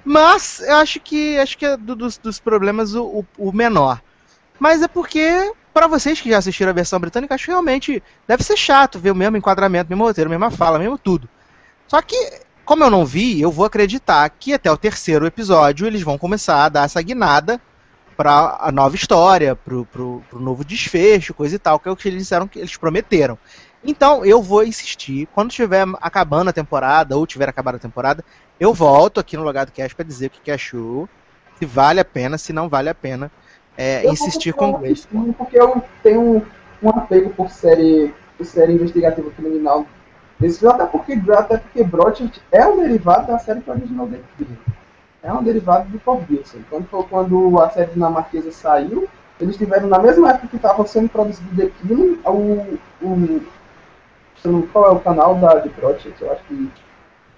Mas 0.04 0.60
eu 0.60 0.76
acho 0.76 1.00
que 1.00 1.38
acho 1.38 1.56
que 1.56 1.64
é 1.66 1.76
do- 1.76 1.94
dos, 1.94 2.18
dos 2.18 2.40
problemas 2.40 2.94
o, 2.94 3.04
o- 3.04 3.26
o 3.38 3.52
menor. 3.52 4.00
Mas 4.58 4.82
é 4.82 4.88
porque, 4.88 5.52
pra 5.72 5.86
vocês 5.86 6.20
que 6.20 6.30
já 6.30 6.38
assistiram 6.38 6.70
a 6.70 6.74
versão 6.74 6.98
britânica, 7.00 7.34
acho 7.34 7.44
que 7.46 7.50
realmente 7.50 8.02
deve 8.26 8.42
ser 8.42 8.56
chato 8.56 8.98
ver 8.98 9.10
o 9.10 9.14
mesmo 9.14 9.36
enquadramento, 9.36 9.90
mesmo 9.90 10.04
roteiro, 10.04 10.30
mesma 10.30 10.50
fala, 10.50 10.78
mesmo 10.78 10.98
tudo. 10.98 11.28
Só 11.86 12.00
que, 12.02 12.16
como 12.64 12.84
eu 12.84 12.90
não 12.90 13.04
vi, 13.04 13.40
eu 13.40 13.50
vou 13.50 13.64
acreditar 13.64 14.28
que 14.30 14.52
até 14.54 14.70
o 14.70 14.76
terceiro 14.76 15.26
episódio 15.26 15.86
eles 15.86 16.02
vão 16.02 16.18
começar 16.18 16.64
a 16.64 16.68
dar 16.68 16.84
essa 16.84 17.02
guinada 17.02 17.60
pra 18.16 18.56
a 18.60 18.70
nova 18.70 18.94
história, 18.94 19.56
pro, 19.56 19.84
pro 19.86 20.22
novo 20.34 20.64
desfecho, 20.64 21.34
coisa 21.34 21.56
e 21.56 21.58
tal, 21.58 21.78
que 21.78 21.88
é 21.88 21.92
o 21.92 21.96
que 21.96 22.08
eles 22.08 22.22
disseram 22.22 22.46
que 22.46 22.58
eles 22.58 22.76
prometeram. 22.76 23.38
Então 23.84 24.24
eu 24.24 24.40
vou 24.40 24.62
insistir, 24.62 25.28
quando 25.34 25.50
estiver 25.50 25.84
acabando 26.00 26.50
a 26.50 26.52
temporada, 26.52 27.16
ou 27.16 27.26
tiver 27.26 27.48
acabado 27.48 27.76
a 27.76 27.80
temporada, 27.80 28.24
eu 28.60 28.72
volto 28.72 29.18
aqui 29.18 29.36
no 29.36 29.42
Logado 29.42 29.72
Cast 29.72 29.94
pra 29.94 30.04
dizer 30.04 30.26
o 30.26 30.30
que, 30.30 30.40
que 30.40 30.50
achou, 30.50 31.08
se 31.58 31.66
vale 31.66 31.98
a 31.98 32.04
pena, 32.04 32.38
se 32.38 32.52
não 32.52 32.68
vale 32.68 32.88
a 32.88 32.94
pena 32.94 33.30
é, 33.76 34.06
insistir 34.08 34.52
com 34.52 34.72
Grace. 34.72 35.06
assistir, 35.08 35.34
Porque 35.34 35.58
eu 35.58 35.82
tenho 36.02 36.44
um, 36.82 36.88
apego 36.90 37.30
por 37.30 37.50
série, 37.50 38.14
por 38.36 38.44
série 38.44 38.74
investigativa 38.74 39.30
criminal. 39.30 39.86
Esse, 40.40 40.66
até 40.66 40.86
porque, 40.86 41.20
até 41.32 41.56
porque 41.58 41.84
Broadchurch 41.84 42.40
é 42.50 42.66
um 42.66 42.78
derivado 42.78 43.28
da 43.28 43.38
série 43.38 43.60
que 43.60 43.70
originou 43.70 44.08
The 44.08 44.18
Killing. 44.36 44.58
É 45.22 45.32
um 45.32 45.42
derivado 45.42 45.88
do 45.88 46.00
Bob 46.04 46.24
Wilson. 46.28 46.58
Quando, 46.68 46.86
foi 46.88 47.02
quando 47.04 47.60
a 47.60 47.70
série 47.70 47.92
dinamarquesa 47.92 48.50
saiu, 48.50 49.08
eles 49.40 49.56
tiveram 49.56 49.88
na 49.88 49.98
mesma 49.98 50.30
época 50.30 50.48
que 50.48 50.56
estavam 50.56 50.84
sendo 50.86 51.08
produzido 51.08 51.48
The 51.56 51.70
Killing, 51.80 52.18
o, 52.24 52.78
o, 53.00 53.40
não- 54.48 54.62
qual 54.62 54.86
é 54.86 54.90
o 54.90 55.00
canal 55.00 55.34
da 55.36 55.58
de 55.58 55.68
Broadchurch, 55.70 56.20
eu 56.20 56.32
acho 56.32 56.42
que 56.44 56.70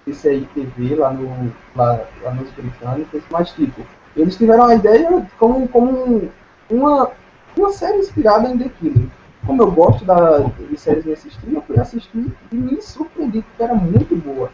esse 0.06 0.28
aí 0.28 0.46
TV 0.54 0.96
lá, 0.96 1.10
no, 1.12 1.52
lá, 1.74 2.00
lá 2.22 2.30
nos 2.32 2.50
britânicos, 2.50 3.22
mas 3.30 3.50
tipo, 3.52 3.82
eles 4.16 4.36
tiveram 4.36 4.64
a 4.64 4.74
ideia 4.74 5.26
como, 5.38 5.66
como 5.68 6.30
uma, 6.70 7.10
uma 7.56 7.72
série 7.72 7.98
inspirada 7.98 8.48
em 8.48 8.58
The 8.58 8.68
Killing. 8.80 9.10
Como 9.46 9.62
eu 9.62 9.70
gosto 9.70 10.04
da, 10.04 10.38
de 10.38 10.76
séries 10.78 11.04
nesse 11.04 11.28
estilo, 11.28 11.56
eu 11.56 11.62
fui 11.62 11.78
assistir 11.78 12.32
e 12.50 12.56
me 12.56 12.80
surpreendi 12.80 13.42
porque 13.42 13.62
era 13.62 13.74
muito 13.74 14.16
boa. 14.16 14.50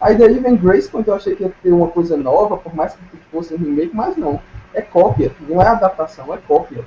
Aí 0.00 0.16
daí 0.16 0.38
vem 0.40 0.56
Grace, 0.56 0.90
quando 0.90 1.06
eu 1.08 1.14
achei 1.14 1.36
que 1.36 1.44
ia 1.44 1.52
ter 1.62 1.72
uma 1.72 1.86
coisa 1.86 2.16
nova, 2.16 2.56
por 2.56 2.74
mais 2.74 2.92
que 2.94 3.16
fosse 3.30 3.54
um 3.54 3.58
remake, 3.58 3.94
mas 3.94 4.16
não. 4.16 4.40
É 4.74 4.82
cópia, 4.82 5.30
não 5.48 5.62
é 5.62 5.68
adaptação, 5.68 6.34
é 6.34 6.38
cópia. 6.38 6.84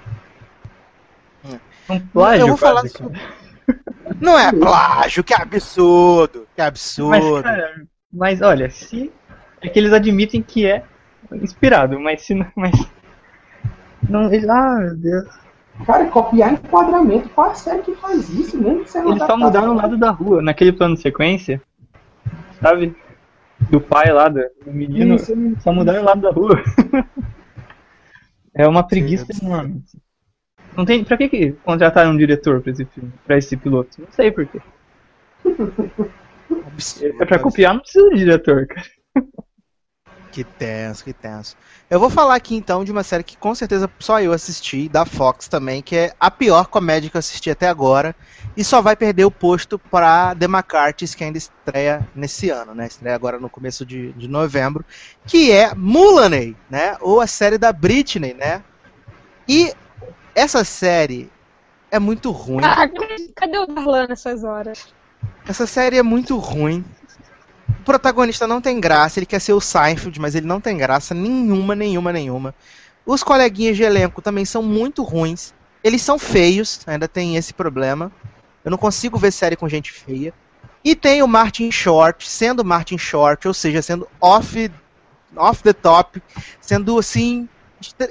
Um 1.90 2.00
plágio, 2.00 2.42
eu 2.42 2.48
vou 2.48 2.58
falar 2.58 2.82
quase, 2.82 2.98
sobre... 2.98 3.22
Não 4.20 4.40
é 4.40 4.52
plágio, 4.52 5.24
que 5.24 5.34
absurdo, 5.34 6.48
que 6.56 6.62
absurdo. 6.62 7.10
Mas, 7.10 7.42
cara, 7.42 7.88
mas 8.12 8.42
olha, 8.42 8.70
se. 8.70 9.12
É 9.62 9.70
que 9.70 9.80
eles 9.80 9.94
admitem 9.94 10.42
que 10.42 10.66
é 10.66 10.84
inspirado, 11.34 12.00
mas 12.00 12.22
se 12.22 12.34
não. 12.34 12.48
Mas. 12.56 12.74
Não, 14.10 14.32
eles, 14.32 14.48
ah, 14.48 14.78
meu 14.80 14.96
Deus. 14.96 15.28
Cara, 15.86 16.06
copiar 16.06 16.54
enquadramento, 16.54 17.28
qual 17.30 17.52
a 17.52 17.56
série 17.56 17.82
que 17.82 17.96
faz 17.96 18.30
isso, 18.30 18.58
mesmo 18.58 18.84
que 18.84 18.92
seja 18.92 19.04
uma 19.04 19.12
Eles 19.12 19.20
só 19.20 19.34
adaptação? 19.34 19.38
mudaram 19.40 19.74
o 19.74 19.76
lado 19.76 19.98
da 19.98 20.12
rua, 20.12 20.42
naquele 20.42 20.72
plano 20.72 20.96
de 20.96 21.02
sequência. 21.02 21.62
Sabe? 22.62 22.96
Do 23.70 23.82
pai 23.82 24.12
lá, 24.12 24.30
do 24.30 24.42
menino. 24.68 25.16
Isso, 25.16 25.34
isso. 25.34 25.62
Só 25.62 25.74
mudaram 25.74 26.02
o 26.02 26.06
lado 26.06 26.22
da 26.22 26.32
rua. 26.32 26.64
é 28.56 28.68
uma 28.68 28.88
preguiça 28.88 29.26
enorme. 29.42 29.84
Não 30.76 30.86
tem. 30.86 31.04
Pra 31.04 31.18
que, 31.18 31.30
que 31.30 31.52
contrataram 31.64 32.12
um 32.12 32.18
diretor 32.18 32.62
pra 32.62 32.72
esse 32.72 32.86
filme? 32.86 33.14
Pra 33.26 33.38
esse 33.38 33.56
piloto? 33.56 34.02
Não 34.02 34.12
sei 34.12 34.32
por 34.32 34.46
quê. 34.46 34.60
Absurdo, 36.68 37.22
É 37.22 37.26
pra 37.26 37.40
copiar, 37.40 37.74
não 37.74 37.82
precisa 37.82 38.10
de 38.10 38.18
diretor, 38.18 38.68
cara. 38.68 38.88
Que 40.32 40.44
tenso, 40.44 41.02
que 41.02 41.14
tenso. 41.14 41.56
Eu 41.90 41.98
vou 41.98 42.10
falar 42.10 42.36
aqui 42.36 42.58
então 42.58 42.84
de 42.84 42.92
uma 42.92 43.04
série 43.04 43.24
que 43.24 43.38
com 43.38 43.56
certeza 43.56 43.90
só 44.00 44.20
eu 44.20 44.34
assisti, 44.34 44.90
da 44.90 45.06
Fox 45.06 45.48
também, 45.48 45.82
que 45.82 45.96
é 45.96 46.14
a 46.20 46.30
pior 46.30 46.68
comédia 46.68 47.10
que 47.10 47.16
eu 47.16 47.20
assisti 47.20 47.50
até 47.50 47.70
agora. 47.70 48.14
E 48.58 48.62
só 48.62 48.82
vai 48.82 48.98
perder 48.98 49.24
o 49.24 49.32
posto 49.32 49.80
pra 49.80 50.36
The 50.36 50.44
McCarthy's, 50.44 51.16
que 51.16 51.24
ainda 51.24 51.38
estreia 51.38 52.06
nesse 52.14 52.50
ano, 52.50 52.76
né? 52.76 52.86
Estreia 52.86 53.16
agora 53.16 53.40
no 53.40 53.50
começo 53.50 53.86
de, 53.86 54.12
de 54.12 54.28
novembro. 54.28 54.84
Que 55.26 55.54
é 55.54 55.74
Mulaney, 55.74 56.54
né? 56.70 56.98
Ou 57.00 57.22
a 57.22 57.28
série 57.28 57.58
da 57.58 57.72
Britney, 57.72 58.34
né? 58.34 58.62
E 59.48 59.72
essa 60.36 60.66
série 60.66 61.32
é 61.90 61.98
muito 61.98 62.30
ruim. 62.30 62.64
Ah, 62.64 62.88
cadê 63.36 63.58
o 63.58 63.66
Darlan 63.66 64.08
nessas 64.08 64.44
horas? 64.44 64.94
Essa 65.48 65.66
série 65.66 65.98
é 65.98 66.04
muito 66.04 66.38
ruim. 66.38 66.84
O 67.70 67.84
protagonista 67.86 68.46
não 68.46 68.60
tem 68.60 68.80
graça, 68.80 69.18
ele 69.20 69.26
quer 69.26 69.40
ser 69.40 69.54
o 69.54 69.62
Seinfeld, 69.62 70.20
mas 70.20 70.36
ele 70.36 70.46
não 70.46 70.60
tem 70.60 70.78
graça 70.78 71.14
nenhuma, 71.14 71.74
nenhuma, 71.74 72.12
nenhuma. 72.12 72.54
Os 73.06 73.24
coleguinhas 73.24 73.78
de 73.78 73.84
elenco 73.84 74.22
também 74.22 74.44
são 74.44 74.62
muito 74.62 75.04
ruins. 75.04 75.54
Eles 75.84 76.02
são 76.02 76.20
feios, 76.20 76.82
ainda 76.86 77.08
tem 77.08 77.38
esse 77.38 77.54
problema. 77.54 78.12
Eu 78.64 78.72
não 78.72 78.78
consigo 78.78 79.18
ver 79.18 79.32
série 79.32 79.56
com 79.56 79.70
gente 79.70 79.92
feia. 79.92 80.34
E 80.84 80.96
tem 80.96 81.24
o 81.24 81.28
Martin 81.28 81.72
Short, 81.72 82.28
sendo 82.28 82.66
Martin 82.66 82.98
Short, 82.98 83.48
ou 83.48 83.54
seja, 83.54 83.82
sendo 83.82 84.08
off, 84.20 84.72
off 85.36 85.64
the 85.64 85.74
top, 85.74 86.22
sendo 86.60 86.98
assim 86.98 87.48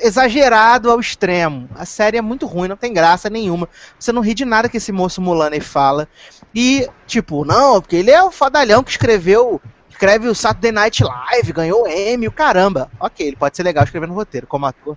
exagerado 0.01 0.91
ao 0.91 1.01
extremo. 1.01 1.69
A 1.75 1.85
série 1.85 2.19
é 2.19 2.23
muito 2.23 2.47
ruim, 2.47 2.69
não 2.69 2.77
tem 2.77 2.93
graça 2.93 3.31
nenhuma. 3.31 3.69
Você 3.99 4.13
não 4.13 4.23
ri 4.23 4.35
de 4.35 4.45
nada 4.45 4.69
que 4.69 4.77
esse 4.77 4.93
moço 4.93 5.21
Mulaney 5.21 5.61
fala. 5.61 6.09
E, 6.55 6.89
tipo, 7.07 7.45
não, 7.45 7.81
porque 7.81 7.97
ele 7.97 8.11
é 8.11 8.23
o 8.23 8.31
fadalhão 8.31 8.83
que 8.83 8.91
escreveu. 8.91 9.61
Escreve 9.89 10.29
o 10.29 10.35
Saturday 10.35 10.73
Night 10.73 11.05
Live, 11.05 11.53
ganhou 11.53 11.85
o 11.85 11.89
Emmy, 11.89 12.27
o 12.27 12.33
caramba. 12.33 12.91
Ok, 12.99 13.27
ele 13.27 13.37
pode 13.37 13.57
ser 13.57 13.63
legal 13.63 13.85
escrevendo 13.85 14.13
roteiro, 14.13 14.47
como 14.47 14.67
ator. 14.67 14.97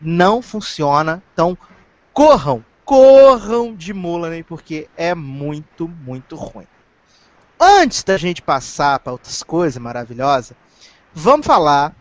Não 0.00 0.40
funciona. 0.40 1.22
Então, 1.32 1.58
corram, 2.12 2.64
corram 2.84 3.74
de 3.74 3.92
Mulaney, 3.92 4.42
porque 4.42 4.88
é 4.96 5.14
muito, 5.14 5.88
muito 5.88 6.36
ruim. 6.36 6.66
Antes 7.58 8.04
da 8.04 8.16
gente 8.16 8.42
passar 8.42 8.98
para 9.00 9.12
outras 9.12 9.42
coisas 9.42 9.80
maravilhosas, 9.82 10.56
vamos 11.12 11.46
falar 11.46 11.94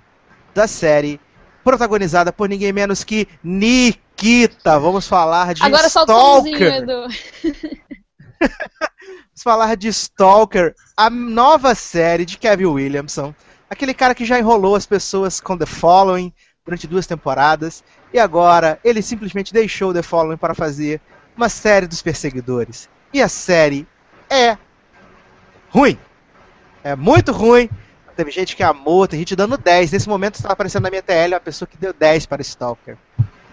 da 0.53 0.67
série 0.67 1.19
protagonizada 1.65 2.31
por 2.31 2.47
ninguém 2.47 2.71
menos 2.71 3.03
que 3.03 3.27
Nikita. 3.43 4.79
Vamos 4.79 5.07
falar 5.07 5.55
de 5.55 5.63
Agora 5.63 5.87
Stalker. 5.87 6.75
Edu. 6.75 7.07
Vamos 8.39 9.43
falar 9.43 9.75
de 9.75 9.87
Stalker, 9.89 10.75
a 10.95 11.09
nova 11.09 11.73
série 11.73 12.23
de 12.23 12.37
Kevin 12.37 12.65
Williamson. 12.65 13.33
Aquele 13.67 13.95
cara 13.95 14.13
que 14.13 14.23
já 14.23 14.39
enrolou 14.39 14.75
as 14.75 14.85
pessoas 14.85 15.41
com 15.41 15.57
The 15.57 15.65
Following 15.65 16.31
durante 16.63 16.85
duas 16.85 17.07
temporadas. 17.07 17.83
E 18.13 18.19
agora 18.19 18.79
ele 18.83 19.01
simplesmente 19.01 19.51
deixou 19.51 19.91
The 19.91 20.03
Following 20.03 20.37
para 20.37 20.53
fazer 20.53 21.01
uma 21.35 21.49
série 21.49 21.87
dos 21.87 22.01
perseguidores. 22.01 22.87
E 23.11 23.21
a 23.23 23.27
série 23.27 23.87
é 24.29 24.55
ruim. 25.69 25.97
É 26.83 26.95
muito 26.95 27.31
ruim. 27.31 27.69
Teve 28.15 28.31
gente 28.31 28.55
que 28.55 28.63
amou, 28.63 29.07
tem 29.07 29.19
gente 29.19 29.35
dando 29.35 29.57
10. 29.57 29.91
Nesse 29.91 30.07
momento 30.07 30.35
está 30.35 30.51
aparecendo 30.51 30.83
na 30.83 30.89
minha 30.89 31.01
TL 31.01 31.33
uma 31.33 31.39
pessoa 31.39 31.67
que 31.67 31.77
deu 31.77 31.93
10 31.93 32.25
para 32.25 32.41
Stalker. 32.41 32.97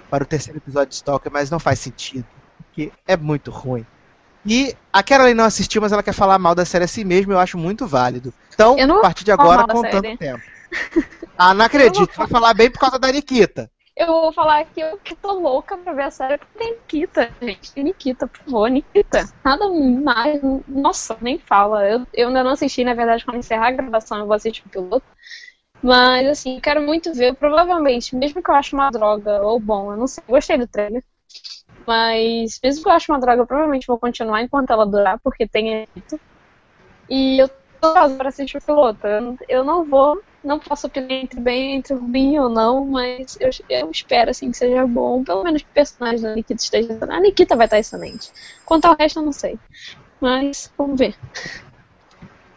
Para 0.08 0.22
o 0.24 0.26
terceiro 0.26 0.58
episódio 0.58 0.90
de 0.90 0.94
Stalker, 0.96 1.32
mas 1.32 1.50
não 1.50 1.58
faz 1.58 1.78
sentido. 1.78 2.26
Porque 2.58 2.92
é 3.06 3.16
muito 3.16 3.50
ruim. 3.50 3.84
E 4.44 4.76
a 4.92 5.02
Caroline 5.02 5.34
não 5.34 5.44
assistiu, 5.44 5.80
mas 5.80 5.92
ela 5.92 6.02
quer 6.02 6.12
falar 6.12 6.38
mal 6.38 6.54
da 6.54 6.64
série 6.64 6.84
assim 6.84 7.04
mesmo, 7.04 7.32
eu 7.32 7.38
acho 7.38 7.56
muito 7.56 7.86
válido. 7.86 8.32
Então, 8.52 8.76
a 8.78 9.00
partir 9.00 9.24
de 9.24 9.32
agora, 9.32 9.66
contando 9.66 10.08
o 10.08 10.16
tempo. 10.16 10.42
Ah, 11.36 11.54
não 11.54 11.64
acredito. 11.64 12.10
Vai 12.16 12.26
falar 12.26 12.54
bem 12.54 12.70
por 12.70 12.78
causa 12.78 12.98
da 12.98 13.10
Nikita. 13.10 13.70
Eu 13.94 14.06
vou 14.06 14.32
falar 14.32 14.64
que 14.64 14.80
eu 14.80 14.98
que 14.98 15.14
tô 15.14 15.32
louca 15.32 15.76
pra 15.76 15.92
ver 15.92 16.04
a 16.04 16.10
série 16.10 16.38
porque 16.38 16.58
tem 16.58 16.72
Nikita, 16.72 17.30
gente. 17.40 17.72
Tem 17.72 17.84
Nikita, 17.84 18.26
por 18.26 18.38
favor, 18.44 18.70
Nikita. 18.70 19.28
Nada 19.44 19.68
mais. 19.68 20.40
Nossa, 20.66 21.16
nem 21.20 21.38
fala. 21.38 21.86
Eu, 21.86 22.06
eu 22.14 22.28
ainda 22.28 22.42
não 22.42 22.52
assisti, 22.52 22.82
na 22.84 22.94
verdade, 22.94 23.24
quando 23.24 23.38
encerrar 23.38 23.68
a 23.68 23.72
gravação, 23.72 24.18
eu 24.18 24.26
vou 24.26 24.34
assistir 24.34 24.62
o 24.66 24.70
piloto. 24.70 25.04
Mas, 25.82 26.26
assim, 26.26 26.58
quero 26.60 26.80
muito 26.80 27.12
ver. 27.12 27.34
Provavelmente, 27.34 28.16
mesmo 28.16 28.42
que 28.42 28.50
eu 28.50 28.54
ache 28.54 28.74
uma 28.74 28.90
droga 28.90 29.42
ou 29.42 29.60
bom, 29.60 29.92
eu 29.92 29.98
não 29.98 30.06
sei. 30.06 30.24
Gostei 30.26 30.56
do 30.56 30.66
trailer. 30.66 31.04
Mas, 31.86 32.58
mesmo 32.62 32.82
que 32.82 32.88
eu 32.88 32.92
ache 32.92 33.10
uma 33.12 33.20
droga, 33.20 33.42
eu 33.42 33.46
provavelmente 33.46 33.86
vou 33.86 33.98
continuar 33.98 34.42
enquanto 34.42 34.70
ela 34.70 34.86
durar, 34.86 35.18
porque 35.22 35.46
tem 35.46 35.86
Nikita. 35.94 36.18
E 37.10 37.42
eu 37.42 37.48
tô 37.80 37.92
pra 38.16 38.28
assistir 38.28 38.56
o 38.56 38.62
piloto. 38.62 39.06
Eu, 39.06 39.36
eu 39.48 39.64
não 39.64 39.84
vou 39.84 40.18
não 40.44 40.58
posso 40.58 40.86
opinar 40.86 41.12
entre 41.12 41.40
bem, 41.40 41.76
entre 41.76 41.94
ruim 41.94 42.38
ou 42.38 42.48
não, 42.48 42.84
mas 42.84 43.36
eu, 43.40 43.50
eu 43.68 43.90
espero 43.90 44.30
assim 44.30 44.50
que 44.50 44.56
seja 44.56 44.86
bom. 44.86 45.22
Pelo 45.22 45.44
menos 45.44 45.62
que 45.62 45.68
o 45.68 45.74
personagem 45.74 46.22
da 46.22 46.34
Nikita 46.34 46.62
esteja. 46.62 46.98
A 47.08 47.20
Nikita 47.20 47.56
vai 47.56 47.66
estar 47.66 47.78
excelente. 47.78 48.30
Quanto 48.64 48.86
ao 48.86 48.96
resto, 48.98 49.20
eu 49.20 49.24
não 49.24 49.32
sei. 49.32 49.58
Mas, 50.20 50.72
vamos 50.76 50.98
ver. 50.98 51.14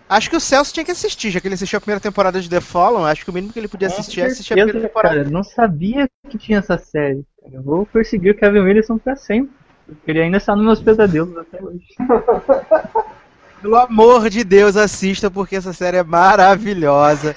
Acho 0.07 0.29
que 0.29 0.35
o 0.35 0.39
Celso 0.39 0.73
tinha 0.73 0.85
que 0.85 0.91
assistir, 0.91 1.31
já 1.31 1.39
que 1.39 1.47
ele 1.47 1.55
assistiu 1.55 1.77
a 1.77 1.81
primeira 1.81 1.99
temporada 1.99 2.39
de 2.39 2.49
The 2.49 2.61
Fallen. 2.61 3.05
Acho 3.05 3.23
que 3.23 3.29
o 3.31 3.33
mínimo 3.33 3.51
que 3.51 3.59
ele 3.59 3.67
podia 3.67 3.87
assistir 3.87 4.21
é 4.21 4.25
assistir 4.25 4.53
a 4.53 4.57
primeira 4.57 4.87
temporada. 4.87 5.15
cara, 5.15 5.29
não 5.29 5.43
sabia 5.43 6.07
que 6.29 6.37
tinha 6.37 6.59
essa 6.59 6.77
série. 6.77 7.25
cara. 7.41 7.55
Eu 7.55 7.63
vou 7.63 7.85
perseguir 7.85 8.33
o 8.33 8.37
Kevin 8.37 8.59
Williamson 8.59 8.97
pra 8.97 9.15
sempre. 9.15 9.53
Porque 9.85 10.11
ele 10.11 10.21
ainda 10.21 10.37
está 10.37 10.55
nos 10.55 10.65
meus 10.65 10.81
pesadelos 10.81 11.37
até 11.37 11.63
hoje. 11.63 11.85
Pelo 13.65 13.77
amor 13.77 14.29
de 14.29 14.43
Deus, 14.43 14.77
assista, 14.77 15.31
porque 15.31 15.55
essa 15.55 15.73
série 15.73 15.97
é 15.97 16.03
maravilhosa. 16.03 17.35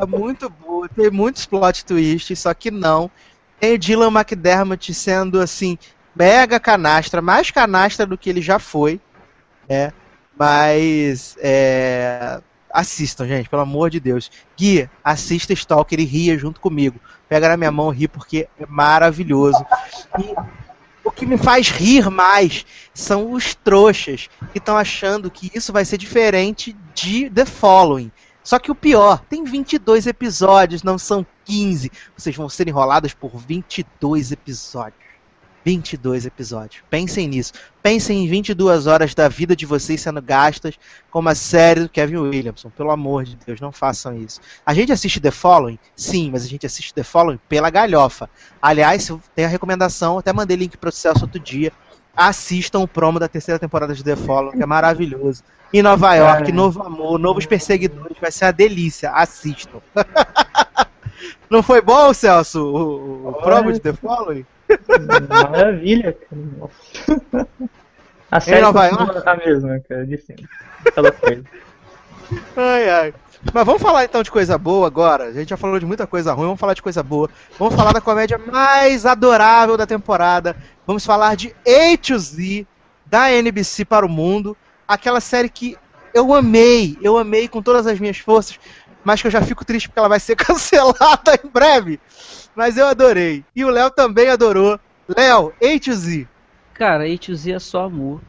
É 0.00 0.06
muito 0.06 0.48
boa, 0.48 0.88
tem 0.88 1.10
muitos 1.10 1.44
plot 1.44 1.84
twists, 1.84 2.38
só 2.38 2.54
que 2.54 2.70
não. 2.70 3.10
Tem 3.60 3.74
o 3.74 3.78
Dylan 3.78 4.10
McDermott 4.10 4.94
sendo, 4.94 5.38
assim, 5.38 5.76
mega 6.14 6.58
canastra, 6.58 7.20
mais 7.20 7.50
canastra 7.50 8.06
do 8.06 8.16
que 8.16 8.30
ele 8.30 8.40
já 8.40 8.58
foi, 8.58 8.98
né? 9.68 9.92
Mas, 10.34 11.36
é... 11.40 12.40
Assistam, 12.72 13.28
gente, 13.28 13.50
pelo 13.50 13.60
amor 13.60 13.90
de 13.90 14.00
Deus. 14.00 14.30
Gui, 14.56 14.88
assista 15.04 15.52
Stalker 15.52 16.00
e 16.00 16.04
ria 16.04 16.38
junto 16.38 16.58
comigo. 16.58 16.98
Pega 17.28 17.50
na 17.50 17.56
minha 17.58 17.70
mão 17.70 17.92
e 17.92 17.96
ri, 17.98 18.08
porque 18.08 18.48
é 18.58 18.64
maravilhoso. 18.66 19.62
E 20.18 20.34
o 21.06 21.10
que 21.12 21.24
me 21.24 21.38
faz 21.38 21.68
rir 21.70 22.10
mais 22.10 22.66
são 22.92 23.30
os 23.30 23.54
trouxas 23.54 24.28
que 24.52 24.58
estão 24.58 24.76
achando 24.76 25.30
que 25.30 25.52
isso 25.54 25.72
vai 25.72 25.84
ser 25.84 25.96
diferente 25.96 26.76
de 26.94 27.30
The 27.30 27.44
Following. 27.44 28.10
Só 28.42 28.58
que 28.58 28.72
o 28.72 28.74
pior, 28.74 29.20
tem 29.28 29.44
22 29.44 30.08
episódios, 30.08 30.82
não 30.82 30.98
são 30.98 31.24
15. 31.44 31.92
Vocês 32.16 32.34
vão 32.34 32.48
ser 32.48 32.66
enrolados 32.68 33.14
por 33.14 33.36
22 33.36 34.32
episódios. 34.32 35.05
22 35.66 36.26
episódios. 36.26 36.80
Pensem 36.88 37.26
nisso. 37.26 37.52
Pensem 37.82 38.24
em 38.24 38.28
22 38.28 38.86
horas 38.86 39.16
da 39.16 39.26
vida 39.26 39.56
de 39.56 39.66
vocês 39.66 40.00
sendo 40.00 40.22
gastas 40.22 40.78
com 41.10 41.18
uma 41.18 41.34
série 41.34 41.80
do 41.80 41.88
Kevin 41.88 42.18
Williamson. 42.18 42.70
Pelo 42.70 42.92
amor 42.92 43.24
de 43.24 43.34
Deus, 43.34 43.60
não 43.60 43.72
façam 43.72 44.16
isso. 44.16 44.40
A 44.64 44.72
gente 44.72 44.92
assiste 44.92 45.18
The 45.18 45.32
Following? 45.32 45.76
Sim, 45.96 46.30
mas 46.30 46.44
a 46.44 46.46
gente 46.46 46.64
assiste 46.64 46.94
The 46.94 47.02
Following 47.02 47.40
pela 47.48 47.68
galhofa. 47.68 48.30
Aliás, 48.62 49.10
tenho 49.34 49.48
a 49.48 49.50
recomendação, 49.50 50.18
até 50.18 50.32
mandei 50.32 50.56
link 50.56 50.76
para 50.76 50.88
o 50.88 50.92
Celso 50.92 51.24
outro 51.24 51.40
dia. 51.40 51.72
Assistam 52.16 52.78
o 52.78 52.86
promo 52.86 53.18
da 53.18 53.26
terceira 53.26 53.58
temporada 53.58 53.92
de 53.92 54.04
The 54.04 54.14
Following, 54.14 54.58
que 54.58 54.62
é 54.62 54.66
maravilhoso. 54.66 55.42
Em 55.74 55.82
Nova 55.82 56.14
York, 56.14 56.48
É. 56.48 56.54
novo 56.54 56.80
amor, 56.80 57.18
novos 57.18 57.44
perseguidores, 57.44 58.16
vai 58.20 58.30
ser 58.30 58.44
uma 58.44 58.52
delícia. 58.52 59.10
Assistam. 59.10 59.80
Não 61.50 61.60
foi 61.60 61.80
bom, 61.80 62.14
Celso, 62.14 62.62
o, 62.64 63.30
o 63.30 63.32
promo 63.42 63.72
de 63.72 63.80
The 63.80 63.94
Following? 63.94 64.46
Maravilha, 65.50 66.12
cara. 66.12 66.42
Nossa. 66.58 67.48
A 68.30 68.40
série 68.40 68.60
Nova 68.60 68.88
continua 68.88 69.22
a 69.24 69.36
mesma, 69.36 69.80
cara, 69.88 70.06
de 70.06 70.18
sempre. 70.18 70.46
Aquela 70.84 71.12
coisa. 71.12 71.44
Ai, 72.56 72.88
ai. 72.88 73.14
Mas 73.52 73.64
vamos 73.64 73.80
falar 73.80 74.04
então 74.04 74.22
de 74.22 74.30
coisa 74.30 74.58
boa 74.58 74.86
agora. 74.86 75.24
A 75.24 75.32
gente 75.32 75.50
já 75.50 75.56
falou 75.56 75.78
de 75.78 75.86
muita 75.86 76.06
coisa 76.06 76.32
ruim, 76.32 76.46
vamos 76.46 76.60
falar 76.60 76.74
de 76.74 76.82
coisa 76.82 77.02
boa. 77.02 77.30
Vamos 77.58 77.74
falar 77.74 77.92
da 77.92 78.00
comédia 78.00 78.38
mais 78.38 79.06
adorável 79.06 79.76
da 79.76 79.86
temporada. 79.86 80.56
Vamos 80.86 81.04
falar 81.04 81.36
de 81.36 81.54
A 81.66 81.96
to 81.96 82.18
Z 82.18 82.66
da 83.04 83.30
NBC 83.30 83.84
para 83.84 84.04
o 84.04 84.08
mundo. 84.08 84.56
Aquela 84.88 85.20
série 85.20 85.48
que 85.48 85.76
eu 86.12 86.32
amei, 86.34 86.96
eu 87.02 87.18
amei 87.18 87.46
com 87.46 87.60
todas 87.60 87.86
as 87.86 88.00
minhas 88.00 88.18
forças, 88.18 88.58
mas 89.06 89.22
que 89.22 89.28
eu 89.28 89.30
já 89.30 89.40
fico 89.40 89.64
triste 89.64 89.88
porque 89.88 90.00
ela 90.00 90.08
vai 90.08 90.18
ser 90.18 90.34
cancelada 90.34 91.38
em 91.44 91.48
breve. 91.48 92.00
Mas 92.56 92.76
eu 92.76 92.88
adorei. 92.88 93.44
E 93.54 93.64
o 93.64 93.70
Léo 93.70 93.88
também 93.88 94.28
adorou. 94.28 94.80
Léo, 95.06 95.52
A 95.62 95.78
to 95.78 95.92
Z. 95.94 96.26
Cara, 96.74 97.04
A 97.04 97.16
to 97.16 97.32
Z 97.32 97.52
é 97.52 97.58
só 97.60 97.84
amor. 97.84 98.20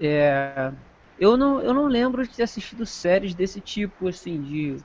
É... 0.00 0.72
Eu, 1.20 1.36
não, 1.36 1.60
eu 1.60 1.72
não 1.72 1.86
lembro 1.86 2.26
de 2.26 2.34
ter 2.34 2.42
assistido 2.42 2.84
séries 2.84 3.32
desse 3.32 3.60
tipo, 3.60 4.08
assim, 4.08 4.42
de 4.42 4.76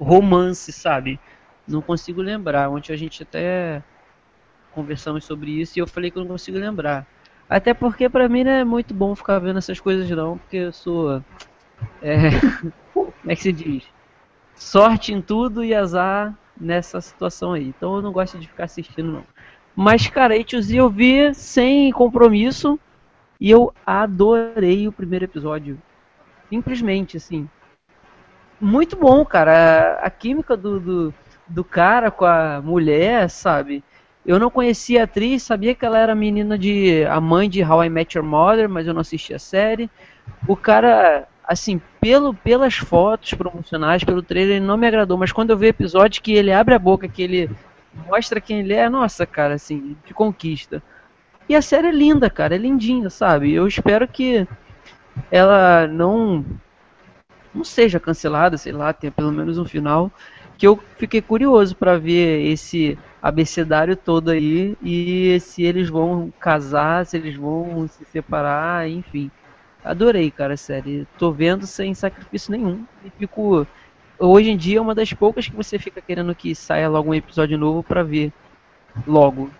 romance, 0.00 0.72
sabe? 0.72 1.20
Não 1.66 1.80
consigo 1.80 2.20
lembrar. 2.20 2.68
Ontem 2.68 2.92
a 2.92 2.96
gente 2.96 3.22
até 3.22 3.80
conversamos 4.72 5.24
sobre 5.24 5.52
isso 5.52 5.78
e 5.78 5.80
eu 5.80 5.86
falei 5.86 6.10
que 6.10 6.18
eu 6.18 6.22
não 6.22 6.30
consigo 6.30 6.58
lembrar. 6.58 7.06
Até 7.48 7.72
porque 7.72 8.08
pra 8.08 8.28
mim 8.28 8.42
não 8.42 8.50
é 8.50 8.64
muito 8.64 8.92
bom 8.92 9.14
ficar 9.14 9.38
vendo 9.38 9.58
essas 9.58 9.78
coisas 9.78 10.10
não, 10.10 10.38
porque 10.38 10.56
eu 10.56 10.72
sou. 10.72 11.22
É, 12.02 12.30
como 12.92 13.12
é 13.28 13.36
que 13.36 13.42
se 13.42 13.52
diz? 13.52 13.97
Sorte 14.58 15.12
em 15.12 15.22
tudo 15.22 15.64
e 15.64 15.74
azar 15.74 16.34
nessa 16.60 17.00
situação 17.00 17.52
aí. 17.52 17.68
Então 17.68 17.96
eu 17.96 18.02
não 18.02 18.12
gosto 18.12 18.38
de 18.38 18.48
ficar 18.48 18.64
assistindo 18.64 19.12
não. 19.12 19.24
Mas, 19.74 20.08
cara, 20.08 20.34
eu 20.36 20.90
vi 20.90 21.32
sem 21.32 21.92
compromisso 21.92 22.78
e 23.40 23.48
eu 23.48 23.72
adorei 23.86 24.88
o 24.88 24.92
primeiro 24.92 25.24
episódio. 25.24 25.80
Simplesmente, 26.50 27.16
assim. 27.16 27.48
Muito 28.60 28.96
bom, 28.96 29.24
cara. 29.24 30.00
A, 30.02 30.06
a 30.06 30.10
química 30.10 30.56
do, 30.56 30.80
do, 30.80 31.14
do, 31.46 31.62
cara 31.62 32.10
com 32.10 32.24
a 32.24 32.60
mulher, 32.60 33.30
sabe? 33.30 33.84
Eu 34.26 34.40
não 34.40 34.50
conhecia 34.50 35.02
a 35.02 35.04
atriz, 35.04 35.44
sabia 35.44 35.74
que 35.76 35.86
ela 35.86 35.98
era 35.98 36.14
menina 36.14 36.58
de. 36.58 37.04
a 37.06 37.20
mãe 37.20 37.48
de 37.48 37.62
How 37.62 37.84
I 37.84 37.88
Met 37.88 38.18
Your 38.18 38.26
Mother, 38.26 38.68
mas 38.68 38.86
eu 38.86 38.92
não 38.92 39.02
assistia 39.02 39.36
a 39.36 39.38
série. 39.38 39.88
O 40.48 40.56
cara, 40.56 41.28
assim, 41.48 41.80
pelo, 41.98 42.34
pelas 42.34 42.76
fotos 42.76 43.32
promocionais, 43.32 44.04
pelo 44.04 44.22
trailer, 44.22 44.56
ele 44.56 44.66
não 44.66 44.76
me 44.76 44.86
agradou, 44.86 45.16
mas 45.16 45.32
quando 45.32 45.48
eu 45.48 45.56
vi 45.56 45.66
o 45.66 45.70
episódio 45.70 46.20
que 46.20 46.34
ele 46.34 46.52
abre 46.52 46.74
a 46.74 46.78
boca, 46.78 47.08
que 47.08 47.22
ele 47.22 47.50
mostra 48.06 48.38
quem 48.38 48.60
ele 48.60 48.74
é, 48.74 48.86
nossa, 48.90 49.24
cara, 49.24 49.54
assim, 49.54 49.96
de 50.04 50.12
conquista. 50.12 50.82
E 51.48 51.56
a 51.56 51.62
série 51.62 51.88
é 51.88 51.90
linda, 51.90 52.28
cara, 52.28 52.54
é 52.54 52.58
lindinha, 52.58 53.08
sabe? 53.08 53.50
Eu 53.50 53.66
espero 53.66 54.06
que 54.06 54.46
ela 55.30 55.86
não 55.88 56.44
não 57.54 57.64
seja 57.64 57.98
cancelada, 57.98 58.58
sei 58.58 58.72
lá, 58.72 58.92
tenha 58.92 59.10
pelo 59.10 59.32
menos 59.32 59.56
um 59.56 59.64
final, 59.64 60.12
que 60.58 60.66
eu 60.66 60.78
fiquei 60.98 61.22
curioso 61.22 61.74
para 61.74 61.98
ver 61.98 62.46
esse 62.46 62.98
abecedário 63.22 63.96
todo 63.96 64.30
aí 64.30 64.76
e 64.82 65.40
se 65.40 65.62
eles 65.62 65.88
vão 65.88 66.30
casar, 66.38 67.06
se 67.06 67.16
eles 67.16 67.34
vão 67.34 67.88
se 67.88 68.04
separar, 68.04 68.88
enfim. 68.88 69.30
Adorei, 69.88 70.30
cara, 70.30 70.52
a 70.54 70.56
série. 70.56 71.06
Tô 71.16 71.32
vendo 71.32 71.66
sem 71.66 71.94
sacrifício 71.94 72.52
nenhum. 72.52 72.86
E 73.02 73.10
fico 73.10 73.66
hoje 74.18 74.50
em 74.50 74.56
dia 74.56 74.78
é 74.78 74.80
uma 74.80 74.94
das 74.94 75.12
poucas 75.14 75.46
que 75.46 75.56
você 75.56 75.78
fica 75.78 76.02
querendo 76.02 76.34
que 76.36 76.54
saia 76.54 76.88
logo 76.90 77.10
um 77.10 77.14
episódio 77.14 77.56
novo 77.56 77.82
para 77.82 78.04
ver 78.04 78.30
logo. 79.06 79.50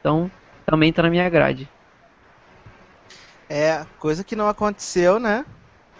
Então, 0.00 0.30
também 0.66 0.92
tá 0.92 1.02
na 1.02 1.10
minha 1.10 1.28
grade. 1.30 1.70
É, 3.48 3.86
coisa 3.98 4.24
que 4.24 4.34
não 4.34 4.48
aconteceu, 4.48 5.20
né? 5.20 5.44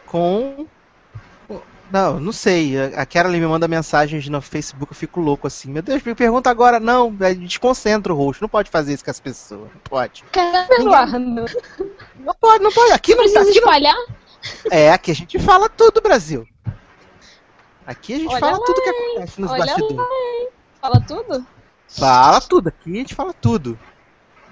Com. 0.04 0.68
Não, 1.90 2.20
não 2.20 2.32
sei. 2.32 2.74
A 2.94 3.06
Carolyn 3.06 3.40
me 3.40 3.46
manda 3.46 3.66
mensagens 3.66 4.28
no 4.28 4.40
Facebook, 4.42 4.92
eu 4.92 4.96
fico 4.96 5.20
louco 5.20 5.46
assim. 5.46 5.70
Meu 5.70 5.82
Deus, 5.82 6.02
me 6.02 6.14
pergunta 6.14 6.50
agora. 6.50 6.78
Não, 6.78 7.10
desconcentra 7.12 8.12
o 8.12 8.16
rosto. 8.16 8.42
Não 8.42 8.48
pode 8.48 8.70
fazer 8.70 8.94
isso 8.94 9.04
com 9.04 9.10
as 9.10 9.20
pessoas. 9.20 9.70
Não 9.72 9.80
pode. 9.84 10.22
Caramba, 10.30 10.74
Eduardo. 10.74 11.18
Não 11.18 12.34
pode, 12.38 12.62
não 12.62 12.72
pode. 12.72 12.92
Aqui 12.92 13.14
não 13.14 13.22
precisa 13.22 13.40
aqui 13.40 13.58
espalhar? 13.58 13.94
Não... 13.94 14.06
É, 14.70 14.92
aqui 14.92 15.10
a 15.10 15.14
gente 15.14 15.38
fala 15.38 15.68
tudo, 15.68 16.00
Brasil. 16.00 16.46
Aqui 17.86 18.14
a 18.14 18.18
gente 18.18 18.30
Olha 18.30 18.40
fala 18.40 18.58
lá, 18.58 18.64
tudo 18.64 18.82
que 18.82 18.88
acontece 18.90 19.40
nos 19.40 19.50
bastidores. 19.50 19.96
lá? 19.96 20.06
Fala 20.80 21.00
tudo? 21.00 21.46
Fala 21.88 22.40
tudo, 22.42 22.68
aqui 22.68 22.92
a 22.92 22.96
gente 22.96 23.14
fala 23.14 23.32
tudo. 23.32 23.78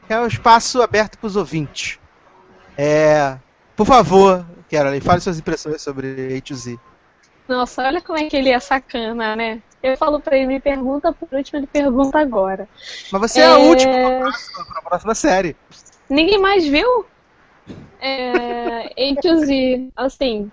É 0.08 0.18
um 0.18 0.26
espaço 0.26 0.80
aberto 0.80 1.18
para 1.18 1.26
os 1.26 1.36
ouvintes. 1.36 1.98
É, 2.78 3.36
por 3.76 3.86
favor, 3.86 4.46
Carolyn, 4.70 5.00
fale 5.00 5.20
suas 5.20 5.38
impressões 5.38 5.82
sobre 5.82 6.34
A 6.34 6.40
to 6.40 6.54
Z. 6.54 6.78
Nossa, 7.48 7.82
olha 7.82 8.02
como 8.02 8.18
é 8.18 8.28
que 8.28 8.36
ele 8.36 8.50
é 8.50 8.58
sacana, 8.58 9.36
né? 9.36 9.62
Eu 9.82 9.96
falo 9.96 10.20
pra 10.20 10.36
ele, 10.36 10.46
me 10.46 10.60
pergunta 10.60 11.12
por 11.12 11.28
último, 11.32 11.60
ele 11.60 11.66
pergunta 11.68 12.18
agora. 12.18 12.68
Mas 13.12 13.20
você 13.20 13.40
é, 13.40 13.44
É. 13.44 13.48
a 13.48 13.58
última 13.58 13.94
pra 14.00 14.10
próxima, 14.10 14.66
pra 14.66 14.82
próxima 14.82 15.14
série. 15.14 15.56
Ninguém 16.10 16.38
mais 16.38 16.66
viu? 16.66 16.86
É, 18.00 18.90
Z, 19.44 19.90
assim, 19.96 20.50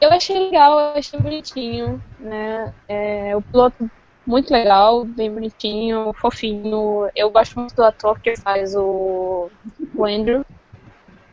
eu 0.00 0.10
achei 0.12 0.38
legal, 0.38 0.78
eu 0.78 0.98
achei 0.98 1.20
bonitinho, 1.20 2.02
né? 2.18 2.72
É, 2.88 3.36
o 3.36 3.42
piloto 3.42 3.90
muito 4.26 4.50
legal, 4.52 5.04
bem 5.04 5.32
bonitinho, 5.32 6.12
fofinho. 6.20 7.08
Eu 7.14 7.30
gosto 7.30 7.58
muito 7.58 7.74
do 7.74 7.82
ator 7.84 8.18
que 8.20 8.36
faz 8.36 8.74
o, 8.74 9.50
o 9.94 10.04
Andrew, 10.04 10.42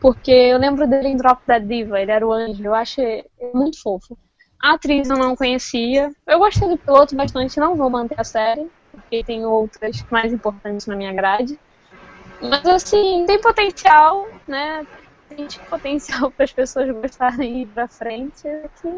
porque 0.00 0.30
eu 0.32 0.58
lembro 0.58 0.88
dele 0.88 1.08
em 1.08 1.16
Drop 1.16 1.42
Dead 1.46 1.66
Diva, 1.66 2.00
ele 2.00 2.12
era 2.12 2.26
o 2.26 2.32
anjo, 2.32 2.64
eu 2.64 2.74
acho 2.74 3.00
ele 3.00 3.24
muito 3.54 3.80
fofo. 3.82 4.18
A 4.62 4.74
atriz 4.74 5.10
eu 5.10 5.18
não 5.18 5.34
conhecia, 5.36 6.10
eu 6.26 6.38
gostei 6.38 6.68
do 6.68 6.78
piloto 6.78 7.16
bastante, 7.16 7.58
não 7.58 7.76
vou 7.76 7.90
manter 7.90 8.18
a 8.18 8.24
série, 8.24 8.70
porque 8.92 9.24
tem 9.24 9.44
outras 9.44 9.96
mais 10.10 10.32
importantes 10.32 10.86
na 10.86 10.96
minha 10.96 11.12
grade. 11.12 11.58
Mas 12.40 12.64
assim, 12.66 13.24
tem 13.26 13.40
potencial, 13.40 14.26
né? 14.48 14.86
Tem 15.28 15.46
potencial 15.70 16.32
para 16.36 16.44
as 16.44 16.52
pessoas 16.52 16.90
gostarem 16.92 17.60
e 17.60 17.62
ir 17.64 17.66
pra 17.72 17.88
frente. 17.88 18.46
É 18.46 18.68
que 18.68 18.88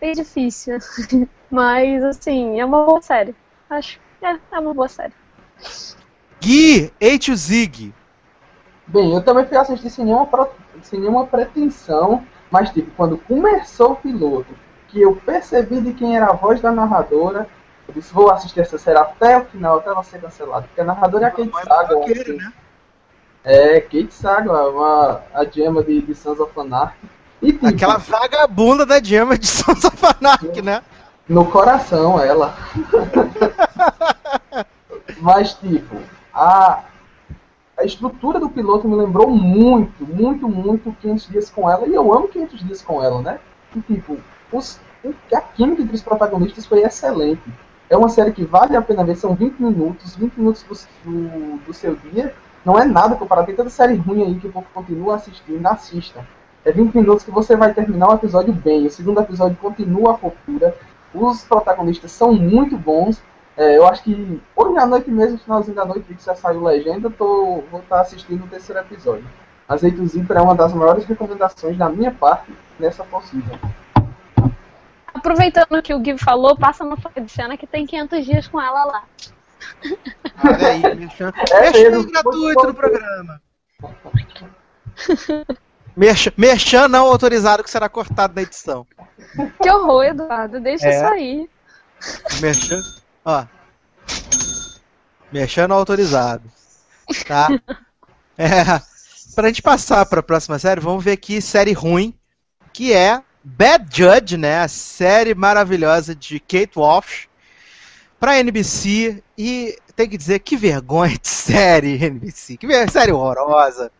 é 0.00 0.12
difícil. 0.12 0.78
Mas 1.50 2.02
assim, 2.04 2.60
é 2.60 2.64
uma 2.64 2.84
boa 2.84 3.02
série. 3.02 3.34
Acho 3.68 3.98
que 4.18 4.26
é, 4.26 4.38
é 4.52 4.58
uma 4.60 4.74
boa 4.74 4.88
série. 4.88 5.14
Gui, 6.40 6.90
to 7.18 7.36
Zig. 7.36 7.92
Bem, 8.86 9.14
eu 9.14 9.22
também 9.22 9.46
fui 9.46 9.56
assistir 9.56 9.90
sem 9.90 10.04
nenhuma, 10.04 10.26
pro- 10.26 10.50
sem 10.82 10.98
nenhuma 11.00 11.26
pretensão, 11.26 12.24
mas 12.50 12.70
tipo, 12.70 12.90
quando 12.96 13.18
começou 13.18 13.92
o 13.92 13.96
piloto, 13.96 14.54
que 14.88 15.00
eu 15.00 15.14
percebi 15.16 15.80
de 15.80 15.92
quem 15.92 16.16
era 16.16 16.26
a 16.26 16.32
voz 16.32 16.60
da 16.60 16.72
narradora, 16.72 17.46
eu 17.86 17.94
disse, 17.94 18.12
vou 18.12 18.30
assistir 18.30 18.60
essa 18.60 18.78
série 18.78 18.98
até 18.98 19.38
o 19.38 19.44
final, 19.44 19.78
até 19.78 19.90
ela 19.90 20.02
ser 20.02 20.20
cancelada. 20.20 20.66
Porque 20.66 20.80
a 20.80 20.84
narradora 20.84 21.26
é 21.26 21.28
a 21.28 21.30
Kate 21.30 21.52
Saga. 21.64 21.94
Roqueiro, 21.94 22.20
assim. 22.20 22.36
né? 22.36 22.52
É, 23.42 23.80
Kate 23.80 24.12
Saga, 24.12 24.68
uma, 24.68 25.22
a 25.32 25.44
gema 25.44 25.82
de, 25.82 26.02
de 26.02 26.14
Sons 26.14 26.40
of 26.40 26.58
Anarchy. 26.58 27.08
E 27.42 27.52
tipo, 27.52 27.66
Aquela 27.66 27.96
vagabunda 27.96 28.84
da 28.84 29.02
Gemma 29.02 29.38
de 29.38 29.46
Sons 29.46 29.84
of 29.84 29.96
Anarchy, 30.04 30.60
né? 30.60 30.82
no 31.30 31.46
coração 31.46 32.20
ela. 32.20 32.54
Mas, 35.22 35.54
tipo, 35.54 35.96
a, 36.34 36.82
a 37.80 37.84
estrutura 37.84 38.38
do 38.38 38.50
piloto 38.50 38.86
me 38.86 38.94
lembrou 38.94 39.30
muito, 39.30 40.06
muito, 40.06 40.46
muito 40.46 40.94
500 41.00 41.28
Dias 41.28 41.50
com 41.50 41.68
ela. 41.68 41.88
E 41.88 41.94
eu 41.94 42.12
amo 42.12 42.28
500 42.28 42.60
Dias 42.60 42.82
com 42.82 43.02
ela, 43.02 43.22
né? 43.22 43.40
E, 43.74 43.80
tipo, 43.80 44.18
os, 44.52 44.78
a 45.32 45.40
química 45.40 45.82
entre 45.82 45.96
os 45.96 46.02
protagonistas 46.02 46.66
foi 46.66 46.82
excelente. 46.82 47.42
É 47.88 47.96
uma 47.96 48.10
série 48.10 48.32
que 48.32 48.44
vale 48.44 48.76
a 48.76 48.82
pena 48.82 49.02
ver, 49.02 49.16
são 49.16 49.34
20 49.34 49.58
minutos, 49.58 50.14
20 50.14 50.34
minutos 50.36 50.62
do, 50.62 51.10
do, 51.10 51.56
do 51.66 51.72
seu 51.72 51.96
dia. 51.96 52.34
Não 52.64 52.78
é 52.78 52.84
nada 52.84 53.16
comparado. 53.16 53.46
Tem 53.46 53.56
tanta 53.56 53.70
série 53.70 53.94
ruim 53.94 54.22
aí 54.24 54.38
que 54.38 54.46
o 54.46 54.52
povo 54.52 54.66
continua 54.74 55.14
assistindo, 55.14 55.66
assista. 55.66 56.26
É 56.64 56.70
20 56.70 56.94
minutos 56.94 57.24
que 57.24 57.30
você 57.30 57.56
vai 57.56 57.72
terminar 57.72 58.10
o 58.10 58.14
episódio 58.14 58.52
bem. 58.52 58.86
O 58.86 58.90
segundo 58.90 59.20
episódio 59.20 59.56
continua 59.56 60.12
a 60.12 60.18
fofura. 60.18 60.76
Os 61.14 61.42
protagonistas 61.44 62.12
são 62.12 62.34
muito 62.34 62.76
bons. 62.76 63.22
É, 63.56 63.76
eu 63.76 63.86
acho 63.86 64.02
que 64.02 64.40
hoje 64.56 64.78
à 64.78 64.86
noite 64.86 65.10
mesmo, 65.10 65.38
finalzinho 65.38 65.74
da 65.76 65.84
noite, 65.84 66.14
que 66.14 66.24
já 66.24 66.34
saiu 66.34 66.62
legenda, 66.62 67.08
eu 67.08 67.12
tô, 67.12 67.62
vou 67.70 67.80
estar 67.80 68.00
assistindo 68.00 68.44
o 68.44 68.48
terceiro 68.48 68.80
episódio. 68.80 69.24
Azeite 69.68 70.04
Zíper 70.06 70.36
é 70.36 70.40
uma 70.40 70.54
das 70.54 70.72
maiores 70.72 71.04
recomendações 71.04 71.76
da 71.76 71.88
minha 71.88 72.10
parte 72.10 72.52
nessa 72.78 73.04
possível. 73.04 73.56
Aproveitando 75.12 75.82
que 75.82 75.92
o 75.92 75.98
Gui 75.98 76.16
falou, 76.16 76.56
passa 76.56 76.84
no 76.84 76.96
Fora 76.96 77.20
de 77.20 77.30
Cena 77.30 77.56
que 77.56 77.66
tem 77.66 77.86
500 77.86 78.24
dias 78.24 78.48
com 78.48 78.60
ela 78.60 78.84
lá. 78.84 79.04
Olha 80.44 80.68
aí, 80.68 80.94
merchan. 80.96 81.32
É 81.52 81.60
Merchan 81.60 81.90
mesmo, 81.90 82.10
gratuito 82.10 82.66
no 82.66 82.74
programa. 82.74 83.42
Merchan, 85.96 86.32
merchan 86.36 86.88
não 86.88 87.06
autorizado 87.06 87.62
que 87.62 87.70
será 87.70 87.88
cortado 87.88 88.34
na 88.34 88.42
edição. 88.42 88.86
Que 89.60 89.70
horror, 89.70 90.04
Eduardo, 90.04 90.60
deixa 90.60 90.86
É. 90.88 90.90
isso 90.90 91.04
aí. 91.12 91.50
Merchan, 92.40 92.80
ó. 93.24 93.44
Não 95.32 95.76
autorizado. 95.76 96.50
tá? 97.26 97.48
É, 98.42 98.64
pra 99.34 99.48
gente 99.48 99.60
passar 99.60 100.06
pra 100.06 100.22
próxima 100.22 100.58
série, 100.58 100.80
vamos 100.80 101.04
ver 101.04 101.12
aqui 101.12 101.42
série 101.42 101.74
ruim, 101.74 102.14
que 102.72 102.90
é 102.90 103.22
Bad 103.44 103.84
Judge, 103.94 104.38
né? 104.38 104.60
A 104.60 104.68
série 104.68 105.34
maravilhosa 105.34 106.14
de 106.14 106.40
Kate 106.40 106.78
Walsh 106.78 107.28
pra 108.18 108.38
NBC 108.38 109.22
e 109.36 109.78
tem 109.94 110.08
que 110.08 110.16
dizer 110.16 110.38
que 110.38 110.56
vergonha 110.56 111.18
de 111.18 111.28
série 111.28 112.02
NBC, 112.02 112.56
que 112.56 112.88
série 112.88 113.12
horrorosa, 113.12 113.92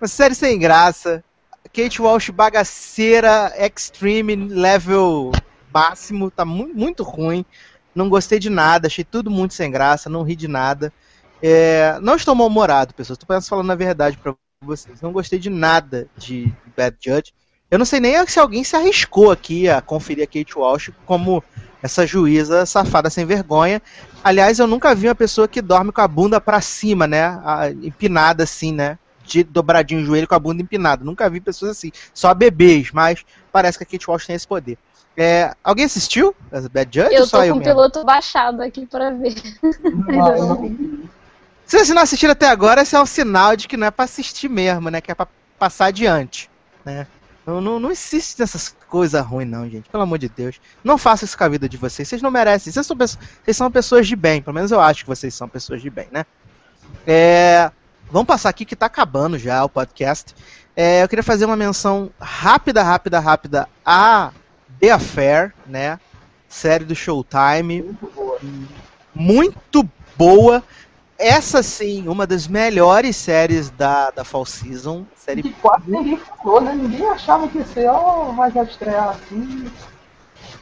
uma 0.00 0.08
série 0.08 0.34
sem 0.34 0.58
graça. 0.58 1.22
Kate 1.72 2.02
Walsh 2.02 2.30
bagaceira, 2.30 3.52
extreme, 3.58 4.34
level 4.34 5.30
máximo, 5.72 6.30
tá 6.30 6.44
mu 6.44 6.68
muito 6.74 7.02
ruim. 7.02 7.44
Não 7.96 8.10
gostei 8.10 8.38
de 8.38 8.50
nada, 8.50 8.86
achei 8.86 9.02
tudo 9.02 9.30
muito 9.30 9.54
sem 9.54 9.70
graça, 9.70 10.10
não 10.10 10.22
ri 10.22 10.36
de 10.36 10.46
nada. 10.46 10.92
É, 11.42 11.98
não 12.02 12.14
estou 12.14 12.34
mal-humorado, 12.34 12.92
pessoas, 12.94 13.18
estou 13.18 13.40
falando 13.42 13.70
a 13.70 13.74
verdade 13.74 14.18
pra 14.18 14.34
vocês. 14.62 15.00
Não 15.00 15.12
gostei 15.12 15.38
de 15.38 15.48
nada 15.48 16.06
de 16.16 16.52
Bad 16.76 16.96
Judge. 17.00 17.32
Eu 17.70 17.78
não 17.78 17.86
sei 17.86 17.98
nem 17.98 18.24
se 18.26 18.38
alguém 18.38 18.62
se 18.62 18.76
arriscou 18.76 19.30
aqui 19.30 19.68
a 19.68 19.80
conferir 19.80 20.24
a 20.24 20.26
Kate 20.26 20.56
Walsh 20.56 20.90
como 21.04 21.42
essa 21.82 22.06
juíza 22.06 22.66
safada 22.66 23.08
sem 23.08 23.24
vergonha. 23.24 23.82
Aliás, 24.22 24.58
eu 24.58 24.66
nunca 24.66 24.94
vi 24.94 25.08
uma 25.08 25.14
pessoa 25.14 25.48
que 25.48 25.62
dorme 25.62 25.90
com 25.90 26.00
a 26.00 26.08
bunda 26.08 26.40
pra 26.40 26.60
cima, 26.60 27.06
né? 27.06 27.40
Empinada 27.82 28.44
assim, 28.44 28.72
né? 28.72 28.98
De 29.24 29.42
dobradinho 29.42 30.02
o 30.02 30.04
joelho 30.04 30.28
com 30.28 30.34
a 30.34 30.38
bunda 30.38 30.62
empinada. 30.62 31.04
Nunca 31.04 31.28
vi 31.28 31.40
pessoas 31.40 31.72
assim. 31.72 31.90
Só 32.14 32.32
bebês, 32.34 32.90
mas 32.92 33.24
parece 33.50 33.78
que 33.78 33.84
a 33.84 33.86
Kate 33.86 34.08
Walsh 34.08 34.26
tem 34.26 34.36
esse 34.36 34.46
poder. 34.46 34.78
É, 35.16 35.54
alguém 35.64 35.84
assistiu 35.86 36.34
as 36.52 36.66
Bad 36.68 36.90
Judge 37.00 37.14
Eu 37.14 37.26
tô 37.28 37.38
com 37.38 37.58
o 37.58 37.62
piloto 37.62 38.04
baixado 38.04 38.60
aqui 38.62 38.84
pra 38.86 39.10
ver. 39.10 39.34
Não, 39.82 40.48
não- 40.56 41.08
Se 41.64 41.76
vocês 41.78 41.88
não 41.88 42.02
assistiram 42.02 42.32
até 42.32 42.48
agora, 42.48 42.82
esse 42.82 42.94
é 42.94 43.00
um 43.00 43.06
sinal 43.06 43.56
de 43.56 43.66
que 43.66 43.76
não 43.76 43.86
é 43.86 43.90
pra 43.90 44.04
assistir 44.04 44.48
mesmo, 44.48 44.90
né? 44.90 45.00
Que 45.00 45.10
é 45.10 45.14
pra 45.14 45.26
passar 45.58 45.86
adiante, 45.86 46.50
né? 46.84 47.06
Não, 47.46 47.60
não, 47.60 47.78
não 47.80 47.90
existe 47.90 48.42
essas 48.42 48.74
coisas 48.88 49.24
ruins, 49.24 49.48
não, 49.48 49.68
gente. 49.70 49.88
Pelo 49.88 50.02
amor 50.02 50.18
de 50.18 50.28
Deus. 50.28 50.60
Não 50.84 50.98
façam 50.98 51.24
isso 51.26 51.38
com 51.38 51.44
a 51.44 51.48
vida 51.48 51.68
de 51.68 51.76
vocês. 51.76 52.06
Vocês 52.08 52.20
não 52.20 52.30
merecem. 52.30 52.72
Vocês 52.72 52.84
são, 52.86 52.96
vocês 52.96 53.56
são 53.56 53.70
pessoas 53.70 54.06
de 54.06 54.16
bem. 54.16 54.42
Pelo 54.42 54.54
menos 54.54 54.70
eu 54.72 54.80
acho 54.80 55.02
que 55.04 55.08
vocês 55.08 55.32
são 55.32 55.48
pessoas 55.48 55.80
de 55.80 55.88
bem, 55.88 56.08
né? 56.10 56.26
É, 57.06 57.70
vamos 58.10 58.26
passar 58.26 58.48
aqui 58.48 58.64
que 58.64 58.74
tá 58.76 58.86
acabando 58.86 59.38
já 59.38 59.64
o 59.64 59.68
podcast. 59.68 60.34
É, 60.74 61.02
eu 61.02 61.08
queria 61.08 61.22
fazer 61.22 61.44
uma 61.46 61.56
menção 61.56 62.10
rápida, 62.20 62.82
rápida, 62.82 63.18
rápida 63.20 63.68
a 63.84 64.30
The 64.80 64.90
Affair, 64.90 65.54
né? 65.66 65.98
Série 66.48 66.84
do 66.84 66.94
Showtime. 66.94 67.96
Muito 69.14 69.88
boa. 70.16 70.62
Essa 71.18 71.62
sim, 71.62 72.08
uma 72.08 72.26
das 72.26 72.46
melhores 72.46 73.16
séries 73.16 73.70
da, 73.70 74.10
da 74.10 74.22
Fall 74.22 74.44
Season. 74.44 75.06
Série 75.16 75.42
que 75.42 75.52
quase 75.54 75.90
ninguém 75.90 76.18
falou, 76.18 76.60
né? 76.60 76.74
Ninguém 76.74 77.08
achava 77.08 77.48
que 77.48 77.58
ia 77.58 77.64
ser, 77.64 77.88
ó, 77.88 78.32
mas 78.32 78.52
vai 78.52 78.64
estrear 78.64 79.08
assim. 79.10 79.70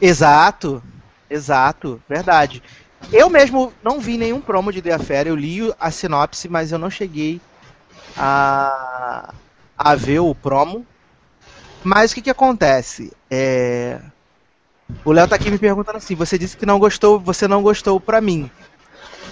Exato, 0.00 0.82
exato, 1.28 2.00
verdade. 2.08 2.62
Eu 3.12 3.28
mesmo 3.28 3.72
não 3.82 3.98
vi 3.98 4.16
nenhum 4.16 4.40
promo 4.40 4.72
de 4.72 4.80
The 4.80 4.92
Affair, 4.92 5.26
eu 5.26 5.36
li 5.36 5.72
a 5.78 5.90
sinopse, 5.90 6.48
mas 6.48 6.70
eu 6.70 6.78
não 6.78 6.88
cheguei 6.88 7.40
a, 8.16 9.34
a 9.76 9.94
ver 9.96 10.20
o 10.20 10.34
promo. 10.34 10.86
Mas 11.84 12.10
o 12.10 12.14
que 12.14 12.22
que 12.22 12.30
acontece? 12.30 13.12
É... 13.30 14.00
O 15.04 15.12
Léo 15.12 15.28
tá 15.28 15.36
aqui 15.36 15.50
me 15.50 15.58
perguntando 15.58 15.98
assim, 15.98 16.14
você 16.14 16.38
disse 16.38 16.56
que 16.56 16.66
não 16.66 16.78
gostou, 16.78 17.20
você 17.20 17.46
não 17.46 17.62
gostou 17.62 18.00
pra 18.00 18.20
mim. 18.20 18.50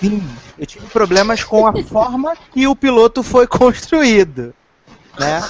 Sim, 0.01 0.23
eu 0.59 0.67
tive 0.67 0.87
problemas 0.87 1.43
com 1.43 1.67
a 1.67 1.83
forma 1.85 2.37
que 2.53 2.67
o 2.67 2.77
piloto 2.77 3.23
foi 3.23 3.47
construído, 3.47 4.55
né? 5.19 5.41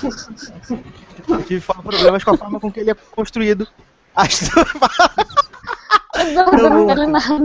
Eu 1.29 1.43
tive 1.43 1.61
problemas 1.61 2.23
com 2.23 2.31
a 2.33 2.39
forma 2.39 2.61
com 2.61 2.71
que 2.71 2.81
ele 2.81 2.91
é 2.91 2.95
construído. 2.95 3.67
As 4.15 4.51
Não, 6.35 6.53
não 6.53 6.87
quero 6.87 7.09
nada. 7.09 7.39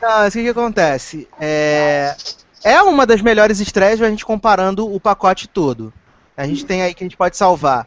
Não, 0.00 0.10
mas 0.18 0.34
o 0.34 0.38
que, 0.38 0.42
que 0.44 0.48
acontece? 0.48 1.28
É... 1.38 2.16
é 2.64 2.82
uma 2.82 3.06
das 3.06 3.20
melhores 3.20 3.60
estreias 3.60 4.00
a 4.00 4.08
gente 4.08 4.24
comparando 4.24 4.92
o 4.92 4.98
pacote 4.98 5.46
todo. 5.46 5.92
A 6.36 6.46
gente 6.46 6.64
tem 6.64 6.82
aí 6.82 6.94
que 6.94 7.04
a 7.04 7.06
gente 7.06 7.16
pode 7.16 7.36
salvar 7.36 7.86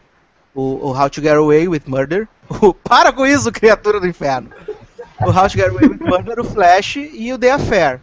o, 0.54 0.88
o 0.88 0.98
How 0.98 1.10
to 1.10 1.22
Get 1.22 1.36
Away 1.36 1.68
with 1.68 1.84
Murder. 1.86 2.28
O... 2.62 2.76
Para 2.76 3.12
com 3.12 3.26
isso, 3.26 3.52
criatura 3.52 4.00
do 4.00 4.08
inferno! 4.08 4.52
O 5.20 5.32
How 5.32 5.50
to 5.50 5.58
Get 5.58 5.70
Away 5.70 5.88
with 5.88 6.00
Murder, 6.00 6.40
o 6.40 6.44
Flash 6.44 6.98
e 6.98 7.34
o 7.34 7.40
The 7.40 7.52
Affair. 7.52 8.00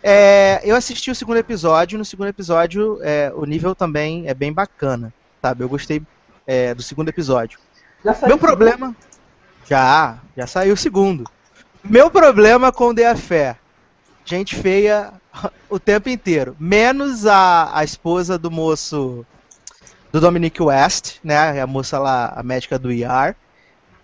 É, 0.00 0.60
eu 0.62 0.76
assisti 0.76 1.10
o 1.10 1.14
segundo 1.14 1.38
episódio, 1.38 1.98
no 1.98 2.04
segundo 2.04 2.28
episódio 2.28 3.00
é, 3.02 3.32
o 3.34 3.44
nível 3.44 3.74
também 3.74 4.28
é 4.28 4.34
bem 4.34 4.52
bacana, 4.52 5.12
sabe? 5.42 5.64
Eu 5.64 5.68
gostei 5.68 6.02
é, 6.46 6.74
do 6.74 6.82
segundo 6.82 7.08
episódio. 7.08 7.58
Meu 8.26 8.38
problema. 8.38 8.94
Já, 9.66 10.18
já 10.36 10.46
saiu 10.46 10.74
o 10.74 10.76
segundo. 10.76 11.24
Meu 11.82 12.10
problema 12.10 12.70
com 12.70 12.94
The 12.94 13.08
Affair. 13.08 13.56
Gente 14.24 14.54
feia 14.54 15.12
o 15.68 15.78
tempo 15.78 16.08
inteiro. 16.08 16.54
Menos 16.60 17.26
a, 17.26 17.70
a 17.74 17.82
esposa 17.82 18.38
do 18.38 18.50
moço. 18.50 19.24
Do 20.14 20.20
Dominic 20.20 20.62
West, 20.62 21.16
né? 21.24 21.60
A 21.60 21.66
moça 21.66 21.98
lá, 21.98 22.32
a 22.36 22.40
médica 22.40 22.78
do 22.78 22.92
ER. 22.92 23.34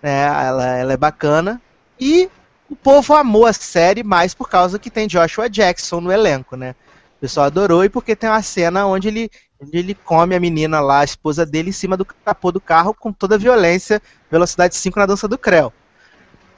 Né, 0.02 0.22
ela, 0.24 0.66
ela 0.66 0.92
é 0.92 0.96
bacana. 0.96 1.62
E 2.00 2.28
o 2.68 2.74
povo 2.74 3.14
amou 3.14 3.46
a 3.46 3.52
série 3.52 4.02
mais 4.02 4.34
por 4.34 4.48
causa 4.48 4.76
que 4.76 4.90
tem 4.90 5.06
Joshua 5.06 5.48
Jackson 5.48 6.00
no 6.00 6.10
elenco, 6.10 6.56
né? 6.56 6.74
O 7.16 7.20
pessoal 7.20 7.46
adorou 7.46 7.84
e 7.84 7.88
porque 7.88 8.16
tem 8.16 8.28
uma 8.28 8.42
cena 8.42 8.86
onde 8.86 9.06
ele, 9.06 9.30
onde 9.62 9.78
ele 9.78 9.94
come 9.94 10.34
a 10.34 10.40
menina 10.40 10.80
lá, 10.80 10.98
a 10.98 11.04
esposa 11.04 11.46
dele, 11.46 11.68
em 11.68 11.72
cima 11.72 11.96
do 11.96 12.04
capô 12.04 12.50
do 12.50 12.60
carro 12.60 12.92
com 12.92 13.12
toda 13.12 13.36
a 13.36 13.38
violência, 13.38 14.02
velocidade 14.28 14.74
5 14.74 14.98
na 14.98 15.06
dança 15.06 15.28
do 15.28 15.38
Creu. 15.38 15.72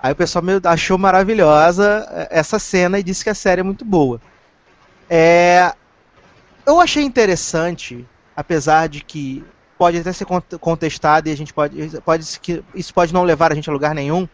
Aí 0.02 0.14
o 0.14 0.16
pessoal 0.16 0.42
achou 0.64 0.96
maravilhosa 0.96 2.08
eh, 2.10 2.28
essa 2.30 2.58
cena 2.58 2.98
e 2.98 3.02
disse 3.02 3.22
que 3.22 3.28
a 3.28 3.34
série 3.34 3.60
é 3.60 3.64
muito 3.64 3.84
boa. 3.84 4.18
É, 5.10 5.74
eu 6.64 6.80
achei 6.80 7.02
interessante, 7.02 8.08
apesar 8.36 8.88
de 8.88 9.02
que 9.02 9.44
pode 9.78 9.98
até 9.98 10.12
ser 10.12 10.24
cont- 10.24 10.59
contestado 10.60 11.28
e 11.28 11.32
a 11.32 11.36
gente 11.36 11.52
pode, 11.52 12.00
pode 12.02 12.24
isso 12.74 12.94
pode 12.94 13.12
não 13.12 13.24
levar 13.24 13.52
a 13.52 13.54
gente 13.54 13.68
a 13.68 13.72
lugar 13.72 13.94
nenhum, 13.94 14.28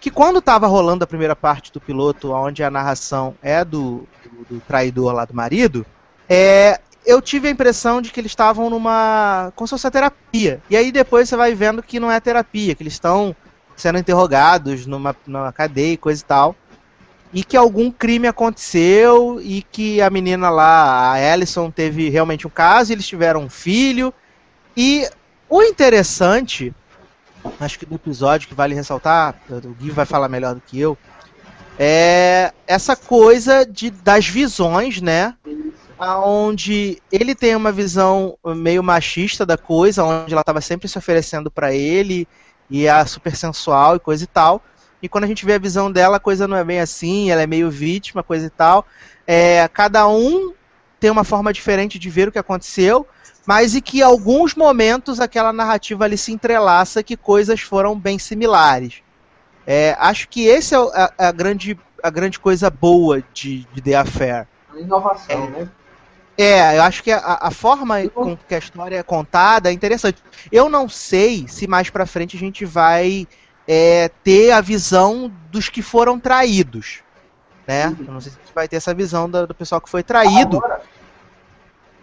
que 0.00 0.10
quando 0.10 0.38
estava 0.38 0.66
rolando 0.66 1.02
a 1.02 1.06
primeira 1.06 1.34
parte 1.34 1.72
do 1.72 1.80
piloto, 1.80 2.32
onde 2.32 2.62
a 2.62 2.70
narração 2.70 3.34
é 3.42 3.64
do, 3.64 4.06
do, 4.22 4.56
do 4.56 4.60
traidor 4.60 5.12
lá 5.12 5.24
do 5.24 5.34
marido, 5.34 5.84
é, 6.28 6.80
eu 7.06 7.20
tive 7.20 7.48
a 7.48 7.50
impressão 7.50 8.00
de 8.00 8.10
que 8.10 8.20
eles 8.20 8.32
estavam 8.32 8.70
numa. 8.70 9.52
como 9.56 9.66
se 9.66 9.72
fosse 9.72 9.86
uma 9.86 9.90
terapia. 9.90 10.60
E 10.70 10.76
aí 10.76 10.92
depois 10.92 11.28
você 11.28 11.36
vai 11.36 11.54
vendo 11.54 11.82
que 11.82 11.98
não 12.00 12.10
é 12.10 12.20
terapia, 12.20 12.74
que 12.74 12.82
eles 12.82 12.92
estão 12.94 13.34
sendo 13.76 13.98
interrogados 13.98 14.86
numa, 14.86 15.14
numa 15.26 15.52
cadeia 15.52 15.94
e 15.94 15.96
coisa 15.96 16.22
e 16.22 16.24
tal. 16.24 16.56
E 17.34 17.42
que 17.42 17.56
algum 17.56 17.90
crime 17.90 18.28
aconteceu 18.28 19.40
e 19.42 19.60
que 19.60 20.00
a 20.00 20.08
menina 20.08 20.48
lá, 20.48 21.12
a 21.12 21.32
Alison, 21.32 21.68
teve 21.68 22.08
realmente 22.08 22.46
um 22.46 22.50
caso, 22.50 22.92
eles 22.92 23.06
tiveram 23.06 23.40
um 23.40 23.50
filho. 23.50 24.14
E 24.76 25.08
o 25.48 25.60
interessante, 25.60 26.72
acho 27.58 27.78
que 27.78 27.84
do 27.84 27.96
episódio 27.96 28.48
que 28.48 28.54
vale 28.54 28.74
ressaltar, 28.74 29.34
o 29.50 29.74
Gui 29.74 29.90
vai 29.90 30.06
falar 30.06 30.28
melhor 30.28 30.54
do 30.54 30.60
que 30.60 30.78
eu, 30.78 30.96
é 31.78 32.52
essa 32.66 32.94
coisa 32.94 33.66
de, 33.66 33.90
das 33.90 34.26
visões, 34.26 35.00
né? 35.00 35.34
Onde 35.98 37.02
ele 37.10 37.34
tem 37.34 37.56
uma 37.56 37.72
visão 37.72 38.38
meio 38.44 38.82
machista 38.82 39.44
da 39.44 39.56
coisa, 39.56 40.04
onde 40.04 40.32
ela 40.32 40.42
estava 40.42 40.60
sempre 40.60 40.88
se 40.88 40.98
oferecendo 40.98 41.50
para 41.50 41.74
ele 41.74 42.28
e 42.70 42.86
é 42.86 43.04
super 43.04 43.34
sensual 43.34 43.96
e 43.96 44.00
coisa 44.00 44.24
e 44.24 44.26
tal. 44.26 44.62
E 45.04 45.08
quando 45.08 45.24
a 45.24 45.26
gente 45.26 45.44
vê 45.44 45.52
a 45.52 45.58
visão 45.58 45.92
dela, 45.92 46.16
a 46.16 46.20
coisa 46.20 46.48
não 46.48 46.56
é 46.56 46.64
bem 46.64 46.80
assim, 46.80 47.30
ela 47.30 47.42
é 47.42 47.46
meio 47.46 47.70
vítima, 47.70 48.22
coisa 48.22 48.46
e 48.46 48.48
tal. 48.48 48.86
É, 49.26 49.68
cada 49.68 50.08
um 50.08 50.54
tem 50.98 51.10
uma 51.10 51.24
forma 51.24 51.52
diferente 51.52 51.98
de 51.98 52.08
ver 52.08 52.28
o 52.28 52.32
que 52.32 52.38
aconteceu, 52.38 53.06
mas 53.44 53.74
e 53.74 53.82
que 53.82 53.98
em 53.98 54.02
alguns 54.02 54.54
momentos 54.54 55.20
aquela 55.20 55.52
narrativa 55.52 56.06
ali 56.06 56.16
se 56.16 56.32
entrelaça 56.32 57.02
que 57.02 57.18
coisas 57.18 57.60
foram 57.60 58.00
bem 58.00 58.18
similares. 58.18 59.02
É, 59.66 59.94
acho 59.98 60.26
que 60.26 60.46
esse 60.46 60.74
é 60.74 60.78
a, 60.78 61.12
a 61.18 61.32
grande, 61.32 61.78
a 62.02 62.08
grande 62.08 62.40
coisa 62.40 62.70
boa 62.70 63.22
de, 63.34 63.66
de 63.74 63.82
The 63.82 63.96
Affair. 63.96 64.48
A 64.74 64.80
inovação, 64.80 65.50
né? 65.50 65.68
É, 66.38 66.78
eu 66.78 66.82
acho 66.82 67.02
que 67.02 67.12
a, 67.12 67.40
a 67.42 67.50
forma 67.50 68.08
com 68.08 68.38
que 68.38 68.54
a 68.54 68.58
história 68.58 68.96
é 68.96 69.02
contada 69.02 69.68
é 69.68 69.72
interessante. 69.74 70.22
Eu 70.50 70.70
não 70.70 70.88
sei 70.88 71.46
se 71.46 71.66
mais 71.66 71.90
pra 71.90 72.06
frente 72.06 72.38
a 72.38 72.40
gente 72.40 72.64
vai 72.64 73.28
é, 73.66 74.10
ter 74.22 74.50
a 74.50 74.60
visão 74.60 75.32
dos 75.50 75.68
que 75.68 75.82
foram 75.82 76.18
traídos. 76.18 77.02
Né? 77.66 77.96
Eu 77.98 78.12
não 78.12 78.20
sei 78.20 78.32
se 78.32 78.38
a 78.38 78.40
gente 78.44 78.54
vai 78.54 78.68
ter 78.68 78.76
essa 78.76 78.94
visão 78.94 79.28
do, 79.28 79.46
do 79.46 79.54
pessoal 79.54 79.80
que 79.80 79.88
foi 79.88 80.02
traído. 80.02 80.62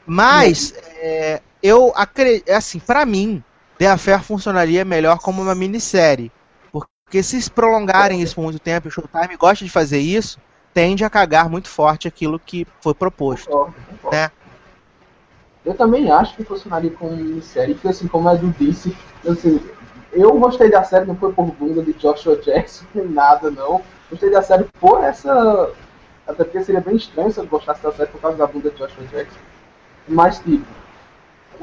Mas 0.05 0.73
é, 0.97 1.41
eu 1.61 1.93
acredito, 1.95 2.49
assim, 2.49 2.79
pra 2.79 3.05
mim, 3.05 3.43
The 3.77 3.88
Affair 3.88 4.21
funcionaria 4.23 4.83
melhor 4.83 5.19
como 5.19 5.41
uma 5.41 5.55
minissérie. 5.55 6.31
Porque 6.71 7.21
se 7.21 7.49
prolongarem 7.49 8.21
isso 8.21 8.35
por 8.35 8.43
muito 8.43 8.59
tempo, 8.59 8.88
o 8.88 8.91
Showtime 8.91 9.35
gosta 9.38 9.63
de 9.63 9.71
fazer 9.71 9.99
isso, 9.99 10.39
tende 10.73 11.03
a 11.03 11.09
cagar 11.09 11.49
muito 11.49 11.67
forte 11.67 12.07
aquilo 12.07 12.39
que 12.39 12.65
foi 12.79 12.93
proposto. 12.93 13.49
Concordo, 13.49 13.75
concordo. 13.89 14.17
Né? 14.17 14.31
Eu 15.63 15.75
também 15.75 16.09
acho 16.09 16.35
que 16.35 16.43
funcionaria 16.43 16.89
como 16.91 17.15
minissérie, 17.15 17.75
porque 17.75 17.89
assim, 17.89 18.07
como 18.07 18.27
a 18.27 18.33
Edu 18.33 18.53
disse, 18.57 18.97
assim, 19.27 19.61
eu 20.13 20.38
gostei 20.38 20.69
da 20.69 20.83
série, 20.83 21.05
não 21.05 21.15
foi 21.15 21.31
por 21.31 21.45
bunda 21.45 21.81
de 21.81 21.93
Joshua 21.93 22.35
Jackson, 22.38 22.85
nem 22.93 23.07
nada, 23.07 23.49
não. 23.49 23.81
Gostei 24.09 24.29
da 24.29 24.41
série 24.41 24.65
por 24.79 25.03
essa. 25.03 25.71
Até 26.27 26.43
porque 26.43 26.63
seria 26.63 26.81
bem 26.81 26.95
estranho 26.95 27.31
se 27.31 27.39
eu 27.39 27.45
gostasse 27.45 27.81
da 27.81 27.91
série 27.91 28.09
por 28.09 28.21
causa 28.21 28.38
da 28.38 28.47
bunda 28.47 28.69
de 28.69 28.77
Joshua 28.77 29.05
Jackson. 29.11 29.39
Mas, 30.07 30.39
tipo, 30.39 30.65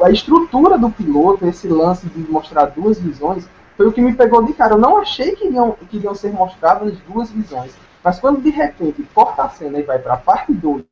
a 0.01 0.11
estrutura 0.11 0.79
do 0.79 0.91
piloto, 0.91 1.47
esse 1.47 1.69
lance 1.69 2.07
de 2.07 2.31
mostrar 2.31 2.67
duas 2.67 2.99
visões, 2.99 3.49
foi 3.77 3.87
o 3.87 3.93
que 3.93 4.01
me 4.01 4.15
pegou 4.15 4.43
de 4.43 4.53
cara. 4.55 4.75
Eu 4.75 4.79
não 4.79 4.97
achei 4.97 5.37
que 5.37 5.47
iriam, 5.47 5.77
que 5.91 5.99
iriam 5.99 6.15
ser 6.15 6.33
mostradas 6.33 6.97
duas 7.07 7.31
visões. 7.31 7.73
Mas 8.03 8.19
quando 8.19 8.41
de 8.41 8.51
repente 8.51 9.07
corta 9.15 9.43
a 9.43 9.49
cena 9.51 9.79
e 9.79 9.83
vai 9.83 9.99
pra 9.99 10.17
parte 10.17 10.53
2, 10.53 10.85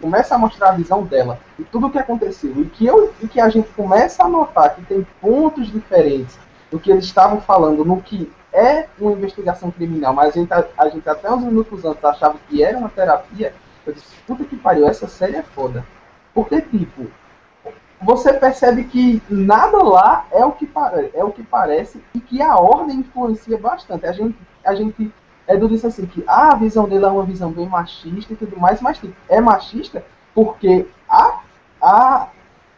começa 0.00 0.34
a 0.34 0.38
mostrar 0.38 0.70
a 0.70 0.72
visão 0.72 1.04
dela 1.04 1.38
e 1.58 1.64
tudo 1.64 1.86
o 1.86 1.90
que 1.90 1.98
aconteceu, 1.98 2.52
e 2.60 2.64
que, 2.66 2.84
eu, 2.84 3.14
e 3.22 3.28
que 3.28 3.40
a 3.40 3.48
gente 3.48 3.68
começa 3.70 4.24
a 4.24 4.28
notar 4.28 4.74
que 4.74 4.82
tem 4.82 5.06
pontos 5.20 5.70
diferentes 5.70 6.36
do 6.70 6.78
que 6.78 6.90
eles 6.90 7.04
estavam 7.04 7.40
falando 7.40 7.84
no 7.84 8.00
que 8.00 8.30
é 8.52 8.86
uma 8.98 9.12
investigação 9.12 9.70
criminal, 9.70 10.12
mas 10.12 10.34
a 10.34 10.38
gente, 10.38 10.52
a 10.52 10.88
gente 10.88 11.08
até 11.08 11.30
uns 11.30 11.42
minutos 11.42 11.84
antes 11.84 12.04
achava 12.04 12.38
que 12.48 12.62
era 12.62 12.76
uma 12.76 12.88
terapia, 12.88 13.54
eu 13.86 13.92
disse, 13.92 14.14
puta 14.26 14.44
que 14.44 14.56
pariu, 14.56 14.86
essa 14.86 15.06
série 15.06 15.36
é 15.36 15.42
foda. 15.42 15.84
Porque, 16.34 16.60
tipo, 16.60 17.06
você 18.00 18.32
percebe 18.32 18.84
que 18.84 19.22
nada 19.28 19.82
lá 19.82 20.26
é 20.30 20.44
o 20.44 20.52
que, 20.52 20.68
é 21.14 21.24
o 21.24 21.32
que 21.32 21.42
parece 21.42 22.02
e 22.14 22.20
que 22.20 22.40
a 22.40 22.56
ordem 22.56 22.98
influencia 22.98 23.58
bastante. 23.58 24.06
A 24.06 24.12
gente, 24.12 24.38
a 24.64 24.74
gente 24.74 25.12
Edu 25.48 25.68
disse 25.68 25.86
assim 25.86 26.06
que 26.06 26.22
ah, 26.26 26.52
a 26.52 26.56
visão 26.56 26.86
dele 26.86 27.06
é 27.06 27.08
uma 27.08 27.24
visão 27.24 27.50
bem 27.50 27.66
machista 27.66 28.34
e 28.34 28.36
tudo 28.36 28.58
mais, 28.58 28.80
mas 28.82 28.98
tipo, 28.98 29.14
é 29.28 29.40
machista 29.40 30.04
porque 30.34 30.86
a, 31.08 31.40
a 31.80 32.28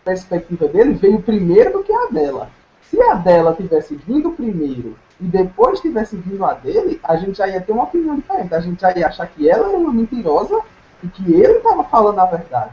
perspectiva 0.04 0.68
dele 0.68 0.94
veio 0.94 1.20
primeiro 1.20 1.72
do 1.72 1.84
que 1.84 1.92
a 1.92 2.06
dela. 2.06 2.48
Se 2.90 3.00
a 3.00 3.14
dela 3.14 3.54
tivesse 3.54 3.94
vindo 3.94 4.32
primeiro 4.32 4.96
e 5.20 5.24
depois 5.24 5.78
tivesse 5.78 6.16
vindo 6.16 6.44
a 6.44 6.54
dele, 6.54 6.98
a 7.04 7.14
gente 7.14 7.38
já 7.38 7.46
ia 7.46 7.60
ter 7.60 7.70
uma 7.70 7.84
opinião 7.84 8.16
diferente. 8.16 8.52
A 8.52 8.58
gente 8.58 8.80
já 8.80 8.92
ia 8.96 9.06
achar 9.06 9.28
que 9.28 9.48
ela 9.48 9.68
era 9.68 9.78
uma 9.78 9.92
mentirosa 9.92 10.60
e 11.00 11.06
que 11.06 11.32
ele 11.32 11.58
estava 11.58 11.84
falando 11.84 12.18
a 12.18 12.24
verdade. 12.24 12.72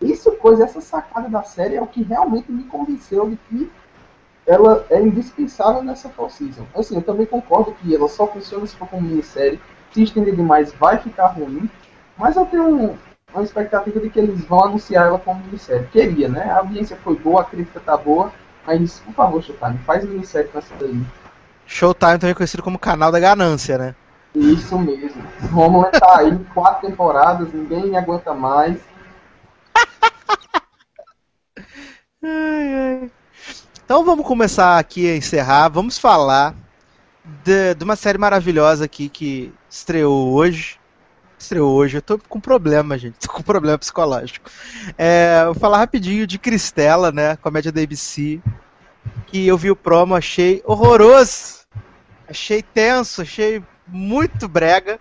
Isso, 0.00 0.32
coisa, 0.32 0.64
essa 0.64 0.80
sacada 0.80 1.28
da 1.28 1.42
série 1.42 1.76
é 1.76 1.82
o 1.82 1.86
que 1.86 2.02
realmente 2.02 2.50
me 2.50 2.64
convenceu 2.64 3.28
de 3.28 3.36
que 3.36 3.70
ela 4.46 4.86
é 4.88 4.98
indispensável 4.98 5.82
nessa 5.82 6.08
fall 6.08 6.30
season. 6.30 6.64
Assim, 6.74 6.94
eu 6.94 7.02
também 7.02 7.26
concordo 7.26 7.72
que 7.72 7.94
ela 7.94 8.08
só 8.08 8.26
funciona 8.26 8.66
se 8.66 8.76
for 8.76 8.88
como 8.88 9.02
minissérie. 9.02 9.60
Se 9.92 10.02
estender 10.02 10.34
demais 10.34 10.72
vai 10.72 10.96
ficar 10.96 11.26
ruim. 11.26 11.68
Mas 12.16 12.34
eu 12.34 12.46
tenho 12.46 12.98
uma 13.34 13.42
expectativa 13.42 14.00
de 14.00 14.08
que 14.08 14.18
eles 14.18 14.42
vão 14.46 14.64
anunciar 14.64 15.08
ela 15.08 15.18
como 15.18 15.44
minissérie. 15.44 15.86
Queria, 15.88 16.30
né? 16.30 16.50
A 16.50 16.60
audiência 16.60 16.96
foi 16.96 17.14
boa, 17.16 17.42
a 17.42 17.44
crítica 17.44 17.78
tá 17.78 17.94
boa. 17.94 18.32
Mas, 18.66 19.00
por 19.00 19.14
favor, 19.14 19.42
Showtime, 19.42 19.78
faz 19.86 20.04
minissérie 20.04 20.48
com 20.48 20.58
essa 20.58 20.74
daí. 20.78 21.00
Showtime 21.66 22.18
também 22.18 22.34
conhecido 22.34 22.62
como 22.62 22.78
canal 22.78 23.10
da 23.10 23.20
ganância, 23.20 23.78
né? 23.78 23.94
Isso 24.34 24.78
mesmo. 24.78 25.22
Vamos 25.50 25.90
tá 25.90 26.18
aí, 26.18 26.38
quatro 26.54 26.88
temporadas, 26.88 27.52
ninguém 27.52 27.96
aguenta 27.96 28.34
mais. 28.34 28.78
Ai, 32.20 32.74
ai. 32.74 33.10
Então 33.84 34.04
vamos 34.04 34.26
começar 34.26 34.78
aqui 34.78 35.08
a 35.08 35.16
encerrar. 35.16 35.68
Vamos 35.68 35.96
falar 35.96 36.54
de, 37.44 37.74
de 37.74 37.84
uma 37.84 37.96
série 37.96 38.18
maravilhosa 38.18 38.84
aqui 38.84 39.08
que 39.08 39.54
estreou 39.70 40.32
hoje. 40.32 40.78
Estreou 41.38 41.72
hoje. 41.72 41.98
Eu 41.98 42.02
tô 42.02 42.18
com 42.18 42.40
problema, 42.40 42.98
gente. 42.98 43.14
Tô 43.26 43.32
com 43.32 43.42
problema 43.42 43.78
psicológico. 43.78 44.50
É, 44.96 45.44
vou 45.44 45.54
falar 45.54 45.78
rapidinho 45.78 46.26
de 46.26 46.38
Cristela, 46.38 47.12
né? 47.12 47.36
Comédia 47.36 47.70
da 47.70 47.80
ABC. 47.80 48.40
Que 49.26 49.46
eu 49.46 49.56
vi 49.56 49.70
o 49.70 49.76
promo, 49.76 50.14
achei 50.14 50.62
horroroso. 50.64 51.58
Achei 52.28 52.62
tenso, 52.62 53.22
achei 53.22 53.62
muito 53.86 54.48
brega. 54.48 54.98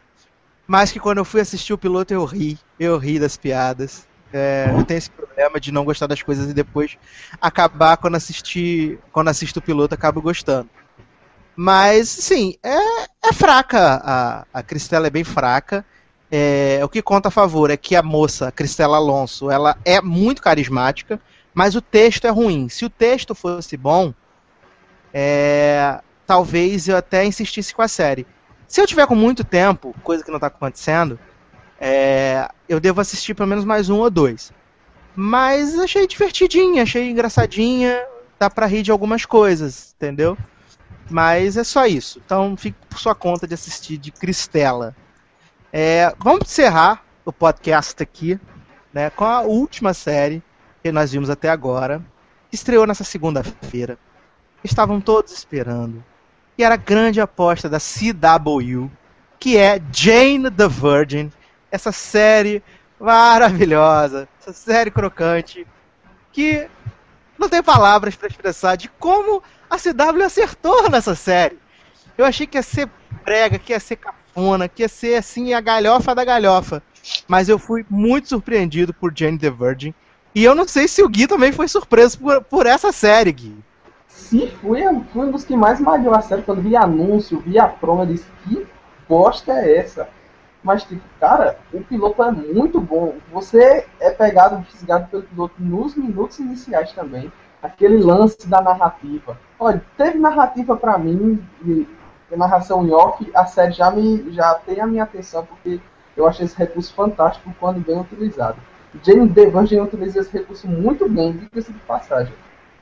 Mas 0.68 0.91
que 0.91 0.99
quando 0.99 1.19
eu 1.19 1.26
fui 1.26 1.41
assistir 1.41 1.73
o 1.73 1.77
piloto 1.77 2.14
eu 2.14 2.23
ri. 2.23 2.59
Eu 2.80 2.97
ri 2.97 3.19
das 3.19 3.35
piadas. 3.35 4.07
É, 4.31 4.69
eu 4.73 4.84
tenho 4.84 4.97
esse 4.97 5.09
problema 5.09 5.59
de 5.59 5.72
não 5.72 5.85
gostar 5.85 6.05
das 6.05 6.22
coisas 6.22 6.49
e 6.49 6.53
depois 6.53 6.97
acabar 7.39 7.95
quando 7.97 8.15
assistir, 8.15 8.99
quando 9.11 9.30
assisto 9.30 9.59
o 9.59 9.61
piloto 9.61 9.95
acabo 9.95 10.22
gostando. 10.22 10.69
Mas, 11.55 12.09
sim, 12.09 12.55
é, 12.61 12.77
é 13.30 13.34
fraca. 13.34 14.01
A, 14.03 14.45
a 14.53 14.61
Cristela 14.61 15.07
é 15.07 15.09
bem 15.09 15.23
fraca. 15.23 15.84
É, 16.30 16.82
o 16.84 16.90
que 16.90 17.02
conta 17.02 17.30
a 17.30 17.32
favor 17.32 17.70
é 17.70 17.78
que 17.78 17.95
a 17.95 18.04
moça, 18.04 18.52
Cristela 18.52 18.98
Alonso, 18.98 19.49
ela 19.49 19.78
é 19.86 20.02
muito 20.02 20.41
carismática, 20.41 21.20
mas 21.54 21.76
o 21.76 21.82
texto 21.82 22.26
é 22.26 22.30
ruim. 22.30 22.68
Se 22.70 22.86
o 22.86 22.90
texto 22.90 23.34
fosse 23.34 23.78
bom, 23.78 24.14
é, 25.14 25.99
talvez 26.26 26.88
eu 26.88 26.98
até 26.98 27.26
insistisse 27.26 27.74
com 27.74 27.82
a 27.82 27.88
série. 27.88 28.28
Se 28.68 28.82
eu 28.82 28.88
tiver 28.88 29.08
com 29.08 29.16
muito 29.16 29.44
tempo, 29.44 29.95
coisa 30.04 30.24
que 30.24 30.30
não 30.30 30.38
está 30.38 30.48
acontecendo, 30.48 31.18
é, 31.80 32.49
eu 32.68 32.80
devo 32.80 32.99
assistir 32.99 33.34
pelo 33.34 33.48
menos 33.48 33.64
mais 33.64 33.90
um 33.90 33.99
ou 33.99 34.10
dois. 34.10 34.52
Mas 35.16 35.80
achei 35.80 36.06
divertidinha, 36.06 36.84
achei 36.84 37.10
engraçadinha, 37.10 38.06
dá 38.38 38.49
pra 38.49 38.68
rir 38.68 38.84
de 38.84 38.91
algumas 38.91 39.26
coisas, 39.26 39.95
entendeu? 39.95 40.38
Mas 41.10 41.58
é 41.58 41.64
só 41.64 41.86
isso. 41.88 42.22
Então 42.24 42.56
fique 42.58 42.78
por 42.90 42.99
sua 42.99 43.16
conta 43.16 43.48
de 43.48 43.54
assistir 43.54 43.98
de 43.98 44.12
Cristela. 44.12 44.95
É, 45.80 46.12
vamos 46.18 46.49
encerrar 46.49 47.04
o 47.24 47.32
podcast 47.32 48.02
aqui 48.02 48.40
né, 48.91 49.12
com 49.12 49.24
a 49.24 49.41
última 49.41 49.94
série 49.94 50.41
que 50.82 50.91
nós 50.91 51.12
vimos 51.12 51.30
até 51.30 51.49
agora, 51.49 52.04
estreou 52.52 52.88
nessa 52.88 53.04
segunda-feira. 53.04 53.95
Estavam 54.64 54.99
todos 54.99 55.32
esperando. 55.32 56.04
E 56.58 56.64
era 56.64 56.74
a 56.74 56.78
grande 56.78 57.22
aposta 57.22 57.70
da 57.70 57.78
CW, 57.78 58.90
que 59.38 59.56
é 59.56 59.80
Jane 59.91 60.49
the 60.49 60.68
Virgin, 60.68 61.32
essa 61.70 61.91
série 61.91 62.64
maravilhosa, 62.99 64.28
essa 64.41 64.54
série 64.54 64.90
crocante, 64.90 65.68
que 66.32 66.68
não 67.38 67.48
tem 67.48 67.62
palavras 67.62 68.16
para 68.16 68.30
expressar 68.30 68.78
de 68.78 68.90
como 68.90 69.44
a 69.70 69.78
CW 69.78 70.24
acertou 70.26 70.90
nessa 70.90 71.14
série. 71.14 71.60
Eu 72.18 72.26
achei 72.26 72.48
que 72.48 72.58
ia 72.58 72.64
ser 72.64 72.90
prega, 73.24 73.60
que 73.60 73.74
ia 73.74 73.80
ser 73.80 73.99
cafona, 74.38 74.69
que 74.69 74.84
ia 74.84 74.88
ser 74.88 75.15
assim 75.15 75.53
a 75.53 75.59
galhofa 75.59 76.14
da 76.14 76.23
galhofa. 76.23 76.84
Mas 77.27 77.49
eu 77.49 77.57
fui 77.57 77.85
muito 77.89 78.30
surpreendido 78.30 78.93
por 78.93 79.11
Jane 79.15 79.39
the 79.39 79.49
Virgin. 79.49 79.93
E 80.35 80.43
eu 80.43 80.53
não 80.53 80.68
sei 80.68 80.88
se 80.88 81.01
o 81.01 81.09
Gui 81.09 81.26
também 81.26 81.51
foi 81.51 81.68
surpreso 81.68 82.19
por, 82.19 82.43
por 82.43 82.65
essa 82.68 82.91
série, 82.91 83.31
Gui. 83.31 83.57
Sim, 84.07 84.51
fui, 84.61 84.81
fui 85.11 85.26
um 85.26 85.31
dos 85.31 85.43
que 85.43 85.55
mais 85.55 85.80
malhou 85.80 86.14
a 86.14 86.22
série. 86.22 86.43
Quando 86.43 86.61
vi 86.61 86.76
anúncio, 86.76 87.39
vi 87.39 87.57
a 87.57 87.68
promo, 87.68 88.03
eu 88.03 88.07
disse: 88.07 88.27
que 88.43 88.68
bosta 89.09 89.53
é 89.53 89.77
essa? 89.77 90.07
Mas, 90.64 90.84
tipo, 90.84 91.01
cara, 91.19 91.57
o 91.73 91.81
piloto 91.81 92.22
é 92.23 92.31
muito 92.31 92.80
bom. 92.80 93.15
Você 93.31 93.85
é 93.99 94.09
pegado, 94.11 94.64
fisgado 94.69 95.07
pelo 95.07 95.23
piloto 95.23 95.55
nos 95.59 95.95
minutos 95.95 96.39
iniciais 96.39 96.91
também. 96.91 97.31
Aquele 97.61 97.97
lance 97.97 98.47
da 98.47 98.61
narrativa. 98.61 99.39
Olha, 99.59 99.81
teve 99.97 100.19
narrativa 100.19 100.76
para 100.76 100.97
mim, 100.97 101.41
narração 102.36 102.86
em 102.86 102.91
off, 102.91 103.30
a 103.34 103.45
série 103.45 103.72
já, 103.72 103.90
me, 103.91 104.32
já 104.32 104.56
tem 104.56 104.82
a 104.82 104.88
minha 104.88 105.04
atenção, 105.04 105.45
porque 105.45 105.80
eu 106.16 106.28
achei 106.28 106.45
esse 106.45 106.58
recurso 106.58 106.94
fantástico 106.94 107.54
quando 107.60 107.80
bem 107.80 107.99
utilizado. 107.99 108.58
Jane 109.04 109.30
Devangen 109.30 109.82
utiliza 109.82 110.20
esse 110.20 110.32
recurso 110.32 110.68
muito 110.68 111.08
bem, 111.08 111.34
diga-se 111.34 111.72
de 111.72 111.80
passagem. 111.80 112.34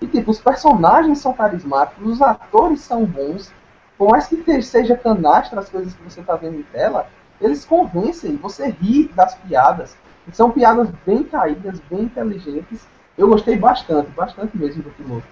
E, 0.01 0.07
tipo, 0.07 0.31
os 0.31 0.39
personagens 0.39 1.19
são 1.19 1.33
carismáticos, 1.33 2.13
os 2.13 2.21
atores 2.21 2.81
são 2.81 3.05
bons, 3.05 3.51
por 3.97 4.09
mais 4.09 4.27
que 4.27 4.61
seja 4.61 4.97
canastra 4.97 5.59
as 5.59 5.69
coisas 5.69 5.93
que 5.93 6.03
você 6.03 6.19
está 6.19 6.35
vendo 6.35 6.59
em 6.59 6.63
tela, 6.63 7.07
eles 7.39 7.65
convencem, 7.65 8.35
você 8.37 8.69
ri 8.69 9.07
das 9.09 9.35
piadas. 9.35 9.95
São 10.31 10.51
piadas 10.51 10.89
bem 11.05 11.23
caídas, 11.23 11.79
bem 11.89 12.03
inteligentes. 12.03 12.87
Eu 13.17 13.27
gostei 13.27 13.57
bastante, 13.57 14.09
bastante 14.11 14.57
mesmo 14.57 14.83
do 14.83 14.89
piloto. 14.91 15.27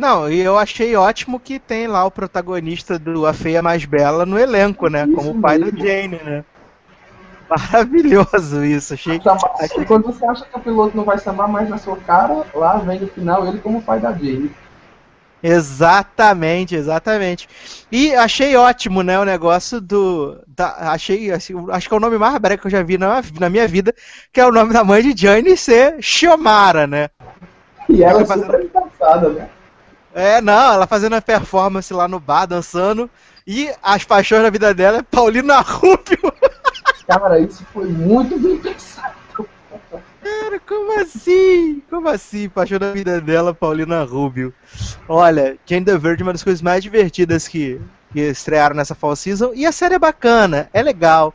Não, 0.00 0.30
e 0.30 0.40
eu 0.40 0.56
achei 0.56 0.96
ótimo 0.96 1.38
que 1.38 1.58
tem 1.58 1.86
lá 1.86 2.06
o 2.06 2.10
protagonista 2.10 2.98
do 2.98 3.26
A 3.26 3.34
Feia 3.34 3.60
Mais 3.60 3.84
Bela 3.84 4.24
no 4.24 4.38
elenco, 4.38 4.88
né? 4.88 5.04
Isso 5.04 5.14
como 5.14 5.32
o 5.32 5.40
pai 5.42 5.58
mesmo. 5.58 5.72
do 5.72 5.86
Jane, 5.86 6.20
né? 6.24 6.44
Maravilhoso 7.50 8.64
isso, 8.64 8.94
achei. 8.94 9.20
achei... 9.60 9.84
Quando 9.84 10.06
você 10.06 10.24
acha 10.24 10.46
que 10.46 10.56
o 10.56 10.60
piloto 10.60 10.96
não 10.96 11.04
vai 11.04 11.18
samar 11.18 11.48
mais 11.48 11.68
na 11.68 11.76
sua 11.76 11.98
cara, 11.98 12.46
lá 12.54 12.78
vem 12.78 12.98
no 12.98 13.08
final 13.08 13.46
ele 13.46 13.58
como 13.58 13.76
o 13.76 13.82
pai 13.82 14.00
da 14.00 14.10
Jane. 14.10 14.50
Exatamente, 15.42 16.74
exatamente. 16.74 17.46
E 17.92 18.14
achei 18.14 18.56
ótimo, 18.56 19.02
né, 19.02 19.20
o 19.20 19.24
negócio 19.26 19.82
do. 19.82 20.42
Da, 20.48 20.92
achei, 20.92 21.30
assim, 21.30 21.54
acho 21.70 21.88
que 21.88 21.94
é 21.94 21.96
o 21.98 22.00
nome 22.00 22.16
mais 22.16 22.38
breve 22.38 22.62
que 22.62 22.68
eu 22.68 22.70
já 22.70 22.82
vi 22.82 22.96
na, 22.96 23.22
na 23.38 23.50
minha 23.50 23.68
vida, 23.68 23.94
que 24.32 24.40
é 24.40 24.46
o 24.46 24.52
nome 24.52 24.72
da 24.72 24.82
mãe 24.82 25.02
de 25.02 25.22
Jane 25.22 25.58
ser 25.58 25.96
Xiomara, 26.00 26.86
né? 26.86 27.10
E 27.86 28.02
ela, 28.02 28.24
fazendo... 28.24 28.46
super 28.46 28.64
engraçada, 28.64 29.28
né? 29.28 29.48
É, 30.14 30.40
não, 30.40 30.72
ela 30.72 30.86
fazendo 30.86 31.14
a 31.14 31.22
performance 31.22 31.92
lá 31.92 32.08
no 32.08 32.18
bar, 32.18 32.46
dançando. 32.46 33.08
E 33.46 33.70
as 33.82 34.04
paixões 34.04 34.42
da 34.42 34.50
vida 34.50 34.74
dela 34.74 34.98
é 34.98 35.02
Paulina 35.02 35.60
Rubio. 35.62 36.32
Cara, 37.06 37.38
isso 37.38 37.64
foi 37.72 37.86
muito 37.86 38.38
bem 38.38 38.58
pensado. 38.58 39.14
Cara, 40.22 40.60
como 40.60 41.00
assim? 41.00 41.82
Como 41.88 42.08
assim? 42.08 42.48
Paixão 42.48 42.78
da 42.78 42.92
vida 42.92 43.20
dela, 43.20 43.54
Paulina 43.54 44.04
Rubio. 44.04 44.52
Olha, 45.08 45.56
Jane 45.66 45.84
the 45.84 45.96
Virgin 45.96 46.22
é 46.22 46.26
uma 46.26 46.32
das 46.32 46.44
coisas 46.44 46.60
mais 46.60 46.82
divertidas 46.82 47.48
que, 47.48 47.80
que 48.12 48.20
estrearam 48.20 48.76
nessa 48.76 48.94
fall 48.94 49.16
season. 49.16 49.52
E 49.54 49.64
a 49.64 49.72
série 49.72 49.94
é 49.94 49.98
bacana, 49.98 50.68
é 50.72 50.82
legal. 50.82 51.34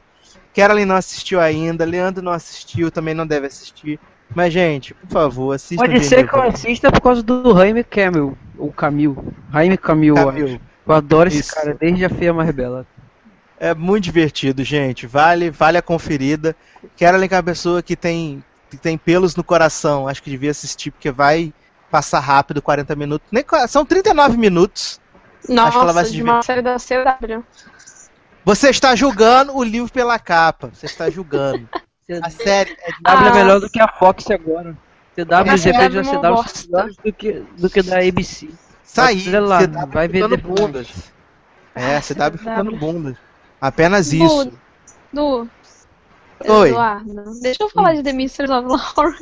Carolyn 0.55 0.85
não 0.85 0.95
assistiu 0.95 1.41
ainda, 1.41 1.83
Leandro 1.83 2.23
não 2.23 2.31
assistiu, 2.31 2.89
também 2.89 3.13
não 3.13 3.27
deve 3.27 3.47
assistir. 3.47 3.99
Mas, 4.33 4.53
gente, 4.53 4.93
por 4.93 5.09
favor, 5.09 5.53
assista 5.53 5.85
Pode 5.85 6.03
ser 6.03 6.27
que 6.27 6.35
eu 6.35 6.41
assista 6.41 6.91
por 6.91 7.01
causa 7.01 7.21
do 7.21 7.55
Jaime 7.57 7.83
Camil, 7.83 8.37
ou 8.57 8.71
Camil. 8.71 9.33
Jaime 9.51 9.77
Camil, 9.77 10.15
eu 10.17 10.25
Camil. 10.25 10.45
acho. 10.45 10.59
Eu 10.87 10.93
adoro 10.95 11.29
esse 11.29 11.39
Isso. 11.39 11.55
cara, 11.55 11.73
desde 11.73 12.05
a 12.05 12.09
Feia 12.09 12.33
Mais 12.33 12.51
Bela. 12.51 12.85
É 13.59 13.73
muito 13.73 14.03
divertido, 14.03 14.63
gente. 14.63 15.07
Vale, 15.07 15.49
vale 15.49 15.77
a 15.77 15.81
conferida. 15.81 16.55
Carolyn 16.99 17.27
é 17.31 17.35
uma 17.35 17.43
pessoa 17.43 17.81
que 17.81 17.95
tem, 17.95 18.43
que 18.69 18.77
tem 18.77 18.97
pelos 18.97 19.35
no 19.35 19.43
coração. 19.43 20.07
Acho 20.07 20.21
que 20.21 20.29
devia 20.29 20.51
assistir, 20.51 20.91
porque 20.91 21.09
vai 21.09 21.53
passar 21.89 22.19
rápido 22.19 22.61
40 22.61 22.95
minutos. 22.95 23.27
Nem, 23.31 23.43
são 23.67 23.85
39 23.85 24.37
minutos. 24.37 24.99
Nossa, 25.47 25.71
que 25.71 25.77
ela 25.77 25.93
vai 25.93 26.05
se 26.05 26.11
de 26.11 26.21
uma 26.23 26.41
série 26.41 26.61
da 26.61 26.75
CW. 26.77 27.43
Você 28.43 28.69
está 28.69 28.95
julgando 28.95 29.55
o 29.55 29.63
livro 29.63 29.91
pela 29.91 30.19
capa. 30.19 30.69
Você 30.73 30.85
está 30.85 31.09
julgando. 31.09 31.67
A 32.21 32.29
série 32.29 32.71
é 32.83 32.91
de 32.91 32.97
CW 32.97 33.01
Ah. 33.03 33.27
é 33.29 33.33
melhor 33.33 33.59
do 33.59 33.67
que 33.67 33.79
a 33.79 33.87
Fox 33.87 34.29
agora. 34.29 34.77
CW, 35.15 35.53
os 35.53 35.65
Essa 35.65 35.69
efeitos 35.69 35.95
da 35.95 36.01
é 36.01 36.03
uma 36.03 36.21
CW 36.21 36.35
bosta. 36.35 36.57
são 36.59 36.67
melhores 36.71 36.95
do 36.97 37.13
que, 37.13 37.31
do 37.57 37.69
que 37.69 37.81
da 37.81 37.99
ABC. 37.99 38.49
sair. 38.83 39.27
Olha 39.29 39.39
lá, 39.41 39.67
tá 39.67 39.85
vai 39.85 40.07
ver 40.07 40.27
depois. 40.27 40.59
bundas. 40.59 40.87
É, 41.73 41.99
CW. 42.01 42.37
chutando 42.37 42.75
bundas. 42.77 43.15
Apenas 43.61 44.11
isso. 44.13 44.51
Du, 45.13 45.47
Oi. 46.47 46.69
Eduardo, 46.69 47.39
deixa 47.41 47.63
eu 47.63 47.69
falar 47.69 47.93
de 47.93 48.03
The 48.03 48.11
Misters 48.13 48.49
of 48.49 48.67
Laura. 48.67 49.17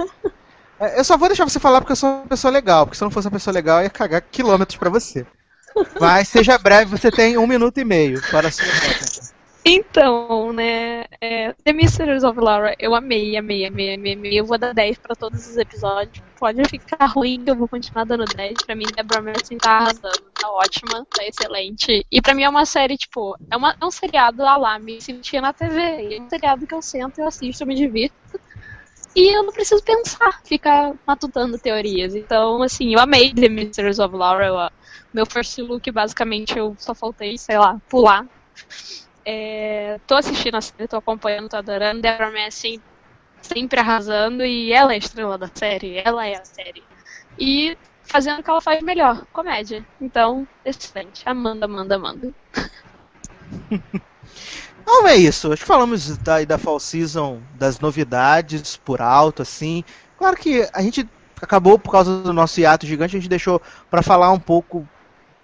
É, 0.79 0.99
Eu 0.99 1.03
só 1.03 1.15
vou 1.15 1.29
deixar 1.29 1.47
você 1.47 1.59
falar 1.59 1.79
porque 1.79 1.91
eu 1.91 1.95
sou 1.95 2.09
uma 2.09 2.25
pessoa 2.27 2.51
legal. 2.51 2.85
Porque 2.85 2.97
se 2.97 3.03
eu 3.03 3.05
não 3.05 3.11
fosse 3.11 3.27
uma 3.27 3.31
pessoa 3.33 3.53
legal, 3.53 3.77
eu 3.79 3.83
ia 3.83 3.89
cagar 3.89 4.21
quilômetros 4.21 4.77
pra 4.77 4.89
você. 4.89 5.25
Mas 5.99 6.27
seja 6.27 6.57
breve, 6.57 6.89
você 6.91 7.11
tem 7.11 7.37
um 7.37 7.47
minuto 7.47 7.77
e 7.79 7.85
meio 7.85 8.21
para 8.29 8.47
a 8.47 8.51
sua. 8.51 8.65
Então, 9.65 10.52
né, 10.52 11.06
é, 11.22 11.53
The 11.64 11.72
Mysteries 11.72 12.26
of 12.26 12.38
Laura, 12.38 12.76
eu 12.77 12.94
amei, 12.94 13.38
amei, 13.38 13.65
amei, 13.65 13.94
amei, 13.94 14.14
amei. 14.14 14.40
Eu 14.40 14.45
vou 14.45 14.57
dar 14.57 14.73
10 14.73 14.98
pra 14.98 15.15
todos 15.15 15.48
os 15.48 15.56
episódios. 15.56 16.22
Pode 16.38 16.61
ficar 16.68 17.06
ruim 17.06 17.41
eu 17.48 17.56
vou 17.56 17.69
continuar 17.69 18.03
dando 18.03 18.26
10. 18.26 18.57
Pra 18.65 18.76
mim, 18.76 18.84
Deborah 18.94 19.22
Mercy 19.22 19.56
tá 19.56 19.77
arrasando, 19.77 20.22
tá 20.34 20.49
ótima, 20.49 21.06
tá 21.10 21.23
excelente. 21.26 22.06
E 22.11 22.22
pra 22.22 22.34
mim 22.34 22.44
é 22.44 22.49
uma 22.49 22.65
série, 22.65 22.98
tipo, 22.98 23.38
é, 23.49 23.56
uma, 23.56 23.73
é 23.80 23.85
um 23.85 23.91
seriado 23.91 24.44
a 24.44 24.57
lá, 24.57 24.77
me 24.77 24.99
sentia 24.99 25.40
na 25.40 25.53
TV. 25.53 25.80
É 26.14 26.22
um 26.22 26.30
seriado 26.30 26.68
que 26.68 26.76
eu 26.76 26.81
sento, 26.81 27.19
eu 27.19 27.27
assisto, 27.27 27.64
eu 27.64 27.68
me 27.68 27.76
divirto. 27.76 28.15
E 29.15 29.34
eu 29.34 29.44
não 29.44 29.53
preciso 29.53 29.81
pensar, 29.81 30.41
ficar 30.44 30.94
matutando 31.07 31.57
teorias. 31.57 32.15
Então, 32.15 32.61
assim, 32.64 32.95
eu 32.95 32.99
amei 32.99 33.34
The 33.34 33.48
Mysteries 33.48 33.99
of 33.99 34.14
Laura. 34.14 34.48
Eu, 34.48 34.69
meu 35.14 35.26
first 35.26 35.57
look, 35.60 35.90
basicamente, 35.90 36.57
eu 36.57 36.76
só 36.77 36.94
faltei, 36.94 37.38
sei 37.38 37.57
lá, 37.57 37.80
pular. 37.88 38.27
É, 39.25 39.99
tô 40.05 40.15
assistindo 40.15 40.55
a 40.55 40.61
série, 40.61 40.87
tô 40.87 40.97
acompanhando, 40.97 41.49
tô 41.49 41.57
adorando. 41.57 42.01
Deborah 42.01 42.31
Messing 42.31 42.81
sempre 43.41 43.79
arrasando 43.79 44.43
e 44.45 44.71
ela 44.71 44.93
é 44.93 44.95
a 44.95 44.99
estrela 44.99 45.37
da 45.37 45.49
série, 45.53 45.97
ela 45.97 46.25
é 46.25 46.35
a 46.35 46.45
série. 46.45 46.83
E 47.37 47.77
fazendo 48.03 48.39
o 48.39 48.43
que 48.43 48.49
ela 48.49 48.61
faz 48.61 48.81
melhor, 48.83 49.25
comédia. 49.31 49.85
Então, 49.99 50.47
excelente. 50.65 51.23
Amanda, 51.25 51.65
Amanda, 51.65 51.95
Amanda. 51.95 52.33
Então 54.83 55.07
é 55.07 55.15
isso. 55.15 55.51
Acho 55.51 55.61
que 55.61 55.67
falamos 55.67 56.17
da, 56.17 56.43
da 56.43 56.57
Fall 56.57 56.79
Season, 56.79 57.41
das 57.55 57.79
novidades 57.79 58.75
por 58.77 59.01
alto, 59.01 59.41
assim. 59.41 59.83
Claro 60.17 60.35
que 60.35 60.67
a 60.73 60.81
gente 60.81 61.09
acabou 61.41 61.79
por 61.79 61.91
causa 61.91 62.21
do 62.21 62.33
nosso 62.33 62.59
hiato 62.59 62.85
gigante, 62.85 63.15
a 63.15 63.19
gente 63.19 63.29
deixou 63.29 63.61
pra 63.89 64.01
falar 64.01 64.31
um 64.31 64.39
pouco 64.39 64.87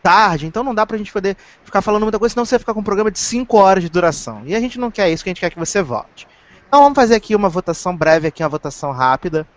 tarde, 0.02 0.46
então 0.46 0.64
não 0.64 0.74
dá 0.74 0.86
pra 0.86 0.98
gente 0.98 1.12
poder 1.12 1.36
ficar 1.64 1.82
falando 1.82 2.04
muita 2.04 2.20
coisa, 2.20 2.34
senão 2.34 2.46
você 2.46 2.56
vai 2.56 2.60
ficar 2.60 2.74
com 2.74 2.80
um 2.80 2.84
programa 2.84 3.12
de 3.12 3.20
5 3.20 3.58
horas 3.58 3.84
de 3.84 3.90
duração. 3.90 4.44
E 4.46 4.56
a 4.56 4.60
gente 4.60 4.80
não 4.80 4.90
quer 4.90 5.10
isso, 5.10 5.24
que 5.24 5.30
a 5.30 5.32
gente 5.32 5.40
quer 5.40 5.50
que 5.50 5.60
você 5.60 5.82
volte. 5.82 6.28
Então 6.68 6.82
vamos 6.84 6.96
fazer 6.96 7.16
aqui 7.16 7.36
uma 7.36 7.50
votação 7.50 7.96
breve, 7.96 8.28
aqui 8.28 8.44
uma 8.44 8.50
votação 8.50 8.92
rápida. 8.92 9.48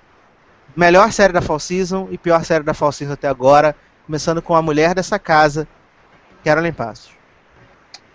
Melhor 0.75 1.13
série 1.13 1.33
da 1.33 1.43
Fall 1.43 1.59
Season 1.59 2.09
e 2.11 2.17
pior 2.17 2.45
série 2.45 2.65
da 2.65 2.73
Fall 2.73 2.93
Season 2.93 3.13
até 3.13 3.29
agora, 3.29 3.77
começando 4.07 4.41
com 4.41 4.55
a 4.55 4.63
mulher 4.63 4.95
dessa 4.95 5.19
casa, 5.19 5.69
Carolyn 6.43 6.73
Passos. 6.73 7.13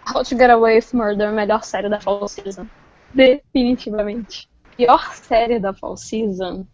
How 0.10 0.24
to 0.24 0.38
Get 0.38 0.50
Away 0.50 0.78
with 0.78 0.88
Murder, 0.94 1.32
melhor 1.32 1.64
série 1.64 1.90
da 1.90 2.00
Fall 2.00 2.28
Season. 2.28 2.66
Definitivamente. 3.14 4.50
Pior 4.76 5.14
série 5.14 5.60
da 5.60 5.74
Fall 5.74 5.98
Season? 5.98 6.66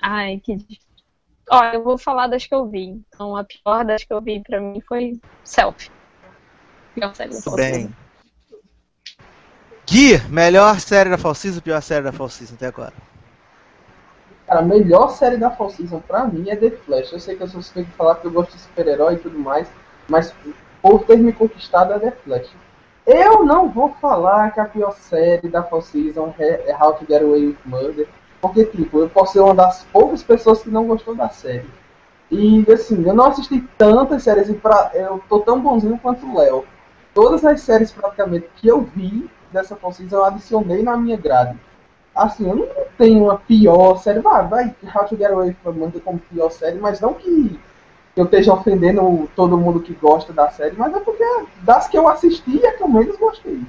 Ai, 0.00 0.40
que 0.42 0.56
difícil. 0.56 0.85
Olha, 1.50 1.76
eu 1.76 1.84
vou 1.84 1.96
falar 1.96 2.26
das 2.26 2.46
que 2.46 2.54
eu 2.54 2.66
vi. 2.66 3.02
Então, 3.08 3.36
a 3.36 3.44
pior 3.44 3.84
das 3.84 4.02
que 4.02 4.12
eu 4.12 4.20
vi 4.20 4.42
pra 4.42 4.60
mim 4.60 4.80
foi 4.80 5.20
Self. 5.44 5.90
Pior 6.94 7.14
série 7.14 7.34
da 7.34 7.40
Fall 7.40 7.56
bem. 7.56 7.94
Gui, 9.86 10.18
melhor 10.28 10.80
série 10.80 11.08
da 11.08 11.16
Fall 11.16 11.34
Season, 11.34 11.60
pior 11.60 11.80
série 11.80 12.02
da 12.02 12.12
Fall 12.12 12.28
Season 12.28 12.54
até 12.54 12.66
agora. 12.66 12.92
Cara, 14.46 14.60
a 14.60 14.62
melhor 14.62 15.10
série 15.10 15.36
da 15.36 15.50
Fall 15.50 15.70
Season 15.70 16.00
pra 16.00 16.24
mim 16.24 16.48
é 16.50 16.56
The 16.56 16.70
Flash. 16.70 17.12
Eu 17.12 17.20
sei 17.20 17.36
que 17.36 17.42
eu 17.42 17.48
sou 17.48 17.62
suspeito 17.62 17.90
de 17.90 17.96
falar 17.96 18.16
que 18.16 18.26
eu 18.26 18.32
gosto 18.32 18.52
de 18.52 18.60
super-herói 18.60 19.14
e 19.14 19.18
tudo 19.18 19.38
mais, 19.38 19.68
mas 20.08 20.34
por 20.82 21.04
ter 21.04 21.16
me 21.16 21.32
conquistado 21.32 21.92
é 21.92 21.98
The 22.00 22.10
Flash. 22.10 22.48
Eu 23.06 23.44
não 23.44 23.68
vou 23.68 23.94
falar 24.00 24.50
que 24.50 24.58
a 24.58 24.64
pior 24.64 24.92
série 24.92 25.48
da 25.48 25.62
Fall 25.62 25.82
Season 25.82 26.34
é 26.38 26.70
é 26.70 26.76
How 26.76 26.94
to 26.94 27.06
Get 27.06 27.22
Away 27.22 27.46
with 27.46 27.58
Murder, 27.64 28.08
porque, 28.48 28.64
tipo, 28.64 29.00
eu 29.00 29.08
posso 29.08 29.34
ser 29.34 29.40
uma 29.40 29.54
das 29.54 29.84
poucas 29.92 30.22
pessoas 30.22 30.62
que 30.62 30.70
não 30.70 30.86
gostou 30.86 31.14
da 31.14 31.28
série. 31.28 31.68
E, 32.30 32.64
assim, 32.72 33.06
eu 33.06 33.14
não 33.14 33.26
assisti 33.26 33.60
tantas 33.78 34.22
séries 34.22 34.48
e 34.48 34.54
pra, 34.54 34.90
eu 34.94 35.22
tô 35.28 35.40
tão 35.40 35.60
bonzinho 35.60 35.98
quanto 35.98 36.26
o 36.26 36.38
Léo. 36.38 36.64
Todas 37.14 37.44
as 37.44 37.60
séries, 37.60 37.92
praticamente, 37.92 38.48
que 38.56 38.68
eu 38.68 38.82
vi 38.82 39.30
dessa 39.52 39.78
Season, 39.92 40.16
eu 40.16 40.24
adicionei 40.24 40.82
na 40.82 40.96
minha 40.96 41.16
grade. 41.16 41.56
Assim, 42.14 42.48
eu 42.48 42.56
não 42.56 42.68
tenho 42.98 43.24
uma 43.24 43.38
pior 43.38 43.96
série. 43.98 44.20
Vai, 44.20 44.46
vai, 44.46 44.74
How 44.94 45.04
to 45.04 45.16
Get 45.16 45.30
Away 45.30 45.56
from 45.62 45.90
como 46.04 46.18
pior 46.18 46.50
série, 46.50 46.78
mas 46.78 47.00
não 47.00 47.14
que 47.14 47.58
eu 48.16 48.24
esteja 48.24 48.54
ofendendo 48.54 49.28
todo 49.36 49.58
mundo 49.58 49.80
que 49.80 49.92
gosta 49.92 50.32
da 50.32 50.50
série, 50.50 50.74
mas 50.76 50.94
é 50.94 51.00
porque 51.00 51.24
das 51.60 51.86
que 51.86 51.98
eu 51.98 52.08
assisti 52.08 52.64
é 52.64 52.72
que 52.72 52.82
eu 52.82 52.88
menos 52.88 53.16
gostei. 53.18 53.60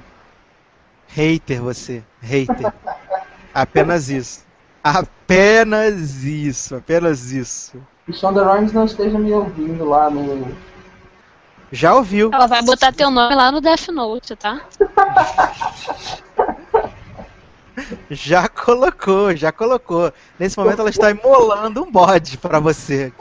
Hater 1.08 1.62
você, 1.62 2.02
hater. 2.20 2.72
Apenas 3.52 4.08
isso. 4.08 4.47
Apenas 4.90 6.24
isso, 6.24 6.76
apenas 6.76 7.32
isso. 7.32 7.80
E 8.06 8.12
Shonda 8.12 8.50
Rhimes 8.50 8.72
não 8.72 8.84
esteja 8.84 9.18
me 9.18 9.32
ouvindo 9.32 9.84
lá 9.84 10.08
no. 10.08 10.56
Já 11.70 11.94
ouviu? 11.94 12.30
Ela 12.32 12.46
vai 12.46 12.62
botar 12.62 12.92
teu 12.92 13.10
nome 13.10 13.34
lá 13.34 13.52
no 13.52 13.60
Death 13.60 13.88
Note, 13.88 14.34
tá? 14.36 14.62
Já 18.10 18.48
colocou, 18.48 19.36
já 19.36 19.52
colocou. 19.52 20.12
Nesse 20.38 20.58
momento 20.58 20.80
ela 20.80 20.90
está 20.90 21.10
imolando 21.10 21.84
um 21.84 21.90
bode 21.90 22.36
pra 22.38 22.58
você. 22.58 23.12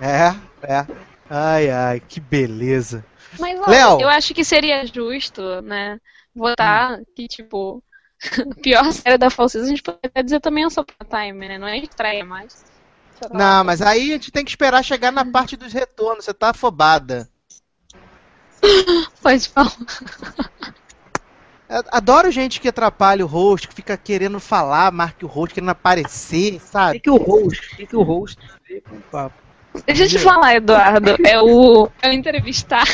É, 0.00 0.34
é. 0.62 0.86
Ai, 1.30 1.70
ai, 1.70 2.00
que 2.00 2.20
beleza. 2.20 3.04
Mas 3.38 3.58
olha, 3.60 4.02
eu 4.02 4.08
acho 4.08 4.34
que 4.34 4.44
seria 4.44 4.84
justo, 4.86 5.62
né? 5.62 5.98
Votar 6.34 6.98
que, 7.14 7.26
tipo, 7.26 7.82
a 8.40 8.54
pior 8.62 8.92
série 8.92 9.18
da 9.18 9.30
Fall 9.30 9.48
Season, 9.48 9.66
a 9.66 9.70
gente 9.70 9.82
poderia 9.82 10.22
dizer 10.22 10.40
também 10.40 10.64
é 10.64 10.70
só 10.70 10.82
pra 10.84 11.06
time, 11.06 11.48
né? 11.48 11.58
Não 11.58 11.66
é 11.68 11.78
estreia 11.78 12.24
mais. 12.24 12.64
Não, 13.32 13.64
mas 13.64 13.80
aí 13.80 14.10
a 14.10 14.14
gente 14.14 14.30
tem 14.32 14.44
que 14.44 14.50
esperar 14.50 14.82
chegar 14.82 15.12
na 15.12 15.24
parte 15.24 15.56
dos 15.56 15.72
retornos. 15.72 16.24
Você 16.24 16.34
tá 16.34 16.50
afobada. 16.50 17.28
Pode 19.22 19.48
falar. 19.48 19.76
Adoro 21.90 22.30
gente 22.30 22.60
que 22.60 22.68
atrapalha 22.68 23.24
o 23.24 23.28
host, 23.28 23.68
que 23.68 23.74
fica 23.74 23.96
querendo 23.96 24.38
falar, 24.38 24.92
marca 24.92 25.24
o 25.24 25.28
host, 25.28 25.54
querendo 25.54 25.70
aparecer, 25.70 26.56
O 26.56 26.60
sabe? 26.60 26.98
que, 26.98 27.00
que 27.00 27.10
o 27.10 27.16
host, 27.16 27.72
o 27.72 27.76
que, 27.76 27.86
que 27.86 27.96
o 27.96 28.02
host 28.02 28.36
tem 28.36 28.50
a 28.50 28.58
ver 28.68 28.82
com 28.82 28.96
o 28.96 29.02
papo? 29.02 29.43
Deixa 29.86 30.04
eu 30.04 30.08
te 30.08 30.18
falar, 30.20 30.54
Eduardo. 30.56 31.16
É 31.26 31.40
o, 31.42 31.88
é 32.00 32.08
o 32.08 32.12
entrevistado. 32.12 32.90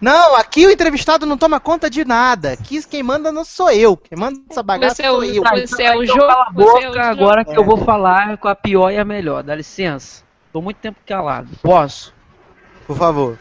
Não, 0.00 0.34
aqui 0.36 0.66
o 0.66 0.70
entrevistado 0.70 1.26
não 1.26 1.36
toma 1.36 1.60
conta 1.60 1.90
de 1.90 2.04
nada. 2.04 2.52
Aqui 2.52 2.82
quem 2.88 3.02
manda 3.02 3.30
não 3.30 3.44
sou 3.44 3.70
eu. 3.70 3.96
Quem 3.96 4.16
manda 4.18 4.40
essa 4.50 4.62
bagaça 4.62 4.94
Você 4.96 5.02
é 5.02 5.10
o, 5.10 5.14
sou 5.16 5.24
eu. 5.24 5.42
você 5.66 5.82
é 5.82 5.96
o 5.96 6.06
jogo. 6.06 6.20
cala 6.20 6.32
a 6.46 6.52
Você 6.52 6.62
é 6.62 6.88
o 6.88 6.92
boca 6.92 7.02
jogo. 7.02 7.22
agora 7.22 7.44
que 7.44 7.50
É. 7.52 7.58
eu 7.58 7.64
vou 7.64 7.76
falar 7.78 8.38
com 8.38 8.48
a 8.48 8.54
pior 8.54 8.90
e 8.90 8.96
a 8.98 9.04
melhor. 9.04 9.42
Dá 9.42 9.54
licença. 9.54 10.22
Tô 10.52 10.62
muito 10.62 10.78
tempo 10.78 10.98
calado. 11.06 11.48
Posso? 11.62 12.14
Por 12.86 12.96
favor. 12.96 13.38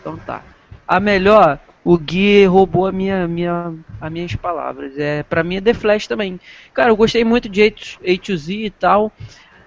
Então 0.00 0.16
tá. 0.18 0.42
A 0.86 1.00
melhor, 1.00 1.58
o 1.84 1.96
Gui 1.96 2.44
roubou 2.44 2.86
a 2.86 2.92
minha, 2.92 3.26
minha, 3.26 3.72
as 4.00 4.12
minhas 4.12 4.34
palavras. 4.34 4.92
É, 4.98 5.22
pra 5.22 5.42
mim 5.42 5.56
é 5.56 5.60
The 5.60 5.72
Flash 5.72 6.06
também. 6.06 6.38
Cara, 6.74 6.90
eu 6.90 6.96
gostei 6.96 7.24
muito 7.24 7.48
de 7.48 7.62
A2Z 7.62 8.48
e 8.66 8.70
tal. 8.70 9.10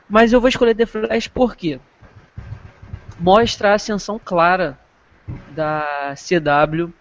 Mas 0.10 0.34
eu 0.34 0.40
vou 0.40 0.50
escolher 0.50 0.76
The 0.76 0.86
Flash 0.86 1.28
por 1.28 1.56
quê? 1.56 1.80
Mostra 3.20 3.72
a 3.72 3.76
ascensão 3.76 4.20
clara 4.24 4.78
da 5.56 6.14
CW 6.16 6.92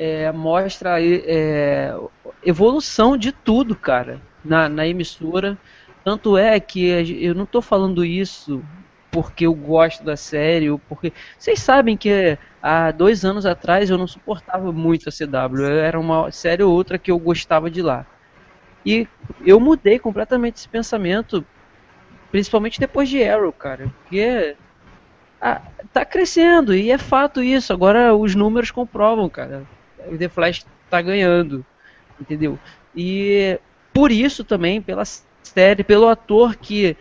é, 0.00 0.32
mostra 0.32 0.96
é, 0.98 1.94
evolução 2.42 3.18
de 3.18 3.32
tudo, 3.32 3.76
cara, 3.76 4.18
na, 4.42 4.66
na 4.66 4.86
emissora. 4.86 5.58
Tanto 6.02 6.38
é 6.38 6.58
que 6.58 6.86
eu 7.22 7.34
não 7.34 7.44
estou 7.44 7.60
falando 7.60 8.02
isso 8.02 8.62
porque 9.10 9.44
eu 9.44 9.52
gosto 9.52 10.02
da 10.02 10.16
série, 10.16 10.70
ou 10.70 10.78
porque. 10.78 11.12
Vocês 11.38 11.60
sabem 11.60 11.98
que 11.98 12.38
há 12.62 12.90
dois 12.90 13.26
anos 13.26 13.44
atrás 13.44 13.90
eu 13.90 13.98
não 13.98 14.06
suportava 14.06 14.72
muito 14.72 15.06
a 15.10 15.12
CW. 15.12 15.66
Era 15.66 16.00
uma 16.00 16.30
série 16.32 16.62
ou 16.62 16.72
outra 16.72 16.98
que 16.98 17.10
eu 17.10 17.18
gostava 17.18 17.70
de 17.70 17.82
lá. 17.82 18.06
E 18.86 19.06
eu 19.44 19.60
mudei 19.60 19.98
completamente 19.98 20.56
esse 20.56 20.68
pensamento, 20.68 21.44
principalmente 22.30 22.80
depois 22.80 23.08
de 23.08 23.22
Arrow, 23.22 23.52
cara. 23.52 23.90
Porque 24.02 24.56
ah, 25.40 25.60
tá 25.92 26.04
crescendo, 26.04 26.74
e 26.74 26.90
é 26.90 26.98
fato 26.98 27.42
isso. 27.42 27.72
Agora 27.72 28.14
os 28.14 28.34
números 28.34 28.70
comprovam, 28.70 29.28
cara. 29.28 29.64
O 30.10 30.16
The 30.16 30.28
Flash 30.28 30.64
tá 30.88 31.00
ganhando, 31.00 31.64
entendeu? 32.20 32.58
E 32.94 33.58
por 33.92 34.10
isso 34.12 34.44
também, 34.44 34.80
pela 34.80 35.04
série, 35.42 35.82
pelo 35.82 36.08
ator 36.08 36.56
que 36.56 36.96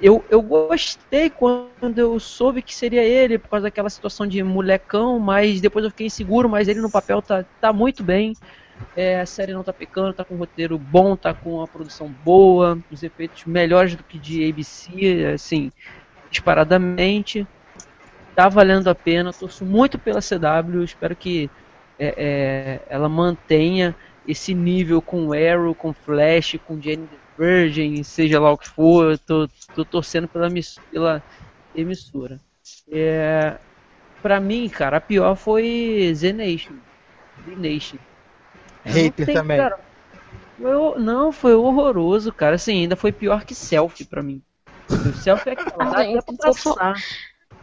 eu, 0.00 0.24
eu 0.30 0.40
gostei 0.40 1.28
quando 1.28 1.98
eu 1.98 2.18
soube 2.18 2.62
que 2.62 2.74
seria 2.74 3.02
ele, 3.02 3.38
por 3.38 3.50
causa 3.50 3.64
daquela 3.64 3.90
situação 3.90 4.26
de 4.26 4.42
molecão, 4.42 5.18
mas 5.18 5.60
depois 5.60 5.84
eu 5.84 5.90
fiquei 5.90 6.06
inseguro, 6.06 6.48
mas 6.48 6.68
ele 6.68 6.80
no 6.80 6.90
papel 6.90 7.20
tá, 7.20 7.44
tá 7.60 7.72
muito 7.72 8.02
bem. 8.02 8.34
É, 8.94 9.20
a 9.20 9.26
série 9.26 9.52
não 9.52 9.62
tá 9.62 9.72
pecando, 9.72 10.12
tá 10.14 10.24
com 10.24 10.34
um 10.34 10.38
roteiro 10.38 10.78
bom, 10.78 11.16
tá 11.16 11.32
com 11.32 11.56
uma 11.56 11.68
produção 11.68 12.08
boa, 12.08 12.82
os 12.90 13.02
efeitos 13.02 13.44
melhores 13.44 13.94
do 13.94 14.04
que 14.04 14.18
de 14.18 14.48
ABC, 14.48 15.32
assim, 15.34 15.70
disparadamente. 16.30 17.46
Tá 18.34 18.48
valendo 18.48 18.88
a 18.88 18.94
pena, 18.94 19.32
torço 19.32 19.64
muito 19.64 19.98
pela 19.98 20.20
CW, 20.20 20.82
espero 20.84 21.14
que 21.16 21.50
é, 21.98 22.14
é, 22.16 22.86
ela 22.88 23.08
mantenha 23.08 23.94
esse 24.26 24.54
nível 24.54 25.02
com 25.02 25.32
Arrow, 25.32 25.74
com 25.74 25.92
Flash, 25.92 26.58
com 26.64 26.80
Jane 26.80 27.08
Virgin, 27.38 28.02
seja 28.02 28.40
lá 28.40 28.52
o 28.52 28.58
que 28.58 28.68
for, 28.68 29.12
eu 29.12 29.18
tô, 29.18 29.48
tô 29.74 29.84
torcendo 29.84 30.28
pela, 30.28 30.48
pela 30.90 31.22
emissora. 31.74 32.40
É, 32.90 33.58
pra 34.22 34.40
mim, 34.40 34.68
cara, 34.68 34.98
a 34.98 35.00
pior 35.00 35.36
foi 35.36 36.12
Z 36.14 36.32
Nation. 36.32 36.76
Z 37.44 37.56
Nation. 37.56 37.98
Hater 38.84 39.26
tem, 39.26 39.34
também. 39.34 39.58
Cara, 39.58 39.78
eu, 40.58 40.98
não, 40.98 41.32
foi 41.32 41.54
horroroso, 41.54 42.32
cara. 42.32 42.56
Assim, 42.56 42.82
ainda 42.82 42.96
foi 42.96 43.12
pior 43.12 43.44
que 43.44 43.54
Selfie 43.54 44.04
pra 44.04 44.22
mim. 44.22 44.42
O 44.88 45.12
selfie 45.14 45.50
é 45.50 45.52
aquela, 45.52 45.84
dá 45.90 46.00
até 46.00 46.22
pra 46.22 46.34
passar. 46.36 46.94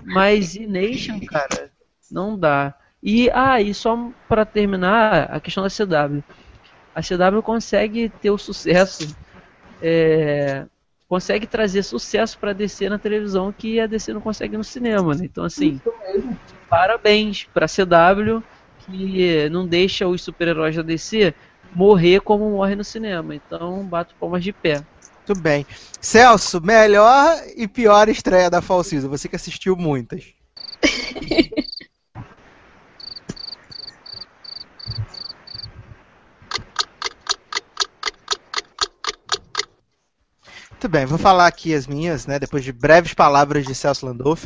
Mas 0.03 0.53
Z 0.53 0.67
Nation, 0.67 1.19
cara, 1.27 1.71
não 2.09 2.37
dá. 2.37 2.73
E, 3.03 3.29
ah, 3.31 3.61
e 3.61 3.73
só 3.73 4.09
pra 4.27 4.45
terminar, 4.45 5.29
a 5.31 5.39
questão 5.39 5.63
da 5.63 5.69
CW. 5.69 6.23
A 6.95 7.01
CW 7.01 7.41
consegue 7.43 8.09
ter 8.09 8.31
o 8.31 8.37
sucesso 8.37 9.15
é, 9.81 10.65
consegue 11.07 11.47
trazer 11.47 11.83
sucesso 11.83 12.37
para 12.37 12.53
DC 12.53 12.89
na 12.89 12.97
televisão 12.97 13.51
que 13.51 13.79
a 13.79 13.87
DC 13.87 14.13
não 14.13 14.21
consegue 14.21 14.57
no 14.57 14.63
cinema. 14.63 15.15
Né? 15.15 15.25
Então, 15.25 15.43
assim, 15.43 15.79
parabéns 16.69 17.45
para 17.53 17.65
a 17.65 17.69
CW 17.69 18.43
que 18.89 19.49
não 19.49 19.67
deixa 19.67 20.07
os 20.07 20.21
super-heróis 20.21 20.75
da 20.75 20.81
DC 20.81 21.33
morrer 21.73 22.21
como 22.21 22.49
morre 22.51 22.75
no 22.75 22.83
cinema. 22.83 23.35
Então, 23.35 23.85
bato 23.85 24.15
palmas 24.19 24.43
de 24.43 24.51
pé. 24.51 24.83
Muito 25.27 25.41
bem. 25.41 25.65
Celso, 25.99 26.61
melhor 26.61 27.37
e 27.55 27.67
pior 27.67 28.07
estreia 28.07 28.49
da 28.49 28.61
Fall 28.61 28.83
Season. 28.83 29.09
Você 29.09 29.27
que 29.27 29.35
assistiu 29.35 29.75
muitas. 29.75 30.23
Muito 40.77 40.89
bem, 40.89 41.07
vou 41.07 41.17
falar 41.17 41.47
aqui 41.47 41.73
as 41.73 41.87
minhas, 41.87 42.27
né? 42.27 42.37
Depois 42.37 42.63
de 42.63 42.71
breves 42.71 43.11
palavras 43.11 43.65
de 43.65 43.73
Celso 43.73 44.05
Landolf. 44.05 44.45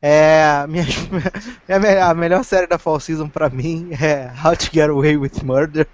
É, 0.00 0.44
a, 0.62 0.66
minha, 0.66 0.84
a 2.08 2.14
melhor 2.14 2.44
série 2.44 2.66
da 2.66 2.78
Fall 2.78 3.00
Season 3.00 3.28
pra 3.28 3.50
mim 3.50 3.90
é 4.00 4.30
How 4.44 4.56
to 4.56 4.66
Get 4.72 4.90
Away 4.90 5.16
with 5.16 5.42
Murder. 5.42 5.86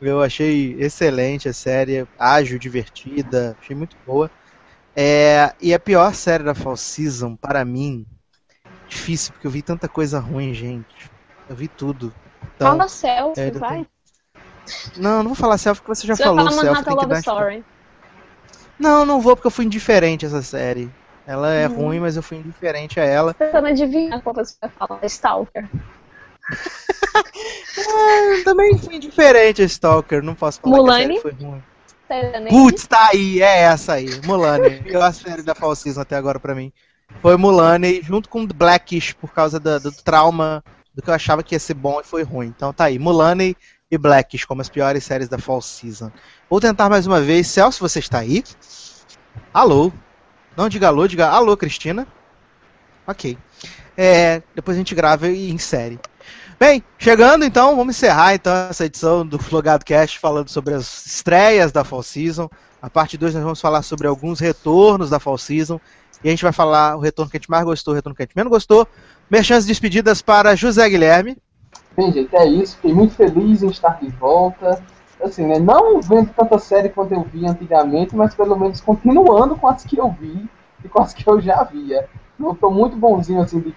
Eu 0.00 0.22
achei 0.22 0.76
excelente 0.78 1.48
a 1.48 1.52
série, 1.52 2.06
ágil, 2.18 2.58
divertida, 2.58 3.56
achei 3.60 3.76
muito 3.76 3.96
boa. 4.06 4.30
É, 4.94 5.54
e 5.60 5.72
a 5.72 5.78
pior 5.78 6.14
série 6.14 6.42
da 6.42 6.54
Fall 6.54 6.76
Season, 6.76 7.36
para 7.36 7.64
mim, 7.64 8.06
difícil, 8.88 9.32
porque 9.32 9.46
eu 9.46 9.50
vi 9.50 9.62
tanta 9.62 9.88
coisa 9.88 10.18
ruim, 10.18 10.52
gente. 10.52 11.10
Eu 11.48 11.56
vi 11.56 11.68
tudo. 11.68 12.12
Então, 12.54 12.68
Fala 12.68 12.88
selfie, 12.88 13.50
vai. 13.52 13.70
Tenho... 13.70 13.86
Não, 14.96 15.22
não 15.22 15.30
vou 15.30 15.34
falar 15.34 15.58
selfie 15.58 15.82
porque 15.82 15.94
você 15.94 16.06
já 16.06 16.16
você 16.16 16.22
falou 16.22 16.50
selfie. 16.50 16.84
Tem 16.84 16.96
que 16.96 17.06
dar 17.06 17.18
story. 17.18 17.64
Não, 18.78 19.04
não 19.04 19.20
vou 19.20 19.36
porque 19.36 19.46
eu 19.46 19.50
fui 19.50 19.64
indiferente 19.66 20.24
a 20.24 20.28
essa 20.28 20.42
série. 20.42 20.90
Ela 21.30 21.54
é 21.54 21.68
hum. 21.68 21.74
ruim, 21.74 22.00
mas 22.00 22.16
eu 22.16 22.24
fui 22.24 22.38
indiferente 22.38 22.98
a 22.98 23.04
ela. 23.04 23.32
Tentando 23.32 23.68
adivinhar 23.68 24.20
qual 24.20 24.34
você 24.34 24.56
vai 24.60 24.68
falar. 24.68 24.98
Stalker. 25.04 25.64
é, 27.78 28.42
também 28.42 28.76
fui 28.76 28.96
indiferente 28.96 29.62
a 29.62 29.64
Stalker. 29.64 30.24
Não 30.24 30.34
posso 30.34 30.60
falar 30.60 30.76
Mulane? 30.76 31.12
que 31.12 31.18
a 31.18 31.22
foi 31.22 31.30
ruim. 31.30 31.62
Putz, 32.48 32.84
tá 32.84 33.10
aí, 33.12 33.40
é 33.40 33.60
essa 33.60 33.92
aí. 33.92 34.08
Mulane. 34.26 34.82
Pior 34.82 35.14
série 35.14 35.42
da 35.42 35.54
Fall 35.54 35.76
Season 35.76 36.00
até 36.00 36.16
agora 36.16 36.40
pra 36.40 36.52
mim. 36.52 36.72
Foi 37.22 37.36
Mulane, 37.36 38.02
junto 38.02 38.28
com 38.28 38.44
Blackish, 38.44 39.12
por 39.12 39.32
causa 39.32 39.60
do, 39.60 39.78
do 39.78 39.92
trauma 39.92 40.64
do 40.92 41.00
que 41.00 41.10
eu 41.10 41.14
achava 41.14 41.44
que 41.44 41.54
ia 41.54 41.60
ser 41.60 41.74
bom 41.74 42.00
e 42.00 42.04
foi 42.04 42.24
ruim. 42.24 42.48
Então 42.48 42.72
tá 42.72 42.86
aí, 42.86 42.98
Mulane 42.98 43.56
e 43.88 43.96
Blackish 43.96 44.44
como 44.44 44.62
as 44.62 44.68
piores 44.68 45.04
séries 45.04 45.28
da 45.28 45.38
Fall 45.38 45.62
Season. 45.62 46.10
Vou 46.50 46.60
tentar 46.60 46.90
mais 46.90 47.06
uma 47.06 47.20
vez. 47.20 47.46
Celso, 47.46 47.78
você 47.78 48.00
está 48.00 48.18
aí? 48.18 48.42
Alô? 49.54 49.92
Não 50.56 50.68
diga 50.68 50.88
alô, 50.88 51.06
diga 51.06 51.28
alô, 51.28 51.56
Cristina. 51.56 52.06
Ok. 53.06 53.36
É, 53.96 54.42
depois 54.54 54.76
a 54.76 54.78
gente 54.78 54.94
grava 54.94 55.28
e 55.28 55.50
insere. 55.50 55.98
Bem, 56.58 56.84
chegando 56.98 57.44
então, 57.44 57.74
vamos 57.74 57.96
encerrar 57.96 58.34
então 58.34 58.52
essa 58.68 58.84
edição 58.84 59.26
do 59.26 59.38
Flogado 59.38 59.84
Cast 59.84 60.18
falando 60.18 60.48
sobre 60.50 60.74
as 60.74 61.06
estreias 61.06 61.72
da 61.72 61.84
Fall 61.84 62.02
Season. 62.02 62.50
A 62.82 62.90
parte 62.90 63.16
2 63.16 63.34
nós 63.34 63.42
vamos 63.42 63.60
falar 63.60 63.82
sobre 63.82 64.06
alguns 64.06 64.40
retornos 64.40 65.10
da 65.10 65.18
Fall 65.18 65.38
Season. 65.38 65.80
E 66.22 66.28
a 66.28 66.30
gente 66.30 66.42
vai 66.42 66.52
falar 66.52 66.96
o 66.96 67.00
retorno 67.00 67.30
que 67.30 67.36
a 67.36 67.40
gente 67.40 67.50
mais 67.50 67.64
gostou, 67.64 67.92
o 67.92 67.94
retorno 67.94 68.14
que 68.14 68.22
a 68.22 68.26
gente 68.26 68.36
menos 68.36 68.50
gostou. 68.50 68.86
Merchantes 69.30 69.66
despedidas 69.66 70.20
para 70.20 70.54
José 70.54 70.88
Guilherme. 70.88 71.38
Bem, 71.96 72.12
gente, 72.12 72.34
é 72.36 72.46
isso. 72.46 72.76
Fiquei 72.76 72.92
muito 72.92 73.14
feliz 73.14 73.62
em 73.62 73.68
estar 73.70 73.98
de 74.00 74.08
volta. 74.10 74.82
Assim, 75.22 75.46
né? 75.46 75.58
Não 75.58 76.00
vendo 76.00 76.32
tanta 76.32 76.58
série 76.58 76.88
quanto 76.88 77.12
eu 77.12 77.22
vi 77.22 77.46
antigamente, 77.46 78.16
mas 78.16 78.34
pelo 78.34 78.56
menos 78.58 78.80
continuando 78.80 79.56
com 79.56 79.68
as 79.68 79.84
que 79.84 79.98
eu 79.98 80.10
vi 80.10 80.48
e 80.84 80.88
com 80.88 81.02
as 81.02 81.12
que 81.12 81.28
eu 81.28 81.40
já 81.40 81.62
via. 81.64 82.08
Eu 82.38 82.54
tô 82.54 82.70
muito 82.70 82.96
bonzinho, 82.96 83.42
assim, 83.42 83.60
de 83.60 83.74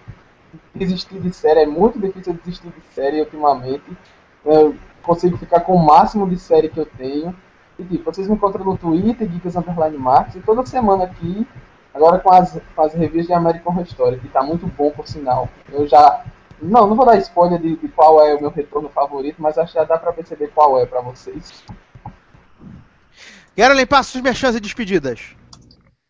desistir 0.73 1.19
de 1.19 1.33
série. 1.33 1.61
É 1.61 1.65
muito 1.65 1.99
difícil 1.99 2.33
desistir 2.33 2.69
de 2.69 2.81
série 2.93 3.19
ultimamente. 3.19 3.83
Eu 4.45 4.75
consigo 5.01 5.37
ficar 5.37 5.59
com 5.61 5.75
o 5.75 5.85
máximo 5.85 6.29
de 6.29 6.37
série 6.37 6.69
que 6.69 6.79
eu 6.79 6.85
tenho. 6.85 7.35
E, 7.77 7.83
tipo, 7.83 8.11
vocês 8.11 8.27
me 8.27 8.35
encontram 8.35 8.63
no 8.63 8.77
Twitter, 8.77 9.27
Geeks 9.27 9.55
Underline 9.55 9.97
Marks, 9.97 10.35
e 10.35 10.39
toda 10.39 10.65
semana 10.65 11.05
aqui, 11.05 11.47
agora 11.93 12.19
com 12.19 12.31
as, 12.31 12.59
com 12.75 12.81
as 12.81 12.93
reviews 12.93 13.25
de 13.25 13.33
American 13.33 13.73
Horror 13.73 13.85
Story, 13.85 14.19
que 14.19 14.29
tá 14.29 14.43
muito 14.43 14.67
bom, 14.67 14.91
por 14.91 15.07
sinal. 15.07 15.49
Eu 15.71 15.87
já 15.87 16.23
não, 16.63 16.87
não 16.87 16.95
vou 16.95 17.05
dar 17.05 17.17
spoiler 17.17 17.59
de, 17.59 17.75
de, 17.75 17.87
qual 17.89 18.25
é 18.25 18.33
o 18.35 18.41
meu 18.41 18.49
retorno 18.49 18.89
favorito, 18.89 19.41
mas 19.41 19.57
acho 19.57 19.73
que 19.73 19.79
já 19.79 19.85
dá 19.85 19.97
pra 19.97 20.13
perceber 20.13 20.47
qual 20.49 20.79
é 20.79 20.85
pra 20.85 21.01
vocês. 21.01 21.63
Quero 23.55 23.73
limpar 23.73 24.03
suas 24.03 24.23
merchans 24.23 24.55
e 24.55 24.59
despedidas. 24.59 25.35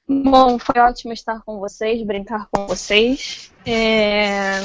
Bom, 0.07 0.59
foi 0.59 0.81
ótimo 0.81 1.13
estar 1.13 1.41
com 1.45 1.59
vocês, 1.59 2.03
brincar 2.03 2.47
com 2.51 2.67
vocês. 2.67 3.53
É... 3.65 4.61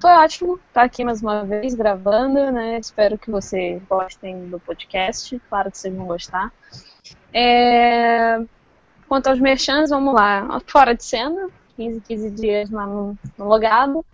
Foi 0.00 0.10
ótimo 0.10 0.60
estar 0.68 0.82
aqui 0.82 1.04
mais 1.04 1.22
uma 1.22 1.44
vez 1.44 1.74
gravando, 1.74 2.52
né? 2.52 2.78
Espero 2.78 3.16
que 3.16 3.30
vocês 3.30 3.82
gostem 3.88 4.48
do 4.48 4.60
podcast. 4.60 5.40
Claro 5.48 5.70
que 5.70 5.78
vocês 5.78 5.94
vão 5.94 6.06
gostar. 6.06 6.52
É... 7.32 8.40
Quanto 9.08 9.28
aos 9.28 9.40
merchans, 9.40 9.90
vamos 9.90 10.14
lá. 10.14 10.60
Fora 10.66 10.94
de 10.94 11.04
cena, 11.04 11.48
15, 11.76 12.00
15 12.00 12.30
dias 12.30 12.70
lá 12.70 12.86
no, 12.86 13.16
no 13.38 13.44
logado. 13.46 14.04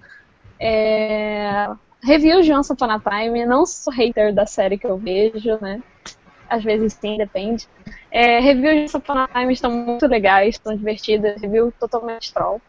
É... 0.61 1.69
Review 2.03 2.43
de 2.43 2.53
Once 2.53 2.73
Upon 2.73 2.91
a 2.91 3.01
Time, 3.01 3.45
não 3.47 3.67
sou 3.67 3.93
hater 3.93 4.35
da 4.35 4.47
série 4.47 4.79
que 4.79 4.87
eu 4.87 4.97
vejo, 4.97 5.59
né? 5.61 5.83
Às 6.49 6.65
vezes 6.65 6.95
sim, 6.95 7.17
depende. 7.17 7.69
É, 8.11 8.41
reviews 8.41 8.75
de 8.75 8.83
Once 8.83 8.97
Upon 8.97 9.19
a 9.19 9.29
Time 9.29 9.53
estão 9.53 9.71
muito 9.71 10.07
legais, 10.07 10.57
estão 10.57 10.77
divertidas, 10.77 11.41
review 11.41 11.73
totalmente 11.79 12.33
troll. 12.33 12.61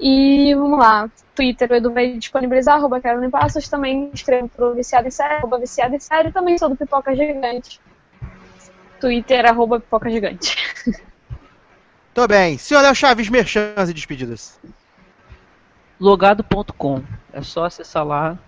E 0.00 0.54
vamos 0.54 0.78
lá, 0.78 1.10
Twitter, 1.34 1.70
o 1.70 1.74
Edu 1.74 1.92
vai 1.92 2.12
disponibilizar, 2.12 2.76
arroba 2.76 3.00
Carolina 3.00 3.30
Passos, 3.30 3.68
também 3.68 4.10
escrevo 4.14 4.48
pro 4.48 4.74
Viciado 4.74 5.08
em 5.08 5.10
Série, 5.10 5.34
arroba 5.34 5.58
Viciado 5.58 5.94
em 5.94 6.00
Série, 6.00 6.32
também 6.32 6.56
sou 6.56 6.68
do 6.68 6.76
Pipoca 6.76 7.14
Gigante. 7.14 7.80
Twitter, 9.00 9.44
arroba 9.46 9.80
Pipoca 9.80 10.08
Gigante. 10.10 10.56
Tô 12.14 12.26
bem. 12.26 12.58
Senhor 12.58 12.80
Léo 12.80 12.94
Chaves, 12.94 13.28
merchans 13.28 13.88
e 13.88 13.94
despedidas 13.94 14.58
logado.com. 16.00 17.02
É 17.32 17.42
só 17.42 17.64
acessar 17.64 18.04
lá 18.04 18.38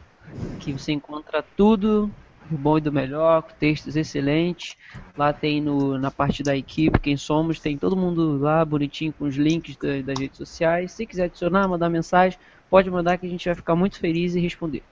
que 0.59 0.73
você 0.73 0.93
encontra 0.93 1.43
tudo 1.57 2.11
do 2.51 2.59
bom 2.59 2.79
e 2.79 2.81
do 2.81 2.93
melhor, 2.93 3.43
textos 3.59 3.97
excelentes. 3.97 4.77
Lá 5.17 5.33
tem 5.33 5.61
no, 5.61 5.97
na 5.97 6.11
parte 6.11 6.43
da 6.43 6.57
equipe, 6.57 6.99
quem 6.99 7.17
somos, 7.17 7.61
tem 7.61 7.79
todo 7.79 7.97
mundo 7.97 8.39
lá 8.39 8.65
bonitinho 8.65 9.13
com 9.13 9.25
os 9.25 9.37
links 9.37 9.77
da, 9.77 10.03
das 10.03 10.19
redes 10.19 10.37
sociais. 10.37 10.93
Se 10.93 11.07
quiser 11.07 11.25
adicionar, 11.25 11.69
mandar 11.69 11.89
mensagem, 11.89 12.39
pode 12.69 12.91
mandar 12.91 13.19
que 13.19 13.27
a 13.27 13.29
gente 13.29 13.45
vai 13.45 13.55
ficar 13.55 13.77
muito 13.77 13.99
feliz 13.99 14.35
em 14.35 14.41
responder. 14.41 14.83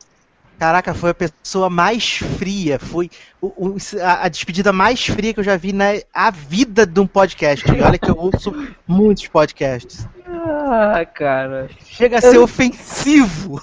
Caraca, 0.58 0.92
foi 0.92 1.10
a 1.10 1.14
pessoa 1.14 1.70
mais 1.70 2.18
fria. 2.18 2.80
Foi 2.80 3.08
o, 3.40 3.46
o, 3.46 3.76
a, 4.02 4.24
a, 4.24 4.28
despedida 4.28 4.72
mais 4.72 5.06
fria 5.06 5.32
que 5.32 5.38
eu 5.38 5.44
já 5.44 5.56
vi 5.56 5.72
na 5.72 5.86
a 6.12 6.30
vida 6.32 6.84
de 6.84 6.98
um 6.98 7.06
podcast. 7.06 7.64
E 7.70 7.80
olha 7.80 7.96
que 7.96 8.10
eu 8.10 8.18
ouço 8.18 8.52
muitos 8.86 9.28
podcasts. 9.28 10.08
Ah, 10.26 11.04
cara. 11.06 11.68
Chega 11.84 12.18
a 12.18 12.20
ser 12.20 12.36
eu... 12.36 12.42
ofensivo 12.42 13.62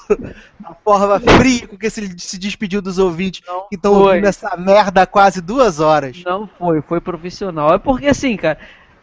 a 0.63 0.73
forma 0.73 1.19
fria 1.19 1.67
com 1.67 1.77
que 1.77 1.85
ele 1.85 2.17
se 2.17 2.38
despediu 2.38 2.81
dos 2.81 2.97
ouvintes 2.97 3.41
Não 3.45 3.67
que 3.67 3.76
estão 3.76 3.93
ouvindo 3.93 4.26
essa 4.26 4.55
merda 4.55 5.01
há 5.01 5.05
quase 5.05 5.41
duas 5.41 5.81
horas. 5.81 6.23
Não 6.26 6.47
foi, 6.57 6.81
foi 6.81 7.01
profissional. 7.01 7.73
É 7.73 7.77
porque 7.77 8.07
assim, 8.07 8.38
cara. 8.38 8.57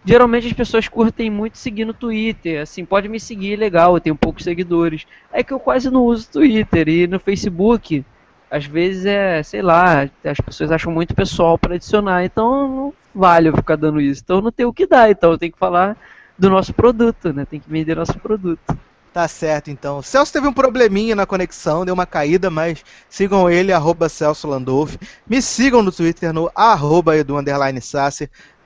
Geralmente 0.05 0.49
as 0.49 0.53
pessoas 0.53 0.89
curtem 0.89 1.31
muito 1.31 1.59
seguir 1.59 1.85
no 1.85 1.95
Twitter. 1.95 2.63
Assim, 2.63 2.85
pode 2.85 3.09
me 3.09 3.21
seguir, 3.21 3.57
legal, 3.57 3.95
eu 3.95 4.01
tenho 4.01 4.17
poucos 4.17 4.45
seguidores. 4.45 5.07
É 5.33 5.43
que 5.43 5.53
eu 5.53 5.61
quase 5.61 5.91
não 5.91 6.05
uso 6.05 6.29
Twitter 6.31 6.89
e 6.89 7.07
no 7.07 7.21
Facebook, 7.21 8.05
às 8.51 8.67
vezes 8.67 9.07
é, 9.07 9.43
sei 9.43 9.63
lá, 9.63 10.09
as 10.25 10.41
pessoas 10.41 10.73
acham 10.73 10.93
muito 10.93 11.15
pessoal 11.15 11.57
para 11.57 11.77
adicionar, 11.77 12.25
então 12.25 12.69
não 12.69 12.95
vale 13.15 13.49
eu 13.49 13.57
ficar 13.57 13.77
dando 13.77 14.01
isso. 14.01 14.23
Então 14.25 14.41
não 14.41 14.51
tem 14.51 14.67
o 14.67 14.73
que 14.73 14.87
dar, 14.87 15.11
então 15.11 15.31
eu 15.33 15.39
tenho 15.39 15.53
que 15.53 15.59
falar 15.59 15.97
do 16.37 16.51
nosso 16.51 16.75
produto, 16.75 17.33
né? 17.33 17.45
Tem 17.45 17.61
que 17.61 17.71
vender 17.71 17.95
nosso 17.95 18.19
produto. 18.19 18.77
Tá 19.13 19.29
certo, 19.29 19.71
então. 19.71 19.99
O 19.99 20.03
Celso 20.03 20.33
teve 20.33 20.49
um 20.49 20.53
probleminha 20.53 21.15
na 21.15 21.27
conexão, 21.27 21.85
deu 21.85 21.93
uma 21.93 22.07
caída, 22.07 22.49
mas 22.49 22.83
sigam 23.11 23.49
ele, 23.49 23.71
arroba 23.71 24.09
Celso 24.09 24.49
Landolf. 24.49 24.97
Me 25.29 25.43
sigam 25.43 25.83
no 25.83 25.93
Twitter 25.93 26.33
no 26.33 26.51
arroba 26.55 27.17
Edu. 27.17 27.37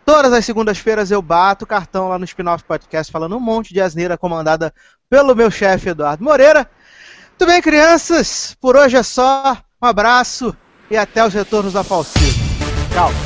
Todas 0.06 0.32
as 0.32 0.44
segundas-feiras 0.44 1.10
eu 1.10 1.20
bato 1.20 1.66
cartão 1.66 2.08
lá 2.08 2.16
no 2.16 2.24
Spin-Off 2.24 2.62
Podcast 2.62 3.10
falando 3.10 3.36
um 3.36 3.40
monte 3.40 3.74
de 3.74 3.80
asneira 3.80 4.16
comandada 4.16 4.72
pelo 5.10 5.34
meu 5.34 5.50
chefe 5.50 5.88
Eduardo 5.88 6.22
Moreira. 6.22 6.70
Tudo 7.36 7.50
bem, 7.50 7.60
crianças? 7.60 8.56
Por 8.60 8.76
hoje 8.76 8.96
é 8.96 9.02
só. 9.02 9.58
Um 9.82 9.86
abraço 9.86 10.56
e 10.88 10.96
até 10.96 11.26
os 11.26 11.34
retornos 11.34 11.72
da 11.72 11.82
Falsiva. 11.82 12.38
Tchau. 12.94 13.25